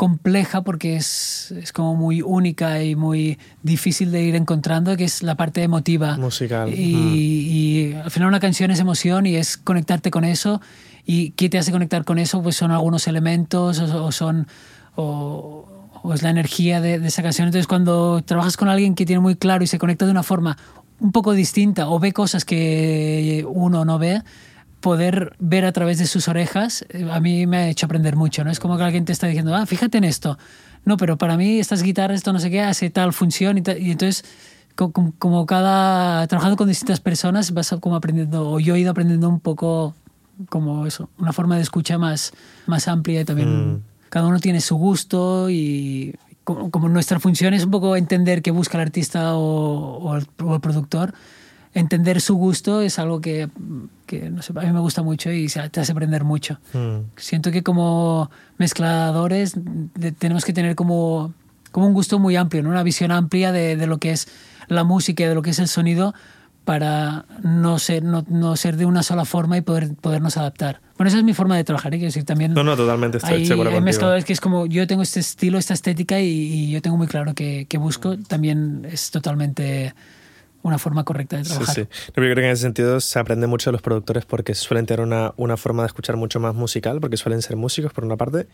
compleja 0.00 0.62
porque 0.62 0.96
es, 0.96 1.52
es, 1.52 1.74
como 1.74 1.94
muy 1.94 2.22
única 2.22 2.82
y 2.82 2.96
muy 2.96 3.38
difícil 3.62 4.10
de 4.12 4.22
ir 4.22 4.34
encontrando, 4.34 4.96
que 4.96 5.04
es 5.04 5.22
la 5.22 5.34
parte 5.34 5.62
emotiva. 5.62 6.16
Musical. 6.16 6.72
Y, 6.72 6.94
mm. 6.94 7.12
y, 7.12 7.92
al 8.02 8.10
final 8.10 8.28
una 8.28 8.40
canción 8.40 8.70
es 8.70 8.80
emoción 8.80 9.26
y 9.26 9.36
es 9.36 9.58
conectarte 9.58 10.10
con 10.10 10.24
eso. 10.24 10.62
¿Y 11.04 11.32
qué 11.32 11.50
te 11.50 11.58
hace 11.58 11.70
conectar 11.70 12.06
con 12.06 12.18
eso? 12.18 12.42
Pues 12.42 12.56
son 12.56 12.70
algunos 12.70 13.06
elementos 13.08 13.78
o, 13.78 14.06
o 14.06 14.10
son... 14.10 14.46
O, 14.96 15.68
o, 16.02 16.14
es 16.14 16.22
la 16.22 16.30
energía 16.30 16.80
de, 16.80 16.98
de 16.98 17.08
esa 17.08 17.22
canción. 17.22 17.48
Entonces 17.48 17.66
cuando 17.66 18.22
trabajas 18.24 18.56
con 18.56 18.70
alguien 18.70 18.94
que 18.94 19.04
tiene 19.04 19.20
muy 19.20 19.36
claro 19.36 19.62
y 19.64 19.66
se 19.66 19.78
conecta 19.78 20.06
de 20.06 20.12
una 20.12 20.22
forma 20.22 20.56
un 20.98 21.12
poco 21.12 21.34
distinta 21.34 21.90
o 21.90 21.98
ve 21.98 22.12
cosas 22.12 22.46
que 22.46 23.44
uno 23.46 23.84
no 23.84 23.98
ve, 23.98 24.22
poder 24.80 25.34
ver 25.38 25.64
a 25.64 25.72
través 25.72 25.98
de 25.98 26.06
sus 26.06 26.28
orejas, 26.28 26.84
eh, 26.88 27.08
a 27.10 27.20
mí 27.20 27.46
me 27.46 27.56
ha 27.58 27.68
hecho 27.68 27.86
aprender 27.86 28.16
mucho, 28.16 28.44
¿no? 28.44 28.50
Es 28.50 28.60
como 28.60 28.76
que 28.76 28.84
alguien 28.84 29.04
te 29.04 29.12
está 29.12 29.26
diciendo, 29.26 29.54
ah, 29.54 29.66
fíjate 29.66 29.98
en 29.98 30.04
esto. 30.04 30.38
No, 30.84 30.96
pero 30.96 31.18
para 31.18 31.36
mí 31.36 31.60
estas 31.60 31.82
guitarras, 31.82 32.16
esto 32.16 32.32
no 32.32 32.38
sé 32.38 32.50
qué, 32.50 32.62
hace 32.62 32.90
tal 32.90 33.12
función 33.12 33.58
y, 33.58 33.62
y 33.78 33.90
entonces 33.90 34.24
como, 34.74 35.12
como, 35.18 35.46
cada... 35.46 36.26
Trabajando 36.26 36.56
con 36.56 36.68
distintas 36.68 37.00
personas 37.00 37.52
vas 37.52 37.74
como 37.80 37.96
aprendiendo, 37.96 38.50
o 38.50 38.60
yo 38.60 38.74
he 38.74 38.80
ido 38.80 38.90
aprendiendo 38.90 39.28
un 39.28 39.40
poco 39.40 39.94
como 40.48 40.86
eso, 40.86 41.10
una 41.18 41.32
forma 41.32 41.56
de 41.56 41.62
escucha 41.62 41.98
más, 41.98 42.32
más 42.66 42.88
amplia 42.88 43.20
y 43.20 43.24
también 43.24 43.74
mm. 43.74 43.82
cada 44.08 44.26
uno 44.26 44.40
tiene 44.40 44.62
su 44.62 44.76
gusto 44.76 45.50
y 45.50 46.14
como, 46.44 46.70
como, 46.70 46.88
nuestra 46.88 47.20
función 47.20 47.52
es 47.52 47.64
un 47.64 47.70
poco 47.70 47.94
entender 47.94 48.40
qué 48.40 48.50
busca 48.50 48.78
el 48.78 48.82
artista 48.82 49.34
o, 49.34 49.98
o, 49.98 50.16
el, 50.16 50.26
o 50.42 50.54
el 50.54 50.60
productor, 50.60 51.12
entender 51.74 52.20
su 52.20 52.34
gusto 52.34 52.80
es 52.80 52.98
algo 52.98 53.20
que, 53.20 53.48
que, 54.06 54.30
no 54.30 54.42
sé, 54.42 54.52
a 54.56 54.62
mí 54.62 54.72
me 54.72 54.80
gusta 54.80 55.02
mucho 55.02 55.30
y 55.30 55.46
te 55.48 55.80
hace 55.80 55.92
aprender 55.92 56.24
mucho. 56.24 56.58
Mm. 56.72 57.10
Siento 57.16 57.50
que 57.52 57.62
como 57.62 58.30
mezcladores 58.58 59.54
de, 59.56 60.12
tenemos 60.12 60.44
que 60.44 60.52
tener 60.52 60.74
como, 60.74 61.32
como 61.70 61.86
un 61.86 61.94
gusto 61.94 62.18
muy 62.18 62.36
amplio, 62.36 62.62
¿no? 62.62 62.70
una 62.70 62.82
visión 62.82 63.12
amplia 63.12 63.52
de, 63.52 63.76
de, 63.76 63.86
lo 63.86 63.98
que 63.98 64.10
es 64.10 64.28
la 64.68 64.84
música 64.84 65.28
de 65.28 65.34
lo 65.34 65.42
que 65.42 65.50
es 65.50 65.58
el 65.58 65.68
sonido 65.68 66.14
para 66.64 67.24
no 67.42 67.78
ser, 67.78 68.02
no, 68.02 68.24
no, 68.28 68.54
ser 68.56 68.76
de 68.76 68.84
una 68.84 69.02
sola 69.02 69.24
forma 69.24 69.56
y 69.56 69.60
poder, 69.60 69.94
podernos 69.94 70.36
adaptar. 70.36 70.80
Bueno, 70.96 71.08
esa 71.08 71.18
es 71.18 71.24
mi 71.24 71.32
forma 71.32 71.56
de 71.56 71.64
trabajar, 71.64 71.94
¿eh? 71.94 71.98
quiero 71.98 72.08
decir, 72.08 72.24
también... 72.24 72.52
No, 72.52 72.62
no, 72.62 72.76
totalmente, 72.76 73.16
estoy 73.16 73.34
hay, 73.34 73.46
seguro 73.46 73.70
Hay 73.70 73.80
mezcladores 73.80 74.24
que 74.24 74.32
es 74.32 74.40
como, 74.40 74.66
yo 74.66 74.86
tengo 74.86 75.02
este 75.02 75.20
estilo, 75.20 75.58
esta 75.58 75.72
estética 75.72 76.20
y, 76.20 76.28
y 76.28 76.70
yo 76.70 76.82
tengo 76.82 76.96
muy 76.96 77.06
claro 77.06 77.34
que, 77.34 77.66
que 77.68 77.78
busco, 77.78 78.18
también 78.18 78.86
es 78.90 79.10
totalmente 79.10 79.94
una 80.62 80.78
forma 80.78 81.04
correcta 81.04 81.36
de 81.36 81.44
trabajar. 81.44 81.74
Sí, 81.74 81.82
sí. 81.82 82.06
Yo 82.08 82.14
creo 82.14 82.34
que 82.34 82.40
en 82.44 82.50
ese 82.50 82.62
sentido 82.62 83.00
se 83.00 83.18
aprende 83.18 83.46
mucho 83.46 83.70
de 83.70 83.72
los 83.72 83.82
productores 83.82 84.24
porque 84.24 84.54
suelen 84.54 84.86
tener 84.86 85.04
una, 85.04 85.32
una 85.36 85.56
forma 85.56 85.82
de 85.82 85.88
escuchar 85.88 86.16
mucho 86.16 86.40
más 86.40 86.54
musical, 86.54 87.00
porque 87.00 87.16
suelen 87.16 87.42
ser 87.42 87.56
músicos 87.56 87.92
por 87.92 88.04
una 88.04 88.16
parte, 88.16 88.46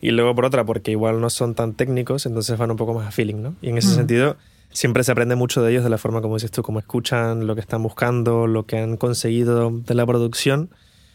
y 0.00 0.10
luego 0.10 0.34
por 0.34 0.44
otra 0.44 0.64
porque 0.64 0.90
igual 0.90 1.20
no 1.20 1.30
son 1.30 1.54
tan 1.54 1.74
técnicos, 1.74 2.26
entonces 2.26 2.58
van 2.58 2.70
un 2.70 2.76
poco 2.76 2.94
más 2.94 3.06
a 3.06 3.10
feeling, 3.10 3.42
¿no? 3.42 3.54
Y 3.62 3.70
en 3.70 3.78
ese 3.78 3.88
mm. 3.88 3.94
sentido 3.94 4.36
siempre 4.70 5.04
se 5.04 5.12
aprende 5.12 5.36
mucho 5.36 5.62
de 5.62 5.70
ellos 5.70 5.84
de 5.84 5.90
la 5.90 5.98
forma 5.98 6.20
como 6.20 6.34
dices 6.34 6.50
tú, 6.50 6.62
cómo 6.62 6.78
escuchan, 6.78 7.46
lo 7.46 7.54
que 7.54 7.60
están 7.60 7.82
buscando, 7.82 8.46
lo 8.46 8.66
que 8.66 8.78
han 8.78 8.96
conseguido 8.96 9.70
de 9.70 9.94
la 9.94 10.04
producción. 10.04 10.70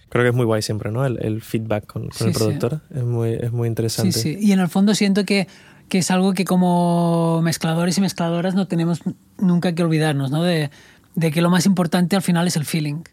Creo 0.09 0.23
que 0.23 0.29
es 0.29 0.35
muy 0.35 0.45
guay 0.45 0.63
siempre, 0.63 0.91
¿no? 0.91 1.05
El, 1.05 1.23
el 1.23 1.41
feedback 1.43 1.85
con, 1.85 2.03
con 2.07 2.13
sí, 2.13 2.25
el 2.25 2.31
productor 2.31 2.81
sí. 2.89 2.97
es, 2.97 3.03
muy, 3.03 3.33
es 3.33 3.51
muy 3.51 3.67
interesante. 3.67 4.13
Sí, 4.13 4.37
sí. 4.37 4.39
Y 4.41 4.53
en 4.53 4.59
el 4.59 4.69
fondo 4.69 4.95
siento 4.95 5.23
que 5.23 5.47
que 5.89 5.99
es 5.99 6.11
algo 6.11 6.33
que 6.33 6.45
como 6.45 7.41
mezcladores 7.41 7.97
y 7.97 8.01
mezcladoras 8.01 8.55
no 8.55 8.67
tenemos 8.67 9.01
nunca 9.37 9.73
que 9.73 9.83
olvidarnos, 9.83 10.31
¿no? 10.31 10.43
De, 10.43 10.69
de 11.15 11.31
que 11.31 11.41
lo 11.41 11.49
más 11.49 11.65
importante 11.65 12.15
al 12.15 12.21
final 12.21 12.47
es 12.47 12.55
el 12.55 12.65
feeling. 12.65 13.03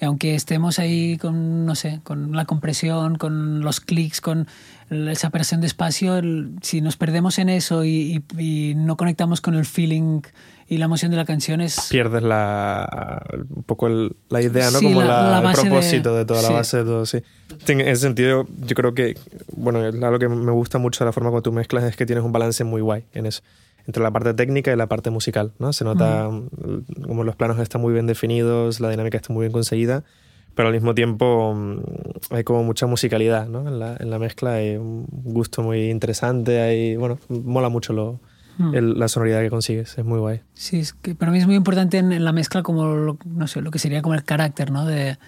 Y 0.00 0.04
aunque 0.04 0.34
estemos 0.34 0.78
ahí 0.78 1.16
con, 1.16 1.64
no 1.64 1.74
sé, 1.74 2.00
con 2.04 2.32
la 2.32 2.44
compresión, 2.44 3.16
con 3.16 3.60
los 3.60 3.80
clics, 3.80 4.20
con 4.20 4.46
esa 4.90 5.28
operación 5.28 5.62
de 5.62 5.66
espacio, 5.66 6.16
el, 6.16 6.56
si 6.60 6.82
nos 6.82 6.96
perdemos 6.96 7.38
en 7.38 7.48
eso 7.48 7.84
y, 7.84 8.22
y, 8.38 8.42
y, 8.42 8.74
no 8.74 8.96
conectamos 8.96 9.40
con 9.40 9.54
el 9.54 9.64
feeling 9.64 10.20
y 10.68 10.78
la 10.78 10.86
emoción 10.86 11.10
de 11.10 11.16
la 11.16 11.24
canción 11.24 11.60
es... 11.60 11.88
Pierdes 11.90 12.22
la, 12.22 13.22
un 13.54 13.62
poco 13.62 13.86
el, 13.86 14.16
la 14.28 14.42
idea, 14.42 14.70
¿no? 14.70 14.78
Sí, 14.78 14.86
Como 14.86 15.02
la, 15.02 15.40
la, 15.40 15.50
el 15.50 15.56
propósito 15.56 16.12
de, 16.12 16.18
de 16.18 16.24
toda 16.24 16.42
la 16.42 16.48
sí. 16.48 16.54
base 16.54 16.76
de 16.78 16.84
todo, 16.84 17.06
sí. 17.06 17.22
En 17.68 17.80
ese 17.80 18.02
sentido, 18.02 18.46
yo 18.66 18.74
creo 18.74 18.94
que, 18.94 19.16
bueno, 19.52 19.80
algo 19.80 20.18
que 20.18 20.28
me 20.28 20.52
gusta 20.52 20.78
mucho 20.78 21.04
de 21.04 21.08
la 21.08 21.12
forma 21.12 21.30
como 21.30 21.42
tú 21.42 21.52
mezclas 21.52 21.84
es 21.84 21.96
que 21.96 22.06
tienes 22.06 22.24
un 22.24 22.32
balance 22.32 22.64
muy 22.64 22.80
guay 22.80 23.04
en 23.12 23.26
eso 23.26 23.42
entre 23.86 24.02
la 24.02 24.10
parte 24.10 24.34
técnica 24.34 24.72
y 24.72 24.76
la 24.76 24.88
parte 24.88 25.10
musical, 25.10 25.52
¿no? 25.58 25.72
Se 25.72 25.84
nota 25.84 26.28
mm. 26.28 27.04
como 27.06 27.24
los 27.24 27.36
planos 27.36 27.58
están 27.60 27.80
muy 27.80 27.92
bien 27.92 28.06
definidos, 28.06 28.80
la 28.80 28.90
dinámica 28.90 29.16
está 29.16 29.32
muy 29.32 29.42
bien 29.42 29.52
conseguida, 29.52 30.02
pero 30.54 30.68
al 30.68 30.74
mismo 30.74 30.94
tiempo 30.94 31.54
mm, 31.54 31.80
hay 32.30 32.44
como 32.44 32.64
mucha 32.64 32.86
musicalidad, 32.86 33.46
¿no? 33.46 33.68
En 33.68 33.78
la, 33.78 33.96
en 33.98 34.10
la 34.10 34.18
mezcla 34.18 34.54
hay 34.54 34.76
un 34.76 35.06
gusto 35.08 35.62
muy 35.62 35.90
interesante, 35.90 36.60
hay, 36.60 36.96
bueno, 36.96 37.18
mola 37.28 37.68
mucho 37.68 37.92
lo, 37.92 38.20
mm. 38.58 38.74
el, 38.74 38.98
la 38.98 39.08
sonoridad 39.08 39.40
que 39.40 39.50
consigues, 39.50 39.96
es 39.98 40.04
muy 40.04 40.18
guay. 40.18 40.40
Sí, 40.54 40.80
es 40.80 40.92
que 40.92 41.14
para 41.14 41.32
mí 41.32 41.38
es 41.38 41.46
muy 41.46 41.56
importante 41.56 41.98
en, 41.98 42.12
en 42.12 42.24
la 42.24 42.32
mezcla 42.32 42.62
como, 42.62 42.86
lo, 42.86 43.18
no 43.24 43.46
sé, 43.46 43.60
lo 43.60 43.70
que 43.70 43.78
sería 43.78 44.02
como 44.02 44.14
el 44.14 44.24
carácter, 44.24 44.70
¿no? 44.70 44.84
De, 44.84 45.18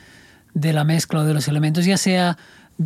de 0.54 0.72
la 0.72 0.84
mezcla 0.84 1.20
o 1.20 1.24
de 1.24 1.34
los 1.34 1.48
elementos, 1.48 1.84
ya 1.84 1.96
sea 1.96 2.36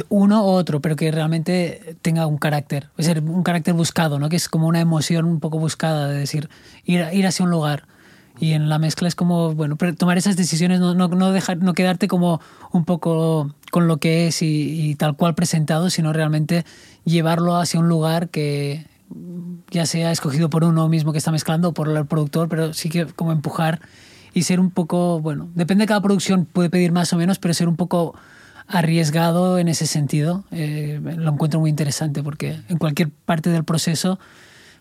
uno 0.09 0.45
u 0.45 0.49
otro, 0.49 0.81
pero 0.81 0.97
que 0.97 1.11
realmente 1.11 1.97
tenga 2.03 2.27
un 2.27 2.39
carácter, 2.39 2.89
es 2.97 3.07
decir, 3.07 3.23
un 3.23 3.43
carácter 3.43 3.75
buscado, 3.75 4.19
¿no? 4.19 4.29
que 4.29 4.37
es 4.37 4.49
como 4.49 4.67
una 4.67 4.81
emoción 4.81 5.27
un 5.27 5.41
poco 5.41 5.59
buscada, 5.59 6.09
de 6.09 6.19
decir, 6.19 6.49
ir, 6.85 7.07
ir 7.13 7.27
hacia 7.27 7.45
un 7.45 7.51
lugar. 7.51 7.85
Y 8.41 8.53
en 8.53 8.71
la 8.71 8.79
mezcla 8.79 9.07
es 9.07 9.15
como, 9.15 9.55
bueno, 9.55 9.77
tomar 9.99 10.17
esas 10.17 10.39
decisiones, 10.39 10.81
no, 10.81 10.95
no, 10.95 11.09
no, 11.09 11.33
dejar, 11.33 11.59
no 11.59 11.75
quedarte 11.75 12.09
como 12.09 12.41
un 12.73 12.87
poco 12.87 13.55
con 13.71 13.87
lo 13.87 13.99
que 13.99 14.27
es 14.27 14.41
y, 14.41 14.91
y 14.91 14.95
tal 14.95 15.17
cual 15.17 15.35
presentado, 15.35 15.91
sino 15.91 16.15
realmente 16.15 16.65
llevarlo 17.05 17.57
hacia 17.57 17.79
un 17.79 17.91
lugar 17.91 18.31
que 18.31 18.87
ya 19.71 19.87
sea 19.87 20.11
escogido 20.11 20.51
por 20.51 20.65
uno 20.65 20.89
mismo 20.89 21.13
que 21.13 21.19
está 21.19 21.31
mezclando 21.31 21.71
o 21.71 21.73
por 21.73 21.89
el 21.89 22.07
productor, 22.07 22.49
pero 22.49 22.73
sí 22.75 22.89
que 22.89 23.07
como 23.07 23.33
empujar 23.33 23.81
y 24.35 24.43
ser 24.43 24.61
un 24.61 24.71
poco, 24.71 25.21
bueno, 25.21 25.49
depende 25.55 25.83
de 25.83 25.89
cada 25.89 26.01
producción, 26.01 26.47
puede 26.47 26.71
pedir 26.71 26.93
más 26.93 27.13
o 27.13 27.17
menos, 27.17 27.39
pero 27.39 27.55
ser 27.55 27.69
un 27.69 27.77
poco 27.77 28.15
arriesgado 28.67 29.59
en 29.59 29.69
ese 29.69 29.87
sentido. 29.87 30.45
Eh, 30.51 31.01
lo 31.03 31.33
encuentro 31.33 31.61
muy 31.61 31.71
interesante 31.71 32.23
porque 32.23 32.61
en 32.69 32.79
cualquier 32.79 33.11
parte 33.11 33.51
del 33.51 33.65
proceso, 33.65 34.19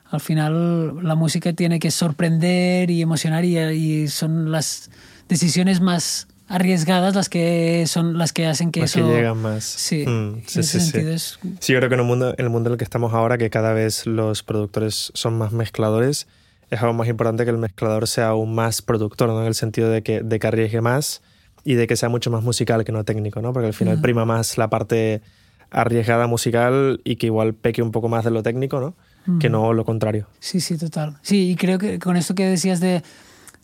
al 0.09 0.21
final 0.21 1.03
la 1.03 1.15
música 1.15 1.53
tiene 1.53 1.79
que 1.79 1.91
sorprender 1.91 2.89
y 2.91 3.01
emocionar 3.01 3.45
y, 3.45 3.57
y 3.57 4.07
son 4.07 4.51
las 4.51 4.89
decisiones 5.27 5.81
más 5.81 6.27
arriesgadas 6.51 7.15
las 7.15 7.29
que 7.29 7.85
son 7.87 8.17
las 8.17 8.33
que 8.33 8.45
hacen 8.45 8.71
que 8.71 8.81
las 8.81 8.95
eso 8.95 9.07
que 9.07 9.13
llegan 9.13 9.37
más 9.37 9.63
sí, 9.63 10.05
mm, 10.05 10.43
sí, 10.45 10.63
sí, 10.63 10.79
sí. 10.79 10.97
Es... 10.97 11.39
sí 11.59 11.73
yo 11.73 11.79
creo 11.79 11.89
que 11.89 11.95
en 11.95 12.01
el 12.01 12.05
mundo 12.05 12.35
en 12.37 12.45
el 12.45 12.49
mundo 12.49 12.69
en 12.69 12.73
el 12.73 12.77
que 12.77 12.83
estamos 12.83 13.13
ahora 13.13 13.37
que 13.37 13.49
cada 13.49 13.73
vez 13.73 14.05
los 14.05 14.43
productores 14.43 15.11
son 15.13 15.37
más 15.37 15.51
mezcladores 15.51 16.27
es 16.69 16.81
algo 16.81 16.93
más 16.93 17.07
importante 17.07 17.43
que 17.43 17.51
el 17.51 17.57
mezclador 17.57 18.07
sea 18.07 18.29
aún 18.29 18.53
más 18.55 18.81
productor 18.81 19.29
¿no? 19.29 19.41
en 19.41 19.47
el 19.47 19.55
sentido 19.55 19.89
de 19.89 20.03
que 20.03 20.21
de 20.21 20.39
que 20.39 20.47
arriesgue 20.47 20.81
más 20.81 21.21
y 21.63 21.75
de 21.75 21.87
que 21.87 21.95
sea 21.95 22.09
mucho 22.09 22.31
más 22.31 22.43
musical 22.43 22.83
que 22.83 22.91
no 22.91 23.03
técnico, 23.03 23.41
¿no? 23.41 23.53
Porque 23.53 23.67
al 23.67 23.73
final 23.73 23.95
uh 23.95 23.97
-huh. 23.99 24.01
prima 24.01 24.25
más 24.25 24.57
la 24.57 24.69
parte 24.69 25.21
arriesgada 25.69 26.27
musical 26.27 27.01
y 27.03 27.15
que 27.15 27.27
igual 27.27 27.53
peque 27.53 27.81
un 27.81 27.91
poco 27.91 28.09
más 28.09 28.25
de 28.25 28.31
lo 28.31 28.43
técnico, 28.43 28.79
¿no? 28.79 28.95
Que 29.39 29.49
no 29.49 29.71
lo 29.71 29.85
contrario. 29.85 30.27
Sí, 30.39 30.59
sí, 30.59 30.79
total. 30.79 31.19
Sí, 31.21 31.51
y 31.51 31.55
creo 31.55 31.77
que 31.77 31.99
con 31.99 32.17
esto 32.17 32.33
que 32.33 32.47
decías 32.47 32.79
de, 32.79 33.03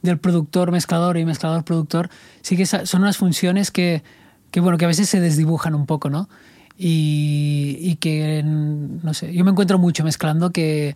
del 0.01 0.17
productor 0.17 0.71
mezclador 0.71 1.17
y 1.17 1.25
mezclador 1.25 1.63
productor, 1.63 2.09
sí 2.41 2.55
que 2.55 2.65
son 2.65 3.01
unas 3.01 3.17
funciones 3.17 3.71
que, 3.71 4.03
que, 4.51 4.59
bueno, 4.59 4.77
que 4.77 4.85
a 4.85 4.87
veces 4.87 5.09
se 5.09 5.19
desdibujan 5.19 5.75
un 5.75 5.85
poco, 5.85 6.09
¿no? 6.09 6.29
Y, 6.77 7.77
y 7.81 7.95
que, 7.95 8.43
no 8.43 9.13
sé, 9.13 9.33
yo 9.33 9.43
me 9.43 9.51
encuentro 9.51 9.79
mucho 9.79 10.03
mezclando 10.03 10.51
que 10.51 10.95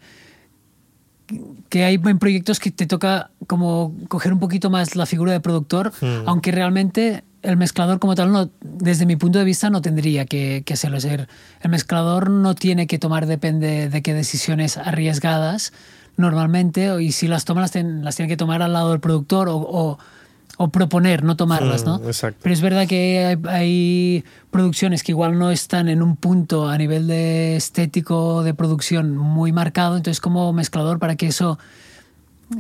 que 1.70 1.84
hay 1.84 2.00
en 2.04 2.20
proyectos 2.20 2.60
que 2.60 2.72
te 2.72 2.86
toca 2.86 3.32
como 3.48 3.96
coger 4.08 4.34
un 4.34 4.40
poquito 4.40 4.70
más 4.70 4.96
la 4.96 5.06
figura 5.06 5.32
de 5.32 5.40
productor, 5.40 5.92
hmm. 6.02 6.28
aunque 6.28 6.52
realmente 6.52 7.24
el 7.42 7.58
mezclador 7.58 8.00
como 8.00 8.16
tal, 8.16 8.32
no, 8.32 8.50
desde 8.62 9.06
mi 9.06 9.16
punto 9.16 9.40
de 9.40 9.46
vista, 9.46 9.70
no 9.70 9.82
tendría 9.82 10.26
que, 10.26 10.64
que 10.66 10.74
hacerlo. 10.74 11.00
ser, 11.00 11.28
el 11.62 11.72
mezclador 11.72 12.30
no 12.30 12.54
tiene 12.54 12.88
que 12.88 13.00
tomar, 13.00 13.26
depende 13.26 13.90
de 13.90 14.02
qué 14.02 14.14
decisiones 14.14 14.78
arriesgadas 14.78 15.74
normalmente, 16.18 17.02
y 17.02 17.12
si 17.12 17.28
las 17.28 17.46
toma 17.46 17.62
las, 17.62 17.76
las 17.76 18.16
tiene 18.16 18.30
que 18.30 18.38
tomar 18.38 18.62
al 18.62 18.74
lado 18.74 18.92
del 18.92 19.00
productor 19.00 19.48
o 19.50 19.98
o 20.62 20.68
proponer, 20.68 21.24
no 21.24 21.36
tomarlas, 21.36 21.86
¿no? 21.86 21.98
Mm, 21.98 22.06
exacto. 22.06 22.40
Pero 22.44 22.54
es 22.54 22.62
verdad 22.62 22.88
que 22.88 23.40
hay, 23.48 24.24
producciones 24.52 25.02
que 25.02 25.12
igual 25.12 25.40
no 25.40 25.50
están 25.50 25.90
en 25.90 26.04
un 26.04 26.16
punto 26.16 26.70
a 26.70 26.78
nivel 26.78 27.08
de 27.08 27.56
estético 27.56 28.44
de 28.44 28.54
producción 28.54 29.18
muy 29.18 29.52
marcado, 29.52 29.98
entonces 29.98 30.22
como 30.22 30.54
mezclador 30.54 31.00
para 31.00 31.16
que 31.16 31.26
eso 31.28 31.58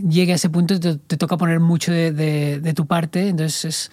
llegue 0.08 0.32
a 0.32 0.36
ese 0.36 0.50
punto 0.50 0.80
te, 0.80 1.18
toca 1.18 1.38
poner 1.38 1.60
mucho 1.60 1.92
de, 1.92 2.12
de, 2.12 2.74
tu 2.74 2.88
parte, 2.88 3.28
entonces 3.28 3.66
es... 3.66 3.92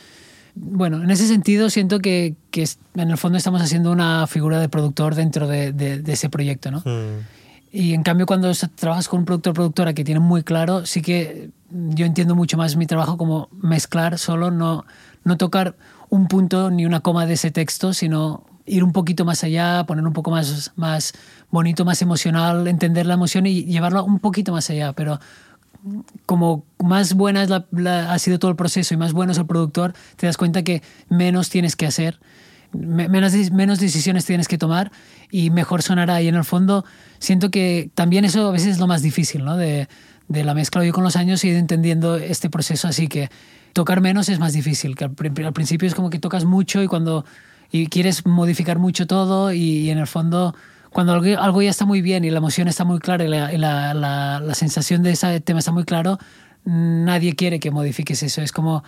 Bueno, 0.55 1.03
en 1.03 1.11
ese 1.11 1.29
sentido 1.29 1.69
siento 1.69 1.99
que, 2.01 2.35
que, 2.51 2.67
en 2.95 3.11
el 3.11 3.19
fondo 3.19 3.37
estamos 3.37 3.61
haciendo 3.61 3.93
una 3.93 4.27
figura 4.27 4.59
de 4.59 4.71
productor 4.71 5.17
dentro 5.17 5.47
de, 5.47 5.73
de 5.73 6.13
ese 6.13 6.31
proyecto, 6.31 6.71
¿no? 6.71 6.79
Mm. 6.79 7.38
Y 7.71 7.95
en 7.95 8.03
cambio 8.03 8.27
cuando 8.27 8.51
trabajas 8.75 9.09
con 9.09 9.21
un 9.21 9.25
productor 9.27 9.55
productora 9.55 9.93
que 9.93 10.05
tiene 10.05 10.21
muy 10.21 10.43
claro, 10.43 10.87
sí 10.87 11.03
que 11.03 11.51
yo 11.71 12.07
entiendo 12.07 12.35
mucho 12.35 12.57
más 12.57 12.77
mi 12.77 12.87
trabajo 12.87 13.19
como 13.19 13.49
mezclar 13.53 14.19
solo, 14.19 14.51
no, 14.51 14.87
no 15.25 15.37
tocar 15.37 15.77
un 16.09 16.29
punto 16.29 16.71
ni 16.71 16.87
una 16.87 17.01
coma 17.01 17.27
de 17.27 17.35
ese 17.35 17.51
texto, 17.51 17.93
sino 17.93 18.45
ir 18.65 18.85
un 18.85 18.93
poquito 18.93 19.25
más 19.25 19.45
allá, 19.45 19.85
poner 19.87 20.07
un 20.07 20.13
poco 20.13 20.31
más, 20.31 20.73
más 20.77 21.13
bonito, 21.51 21.85
más 21.85 22.01
emocional, 22.03 22.69
entender 22.69 23.07
la 23.07 23.15
emoción 23.15 23.47
y 23.47 23.65
llevarlo 23.65 24.05
un 24.05 24.19
poquito 24.19 24.53
más 24.53 24.71
allá. 24.71 24.93
Pero 24.93 25.21
como 26.27 26.65
más 26.79 27.15
buena 27.15 27.43
es 27.43 27.51
la, 27.51 28.13
ha 28.13 28.19
sido 28.19 28.39
todo 28.39 28.51
el 28.51 28.57
proceso 28.57 28.95
y 28.95 28.97
más 28.97 29.13
bueno 29.13 29.33
es 29.33 29.39
el 29.39 29.47
productor, 29.47 29.95
te 30.17 30.27
das 30.27 30.37
cuenta 30.37 30.63
que 30.63 30.83
menos 31.09 31.51
tienes 31.51 31.77
que 31.77 31.87
hacer, 31.87 32.21
menos, 32.73 33.33
menos 33.53 33.81
decisiones 33.81 34.25
tienes 34.25 34.49
que 34.49 34.59
tomar 34.59 34.91
y 35.31 35.51
mejor 35.51 35.83
sonará. 35.83 36.21
Y 36.23 36.29
en 36.29 36.35
el 36.35 36.45
fondo 36.45 36.85
siento 37.19 37.51
que 37.51 37.91
también 37.95 38.25
eso 38.25 38.49
a 38.49 38.53
veces 38.53 38.69
es 38.69 38.79
lo 38.79 38.87
más 38.87 39.03
difícil, 39.03 39.45
¿no? 39.45 39.57
De, 39.57 39.89
de 40.29 40.45
la 40.45 40.55
mezcla. 40.55 40.85
Yo 40.85 40.93
con 40.93 41.05
los 41.05 41.17
años 41.17 41.43
he 41.45 41.49
ido 41.49 41.59
entendiendo 41.59 42.17
este 42.17 42.51
proceso, 42.51 42.87
así 42.87 43.09
que 43.09 43.31
tocar 43.73 44.01
menos 44.01 44.29
es 44.29 44.39
más 44.39 44.53
difícil, 44.53 44.95
que 44.95 45.05
al, 45.05 45.13
principio 45.53 45.89
es 45.89 45.95
como 45.95 46.11
que 46.11 46.19
tocas 46.19 46.45
mucho 46.45 46.83
y 46.83 46.87
cuando 46.87 47.25
y 47.71 47.89
quieres 47.89 48.25
modificar 48.27 48.79
mucho 48.79 49.07
todo 49.07 49.53
y, 49.53 49.91
en 49.91 49.99
el 49.99 50.07
fondo 50.07 50.55
cuando 50.91 51.13
algo, 51.13 51.63
ya 51.63 51.69
está 51.69 51.85
muy 51.85 52.01
bien 52.01 52.25
y 52.25 52.31
la 52.31 52.39
emoción 52.39 52.67
está 52.67 52.85
muy 52.85 52.99
clara 52.99 53.25
y 53.25 53.29
la, 53.29 53.53
la, 53.53 54.41
la, 54.41 54.55
sensación 54.55 55.03
de 55.03 55.11
ese 55.11 55.41
tema 55.41 55.59
está 55.59 55.71
muy 55.71 55.85
claro, 55.85 56.19
nadie 56.65 57.35
quiere 57.35 57.61
que 57.61 57.71
modifiques 57.71 58.23
eso. 58.23 58.41
Es 58.41 58.53
como 58.53 58.85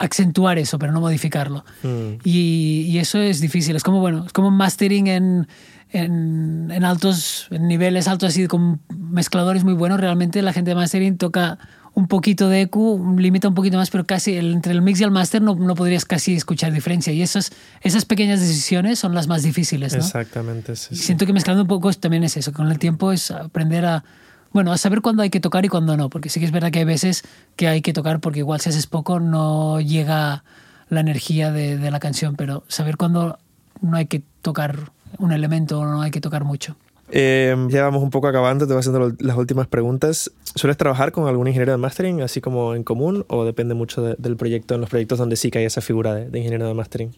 acentuar 0.00 0.58
eso, 0.58 0.78
pero 0.78 0.92
no 0.92 1.00
modificarlo. 1.00 1.64
Mm. 1.82 2.20
Y, 2.24 2.86
y, 2.88 2.98
eso 2.98 3.18
es 3.18 3.40
difícil. 3.40 3.76
Es 3.76 3.84
como, 3.84 4.00
bueno, 4.00 4.24
es 4.26 4.32
como 4.32 4.50
mastering 4.50 5.06
en, 5.06 5.46
en, 5.90 6.70
en, 6.72 6.84
altos 6.84 7.46
en 7.50 7.68
niveles 7.68 8.08
altos, 8.08 8.30
así 8.30 8.46
con 8.46 8.80
mezcladores 8.88 9.62
muy 9.62 9.74
buenos. 9.74 10.00
Realmente 10.00 10.40
la 10.40 10.54
gente 10.54 10.70
de 10.70 10.74
mastering 10.74 11.18
toca 11.18 11.58
un 11.92 12.08
poquito 12.08 12.48
de 12.48 12.62
EQ, 12.62 13.18
limita 13.18 13.48
un 13.48 13.54
poquito 13.54 13.76
más, 13.76 13.90
pero 13.90 14.06
casi 14.06 14.36
entre 14.36 14.72
el 14.72 14.80
mix 14.80 15.00
y 15.00 15.04
el 15.04 15.10
master 15.10 15.42
no, 15.42 15.54
no 15.54 15.74
podrías 15.74 16.06
casi 16.06 16.34
escuchar 16.34 16.72
diferencia. 16.72 17.12
Y 17.12 17.20
esas, 17.20 17.52
esas 17.82 18.06
pequeñas 18.06 18.40
decisiones 18.40 18.98
son 18.98 19.14
las 19.14 19.26
más 19.28 19.42
difíciles. 19.42 19.92
¿no? 19.92 19.98
Exactamente. 19.98 20.76
Sí, 20.76 20.96
Siento 20.96 21.26
que 21.26 21.34
mezclando 21.34 21.62
un 21.62 21.68
poco 21.68 21.92
también 21.92 22.24
es 22.24 22.38
eso. 22.38 22.52
Con 22.54 22.70
el 22.70 22.78
tiempo 22.78 23.12
es 23.12 23.30
aprender 23.30 23.84
a, 23.84 24.04
bueno, 24.52 24.72
a 24.72 24.78
saber 24.78 25.00
cuándo 25.00 25.22
hay 25.22 25.30
que 25.30 25.40
tocar 25.40 25.64
y 25.64 25.68
cuándo 25.68 25.96
no. 25.96 26.10
Porque 26.10 26.28
sí 26.28 26.40
que 26.40 26.46
es 26.46 26.52
verdad 26.52 26.70
que 26.70 26.80
hay 26.80 26.84
veces 26.84 27.24
que 27.56 27.68
hay 27.68 27.82
que 27.82 27.92
tocar 27.92 28.20
porque 28.20 28.40
igual 28.40 28.60
si 28.60 28.70
haces 28.70 28.86
poco 28.86 29.20
no 29.20 29.80
llega 29.80 30.44
la 30.88 31.00
energía 31.00 31.52
de, 31.52 31.76
de 31.78 31.90
la 31.90 32.00
canción, 32.00 32.36
pero 32.36 32.64
saber 32.68 32.96
cuándo 32.96 33.38
no 33.80 33.96
hay 33.96 34.06
que 34.06 34.22
tocar 34.42 34.90
un 35.18 35.32
elemento, 35.32 35.84
no 35.84 36.02
hay 36.02 36.10
que 36.10 36.20
tocar 36.20 36.44
mucho. 36.44 36.76
Eh, 37.12 37.56
ya 37.68 37.82
vamos 37.82 38.02
un 38.02 38.10
poco 38.10 38.28
acabando, 38.28 38.66
te 38.66 38.72
voy 38.72 38.80
haciendo 38.80 39.12
las 39.18 39.36
últimas 39.36 39.66
preguntas. 39.66 40.30
¿Sueles 40.54 40.76
trabajar 40.76 41.12
con 41.12 41.26
algún 41.26 41.48
ingeniero 41.48 41.72
de 41.72 41.78
mastering, 41.78 42.22
así 42.22 42.40
como 42.40 42.74
en 42.74 42.84
común, 42.84 43.24
o 43.28 43.44
depende 43.44 43.74
mucho 43.74 44.02
del 44.02 44.36
proyecto, 44.36 44.74
en 44.74 44.80
los 44.80 44.90
proyectos 44.90 45.18
donde 45.18 45.36
sí 45.36 45.50
que 45.50 45.58
hay 45.58 45.64
esa 45.64 45.80
figura 45.80 46.14
de, 46.14 46.38
ingeniero 46.38 46.68
de 46.68 46.74
mastering? 46.74 47.14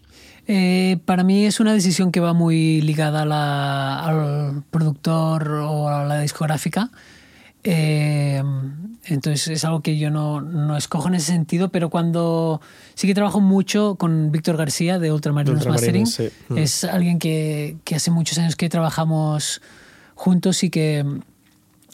Eh, 0.48 0.98
para 1.04 1.24
mí 1.24 1.44
es 1.44 1.60
una 1.60 1.72
decisión 1.72 2.10
que 2.10 2.20
va 2.20 2.32
muy 2.32 2.80
ligada 2.80 3.22
al 3.22 4.62
productor 4.70 5.50
o 5.50 5.88
a 5.88 6.04
la 6.04 6.20
discográfica. 6.20 6.90
Eh, 7.64 8.42
entonces 9.04 9.48
es 9.48 9.64
algo 9.64 9.80
que 9.80 9.98
yo 9.98 10.10
no, 10.10 10.40
no, 10.40 10.76
escojo 10.76 11.08
en 11.08 11.14
ese 11.14 11.32
sentido, 11.32 11.70
pero 11.70 11.90
cuando 11.90 12.60
sí 12.94 13.06
que 13.06 13.14
trabajo 13.14 13.40
mucho 13.40 13.96
con 13.96 14.30
Víctor 14.30 14.56
García 14.56 14.98
de 14.98 15.12
Ultramarinos, 15.12 15.66
Mastering, 15.66 16.06
mm. 16.48 16.58
es 16.58 16.84
alguien 16.84 17.18
que, 17.18 17.76
que, 17.84 17.96
hace 17.96 18.10
muchos 18.10 18.38
años 18.38 18.54
que 18.54 18.68
trabajamos 18.68 19.60
juntos 20.14 20.62
y 20.62 20.70
que, 20.70 21.04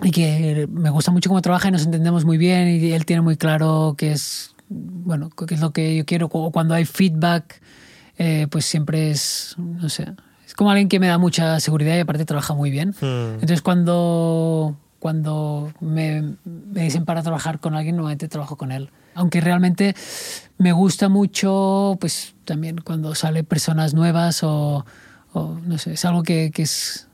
y 0.03 0.11
que 0.11 0.69
me 0.71 0.91
gusta 0.91 1.11
mucho 1.11 1.31
cómo 1.31 1.41
trabaja 1.41 1.69
y 1.69 1.73
nos 1.73 1.85
entendemos 1.85 2.25
muy 2.27 2.37
bien 2.37 2.69
y 2.69 2.93
él 2.93 3.07
tiene 3.07 3.23
muy 3.23 3.37
claro 3.37 3.95
qué 3.97 4.13
es, 4.13 4.55
bueno, 4.69 5.31
qué 5.31 5.55
es 5.55 5.61
lo 5.61 5.73
que 5.73 5.97
yo 5.97 6.05
quiero. 6.05 6.29
Cuando 6.29 6.75
hay 6.75 6.85
feedback, 6.85 7.63
eh, 8.19 8.49
pues 8.51 8.67
siempre 8.67 9.11
es, 9.11 9.55
no 9.57 9.89
sé, 9.89 10.13
es 10.47 10.53
como 10.55 10.71
alguien 10.71 10.89
que 10.89 11.01
me 11.01 11.07
da 11.07 11.17
mucha 11.17 11.59
seguridad 11.61 11.97
y 11.97 12.01
aparte 12.01 12.27
trabaja 12.27 12.53
muy 12.53 12.71
bien. 12.71 12.95
Mm. 13.01 13.35
Entonces 13.35 13.63
cuando 13.63 14.77
cuando 14.99 15.73
me, 15.81 16.35
me, 16.45 16.83
dicen 16.83 17.05
para 17.05 17.23
trabajar 17.23 17.61
con 17.61 17.75
alguien, 17.75 17.97
normalmente 17.97 18.29
trabajo 18.29 18.57
con 18.57 18.73
él. 18.73 18.91
Aunque 19.15 19.41
realmente 19.41 19.95
me 20.59 20.73
gusta 20.73 21.09
mucho, 21.09 21.97
pues 22.01 22.35
también 22.45 22.79
cuando 22.79 23.15
sale 23.15 23.45
personas 23.45 23.95
nuevas 23.95 24.43
o, 24.43 24.85
no 25.35 25.79
sé, 25.79 25.95
es 25.95 26.05
algo 26.05 26.23
que, 26.23 26.51
que, 26.53 26.63
es... 26.63 27.09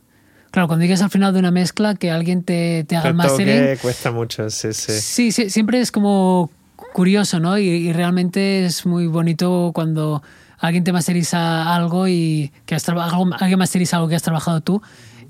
Claro, 0.50 0.68
cuando 0.68 0.84
llegas 0.84 1.02
al 1.02 1.10
final 1.10 1.32
de 1.32 1.40
una 1.40 1.50
mezcla, 1.50 1.94
que 1.94 2.10
alguien 2.10 2.42
te, 2.42 2.84
te 2.84 2.96
haga 2.96 3.08
el 3.08 3.14
mastering... 3.14 3.76
cuesta 3.78 4.12
mucho, 4.12 4.48
sí, 4.50 4.72
sí. 4.72 5.32
Sí, 5.32 5.50
siempre 5.50 5.80
es 5.80 5.90
como 5.90 6.50
curioso, 6.92 7.40
¿no? 7.40 7.58
Y, 7.58 7.68
y, 7.68 7.92
realmente 7.92 8.64
es 8.64 8.86
muy 8.86 9.08
bonito 9.08 9.72
cuando 9.74 10.22
alguien 10.58 10.84
te 10.84 10.92
masteriza 10.92 11.74
algo 11.74 12.06
y 12.08 12.52
que 12.66 12.76
has 12.76 12.88
alguien 12.88 13.58
masteriza 13.58 13.96
algo 13.96 14.08
que 14.08 14.14
has 14.14 14.22
trabajado 14.22 14.60
tú 14.60 14.80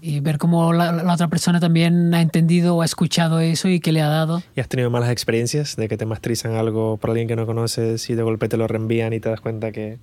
y 0.05 0.21
ver 0.21 0.37
cómo 0.37 0.75
la, 0.75 1.15
otra 1.15 1.29
persona 1.29 1.61
también 1.61 2.13
ha 2.13 2.21
entendido 2.21 2.77
o 2.77 2.83
ha 2.83 2.85
escuchado 2.85 3.41
eso 3.41 3.69
y 3.69 3.81
qué 3.81 3.91
le 3.91 4.03
ha 4.03 4.09
dado. 4.09 4.43
¿Y 4.55 4.61
has 4.61 4.69
tenido 4.69 4.91
malas 4.91 5.09
experiencias 5.09 5.77
de 5.77 5.89
que 5.89 5.97
te 5.97 6.05
masterizan 6.05 6.57
algo 6.57 6.99
por 6.99 7.11
alguien 7.11 7.27
que 7.27 7.37
no 7.37 7.47
conoces 7.47 8.11
y 8.11 8.15
de 8.15 8.23
golpe 8.23 8.51
te 8.51 8.59
lo 8.59 8.69
reenvían 8.69 9.15
y 9.15 9.21
te 9.21 9.31
das 9.31 9.41
cuenta 9.41 9.73
que 9.73 9.97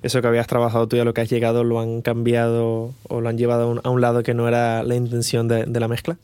eso 0.00 0.22
que 0.22 0.28
habías 0.28 0.46
trabajado 0.46 0.86
tú 0.86 0.94
y 0.94 1.00
a 1.00 1.04
lo 1.04 1.12
que 1.12 1.22
has 1.22 1.28
llegado 1.28 1.64
lo 1.64 1.80
han 1.80 2.02
cambiado 2.02 2.94
o 3.08 3.20
lo 3.20 3.28
han 3.28 3.36
llevado 3.36 3.80
a 3.82 3.90
un, 3.90 4.00
lado 4.00 4.22
que 4.22 4.32
no 4.32 4.46
era 4.46 4.84
la 4.84 4.94
intención 4.94 5.48
de, 5.48 5.64
de 5.64 5.80
la 5.80 5.88
mezcla? 5.88 6.16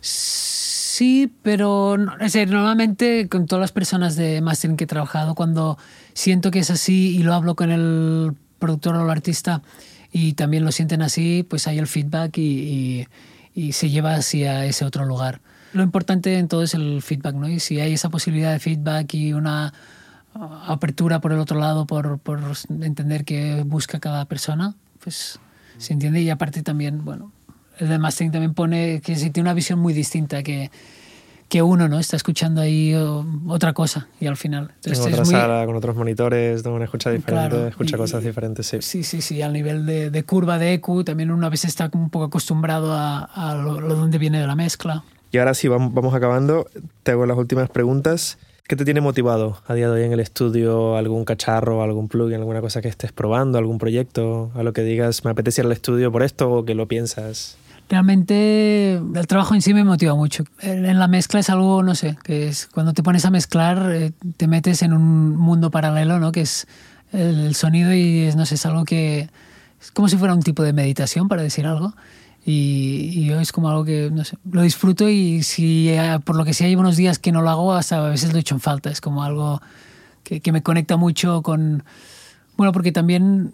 Sí, 0.00 1.32
pero 1.42 1.96
es 2.20 2.32
decir, 2.32 2.48
normalmente 2.48 3.28
con 3.28 3.46
todas 3.46 3.60
las 3.60 3.72
personas 3.72 4.14
de 4.14 4.40
mastering 4.40 4.76
que 4.76 4.84
he 4.84 4.86
trabajado, 4.86 5.34
cuando 5.34 5.78
siento 6.14 6.52
que 6.52 6.60
es 6.60 6.70
así 6.70 7.16
y 7.16 7.24
lo 7.24 7.34
hablo 7.34 7.56
con 7.56 7.72
el 7.72 8.34
productor 8.60 8.94
o 8.94 9.02
el 9.02 9.10
artista, 9.10 9.62
y 10.12 10.32
también 10.34 10.64
lo 10.64 10.72
sienten 10.72 11.02
así, 11.02 11.44
pues 11.48 11.66
hay 11.66 11.78
el 11.78 11.86
feedback 11.86 12.38
y, 12.38 13.06
y, 13.54 13.72
se 13.72 13.90
lleva 13.90 14.14
hacia 14.14 14.64
ese 14.64 14.84
otro 14.84 15.04
lugar. 15.04 15.40
Lo 15.72 15.82
importante 15.82 16.38
en 16.38 16.48
todo 16.48 16.62
es 16.62 16.74
el 16.74 17.02
feedback, 17.02 17.34
¿no? 17.34 17.48
Y 17.48 17.60
si 17.60 17.80
hay 17.80 17.92
esa 17.92 18.08
posibilidad 18.08 18.52
de 18.52 18.58
feedback 18.58 19.12
y 19.14 19.32
una 19.32 19.74
apertura 20.66 21.20
por 21.20 21.32
el 21.32 21.38
otro 21.38 21.58
lado, 21.58 21.86
por, 21.86 22.18
por 22.18 22.40
entender 22.80 23.24
qué 23.24 23.62
busca 23.66 23.98
cada 23.98 24.24
persona, 24.24 24.74
pues 25.02 25.38
se 25.76 25.92
entiende. 25.92 26.22
Y 26.22 26.30
aparte 26.30 26.62
también, 26.62 27.04
bueno, 27.04 27.32
el 27.78 27.88
de 27.88 27.98
mastering 27.98 28.32
también 28.32 28.54
pone 28.54 29.00
que 29.00 29.16
si 29.16 29.30
tiene 29.30 29.48
una 29.48 29.54
visión 29.54 29.78
muy 29.78 29.92
distinta, 29.92 30.42
que 30.42 30.70
que 31.48 31.62
uno 31.62 31.88
no 31.88 31.98
está 31.98 32.16
escuchando 32.16 32.60
ahí 32.60 32.94
otra 33.46 33.72
cosa 33.72 34.08
y 34.20 34.26
al 34.26 34.36
final. 34.36 34.72
Entonces, 34.76 35.06
en 35.06 35.12
otra 35.14 35.24
sala, 35.24 35.66
con 35.66 35.76
otros 35.76 35.96
monitores, 35.96 36.62
donde 36.62 36.76
uno 36.76 36.84
escucha 36.84 37.10
diferente, 37.10 37.68
escucha 37.68 37.96
cosas 37.96 38.22
diferentes, 38.22 38.66
sí. 38.66 38.78
Sí, 38.80 39.02
sí, 39.02 39.22
sí, 39.22 39.40
al 39.40 39.52
nivel 39.52 39.86
de, 39.86 40.10
de, 40.10 40.22
curva 40.24 40.58
de 40.58 40.74
EQ 40.74 41.04
también 41.04 41.30
uno 41.30 41.46
a 41.46 41.50
veces 41.50 41.70
está 41.70 41.90
un 41.94 42.10
poco 42.10 42.26
acostumbrado 42.26 42.92
a, 42.92 43.24
a 43.24 43.54
lo, 43.54 43.80
donde 43.80 44.18
viene 44.18 44.40
de 44.40 44.46
la 44.46 44.54
mezcla. 44.54 45.04
Y 45.32 45.38
ahora 45.38 45.54
sí, 45.54 45.68
vamos, 45.68 45.92
vamos 45.94 46.14
acabando. 46.14 46.68
Te 47.02 47.12
hago 47.12 47.26
las 47.26 47.36
últimas 47.36 47.70
preguntas. 47.70 48.38
¿Qué 48.66 48.76
te 48.76 48.84
tiene 48.84 49.00
motivado 49.00 49.62
a 49.66 49.72
día 49.72 49.88
de 49.88 49.94
hoy 49.94 50.06
en 50.06 50.12
el 50.12 50.20
estudio? 50.20 50.96
¿Algún 50.96 51.24
cacharro, 51.24 51.82
algún 51.82 52.08
plugin, 52.08 52.36
alguna 52.36 52.60
cosa 52.60 52.82
que 52.82 52.88
estés 52.88 53.12
probando, 53.12 53.56
algún 53.56 53.78
proyecto? 53.78 54.50
A 54.54 54.62
lo 54.62 54.74
que 54.74 54.82
digas, 54.82 55.24
me 55.24 55.30
apetece 55.30 55.62
ir 55.62 55.66
al 55.66 55.72
estudio 55.72 56.12
por 56.12 56.22
esto 56.22 56.50
o 56.50 56.64
que 56.66 56.74
lo 56.74 56.86
piensas. 56.86 57.56
Realmente 57.88 58.94
el 58.96 59.26
trabajo 59.26 59.54
en 59.54 59.62
sí 59.62 59.72
me 59.72 59.82
motiva 59.82 60.14
mucho. 60.14 60.44
En 60.60 60.98
la 60.98 61.08
mezcla 61.08 61.40
es 61.40 61.48
algo, 61.48 61.82
no 61.82 61.94
sé, 61.94 62.18
que 62.22 62.48
es 62.48 62.66
cuando 62.66 62.92
te 62.92 63.02
pones 63.02 63.24
a 63.24 63.30
mezclar 63.30 63.90
eh, 63.92 64.12
te 64.36 64.46
metes 64.46 64.82
en 64.82 64.92
un 64.92 65.36
mundo 65.36 65.70
paralelo, 65.70 66.18
¿no? 66.18 66.30
Que 66.30 66.42
es 66.42 66.66
el 67.12 67.54
sonido 67.54 67.94
y 67.94 68.20
es, 68.24 68.36
no 68.36 68.44
sé, 68.44 68.56
es 68.56 68.66
algo 68.66 68.84
que 68.84 69.30
es 69.80 69.90
como 69.90 70.08
si 70.08 70.18
fuera 70.18 70.34
un 70.34 70.42
tipo 70.42 70.62
de 70.62 70.74
meditación, 70.74 71.28
para 71.28 71.42
decir 71.42 71.66
algo. 71.66 71.94
Y, 72.44 73.24
yo 73.24 73.40
es 73.40 73.52
como 73.52 73.68
algo 73.70 73.84
que, 73.84 74.10
no 74.10 74.24
sé, 74.24 74.36
lo 74.50 74.62
disfruto 74.62 75.08
y 75.08 75.42
si 75.42 75.88
eh, 75.88 76.18
por 76.24 76.36
lo 76.36 76.44
que 76.44 76.54
sea 76.54 76.68
llevo 76.68 76.80
unos 76.80 76.96
días 76.96 77.18
que 77.18 77.32
no 77.32 77.42
lo 77.42 77.50
hago, 77.50 77.74
hasta 77.74 78.04
a 78.04 78.08
veces 78.08 78.32
lo 78.32 78.38
he 78.38 78.40
hecho 78.40 78.54
en 78.54 78.60
falta. 78.60 78.90
Es 78.90 79.00
como 79.00 79.22
algo 79.22 79.62
que, 80.24 80.40
que 80.40 80.52
me 80.52 80.62
conecta 80.62 80.96
mucho 80.96 81.42
con... 81.42 81.84
Bueno, 82.56 82.72
porque 82.72 82.92
también 82.92 83.52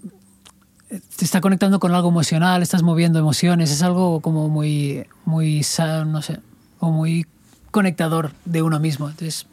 te 1.16 1.24
está 1.24 1.40
conectando 1.40 1.80
con 1.80 1.94
algo 1.94 2.08
emocional, 2.08 2.62
estás 2.62 2.82
moviendo 2.82 3.18
emociones, 3.18 3.70
es 3.70 3.82
algo 3.82 4.20
como 4.20 4.48
muy, 4.48 5.06
muy, 5.24 5.64
no 6.06 6.22
sé, 6.22 6.40
o 6.80 6.90
muy 6.90 7.26
conectador 7.70 8.32
de 8.44 8.62
uno 8.62 8.80
mismo. 8.80 9.08
Entonces, 9.08 9.46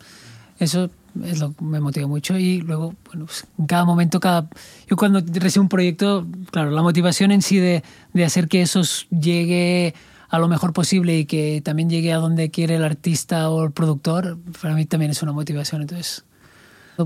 eso 0.60 0.90
es 1.24 1.40
lo 1.40 1.54
que 1.54 1.64
me 1.64 1.80
motiva 1.80 2.08
mucho 2.08 2.38
y 2.38 2.62
luego, 2.62 2.96
bueno, 3.08 3.26
pues 3.26 3.46
en 3.58 3.66
cada 3.66 3.86
momento, 3.86 4.20
cada... 4.20 4.48
Yo 4.88 4.96
cuando 4.96 5.22
recibo 5.34 5.64
un 5.64 5.70
proyecto, 5.70 6.28
claro, 6.52 6.72
la 6.72 6.82
motivación 6.82 7.32
en 7.32 7.42
sí 7.42 7.58
de, 7.58 7.84
de 8.14 8.26
hacer 8.26 8.48
que 8.48 8.62
eso 8.62 8.82
llegue 9.10 9.94
a 10.30 10.40
lo 10.40 10.48
mejor 10.48 10.72
posible 10.72 11.18
y 11.18 11.26
que 11.26 11.62
también 11.64 11.90
llegue 11.90 12.14
a 12.14 12.18
donde 12.18 12.52
quiere 12.52 12.76
el 12.76 12.86
artista 12.86 13.50
o 13.50 13.66
el 13.66 13.72
productor, 13.72 14.38
para 14.62 14.74
mí 14.76 14.86
también 14.86 15.12
es 15.12 15.22
una 15.22 15.34
motivación. 15.34 15.82
Entonces, 15.82 16.24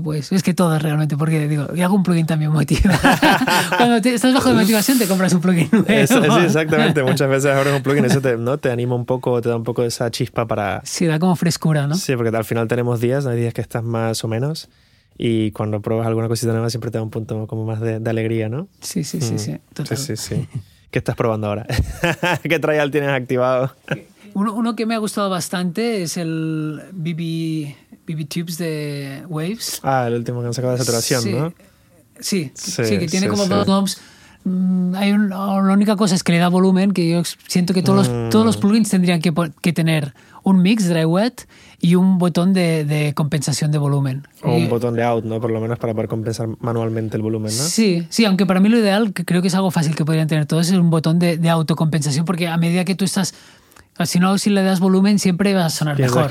pues 0.02 0.32
es 0.32 0.42
que 0.42 0.54
todas 0.54 0.82
realmente, 0.82 1.16
porque 1.16 1.48
digo, 1.48 1.66
y 1.74 1.82
hago 1.82 1.94
un 1.94 2.02
plugin 2.02 2.26
también 2.26 2.52
motiva. 2.52 2.98
Cuando 3.76 3.96
estás 3.96 4.34
bajo 4.34 4.50
de 4.50 4.54
motivación 4.54 4.98
te 4.98 5.06
compras 5.06 5.32
un 5.32 5.40
plugin 5.40 5.68
nuevo. 5.72 5.86
sí, 5.86 6.44
exactamente. 6.44 7.02
Muchas 7.02 7.28
veces 7.28 7.52
abres 7.52 7.74
un 7.74 7.82
plugin, 7.82 8.04
eso 8.04 8.20
te, 8.20 8.36
¿no? 8.36 8.58
te 8.58 8.70
anima 8.70 8.94
un 8.94 9.06
poco, 9.06 9.40
te 9.40 9.48
da 9.48 9.56
un 9.56 9.64
poco 9.64 9.82
de 9.82 9.88
esa 9.88 10.10
chispa 10.10 10.46
para... 10.46 10.82
Sí, 10.84 11.06
da 11.06 11.18
como 11.18 11.36
frescura, 11.36 11.86
¿no? 11.86 11.94
Sí, 11.94 12.14
porque 12.16 12.36
al 12.36 12.44
final 12.44 12.68
tenemos 12.68 13.00
días, 13.00 13.26
hay 13.26 13.38
días 13.38 13.54
que 13.54 13.60
estás 13.60 13.82
más 13.82 14.22
o 14.24 14.28
menos 14.28 14.68
y 15.18 15.50
cuando 15.52 15.80
pruebas 15.80 16.06
alguna 16.06 16.28
cosita 16.28 16.52
nueva 16.52 16.70
siempre 16.70 16.90
te 16.90 16.98
da 16.98 17.02
un 17.02 17.10
punto 17.10 17.46
como 17.46 17.64
más 17.64 17.80
de, 17.80 18.00
alegría, 18.08 18.48
¿no? 18.48 18.68
Sí, 18.80 19.04
sí, 19.04 19.20
sí, 19.20 19.38
sí, 19.38 19.52
mm. 19.52 19.84
Sí, 19.84 19.96
sí, 19.96 20.16
sí. 20.16 20.48
¿Qué 20.90 20.98
estás 20.98 21.16
probando 21.16 21.48
ahora? 21.48 21.66
¿Qué 22.42 22.58
trial 22.58 22.90
tienes 22.90 23.10
activado? 23.10 23.74
Uno, 24.34 24.54
uno, 24.54 24.76
que 24.76 24.84
me 24.86 24.94
ha 24.94 24.98
gustado 24.98 25.30
bastante 25.30 26.02
es 26.02 26.16
el 26.16 26.82
BB, 26.92 27.74
BB 28.06 28.26
Tubes 28.28 28.58
de 28.58 29.24
Waves. 29.28 29.80
Ah, 29.82 30.04
el 30.06 30.14
último 30.14 30.40
que 30.40 30.46
han 30.46 30.54
sacado 30.54 30.74
de 30.74 30.78
saturación, 30.78 31.30
¿no? 31.30 31.54
Sí, 32.20 32.52
sí, 32.54 32.98
que 32.98 33.08
tiene 33.08 33.28
como 33.28 33.46
dos 33.46 33.66
knobs. 33.66 34.00
Mm, 34.44 34.94
hay 34.94 35.10
la 35.10 35.72
única 35.72 35.96
cosa 35.96 36.14
es 36.14 36.22
que 36.22 36.30
le 36.30 36.38
da 36.38 36.48
volumen, 36.48 36.92
que 36.92 37.10
yo 37.10 37.22
siento 37.48 37.74
que 37.74 37.82
todos, 37.82 38.06
los, 38.06 38.30
todos 38.30 38.46
los 38.46 38.56
mm. 38.56 38.60
plugins 38.60 38.88
tendrían 38.88 39.20
que, 39.20 39.34
que, 39.60 39.72
tener 39.72 40.14
un 40.44 40.62
mix 40.62 40.88
dry 40.88 41.04
wet 41.04 41.48
y 41.80 41.96
un 41.96 42.18
botón 42.18 42.52
de, 42.52 42.84
de 42.84 43.12
compensación 43.12 43.72
de 43.72 43.78
volumen. 43.78 44.22
O 44.44 44.54
un 44.54 44.68
botón 44.68 44.94
de 44.94 45.02
out, 45.02 45.24
¿no? 45.24 45.40
Por 45.40 45.50
lo 45.50 45.60
menos 45.60 45.80
para 45.80 45.94
poder 45.94 46.08
compensar 46.08 46.48
manualmente 46.60 47.16
el 47.16 47.24
volumen, 47.24 47.50
¿no? 47.56 47.64
Sí, 47.64 48.06
sí, 48.08 48.24
aunque 48.24 48.46
para 48.46 48.60
mí 48.60 48.68
lo 48.68 48.78
ideal, 48.78 49.12
que 49.12 49.24
creo 49.24 49.42
que 49.42 49.48
es 49.48 49.54
algo 49.56 49.72
fácil 49.72 49.96
que 49.96 50.04
podrían 50.04 50.28
tener 50.28 50.46
todos, 50.46 50.68
es 50.68 50.78
un 50.78 50.90
botón 50.90 51.18
de, 51.18 51.38
de 51.38 51.50
autocompensación, 51.50 52.24
porque 52.24 52.46
a 52.46 52.56
medida 52.56 52.84
que 52.84 52.94
tú 52.94 53.04
estás 53.04 53.34
si 54.04 54.18
no, 54.18 54.36
si 54.36 54.50
le 54.50 54.62
das 54.62 54.80
volumen 54.80 55.18
siempre 55.18 55.54
va 55.54 55.64
a 55.64 55.70
sonar 55.70 55.98
mejor. 55.98 56.28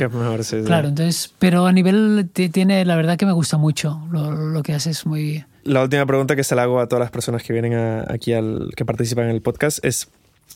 Claro, 0.65 0.87
entonces, 0.89 1.33
pero 1.39 1.65
a 1.65 1.71
nivel 1.71 2.29
tiene, 2.31 2.85
la 2.85 2.95
verdad 2.95 3.17
que 3.17 3.25
me 3.25 3.31
gusta 3.31 3.57
mucho 3.57 4.01
lo, 4.11 4.61
que 4.61 4.73
haces 4.73 5.05
muy... 5.05 5.43
La 5.63 5.81
última 5.81 6.05
pregunta 6.05 6.35
que 6.35 6.43
se 6.43 6.53
la 6.53 6.63
hago 6.63 6.79
a 6.79 6.87
todas 6.87 6.99
las 6.99 7.09
personas 7.09 7.41
que 7.41 7.53
vienen 7.53 7.73
aquí, 8.07 8.33
al, 8.33 8.69
que 8.75 8.85
participan 8.85 9.25
en 9.25 9.31
el 9.31 9.41
podcast, 9.41 9.83
es 9.83 10.09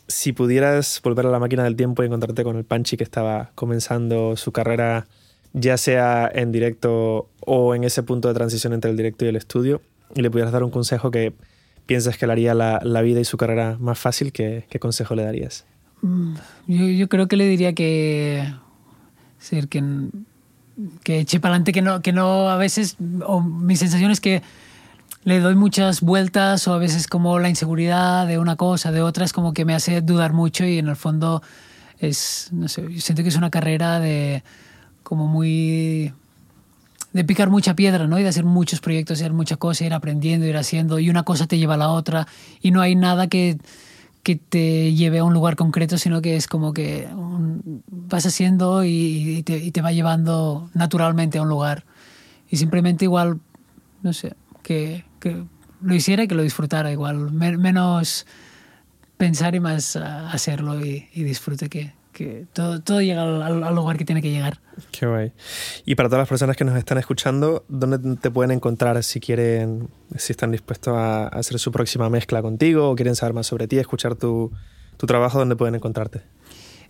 si 0.08 0.34
pudieras 0.34 1.02
volver 1.04 1.26
a 1.26 1.30
la 1.30 1.40
máquina 1.40 1.64
del 1.64 1.76
tiempo 1.76 2.04
y 2.04 2.06
encontrarte 2.06 2.44
con 2.44 2.58
el 2.58 2.64
Panchi 2.64 2.96
que 2.96 3.04
estaba 3.04 3.50
comenzando 3.56 4.36
su 4.38 4.52
carrera, 4.52 5.08
ya 5.54 5.78
sea 5.78 6.30
en 6.32 6.52
directo 6.52 7.28
o 7.40 7.74
en 7.74 7.84
ese 7.86 8.04
punto 8.04 8.28
de 8.28 8.36
transición 8.36 8.74
entre 8.74 8.92
el 8.92 8.98
directo 8.98 9.26
y 9.26 9.30
el 9.30 9.36
estudio, 9.36 9.82
y 10.14 10.22
le 10.22 10.30
pudieras 10.30 10.54
dar 10.54 10.64
un 10.64 10.70
consejo 10.70 11.10
que 11.10 11.34
piensas 11.88 12.20
que 12.20 12.28
le 12.28 12.34
haría 12.34 12.54
la, 12.54 13.02
vida 13.02 13.20
y 13.20 13.26
su 13.26 13.38
carrera 13.38 13.78
más 13.80 13.98
fácil, 13.98 14.32
¿qué, 14.32 14.66
qué 14.70 14.80
consejo 14.80 15.16
le 15.16 15.24
darías? 15.24 15.66
Mm, 16.02 16.36
yo, 16.68 17.10
creo 17.10 17.28
que 17.28 17.38
le 17.38 17.46
diría 17.46 17.74
que. 17.74 18.54
Ser, 19.40 19.68
que, 19.68 19.84
que 21.04 21.20
eche 21.20 21.40
para 21.40 21.54
adelante, 21.54 21.72
que 21.72 21.82
no, 21.82 22.02
que 22.02 22.14
no 22.14 22.50
a 22.50 22.58
veces. 22.58 22.98
O 23.26 23.42
mi 23.42 23.76
sensación 23.76 24.12
es 24.12 24.20
que 24.20 24.42
le 25.24 25.40
doy 25.40 25.56
muchas 25.56 26.02
vueltas 26.02 26.68
o 26.68 26.74
a 26.74 26.78
veces 26.78 27.08
como 27.08 27.40
la 27.40 27.50
inseguridad 27.50 28.26
de 28.28 28.38
una 28.38 28.56
cosa, 28.56 28.92
de 28.92 29.02
otra, 29.02 29.26
es 29.26 29.34
como 29.34 29.54
que 29.54 29.66
me 29.66 29.76
hace 29.76 30.02
dudar 30.02 30.34
mucho 30.34 30.66
y 30.66 30.78
en 30.78 30.88
el 30.88 30.96
fondo 30.96 31.42
es, 32.00 32.50
no 32.52 32.68
sé, 32.68 32.88
siento 33.00 33.24
que 33.24 33.30
es 33.30 33.36
una 33.36 33.50
carrera 33.50 34.00
de 34.00 34.44
como 35.04 35.28
muy 35.28 36.14
de 37.12 37.24
picar 37.24 37.50
mucha 37.50 37.76
piedra, 37.76 38.08
¿no? 38.08 38.20
Y 38.20 38.24
de 38.24 38.30
hacer 38.30 38.44
muchos 38.44 38.80
proyectos, 38.82 39.20
hacer 39.20 39.34
muchas 39.34 39.58
cosas, 39.58 39.82
ir 39.82 39.94
aprendiendo, 39.94 40.46
ir 40.46 40.58
haciendo, 40.58 41.00
y 41.00 41.10
una 41.10 41.24
cosa 41.24 41.48
te 41.48 41.58
lleva 41.58 41.74
a 41.74 41.78
la 41.78 41.90
otra, 41.90 42.28
y 42.62 42.72
no 42.72 42.82
hay 42.82 42.96
nada 42.96 43.28
que 43.28 43.58
que 44.24 44.36
te 44.36 44.94
lleve 44.94 45.20
a 45.20 45.24
un 45.24 45.34
lugar 45.34 45.56
concreto, 45.56 45.98
sino 45.98 46.22
que 46.22 46.36
es 46.36 46.48
como 46.48 46.74
que 46.74 47.08
vas 47.90 48.26
haciendo 48.26 48.84
y, 48.84 49.44
te, 49.44 49.82
va 49.82 49.92
llevando 49.92 50.70
naturalmente 50.74 51.38
a 51.38 51.42
un 51.42 51.50
lugar. 51.50 51.86
Y 52.50 52.58
simplemente 52.58 53.06
igual, 53.06 53.40
no 54.02 54.14
sé, 54.14 54.36
que, 54.64 55.06
lo 55.82 55.96
hiciera 55.96 56.24
y 56.24 56.28
que 56.28 56.36
lo 56.36 56.44
disfrutara 56.44 56.92
igual. 56.92 57.32
menos 57.32 58.26
pensar 59.18 59.56
y 59.56 59.60
más 59.60 59.96
hacerlo 59.96 60.84
y, 60.84 61.08
y 61.14 61.24
disfrute 61.24 61.70
que, 61.70 61.94
que 62.20 62.46
todo, 62.52 62.82
todo 62.82 63.02
llega 63.02 63.24
al, 63.24 63.76
lugar 63.76 63.98
que 63.98 64.04
tiene 64.04 64.22
que 64.22 64.30
llegar. 64.30 64.60
Qué 64.92 65.08
guay. 65.08 65.32
Y 65.86 65.96
para 65.96 66.10
todas 66.10 66.24
las 66.24 66.28
personas 66.28 66.58
que 66.58 66.66
nos 66.66 66.78
están 66.78 66.98
escuchando, 66.98 67.64
¿dónde 67.70 68.18
te 68.18 68.30
pueden 68.30 68.52
encontrar 68.52 69.02
si 69.04 69.22
quieren, 69.22 69.90
si 70.18 70.34
están 70.34 70.52
dispuestos 70.52 70.94
a 70.96 71.28
hacer 71.28 71.58
su 71.60 71.72
próxima 71.72 72.10
mezcla 72.10 72.42
contigo 72.42 72.90
o 72.90 72.96
quieren 72.96 73.16
saber 73.16 73.34
más 73.34 73.48
sobre 73.48 73.68
ti, 73.68 73.78
escuchar 73.78 74.16
tu, 74.16 74.52
tu 74.98 75.08
trabajo, 75.08 75.40
¿dónde 75.40 75.56
pueden 75.56 75.76
encontrarte? 75.76 76.22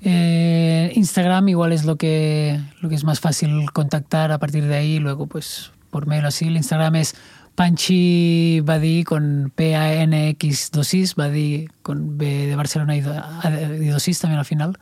Eh, 0.02 0.92
Instagram 0.96 1.50
igual 1.50 1.74
es 1.74 1.86
lo 1.86 1.98
que, 1.98 2.60
lo 2.82 2.90
que 2.90 2.96
es 2.96 3.04
más 3.04 3.20
fácil 3.20 3.72
contactar 3.72 4.32
a 4.32 4.40
partir 4.40 4.66
de 4.66 4.76
ahí, 4.76 5.00
luego 5.00 5.28
pues 5.28 5.72
por 5.92 6.08
mail 6.08 6.26
así. 6.26 6.48
El 6.48 6.58
Instagram 6.58 6.96
es 6.96 7.16
Panchi 7.60 8.62
Badi 8.62 9.04
con 9.04 9.52
P-A-N-X 9.54 10.72
dosis, 10.72 11.16
Badi 11.16 11.68
con 11.82 12.18
B 12.18 12.48
de 12.48 12.56
Barcelona 12.56 12.96
y, 12.96 13.02
dosis 13.02 14.20
también 14.20 14.40
al 14.40 14.46
final. 14.46 14.80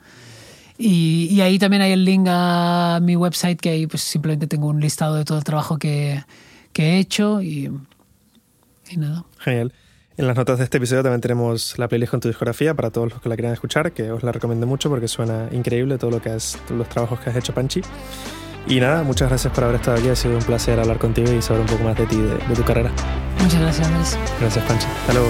Y, 0.78 1.41
ahí 1.41 1.57
también 1.57 1.82
hay 1.82 1.91
el 1.91 2.05
link 2.05 2.28
a 2.30 2.99
mi 3.01 3.15
website, 3.15 3.59
que 3.59 3.69
ahí 3.69 3.88
pues 3.88 4.03
simplemente 4.03 4.47
tengo 4.47 4.67
un 4.67 4.80
listado 4.80 5.15
de 5.15 5.25
todo 5.25 5.39
el 5.39 5.43
trabajo 5.43 5.78
que, 5.78 6.23
que 6.71 6.84
he 6.84 6.99
hecho 6.99 7.41
y, 7.41 7.71
y, 8.89 8.97
nada. 8.97 9.25
Genial. 9.39 9.73
En 10.17 10.25
las 10.25 10.36
notas 10.36 10.57
de 10.57 10.63
este 10.63 10.78
episodio 10.78 11.03
también 11.03 11.21
tenemos 11.21 11.78
la 11.78 11.88
playlist 11.88 12.11
con 12.11 12.19
tu 12.19 12.28
discografía 12.28 12.73
para 12.73 12.89
todos 12.89 13.11
los 13.11 13.21
que 13.21 13.30
la 13.30 13.36
quieran 13.36 13.53
escuchar, 13.53 13.91
que 13.91 14.11
os 14.11 14.23
la 14.23 14.32
recomiendo 14.32 14.65
mucho 14.65 14.89
porque 14.89 15.07
suena 15.07 15.47
increíble 15.51 15.99
todo 15.99 16.09
lo 16.09 16.21
que 16.21 16.30
has, 16.30 16.59
todos 16.65 16.78
los 16.80 16.89
trabajos 16.89 17.19
que 17.19 17.30
has 17.30 17.36
hecho, 17.36 17.53
Panchi. 17.53 17.82
Y 18.67 18.80
nada, 18.80 19.03
muchas 19.03 19.30
gracias 19.30 19.53
por 19.53 19.63
haber 19.63 19.78
estado 19.78 19.97
aquí. 19.97 20.09
Ha 20.09 20.15
sido 20.15 20.36
un 20.38 20.43
placer 20.43 20.80
hablar 20.80 20.97
contigo 20.97 21.32
y 21.32 21.41
saber 21.41 21.61
un 21.61 21.67
poco 21.67 21.84
más 21.84 21.97
de 21.97 22.05
ti, 22.07 22.17
de, 22.17 22.36
de 22.36 22.55
tu 22.55 22.63
carrera. 22.63 22.91
Muchas 23.41 23.61
gracias, 23.61 23.88
Andrés. 23.88 24.17
Gracias, 24.39 24.65
Panchi. 24.65 24.88
Hasta 24.88 25.13
luego. 25.13 25.30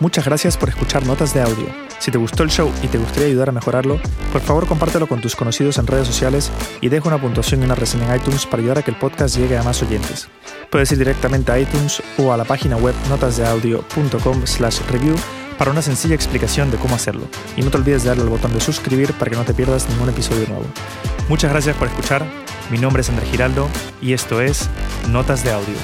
Muchas 0.00 0.24
gracias 0.24 0.56
por 0.56 0.68
escuchar 0.68 1.04
Notas 1.04 1.34
de 1.34 1.42
Audio. 1.42 1.66
Si 1.98 2.12
te 2.12 2.18
gustó 2.18 2.44
el 2.44 2.50
show 2.50 2.72
y 2.82 2.86
te 2.86 2.98
gustaría 2.98 3.26
ayudar 3.26 3.48
a 3.48 3.52
mejorarlo, 3.52 4.00
por 4.32 4.40
favor 4.40 4.66
compártelo 4.68 5.08
con 5.08 5.20
tus 5.20 5.34
conocidos 5.34 5.78
en 5.78 5.88
redes 5.88 6.06
sociales 6.06 6.52
y 6.80 6.88
deja 6.88 7.08
una 7.08 7.20
puntuación 7.20 7.62
y 7.62 7.64
una 7.64 7.74
reseña 7.74 8.14
en 8.14 8.20
iTunes 8.20 8.46
para 8.46 8.60
ayudar 8.60 8.78
a 8.78 8.82
que 8.82 8.92
el 8.92 8.96
podcast 8.96 9.36
llegue 9.36 9.58
a 9.58 9.64
más 9.64 9.82
oyentes. 9.82 10.28
Puedes 10.70 10.92
ir 10.92 10.98
directamente 10.98 11.50
a 11.50 11.58
iTunes 11.58 12.00
o 12.16 12.32
a 12.32 12.36
la 12.36 12.44
página 12.44 12.76
web 12.76 12.94
notasdeaudio.com 13.08 14.46
slash 14.46 14.80
review 14.90 15.16
para 15.58 15.72
una 15.72 15.82
sencilla 15.82 16.14
explicación 16.14 16.70
de 16.70 16.76
cómo 16.76 16.94
hacerlo. 16.94 17.26
Y 17.56 17.62
no 17.62 17.70
te 17.70 17.78
olvides 17.78 18.04
de 18.04 18.10
darle 18.10 18.22
al 18.22 18.28
botón 18.28 18.54
de 18.54 18.60
suscribir 18.60 19.12
para 19.14 19.32
que 19.32 19.36
no 19.36 19.44
te 19.44 19.54
pierdas 19.54 19.88
ningún 19.88 20.08
episodio 20.10 20.46
nuevo. 20.46 20.66
Muchas 21.28 21.50
gracias 21.50 21.76
por 21.76 21.88
escuchar, 21.88 22.24
mi 22.70 22.78
nombre 22.78 23.00
es 23.00 23.08
Andrés 23.08 23.28
Giraldo 23.30 23.68
y 24.00 24.12
esto 24.12 24.40
es 24.40 24.68
Notas 25.08 25.42
de 25.42 25.50
Audio. 25.50 25.74